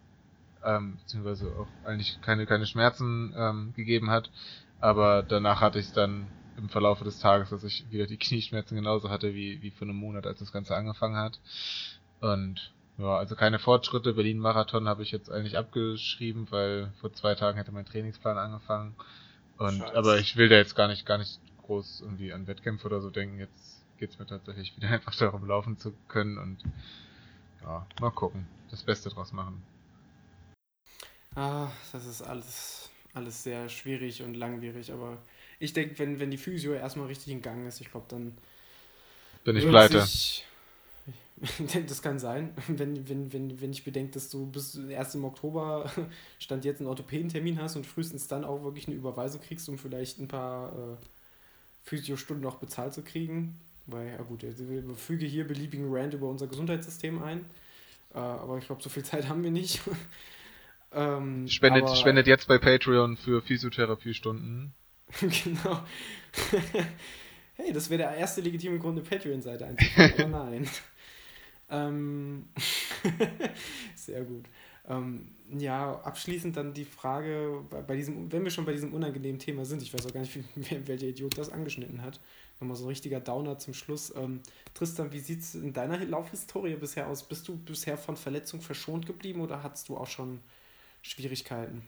ähm, 0.64 0.96
beziehungsweise 1.02 1.46
auch 1.46 1.68
eigentlich 1.86 2.18
keine, 2.20 2.46
keine 2.46 2.66
Schmerzen 2.66 3.34
ähm, 3.36 3.72
gegeben 3.74 4.10
hat. 4.10 4.30
Aber 4.80 5.22
danach 5.22 5.60
hatte 5.60 5.78
ich 5.78 5.86
es 5.86 5.92
dann 5.92 6.26
im 6.56 6.68
Verlauf 6.68 7.02
des 7.02 7.18
Tages, 7.18 7.50
dass 7.50 7.64
ich 7.64 7.90
wieder 7.90 8.06
die 8.06 8.16
Knieschmerzen 8.18 8.76
genauso 8.76 9.10
hatte 9.10 9.34
wie, 9.34 9.62
wie 9.62 9.70
vor 9.70 9.86
einem 9.86 9.96
Monat, 9.96 10.26
als 10.26 10.38
das 10.38 10.52
Ganze 10.52 10.74
angefangen 10.74 11.16
hat. 11.16 11.38
Und 12.20 12.72
ja, 12.98 13.16
also 13.16 13.36
keine 13.36 13.58
Fortschritte. 13.58 14.14
Berlin-Marathon 14.14 14.88
habe 14.88 15.02
ich 15.02 15.10
jetzt 15.10 15.30
eigentlich 15.30 15.58
abgeschrieben, 15.58 16.46
weil 16.50 16.92
vor 17.00 17.12
zwei 17.12 17.34
Tagen 17.34 17.58
hätte 17.58 17.72
mein 17.72 17.84
Trainingsplan 17.84 18.38
angefangen. 18.38 18.94
Und 19.58 19.78
Scheiße. 19.78 19.96
aber 19.96 20.18
ich 20.18 20.36
will 20.36 20.48
da 20.48 20.56
jetzt 20.56 20.76
gar 20.76 20.88
nicht, 20.88 21.04
gar 21.04 21.18
nicht 21.18 21.38
groß 21.62 22.02
irgendwie 22.02 22.32
an 22.32 22.46
Wettkämpfe 22.46 22.86
oder 22.86 23.00
so 23.00 23.10
denken. 23.10 23.38
Jetzt 23.38 23.84
geht's 23.98 24.18
mir 24.18 24.26
tatsächlich 24.26 24.76
wieder 24.76 24.88
einfach 24.90 25.14
darum, 25.14 25.46
laufen 25.46 25.76
zu 25.78 25.92
können 26.08 26.38
und 26.38 26.62
ja, 27.62 27.86
mal 28.00 28.10
gucken. 28.10 28.46
Das 28.70 28.82
Beste 28.82 29.10
draus 29.10 29.32
machen. 29.32 29.62
Ah, 31.34 31.68
das 31.92 32.06
ist 32.06 32.22
alles 32.22 32.90
alles 33.16 33.42
sehr 33.42 33.68
schwierig 33.68 34.22
und 34.22 34.34
langwierig, 34.34 34.92
aber 34.92 35.18
ich 35.58 35.72
denke, 35.72 35.98
wenn, 35.98 36.20
wenn 36.20 36.30
die 36.30 36.36
Physio 36.36 36.74
erstmal 36.74 37.06
richtig 37.06 37.32
in 37.32 37.42
Gang 37.42 37.66
ist, 37.66 37.80
ich 37.80 37.90
glaube, 37.90 38.06
dann. 38.08 38.36
Bin 39.44 39.56
ich 39.56 39.66
pleite. 39.66 40.02
Sich, 40.02 40.44
das 41.86 42.02
kann 42.02 42.18
sein, 42.18 42.54
wenn, 42.68 43.08
wenn, 43.08 43.32
wenn, 43.32 43.60
wenn 43.60 43.70
ich 43.70 43.84
bedenke, 43.84 44.12
dass 44.12 44.30
du 44.30 44.46
bis 44.46 44.74
erst 44.76 45.14
im 45.14 45.24
Oktober 45.24 45.90
Stand 46.38 46.64
jetzt 46.64 46.80
einen 46.80 46.88
Orthopädentermin 46.88 47.60
hast 47.60 47.76
und 47.76 47.86
frühestens 47.86 48.26
dann 48.26 48.44
auch 48.44 48.62
wirklich 48.64 48.86
eine 48.86 48.96
Überweisung 48.96 49.40
kriegst, 49.40 49.68
um 49.68 49.78
vielleicht 49.78 50.18
ein 50.18 50.28
paar 50.28 50.72
äh, 50.72 50.96
Physio-Stunden 51.84 52.42
noch 52.42 52.56
bezahlt 52.56 52.94
zu 52.94 53.02
kriegen. 53.02 53.58
Weil, 53.86 54.08
ja 54.08 54.22
gut, 54.22 54.42
wir 54.42 54.96
füge 54.96 55.26
hier 55.26 55.46
beliebigen 55.46 55.86
Rand 55.94 56.14
über 56.14 56.28
unser 56.28 56.48
Gesundheitssystem 56.48 57.22
ein. 57.22 57.44
Äh, 58.14 58.18
aber 58.18 58.58
ich 58.58 58.66
glaube, 58.66 58.82
so 58.82 58.88
viel 58.88 59.04
Zeit 59.04 59.28
haben 59.28 59.44
wir 59.44 59.50
nicht. 59.50 59.80
Ähm, 60.92 61.48
spendet, 61.48 61.84
aber, 61.84 61.96
spendet 61.96 62.26
jetzt 62.26 62.48
bei 62.48 62.58
Patreon 62.58 63.16
für 63.16 63.42
Physiotherapiestunden. 63.42 64.74
genau. 65.20 65.82
hey, 67.54 67.72
das 67.72 67.90
wäre 67.90 67.98
der 67.98 68.14
erste 68.14 68.40
legitime 68.40 68.78
Grund, 68.78 68.98
eine 68.98 69.08
Patreon-Seite 69.08 69.66
einzuführen, 69.66 70.34
aber 70.34 70.44
nein. 70.50 70.68
ähm, 71.70 72.48
sehr 73.94 74.24
gut. 74.24 74.44
Ähm, 74.88 75.34
ja, 75.58 76.00
abschließend 76.00 76.56
dann 76.56 76.72
die 76.72 76.84
Frage, 76.84 77.64
bei 77.86 77.96
diesem, 77.96 78.30
wenn 78.32 78.44
wir 78.44 78.50
schon 78.50 78.64
bei 78.64 78.72
diesem 78.72 78.94
unangenehmen 78.94 79.38
Thema 79.38 79.64
sind, 79.64 79.82
ich 79.82 79.92
weiß 79.92 80.06
auch 80.06 80.12
gar 80.12 80.20
nicht, 80.20 80.36
wie, 80.36 80.86
welcher 80.86 81.06
Idiot 81.06 81.38
das 81.38 81.50
angeschnitten 81.50 82.02
hat. 82.02 82.20
Nochmal 82.60 82.76
so 82.76 82.84
ein 82.84 82.88
richtiger 82.88 83.20
Downer 83.20 83.58
zum 83.58 83.74
Schluss. 83.74 84.14
Ähm, 84.16 84.40
Tristan, 84.74 85.12
wie 85.12 85.18
sieht 85.18 85.40
es 85.40 85.54
in 85.54 85.72
deiner 85.72 85.98
Laufhistorie 86.04 86.76
bisher 86.76 87.08
aus? 87.08 87.24
Bist 87.24 87.46
du 87.48 87.56
bisher 87.56 87.98
von 87.98 88.16
Verletzung 88.16 88.60
verschont 88.60 89.06
geblieben 89.06 89.40
oder 89.40 89.62
hattest 89.62 89.88
du 89.88 89.96
auch 89.96 90.06
schon 90.06 90.40
Schwierigkeiten? 91.06 91.82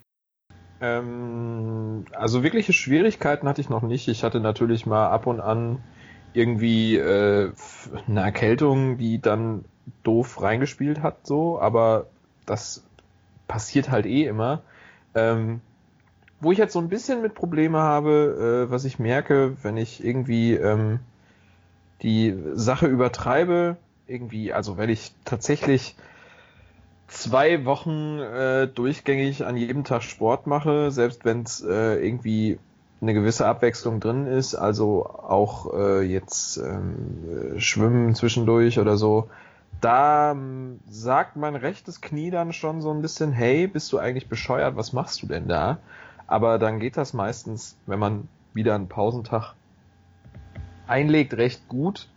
Ähm, 0.81 2.05
also 2.13 2.43
wirkliche 2.43 2.73
Schwierigkeiten 2.73 3.49
hatte 3.49 3.61
ich 3.61 3.69
noch 3.69 3.83
nicht. 3.83 4.09
Ich 4.09 4.23
hatte 4.23 4.41
natürlich 4.41 4.87
mal 4.87 5.09
ab 5.09 5.27
und 5.27 5.41
an 5.41 5.83
irgendwie 6.35 6.97
äh, 6.97 7.53
eine 8.07 8.21
Erkältung, 8.21 8.97
die 8.99 9.21
dann 9.21 9.65
doof 10.03 10.41
reingespielt 10.41 11.03
hat, 11.03 11.27
so, 11.27 11.61
aber 11.61 12.07
das 12.47 12.85
passiert 13.49 13.91
halt 13.91 14.07
eh 14.07 14.25
immer. 14.25 14.63
Ähm, 15.15 15.61
wo 16.41 16.53
ich 16.53 16.59
jetzt 16.59 16.73
so 16.73 16.79
ein 16.79 16.89
bisschen 16.89 17.23
mit 17.23 17.35
Probleme 17.35 17.79
habe, 17.79 18.67
äh, 18.69 18.71
was 18.71 18.85
ich 18.85 18.99
merke, 18.99 19.57
wenn 19.63 19.77
ich 19.77 20.05
irgendwie 20.05 20.53
ähm, 20.55 21.01
die 22.03 22.37
Sache 22.55 22.87
übertreibe, 22.87 23.77
irgendwie, 24.07 24.53
also 24.53 24.77
wenn 24.77 24.91
ich 24.91 25.13
tatsächlich 25.25 25.97
zwei 27.09 27.65
Wochen 27.65 28.21
äh, 28.21 28.69
durchgängig 28.69 29.45
an 29.45 29.57
jedem 29.57 29.85
Tag 29.85 30.03
Sport 30.03 30.47
mache, 30.47 30.91
selbst 30.91 31.25
wenn 31.25 31.43
es 31.43 31.63
äh, 31.63 31.95
irgendwie 32.07 32.59
eine 33.01 33.15
gewisse 33.15 33.47
Abwechslung 33.47 34.01
drin 34.01 34.27
ist, 34.27 34.55
also 34.55 35.07
auch 35.07 35.73
äh, 35.75 36.03
jetzt 36.03 36.59
ähm, 36.59 37.59
Schwimmen 37.59 38.15
zwischendurch 38.15 38.79
oder 38.79 38.97
so, 38.97 39.29
da 39.81 40.33
ähm, 40.33 40.81
sagt 40.89 41.37
mein 41.37 41.55
rechtes 41.55 42.01
Knie 42.01 42.31
dann 42.31 42.53
schon 42.53 42.83
so 42.83 42.91
ein 42.91 43.01
bisschen, 43.01 43.33
hey, 43.33 43.67
bist 43.67 43.93
du 43.93 43.99
eigentlich 43.99 44.29
bescheuert, 44.29 44.77
was 44.77 44.93
machst 44.93 45.23
du 45.23 45.27
denn 45.27 45.47
da? 45.49 45.79
Aber 46.27 46.59
dann 46.59 46.81
geht 46.81 46.97
das 46.97 47.15
meistens, 47.15 47.77
wenn 47.87 47.99
man 47.99 48.29
wieder 48.53 48.75
einen 48.75 48.89
Pausentag 48.89 49.55
einlegt, 50.87 51.35
recht 51.35 51.69
gut. 51.69 52.09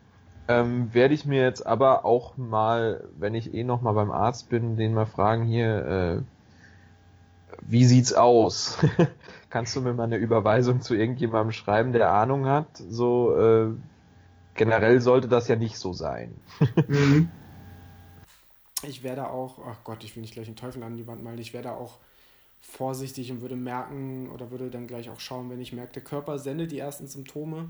Ähm, 0.60 0.94
werde 0.94 1.14
ich 1.14 1.26
mir 1.26 1.42
jetzt 1.42 1.66
aber 1.66 2.06
auch 2.06 2.38
mal, 2.38 3.08
wenn 3.18 3.36
ich 3.36 3.54
eh 3.54 3.64
noch 3.64 3.82
mal 3.82 3.94
beim 3.94 4.12
Arzt 4.12 4.50
bin, 4.50 4.76
den 4.76 4.94
mal 4.94 5.06
fragen 5.06 5.46
hier, 5.46 5.86
äh, 5.86 6.22
wie 7.62 7.86
sieht's 7.86 8.14
aus? 8.14 8.78
Kannst 9.50 9.76
du 9.76 9.82
mir 9.82 9.94
mal 9.94 10.04
eine 10.04 10.18
Überweisung 10.18 10.82
zu 10.82 10.96
irgendjemandem 10.96 11.52
schreiben, 11.52 11.94
der 11.94 12.12
Ahnung 12.12 12.46
hat? 12.46 12.68
So 12.78 13.36
äh, 13.38 13.74
generell 14.56 15.02
sollte 15.02 15.28
das 15.28 15.48
ja 15.48 15.56
nicht 15.56 15.78
so 15.78 15.94
sein. 15.94 16.36
mhm. 16.88 17.30
Ich 18.84 19.04
werde 19.04 19.30
auch, 19.30 19.60
ach 19.68 19.78
Gott, 19.84 20.04
ich 20.04 20.16
will 20.16 20.22
nicht 20.22 20.34
gleich 20.34 20.48
einen 20.48 20.56
Teufel 20.56 20.84
an 20.84 20.98
die 20.98 21.08
Wand 21.08 21.24
malen, 21.24 21.38
ich 21.38 21.54
werde 21.54 21.74
auch 21.74 22.00
vorsichtig 22.62 23.32
und 23.32 23.42
würde 23.42 23.56
merken 23.56 24.30
oder 24.30 24.52
würde 24.52 24.70
dann 24.70 24.88
gleich 24.88 25.10
auch 25.10 25.20
schauen, 25.20 25.50
wenn 25.50 25.62
ich 25.62 25.74
merke, 25.74 25.94
der 25.94 26.04
Körper 26.04 26.40
sendet 26.40 26.72
die 26.72 26.80
ersten 26.80 27.08
Symptome, 27.08 27.70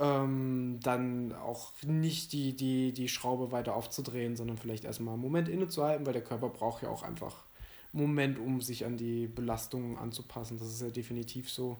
ähm, 0.00 0.78
dann 0.82 1.32
auch 1.32 1.72
nicht 1.84 2.32
die, 2.32 2.54
die, 2.54 2.92
die 2.92 3.08
Schraube 3.08 3.52
weiter 3.52 3.74
aufzudrehen, 3.74 4.36
sondern 4.36 4.56
vielleicht 4.56 4.84
erstmal 4.84 5.14
einen 5.14 5.22
Moment 5.22 5.48
innezuhalten, 5.48 6.06
weil 6.06 6.12
der 6.12 6.24
Körper 6.24 6.48
braucht 6.48 6.82
ja 6.82 6.88
auch 6.88 7.02
einfach 7.02 7.44
einen 7.92 8.02
Moment, 8.02 8.38
um 8.38 8.60
sich 8.60 8.84
an 8.84 8.96
die 8.96 9.26
Belastungen 9.26 9.96
anzupassen. 9.98 10.58
Das 10.58 10.68
ist 10.68 10.82
ja 10.82 10.90
definitiv 10.90 11.50
so. 11.50 11.78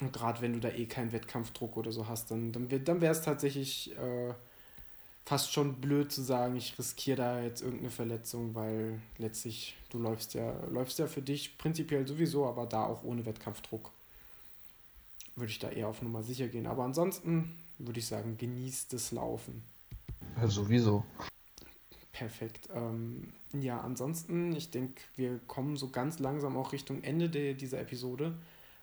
Und 0.00 0.12
gerade 0.12 0.40
wenn 0.40 0.52
du 0.52 0.60
da 0.60 0.68
eh 0.68 0.86
keinen 0.86 1.12
Wettkampfdruck 1.12 1.76
oder 1.76 1.92
so 1.92 2.06
hast, 2.06 2.30
dann, 2.30 2.52
dann, 2.52 2.68
dann 2.68 3.00
wäre 3.00 3.12
es 3.12 3.22
tatsächlich 3.22 3.96
äh, 3.96 4.32
fast 5.24 5.52
schon 5.52 5.80
blöd 5.80 6.12
zu 6.12 6.22
sagen, 6.22 6.56
ich 6.56 6.78
riskiere 6.78 7.16
da 7.16 7.40
jetzt 7.42 7.62
irgendeine 7.62 7.90
Verletzung, 7.90 8.54
weil 8.54 9.00
letztlich 9.18 9.76
du 9.90 9.98
läufst 9.98 10.34
ja, 10.34 10.54
läufst 10.70 10.98
ja 11.00 11.06
für 11.06 11.20
dich 11.20 11.58
prinzipiell 11.58 12.06
sowieso, 12.06 12.46
aber 12.46 12.66
da 12.66 12.86
auch 12.86 13.02
ohne 13.02 13.26
Wettkampfdruck 13.26 13.90
würde 15.38 15.50
ich 15.50 15.58
da 15.58 15.70
eher 15.70 15.88
auf 15.88 16.02
Nummer 16.02 16.22
sicher 16.22 16.48
gehen. 16.48 16.66
Aber 16.66 16.84
ansonsten 16.84 17.56
würde 17.78 18.00
ich 18.00 18.06
sagen, 18.06 18.36
genießt 18.38 18.92
das 18.92 19.12
Laufen. 19.12 19.62
Ja, 20.40 20.46
sowieso. 20.48 21.04
Perfekt. 22.12 22.68
Ähm, 22.74 23.28
ja, 23.52 23.80
ansonsten, 23.80 24.54
ich 24.54 24.70
denke, 24.70 25.00
wir 25.16 25.38
kommen 25.46 25.76
so 25.76 25.88
ganz 25.90 26.18
langsam 26.18 26.56
auch 26.56 26.72
Richtung 26.72 27.02
Ende 27.02 27.28
de 27.28 27.54
dieser 27.54 27.80
Episode. 27.80 28.34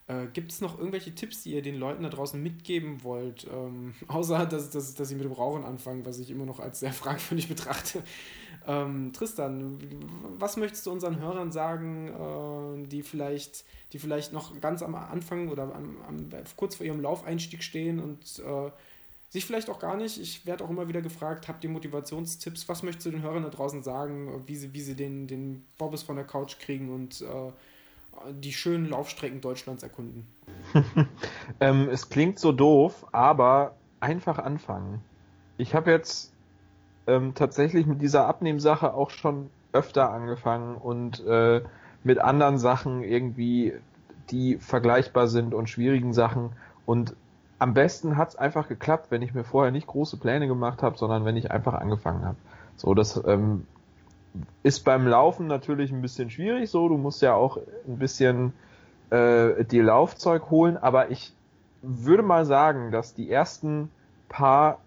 Äh, 0.07 0.27
Gibt 0.33 0.51
es 0.51 0.61
noch 0.61 0.77
irgendwelche 0.77 1.15
Tipps, 1.15 1.43
die 1.43 1.53
ihr 1.53 1.61
den 1.61 1.75
Leuten 1.75 2.03
da 2.03 2.09
draußen 2.09 2.41
mitgeben 2.41 3.03
wollt? 3.03 3.47
Ähm, 3.51 3.93
außer, 4.07 4.45
dass, 4.45 4.69
dass, 4.69 4.93
dass 4.93 5.09
sie 5.09 5.15
mit 5.15 5.25
dem 5.25 5.31
Rauchen 5.31 5.63
anfangen, 5.63 6.05
was 6.05 6.19
ich 6.19 6.29
immer 6.29 6.45
noch 6.45 6.59
als 6.59 6.79
sehr 6.79 6.93
fragwürdig 6.93 7.47
betrachte. 7.47 8.03
Ähm, 8.67 9.13
Tristan, 9.13 9.79
was 10.39 10.57
möchtest 10.57 10.85
du 10.85 10.91
unseren 10.91 11.19
Hörern 11.19 11.51
sagen, 11.51 12.07
äh, 12.07 12.87
die, 12.87 13.03
vielleicht, 13.03 13.63
die 13.93 13.99
vielleicht 13.99 14.33
noch 14.33 14.59
ganz 14.59 14.81
am 14.81 14.95
Anfang 14.95 15.49
oder 15.49 15.63
am, 15.63 15.97
am, 16.07 16.29
kurz 16.55 16.75
vor 16.75 16.85
ihrem 16.85 17.01
Laufeinstieg 17.01 17.61
stehen 17.63 17.99
und 17.99 18.39
äh, 18.39 18.71
sich 19.29 19.45
vielleicht 19.45 19.69
auch 19.69 19.79
gar 19.79 19.97
nicht, 19.97 20.19
ich 20.19 20.45
werde 20.45 20.63
auch 20.63 20.69
immer 20.69 20.87
wieder 20.87 21.01
gefragt, 21.01 21.47
habt 21.47 21.63
ihr 21.63 21.69
Motivationstipps? 21.69 22.69
Was 22.69 22.83
möchtest 22.83 23.07
du 23.07 23.11
den 23.11 23.21
Hörern 23.21 23.43
da 23.43 23.49
draußen 23.49 23.83
sagen, 23.83 24.43
wie 24.47 24.55
sie, 24.55 24.73
wie 24.73 24.81
sie 24.81 24.95
den, 24.95 25.27
den 25.27 25.65
Bobbes 25.77 26.03
von 26.03 26.15
der 26.15 26.25
Couch 26.25 26.57
kriegen 26.57 26.93
und 26.93 27.21
äh, 27.21 28.31
die 28.31 28.53
schönen 28.53 28.89
Laufstrecken 28.89 29.41
Deutschlands 29.41 29.83
erkunden? 29.83 30.25
ähm, 31.59 31.89
es 31.89 32.09
klingt 32.09 32.39
so 32.39 32.51
doof, 32.51 33.05
aber 33.11 33.75
einfach 33.99 34.39
anfangen. 34.39 35.01
Ich 35.57 35.75
habe 35.75 35.91
jetzt 35.91 36.31
ähm, 37.07 37.33
tatsächlich 37.35 37.85
mit 37.85 38.01
dieser 38.01 38.27
Abnehmsache 38.27 38.93
auch 38.93 39.09
schon 39.09 39.49
öfter 39.73 40.11
angefangen 40.11 40.77
und 40.77 41.25
äh, 41.25 41.61
mit 42.03 42.19
anderen 42.19 42.57
Sachen 42.57 43.03
irgendwie, 43.03 43.73
die 44.31 44.57
vergleichbar 44.57 45.27
sind 45.27 45.53
und 45.53 45.69
schwierigen 45.69 46.13
Sachen. 46.13 46.51
Und 46.85 47.15
am 47.59 47.73
besten 47.73 48.17
hat's 48.17 48.35
einfach 48.35 48.67
geklappt, 48.67 49.07
wenn 49.09 49.21
ich 49.21 49.33
mir 49.33 49.43
vorher 49.43 49.71
nicht 49.71 49.87
große 49.87 50.17
Pläne 50.17 50.47
gemacht 50.47 50.81
habe, 50.83 50.97
sondern 50.97 51.25
wenn 51.25 51.37
ich 51.37 51.51
einfach 51.51 51.73
angefangen 51.73 52.25
habe. 52.25 52.37
So, 52.75 52.93
das 52.93 53.21
ähm, 53.25 53.65
ist 54.63 54.83
beim 54.83 55.07
Laufen 55.07 55.47
natürlich 55.47 55.91
ein 55.91 56.01
bisschen 56.01 56.29
schwierig. 56.29 56.69
So, 56.69 56.89
du 56.89 56.97
musst 56.97 57.21
ja 57.21 57.33
auch 57.33 57.57
ein 57.87 57.97
bisschen 57.97 58.53
äh, 59.09 59.63
dir 59.65 59.83
Laufzeug 59.83 60.49
holen, 60.49 60.77
aber 60.77 61.11
ich 61.11 61.33
würde 61.81 62.23
mal 62.23 62.45
sagen, 62.45 62.91
dass 62.91 63.13
die 63.13 63.29
ersten 63.29 63.89
paar 64.27 64.79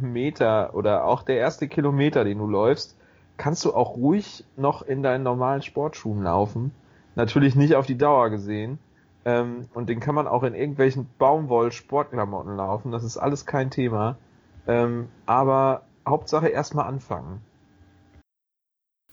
Meter 0.00 0.74
oder 0.74 1.04
auch 1.04 1.22
der 1.22 1.36
erste 1.38 1.68
Kilometer, 1.68 2.24
den 2.24 2.38
du 2.38 2.46
läufst, 2.46 2.96
kannst 3.36 3.64
du 3.64 3.74
auch 3.74 3.96
ruhig 3.96 4.44
noch 4.56 4.82
in 4.82 5.02
deinen 5.02 5.24
normalen 5.24 5.62
Sportschuhen 5.62 6.22
laufen. 6.22 6.72
Natürlich 7.14 7.54
nicht 7.54 7.74
auf 7.74 7.86
die 7.86 7.98
Dauer 7.98 8.30
gesehen. 8.30 8.78
Ähm, 9.24 9.68
und 9.72 9.88
den 9.88 10.00
kann 10.00 10.14
man 10.14 10.26
auch 10.26 10.42
in 10.42 10.54
irgendwelchen 10.54 11.08
Baumwoll-Sportklamotten 11.18 12.56
laufen. 12.56 12.92
Das 12.92 13.04
ist 13.04 13.16
alles 13.16 13.46
kein 13.46 13.70
Thema. 13.70 14.18
Ähm, 14.66 15.08
aber 15.26 15.82
Hauptsache 16.06 16.48
erstmal 16.48 16.86
anfangen. 16.86 17.40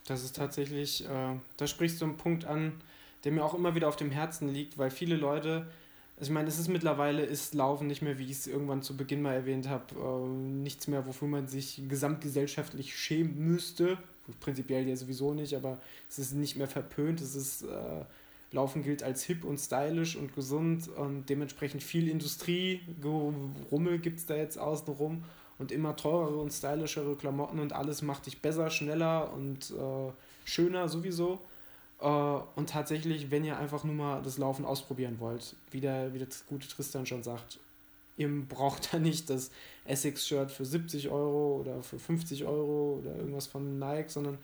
Das 0.08 0.24
ist 0.24 0.36
tatsächlich, 0.36 1.08
äh, 1.08 1.40
da 1.58 1.68
sprichst 1.68 2.02
du 2.02 2.06
einen 2.06 2.18
Punkt 2.18 2.46
an, 2.46 2.74
der 3.24 3.32
mir 3.32 3.46
auch 3.46 3.54
immer 3.54 3.76
wieder 3.76 3.88
auf 3.88 3.96
dem 3.96 4.12
Herzen 4.12 4.50
liegt, 4.50 4.78
weil 4.78 4.90
viele 4.90 5.16
Leute, 5.16 5.68
also 6.22 6.30
ich 6.30 6.36
meine, 6.36 6.50
es 6.50 6.60
ist 6.60 6.68
mittlerweile, 6.68 7.24
ist 7.24 7.56
Laufen 7.56 7.88
nicht 7.88 8.04
mehr, 8.04 8.20
wie 8.20 8.26
ich 8.26 8.34
es 8.34 8.46
irgendwann 8.46 8.84
zu 8.84 8.96
Beginn 8.96 9.24
mal 9.24 9.34
erwähnt 9.34 9.68
habe, 9.68 9.86
äh, 9.96 10.28
nichts 10.28 10.88
mehr, 10.88 11.08
wofür 11.08 11.28
man 11.28 11.48
sich 11.48 11.82
gesamtgesellschaftlich 11.90 12.96
schämen 12.96 13.40
müsste. 13.40 13.98
Prinzipiell 14.40 14.88
ja 14.88 14.96
sowieso 14.96 15.34
nicht, 15.34 15.56
aber 15.56 15.82
es 16.08 16.20
ist 16.20 16.34
nicht 16.34 16.58
mehr 16.58 16.68
verpönt, 16.68 17.22
es 17.22 17.34
ist, 17.34 17.64
äh, 17.64 18.06
Laufen 18.52 18.84
gilt 18.84 19.02
als 19.02 19.24
hip 19.24 19.44
und 19.44 19.58
stylisch 19.58 20.16
und 20.16 20.36
gesund 20.36 20.90
und 20.90 21.28
dementsprechend 21.28 21.82
viel 21.82 22.08
Industrie, 22.08 22.82
Rummel 23.04 23.98
gibt 23.98 24.20
es 24.20 24.28
da 24.28 24.36
jetzt 24.36 24.60
außenrum 24.60 25.24
und 25.58 25.72
immer 25.72 25.96
teurere 25.96 26.38
und 26.38 26.52
stylischere 26.52 27.16
Klamotten 27.16 27.58
und 27.58 27.74
alles 27.74 28.04
macht 28.04 28.28
dich 28.28 28.44
besser, 28.44 28.70
schneller 28.70 29.34
und 29.34 29.72
äh, 29.72 30.12
schöner 30.46 30.88
sowieso. 30.88 31.40
Äh, 32.02 32.06
und 32.06 32.70
tatsächlich, 32.70 33.32
wenn 33.32 33.44
ihr 33.44 33.58
einfach 33.58 33.84
nur 33.84 33.96
mal 33.96 34.22
das 34.22 34.38
Laufen 34.38 34.66
ausprobieren 34.66 35.20
wollt, 35.20 35.56
wie 35.70 35.82
der, 35.82 36.14
wie 36.14 36.20
der 36.20 36.28
gute 36.48 36.68
Tristan 36.68 37.06
schon 37.06 37.24
sagt, 37.24 37.60
ihr 38.18 38.30
braucht 38.48 38.94
da 38.94 39.00
nicht 39.00 39.30
das 39.30 39.52
Essex-Shirt 39.86 40.52
für 40.52 40.66
70 40.66 41.10
Euro 41.10 41.58
oder 41.62 41.84
für 41.84 42.00
50 42.00 42.46
Euro 42.46 43.00
oder 43.00 43.16
irgendwas 43.16 43.48
von 43.48 43.80
Nike, 43.80 44.10
sondern 44.10 44.38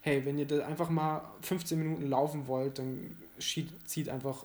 hey, 0.00 0.24
wenn 0.26 0.38
ihr 0.38 0.46
da 0.46 0.66
einfach 0.66 0.90
mal 0.90 1.22
15 1.40 1.78
Minuten 1.78 2.10
laufen 2.10 2.46
wollt, 2.46 2.78
dann 2.78 3.16
zieht 3.38 4.08
einfach 4.10 4.44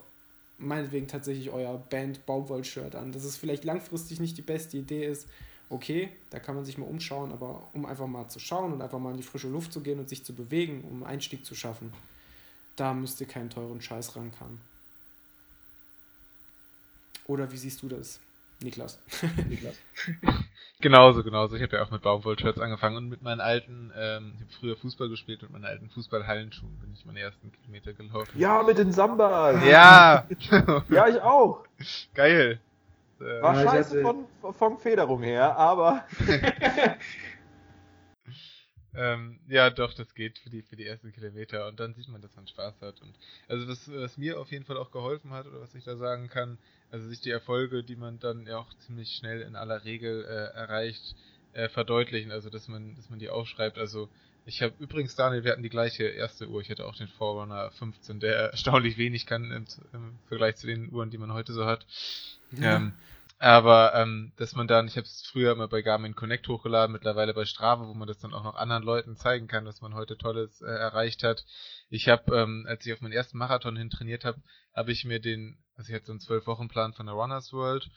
meinetwegen 0.56 1.06
tatsächlich 1.06 1.50
euer 1.50 1.76
Band 1.76 2.24
Baumwoll-Shirt 2.24 2.94
an. 2.94 3.12
Dass 3.12 3.24
es 3.24 3.36
vielleicht 3.36 3.64
langfristig 3.64 4.20
nicht 4.20 4.38
die 4.38 4.42
beste 4.42 4.78
Idee 4.78 5.06
ist, 5.06 5.28
okay, 5.68 6.10
da 6.30 6.38
kann 6.38 6.54
man 6.54 6.64
sich 6.64 6.78
mal 6.78 6.86
umschauen, 6.86 7.30
aber 7.32 7.68
um 7.74 7.84
einfach 7.84 8.06
mal 8.06 8.28
zu 8.28 8.38
schauen 8.38 8.72
und 8.72 8.80
einfach 8.80 8.98
mal 8.98 9.10
in 9.10 9.18
die 9.18 9.22
frische 9.22 9.48
Luft 9.48 9.72
zu 9.72 9.80
gehen 9.80 9.98
und 9.98 10.08
sich 10.08 10.24
zu 10.24 10.34
bewegen, 10.34 10.82
um 10.84 11.02
einen 11.02 11.14
Einstieg 11.14 11.44
zu 11.44 11.54
schaffen, 11.54 11.92
da 12.80 12.94
müsst 12.94 13.20
ihr 13.20 13.26
keinen 13.26 13.50
teuren 13.50 13.80
Scheiß 13.80 14.16
rankommen. 14.16 14.60
Oder 17.26 17.52
wie 17.52 17.56
siehst 17.56 17.82
du 17.82 17.88
das, 17.88 18.20
Niklas? 18.60 18.98
Niklas. 19.48 19.76
genauso, 20.80 21.22
genauso. 21.22 21.56
Ich 21.56 21.62
habe 21.62 21.76
ja 21.76 21.82
auch 21.84 21.90
mit 21.90 22.02
Baumwollshirts 22.02 22.58
angefangen 22.58 22.96
und 22.96 23.08
mit 23.08 23.22
meinen 23.22 23.40
alten, 23.40 23.92
ähm, 23.94 24.32
ich 24.34 24.40
habe 24.40 24.52
früher 24.58 24.76
Fußball 24.76 25.08
gespielt, 25.10 25.42
mit 25.42 25.52
meinen 25.52 25.66
alten 25.66 25.90
Fußballhallenschuhen 25.90 26.74
bin 26.78 26.92
ich 26.94 27.04
meine 27.04 27.20
ersten 27.20 27.52
Kilometer 27.52 27.92
gelaufen. 27.92 28.32
Ja, 28.34 28.62
mit 28.62 28.78
den 28.78 28.92
Samba. 28.92 29.62
Ja. 29.62 30.26
ja, 30.88 31.08
ich 31.08 31.20
auch. 31.20 31.64
Geil. 32.14 32.60
War 33.18 33.62
ja, 33.62 33.70
scheiße 33.70 34.02
hatte... 34.02 34.24
von, 34.40 34.54
von 34.54 34.78
Federung 34.78 35.22
her, 35.22 35.54
aber. 35.56 36.04
ähm, 38.94 39.38
ja, 39.48 39.70
doch, 39.70 39.94
das 39.94 40.14
geht 40.14 40.38
für 40.38 40.50
die, 40.50 40.62
für 40.62 40.76
die 40.76 40.86
ersten 40.86 41.12
Kilometer 41.12 41.68
und 41.68 41.78
dann 41.78 41.94
sieht 41.94 42.08
man, 42.08 42.20
dass 42.20 42.34
man 42.34 42.46
Spaß 42.46 42.80
hat. 42.80 43.00
Und 43.00 43.14
also 43.48 43.68
was, 43.68 43.90
was 43.92 44.18
mir 44.18 44.40
auf 44.40 44.50
jeden 44.50 44.64
Fall 44.64 44.76
auch 44.76 44.90
geholfen 44.90 45.30
hat, 45.30 45.46
oder 45.46 45.60
was 45.60 45.74
ich 45.74 45.84
da 45.84 45.96
sagen 45.96 46.28
kann, 46.28 46.58
also 46.90 47.08
sich 47.08 47.20
die 47.20 47.30
Erfolge, 47.30 47.84
die 47.84 47.96
man 47.96 48.18
dann 48.18 48.46
ja 48.46 48.58
auch 48.58 48.72
ziemlich 48.86 49.12
schnell 49.12 49.42
in 49.42 49.54
aller 49.54 49.84
Regel 49.84 50.24
äh, 50.24 50.56
erreicht, 50.56 51.14
äh, 51.52 51.68
verdeutlichen, 51.68 52.32
also 52.32 52.50
dass 52.50 52.68
man, 52.68 52.94
dass 52.96 53.10
man 53.10 53.18
die 53.18 53.28
aufschreibt. 53.28 53.78
Also 53.78 54.08
ich 54.44 54.62
habe 54.62 54.74
übrigens, 54.80 55.14
Daniel, 55.14 55.44
wir 55.44 55.52
hatten 55.52 55.62
die 55.62 55.68
gleiche 55.68 56.04
erste 56.04 56.48
Uhr. 56.48 56.60
Ich 56.60 56.70
hatte 56.70 56.86
auch 56.86 56.96
den 56.96 57.08
Forerunner 57.08 57.70
15, 57.72 58.20
der 58.20 58.34
erstaunlich 58.50 58.98
wenig 58.98 59.26
kann 59.26 59.52
im, 59.52 59.66
im 59.92 60.18
Vergleich 60.26 60.56
zu 60.56 60.66
den 60.66 60.92
Uhren, 60.92 61.10
die 61.10 61.18
man 61.18 61.32
heute 61.32 61.52
so 61.52 61.66
hat. 61.66 61.86
Ja. 62.52 62.76
Ähm, 62.76 62.92
Aber 63.42 63.94
ähm, 63.94 64.34
dass 64.36 64.54
man 64.54 64.68
dann, 64.68 64.86
ich 64.86 64.98
habe 64.98 65.06
es 65.06 65.22
früher 65.22 65.52
immer 65.52 65.66
bei 65.66 65.80
Garmin 65.80 66.14
Connect 66.14 66.46
hochgeladen, 66.46 66.92
mittlerweile 66.92 67.32
bei 67.32 67.46
Strava, 67.46 67.88
wo 67.88 67.94
man 67.94 68.06
das 68.06 68.18
dann 68.18 68.34
auch 68.34 68.44
noch 68.44 68.54
anderen 68.54 68.82
Leuten 68.82 69.16
zeigen 69.16 69.48
kann, 69.48 69.64
was 69.64 69.80
man 69.80 69.94
heute 69.94 70.18
Tolles 70.18 70.60
äh, 70.60 70.66
erreicht 70.66 71.22
hat. 71.22 71.46
Ich 71.88 72.10
habe, 72.10 72.36
ähm, 72.36 72.66
als 72.68 72.84
ich 72.84 72.92
auf 72.92 73.00
meinen 73.00 73.14
ersten 73.14 73.38
Marathon 73.38 73.76
hin 73.76 73.88
trainiert 73.88 74.26
habe, 74.26 74.42
habe 74.74 74.92
ich 74.92 75.06
mir 75.06 75.20
den, 75.20 75.56
also 75.74 75.88
ich 75.88 75.94
hatte 75.94 76.04
so 76.04 76.12
einen 76.12 76.20
zwölf 76.20 76.46
Wochen 76.46 76.68
Plan 76.68 76.92
von 76.92 77.06
der 77.06 77.14
Runners 77.14 77.50
World 77.54 77.88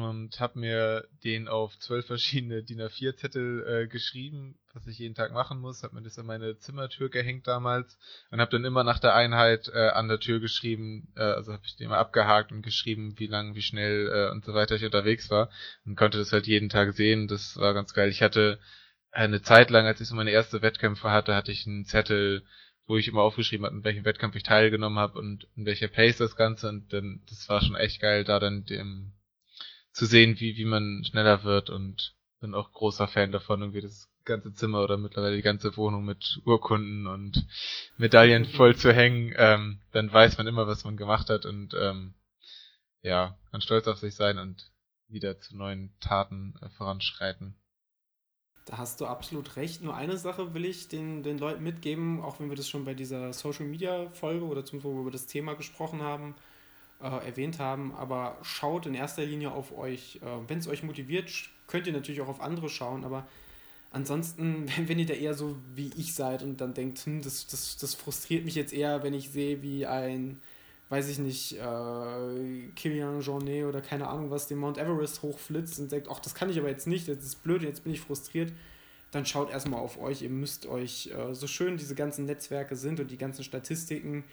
und 0.00 0.40
habe 0.40 0.58
mir 0.58 1.06
den 1.22 1.46
auf 1.46 1.78
zwölf 1.78 2.06
verschiedene 2.06 2.64
DIN 2.64 2.80
A4 2.80 3.14
Zettel 3.14 3.64
äh, 3.66 3.86
geschrieben, 3.86 4.58
was 4.72 4.86
ich 4.88 4.98
jeden 4.98 5.14
Tag 5.14 5.32
machen 5.32 5.60
muss, 5.60 5.84
habe 5.84 5.94
mir 5.94 6.02
das 6.02 6.18
an 6.18 6.26
meine 6.26 6.58
Zimmertür 6.58 7.10
gehängt 7.10 7.46
damals 7.46 7.96
und 8.30 8.40
habe 8.40 8.50
dann 8.50 8.64
immer 8.64 8.82
nach 8.82 8.98
der 8.98 9.14
Einheit 9.14 9.70
äh, 9.72 9.90
an 9.90 10.08
der 10.08 10.18
Tür 10.18 10.40
geschrieben, 10.40 11.12
äh, 11.14 11.22
also 11.22 11.52
habe 11.52 11.62
ich 11.64 11.76
den 11.76 11.86
immer 11.86 11.98
abgehakt 11.98 12.50
und 12.50 12.62
geschrieben, 12.62 13.14
wie 13.18 13.28
lang, 13.28 13.54
wie 13.54 13.62
schnell 13.62 14.08
äh, 14.08 14.32
und 14.32 14.44
so 14.44 14.52
weiter 14.52 14.74
ich 14.74 14.84
unterwegs 14.84 15.30
war 15.30 15.48
und 15.86 15.96
konnte 15.96 16.18
das 16.18 16.32
halt 16.32 16.48
jeden 16.48 16.70
Tag 16.70 16.94
sehen, 16.94 17.28
das 17.28 17.56
war 17.56 17.72
ganz 17.72 17.94
geil. 17.94 18.08
Ich 18.08 18.20
hatte 18.22 18.58
eine 19.12 19.42
Zeit 19.42 19.70
lang, 19.70 19.86
als 19.86 20.00
ich 20.00 20.08
so 20.08 20.16
meine 20.16 20.32
erste 20.32 20.60
Wettkämpfe 20.60 21.12
hatte, 21.12 21.36
hatte 21.36 21.52
ich 21.52 21.68
einen 21.68 21.84
Zettel, 21.84 22.44
wo 22.86 22.96
ich 22.96 23.06
immer 23.06 23.22
aufgeschrieben 23.22 23.64
habe, 23.64 23.76
in 23.76 23.84
welchem 23.84 24.04
Wettkampf 24.04 24.34
ich 24.34 24.42
teilgenommen 24.42 24.98
habe 24.98 25.20
und 25.20 25.46
in 25.54 25.66
welcher 25.66 25.88
Pace 25.88 26.16
das 26.16 26.34
Ganze 26.34 26.68
und 26.68 26.92
dann 26.92 27.22
das 27.28 27.48
war 27.48 27.62
schon 27.62 27.76
echt 27.76 28.00
geil, 28.00 28.24
da 28.24 28.40
dann 28.40 28.64
dem 28.64 29.12
zu 29.94 30.06
sehen, 30.06 30.38
wie, 30.40 30.56
wie 30.56 30.64
man 30.64 31.04
schneller 31.04 31.44
wird 31.44 31.70
und 31.70 32.14
bin 32.40 32.54
auch 32.54 32.72
großer 32.72 33.08
Fan 33.08 33.32
davon, 33.32 33.60
irgendwie 33.62 33.80
das 33.80 34.10
ganze 34.24 34.52
Zimmer 34.52 34.82
oder 34.82 34.98
mittlerweile 34.98 35.36
die 35.36 35.42
ganze 35.42 35.76
Wohnung 35.76 36.04
mit 36.04 36.40
Urkunden 36.44 37.06
und 37.06 37.46
Medaillen 37.96 38.44
voll 38.44 38.74
zu 38.74 38.92
hängen, 38.92 39.32
ähm, 39.36 39.80
dann 39.92 40.12
weiß 40.12 40.36
man 40.36 40.46
immer, 40.46 40.66
was 40.66 40.84
man 40.84 40.96
gemacht 40.96 41.30
hat 41.30 41.46
und 41.46 41.74
ähm, 41.74 42.14
ja, 43.02 43.38
kann 43.50 43.60
stolz 43.60 43.86
auf 43.86 43.98
sich 43.98 44.14
sein 44.14 44.38
und 44.38 44.70
wieder 45.08 45.38
zu 45.38 45.56
neuen 45.56 45.94
Taten 46.00 46.54
äh, 46.60 46.68
voranschreiten. 46.70 47.54
Da 48.66 48.78
hast 48.78 49.00
du 49.00 49.06
absolut 49.06 49.56
recht. 49.56 49.82
Nur 49.82 49.94
eine 49.94 50.16
Sache 50.16 50.54
will 50.54 50.64
ich 50.64 50.88
den, 50.88 51.22
den 51.22 51.38
Leuten 51.38 51.62
mitgeben, 51.62 52.22
auch 52.22 52.40
wenn 52.40 52.48
wir 52.48 52.56
das 52.56 52.68
schon 52.68 52.86
bei 52.86 52.94
dieser 52.94 53.32
Social 53.34 53.66
Media 53.66 54.08
Folge 54.10 54.46
oder 54.46 54.64
zum 54.64 54.82
wir 54.82 54.90
über 54.90 55.10
das 55.10 55.26
Thema 55.26 55.54
gesprochen 55.54 56.02
haben 56.02 56.34
äh, 57.02 57.26
erwähnt 57.26 57.58
haben, 57.58 57.94
aber 57.94 58.38
schaut 58.42 58.86
in 58.86 58.94
erster 58.94 59.24
Linie 59.24 59.52
auf 59.52 59.76
euch. 59.76 60.20
Äh, 60.22 60.48
wenn 60.48 60.58
es 60.58 60.68
euch 60.68 60.82
motiviert, 60.82 61.30
könnt 61.66 61.86
ihr 61.86 61.92
natürlich 61.92 62.20
auch 62.20 62.28
auf 62.28 62.40
andere 62.40 62.68
schauen, 62.68 63.04
aber 63.04 63.26
ansonsten, 63.90 64.66
wenn 64.86 64.98
ihr 64.98 65.06
da 65.06 65.14
eher 65.14 65.34
so 65.34 65.56
wie 65.74 65.90
ich 65.96 66.14
seid 66.14 66.42
und 66.42 66.60
dann 66.60 66.74
denkt, 66.74 66.98
hm, 67.00 67.22
das, 67.22 67.46
das, 67.46 67.76
das 67.76 67.94
frustriert 67.94 68.44
mich 68.44 68.54
jetzt 68.54 68.72
eher, 68.72 69.02
wenn 69.02 69.14
ich 69.14 69.30
sehe, 69.30 69.62
wie 69.62 69.86
ein, 69.86 70.40
weiß 70.88 71.08
ich 71.08 71.18
nicht, 71.18 71.58
äh, 71.58 72.68
Kilian 72.76 73.20
Jornet 73.20 73.64
oder 73.64 73.80
keine 73.80 74.08
Ahnung 74.08 74.30
was, 74.30 74.48
den 74.48 74.58
Mount 74.58 74.78
Everest 74.78 75.22
hochflitzt 75.22 75.78
und 75.80 75.92
denkt, 75.92 76.08
ach, 76.10 76.20
das 76.20 76.34
kann 76.34 76.50
ich 76.50 76.58
aber 76.58 76.68
jetzt 76.68 76.86
nicht, 76.86 77.08
das 77.08 77.18
ist 77.18 77.42
blöd, 77.42 77.62
jetzt 77.62 77.84
bin 77.84 77.92
ich 77.92 78.00
frustriert 78.00 78.52
dann 79.14 79.26
schaut 79.26 79.50
erstmal 79.50 79.80
auf 79.80 80.00
euch. 80.00 80.22
Ihr 80.22 80.30
müsst 80.30 80.66
euch, 80.66 81.10
äh, 81.16 81.34
so 81.34 81.46
schön 81.46 81.76
diese 81.76 81.94
ganzen 81.94 82.24
Netzwerke 82.24 82.76
sind 82.76 83.00
und 83.00 83.10
die 83.10 83.18
ganzen 83.18 83.44
Statistiken, 83.44 84.24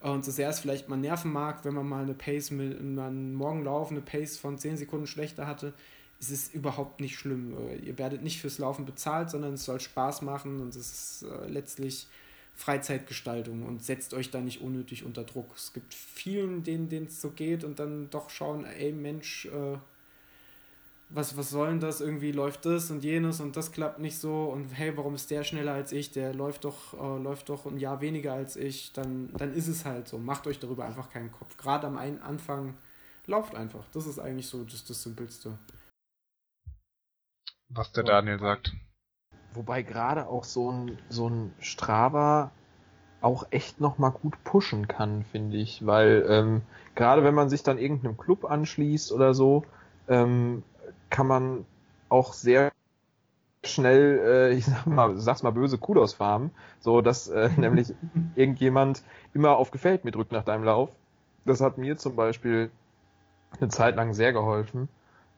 und 0.00 0.24
so 0.24 0.30
sehr 0.30 0.50
es 0.50 0.60
vielleicht 0.60 0.88
mal 0.88 0.96
nerven 0.96 1.32
mag, 1.32 1.64
wenn 1.64 1.74
man 1.74 1.88
mal 1.88 2.02
eine 2.02 2.14
Pace 2.14 2.50
mit 2.50 2.78
einem 2.78 3.34
Morgenlauf, 3.34 3.90
eine 3.90 4.02
Pace 4.02 4.36
von 4.36 4.58
10 4.58 4.76
Sekunden 4.76 5.06
schlechter 5.06 5.46
hatte, 5.46 5.72
ist 6.20 6.30
es 6.30 6.48
überhaupt 6.52 7.00
nicht 7.00 7.18
schlimm. 7.18 7.54
Ihr 7.82 7.98
werdet 7.98 8.22
nicht 8.22 8.40
fürs 8.40 8.58
Laufen 8.58 8.84
bezahlt, 8.84 9.30
sondern 9.30 9.54
es 9.54 9.64
soll 9.64 9.80
Spaß 9.80 10.22
machen 10.22 10.60
und 10.60 10.74
es 10.74 10.76
ist 10.76 11.22
äh, 11.22 11.48
letztlich 11.48 12.08
Freizeitgestaltung 12.54 13.64
und 13.64 13.84
setzt 13.84 14.14
euch 14.14 14.30
da 14.30 14.40
nicht 14.40 14.62
unnötig 14.62 15.04
unter 15.04 15.24
Druck. 15.24 15.54
Es 15.56 15.74
gibt 15.74 15.92
vielen, 15.92 16.62
denen 16.62 17.06
es 17.06 17.20
so 17.20 17.30
geht 17.30 17.64
und 17.64 17.78
dann 17.78 18.08
doch 18.10 18.30
schauen, 18.30 18.64
ey 18.64 18.92
Mensch, 18.92 19.46
äh, 19.46 19.78
was, 21.08 21.36
was 21.36 21.50
soll 21.50 21.68
denn 21.68 21.80
das? 21.80 22.00
Irgendwie 22.00 22.32
läuft 22.32 22.66
das 22.66 22.90
und 22.90 23.04
jenes 23.04 23.40
und 23.40 23.56
das 23.56 23.72
klappt 23.72 23.98
nicht 24.00 24.18
so 24.18 24.44
und 24.44 24.70
hey, 24.70 24.96
warum 24.96 25.14
ist 25.14 25.30
der 25.30 25.44
schneller 25.44 25.72
als 25.72 25.92
ich? 25.92 26.10
Der 26.10 26.34
läuft 26.34 26.64
doch, 26.64 26.94
äh, 26.94 27.22
läuft 27.22 27.48
doch 27.48 27.66
ein 27.66 27.78
Jahr 27.78 28.00
weniger 28.00 28.32
als 28.32 28.56
ich. 28.56 28.92
Dann, 28.92 29.32
dann 29.36 29.54
ist 29.54 29.68
es 29.68 29.84
halt 29.84 30.08
so. 30.08 30.18
Macht 30.18 30.46
euch 30.46 30.58
darüber 30.58 30.84
einfach 30.84 31.10
keinen 31.10 31.30
Kopf. 31.30 31.56
Gerade 31.56 31.86
am 31.86 31.96
Anfang 31.96 32.74
lauft 33.26 33.54
einfach. 33.54 33.84
Das 33.92 34.06
ist 34.06 34.18
eigentlich 34.18 34.48
so 34.48 34.64
das, 34.64 34.84
das 34.84 35.02
Simpelste. 35.02 35.58
Was 37.68 37.92
der 37.92 38.04
Daniel 38.04 38.38
sagt. 38.38 38.74
Wobei 39.54 39.82
gerade 39.82 40.26
auch 40.28 40.44
so 40.44 40.70
ein, 40.70 40.98
so 41.08 41.28
ein 41.28 41.54
Strava 41.60 42.50
auch 43.20 43.46
echt 43.50 43.80
nochmal 43.80 44.10
gut 44.10 44.42
pushen 44.44 44.86
kann, 44.88 45.24
finde 45.24 45.56
ich. 45.56 45.86
Weil 45.86 46.26
ähm, 46.28 46.62
gerade 46.94 47.24
wenn 47.24 47.34
man 47.34 47.48
sich 47.48 47.62
dann 47.62 47.78
irgendeinem 47.78 48.16
Club 48.16 48.44
anschließt 48.44 49.12
oder 49.12 49.34
so, 49.34 49.64
ähm, 50.08 50.62
kann 51.16 51.26
man 51.26 51.64
auch 52.10 52.34
sehr 52.34 52.72
schnell, 53.64 54.20
äh, 54.22 54.52
ich 54.52 54.66
sag 54.66 54.86
mal, 54.86 55.16
sag's 55.16 55.42
mal 55.42 55.50
böse, 55.50 55.78
Kudos 55.78 56.12
farmen, 56.12 56.50
so 56.78 57.00
dass 57.00 57.28
äh, 57.28 57.48
nämlich 57.56 57.94
irgendjemand 58.34 59.02
immer 59.32 59.56
auf 59.56 59.70
Gefällt 59.70 60.04
mir 60.04 60.10
drückt 60.10 60.30
nach 60.30 60.44
deinem 60.44 60.64
Lauf. 60.64 60.90
Das 61.46 61.62
hat 61.62 61.78
mir 61.78 61.96
zum 61.96 62.16
Beispiel 62.16 62.70
eine 63.58 63.70
Zeit 63.70 63.96
lang 63.96 64.12
sehr 64.12 64.34
geholfen. 64.34 64.90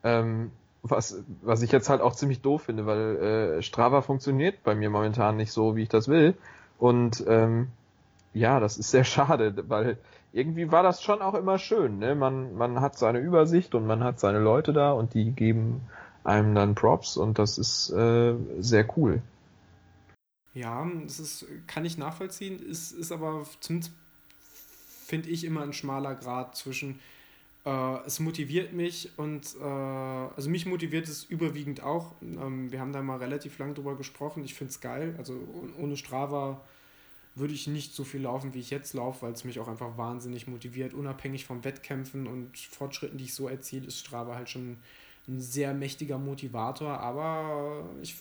Ähm, 0.02 0.50
was, 0.82 1.22
was 1.42 1.62
ich 1.62 1.70
jetzt 1.70 1.88
halt 1.88 2.00
auch 2.00 2.16
ziemlich 2.16 2.40
doof 2.40 2.62
finde, 2.62 2.84
weil 2.86 3.16
äh, 3.58 3.62
Strava 3.62 4.02
funktioniert 4.02 4.64
bei 4.64 4.74
mir 4.74 4.90
momentan 4.90 5.36
nicht 5.36 5.52
so, 5.52 5.76
wie 5.76 5.82
ich 5.82 5.88
das 5.88 6.08
will. 6.08 6.34
Und 6.78 7.22
ähm, 7.28 7.68
ja, 8.34 8.58
das 8.58 8.78
ist 8.78 8.90
sehr 8.90 9.04
schade, 9.14 9.54
weil 9.68 9.96
irgendwie 10.32 10.70
war 10.70 10.82
das 10.82 11.02
schon 11.02 11.22
auch 11.22 11.34
immer 11.34 11.58
schön. 11.58 11.98
Ne? 11.98 12.14
Man, 12.14 12.54
man 12.54 12.80
hat 12.80 12.98
seine 12.98 13.18
Übersicht 13.18 13.74
und 13.74 13.86
man 13.86 14.04
hat 14.04 14.20
seine 14.20 14.38
Leute 14.38 14.72
da 14.72 14.92
und 14.92 15.14
die 15.14 15.32
geben 15.32 15.82
einem 16.24 16.54
dann 16.54 16.74
Props 16.74 17.16
und 17.16 17.38
das 17.38 17.58
ist 17.58 17.90
äh, 17.90 18.34
sehr 18.58 18.86
cool. 18.96 19.22
Ja, 20.54 20.86
das 21.04 21.20
ist, 21.20 21.46
kann 21.66 21.84
ich 21.84 21.98
nachvollziehen, 21.98 22.58
ist, 22.58 22.92
ist 22.92 23.12
aber 23.12 23.46
zumindest 23.60 23.92
finde 25.06 25.30
ich 25.30 25.44
immer 25.44 25.62
ein 25.62 25.72
schmaler 25.72 26.14
Grad 26.14 26.56
zwischen 26.56 27.00
äh, 27.64 28.06
es 28.06 28.20
motiviert 28.20 28.72
mich 28.72 29.10
und 29.16 29.56
äh, 29.60 29.64
also 29.64 30.50
mich 30.50 30.66
motiviert 30.66 31.08
es 31.08 31.24
überwiegend 31.24 31.82
auch. 31.82 32.14
Ähm, 32.22 32.70
wir 32.72 32.80
haben 32.80 32.92
da 32.92 33.02
mal 33.02 33.18
relativ 33.18 33.58
lang 33.58 33.74
drüber 33.74 33.96
gesprochen. 33.96 34.44
Ich 34.44 34.54
finde 34.54 34.70
es 34.70 34.80
geil. 34.80 35.14
Also 35.18 35.34
ohne 35.78 35.96
Strava 35.96 36.60
würde 37.38 37.54
ich 37.54 37.66
nicht 37.66 37.94
so 37.94 38.04
viel 38.04 38.22
laufen, 38.22 38.54
wie 38.54 38.60
ich 38.60 38.70
jetzt 38.70 38.94
laufe, 38.94 39.22
weil 39.22 39.32
es 39.32 39.44
mich 39.44 39.60
auch 39.60 39.68
einfach 39.68 39.96
wahnsinnig 39.96 40.46
motiviert. 40.46 40.94
Unabhängig 40.94 41.44
von 41.44 41.64
Wettkämpfen 41.64 42.26
und 42.26 42.56
Fortschritten, 42.56 43.18
die 43.18 43.24
ich 43.24 43.34
so 43.34 43.48
erziele, 43.48 43.86
ist 43.86 43.98
Strava 43.98 44.34
halt 44.34 44.48
schon 44.48 44.78
ein 45.28 45.40
sehr 45.40 45.74
mächtiger 45.74 46.18
Motivator. 46.18 47.00
Aber 47.00 47.88
ich 48.02 48.16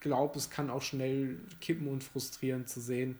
glaube, 0.00 0.38
es 0.38 0.50
kann 0.50 0.70
auch 0.70 0.82
schnell 0.82 1.38
kippen 1.60 1.88
und 1.88 2.04
frustrieren 2.04 2.66
zu 2.66 2.80
sehen. 2.80 3.16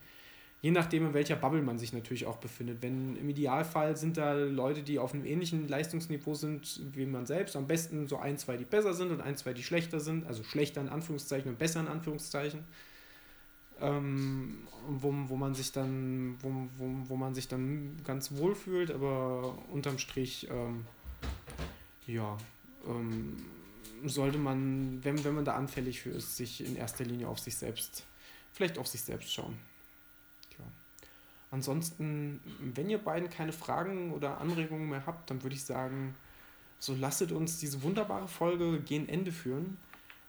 Je 0.61 0.71
nachdem, 0.71 1.07
in 1.07 1.15
welcher 1.15 1.37
Bubble 1.37 1.61
man 1.61 1.79
sich 1.79 1.93
natürlich 1.93 2.25
auch 2.25 2.39
befindet. 2.39 2.79
Wenn 2.81 3.17
im 3.17 3.29
Idealfall 3.29 3.99
sind 3.99 4.17
da 4.17 4.33
Leute, 4.33 4.83
die 4.83 4.99
auf 4.99 5.13
einem 5.13 5.27
ähnlichen 5.27 5.69
Leistungsniveau 5.69 6.35
sind 6.35 6.81
wie 6.95 7.05
man 7.05 7.27
selbst, 7.27 7.55
am 7.55 7.67
besten 7.67 8.09
so 8.09 8.17
ein, 8.17 8.39
zwei, 8.39 8.57
die 8.57 8.65
besser 8.65 8.95
sind 8.95 9.11
und 9.11 9.21
ein, 9.21 9.37
zwei, 9.37 9.53
die 9.53 9.63
schlechter 9.63 10.01
sind, 10.01 10.27
also 10.27 10.43
schlechter 10.43 10.81
in 10.81 10.89
Anführungszeichen 10.89 11.51
und 11.51 11.59
besser 11.59 11.81
in 11.81 11.89
Anführungszeichen 11.89 12.65
ähm, 13.85 14.67
wo, 14.89 15.13
wo 15.29 15.37
man 15.37 15.55
sich 15.55 15.73
dann, 15.73 16.37
wo, 16.41 16.51
wo, 16.79 17.09
wo 17.09 17.17
man 17.17 17.35
sich 17.35 17.49
dann 17.49 18.01
ganz 18.05 18.33
wohl 18.33 18.55
fühlt, 18.55 18.91
aber 18.91 19.57
unterm 19.71 19.99
Strich, 19.99 20.49
ähm, 20.51 20.87
ja, 22.07 22.37
ähm, 22.87 23.37
sollte 24.05 24.39
man, 24.39 25.03
wenn, 25.03 25.23
wenn 25.25 25.35
man 25.35 25.45
da 25.45 25.55
anfällig 25.55 26.01
für 26.01 26.11
ist, 26.11 26.37
sich 26.37 26.65
in 26.65 26.77
erster 26.77 27.05
Linie 27.05 27.29
auf 27.29 27.39
sich 27.39 27.57
selbst, 27.57 28.05
vielleicht 28.53 28.79
auf 28.79 28.87
sich 28.87 29.03
selbst 29.03 29.33
schauen. 29.33 29.57
Ja. 30.59 30.65
Ansonsten, 31.51 32.41
wenn 32.61 32.91
ihr 32.91 32.99
beiden 32.99 33.31
keine 33.31 33.53
Fragen 33.53 34.13
oder 34.13 34.41
Anregungen 34.41 34.89
mehr 34.89 35.07
habt, 35.07 35.31
dann 35.31 35.43
würde 35.43 35.57
ich 35.57 35.65
sagen, 35.65 36.15
so 36.79 36.95
lasset 36.95 37.33
uns 37.33 37.59
diese 37.59 37.83
wunderbare 37.83 38.29
Folge 38.29 38.81
gegen 38.81 39.09
Ende 39.09 39.33
führen. 39.33 39.79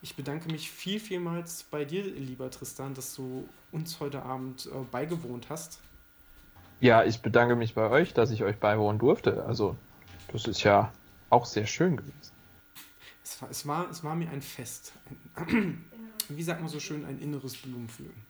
Ich 0.02 0.16
bedanke 0.16 0.52
mich 0.52 0.70
viel, 0.70 1.00
vielmals 1.00 1.64
bei 1.64 1.86
dir, 1.86 2.04
lieber 2.04 2.52
Tristan, 2.52 2.94
dass 2.94 3.16
du 3.16 3.48
uns 3.72 4.00
heute 4.00 4.24
Abend 4.24 4.68
äh, 4.68 4.70
beigewohnt 4.92 5.48
hast. 5.50 5.80
Ja, 6.80 7.04
ich 7.04 7.22
bedanke 7.22 7.56
mich 7.56 7.74
bei 7.74 7.90
euch, 7.90 8.14
dass 8.14 8.32
ich 8.32 8.44
euch 8.44 8.58
beiwohnen 8.58 9.00
durfte. 9.00 9.46
Also, 9.46 9.78
das 10.32 10.46
ist 10.46 10.64
ja 10.64 10.92
auch 11.30 11.46
sehr 11.46 11.66
schön 11.66 11.98
gewesen. 11.98 12.32
Es 13.24 13.42
war, 13.42 13.50
es 13.50 13.68
war, 13.68 13.90
es 13.90 14.04
war 14.04 14.16
mir 14.16 14.30
ein 14.30 14.42
Fest. 14.42 14.94
Ein, 15.34 15.86
wie 16.30 16.44
sagt 16.44 16.62
man 16.62 16.70
so 16.70 16.80
schön, 16.80 17.06
ein 17.06 17.20
inneres 17.20 17.56
Blumenpflücken. 17.58 18.22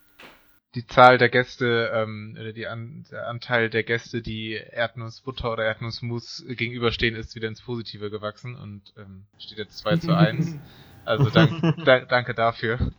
Die 0.75 0.85
Zahl 0.87 1.17
der 1.17 1.29
Gäste, 1.29 1.91
ähm, 1.93 2.35
oder 2.39 2.51
die 2.51 2.67
An 2.67 3.05
der 3.09 3.27
Anteil 3.27 3.69
der 3.69 3.83
Gäste, 3.83 4.21
die 4.21 4.53
Erdnussbutter 4.53 5.53
oder 5.53 5.63
Erdnussmus 5.63 6.43
gegenüberstehen, 6.47 7.15
ist 7.15 7.35
wieder 7.35 7.47
ins 7.47 7.61
Positive 7.61 8.09
gewachsen 8.09 8.55
und 8.55 8.93
ähm, 8.97 9.25
steht 9.37 9.57
jetzt 9.57 9.77
2 9.79 9.97
zu 9.97 10.15
1. 10.15 10.55
Also 11.05 11.29
dank, 11.29 11.61
dank, 11.85 12.09
danke 12.09 12.33
dafür. 12.33 12.91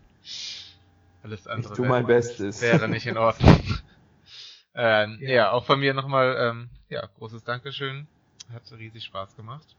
Alles 1.22 1.46
andere 1.46 1.72
ich 1.72 1.76
tu 1.76 1.84
mein 1.84 2.06
wäre, 2.06 2.18
Bestes. 2.18 2.62
wäre 2.62 2.88
nicht 2.88 3.06
in 3.06 3.18
Ordnung. 3.18 3.60
ähm, 4.74 5.18
ja. 5.20 5.28
ja. 5.28 5.50
auch 5.50 5.64
von 5.64 5.80
mir 5.80 5.92
nochmal 5.92 6.36
ähm, 6.38 6.70
ja, 6.88 7.04
großes 7.18 7.44
Dankeschön. 7.44 8.06
Hat 8.52 8.62
riesig 8.72 9.04
Spaß 9.04 9.34
gemacht. 9.34 9.76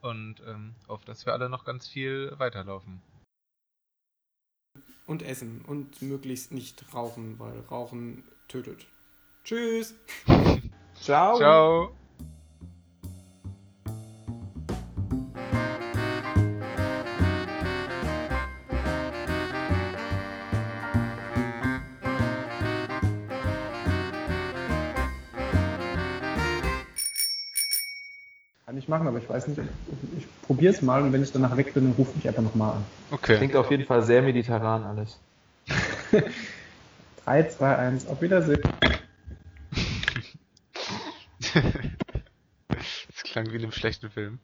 und 0.00 0.42
ähm, 0.46 0.74
auf 0.88 1.04
dass 1.04 1.24
wir 1.24 1.32
alle 1.32 1.48
noch 1.48 1.64
ganz 1.64 1.88
viel 1.88 2.34
weiterlaufen. 2.38 3.00
Und 5.06 5.22
essen 5.22 5.64
und 5.66 6.02
möglichst 6.02 6.52
nicht 6.52 6.84
rauchen, 6.92 7.38
weil 7.38 7.60
Rauchen 7.70 8.24
tötet. 8.48 8.86
Tschüss. 9.44 9.94
Ciao. 10.94 11.36
Ciao. 11.36 11.96
Machen, 28.92 29.08
aber 29.08 29.18
ich 29.18 29.28
weiß 29.28 29.48
nicht. 29.48 29.60
Ich 30.16 30.26
probiere 30.42 30.72
es 30.72 30.82
mal 30.82 31.02
und 31.02 31.12
wenn 31.12 31.22
ich 31.22 31.32
danach 31.32 31.56
weg 31.56 31.74
bin, 31.74 31.84
dann 31.84 31.94
rufe 31.94 32.12
ich 32.18 32.28
einfach 32.28 32.42
nochmal 32.42 32.76
an. 32.76 32.84
Okay. 33.10 33.38
Klingt 33.38 33.56
auf 33.56 33.70
jeden 33.70 33.86
Fall 33.86 34.02
sehr 34.02 34.22
mediterran 34.22 34.84
alles. 34.84 35.18
3, 37.24 37.48
2, 37.48 37.76
1, 37.76 38.06
auf 38.06 38.20
Wiedersehen. 38.20 38.62
das 42.72 43.22
klang 43.24 43.50
wie 43.50 43.56
in 43.56 43.62
einem 43.62 43.72
schlechten 43.72 44.10
Film. 44.10 44.38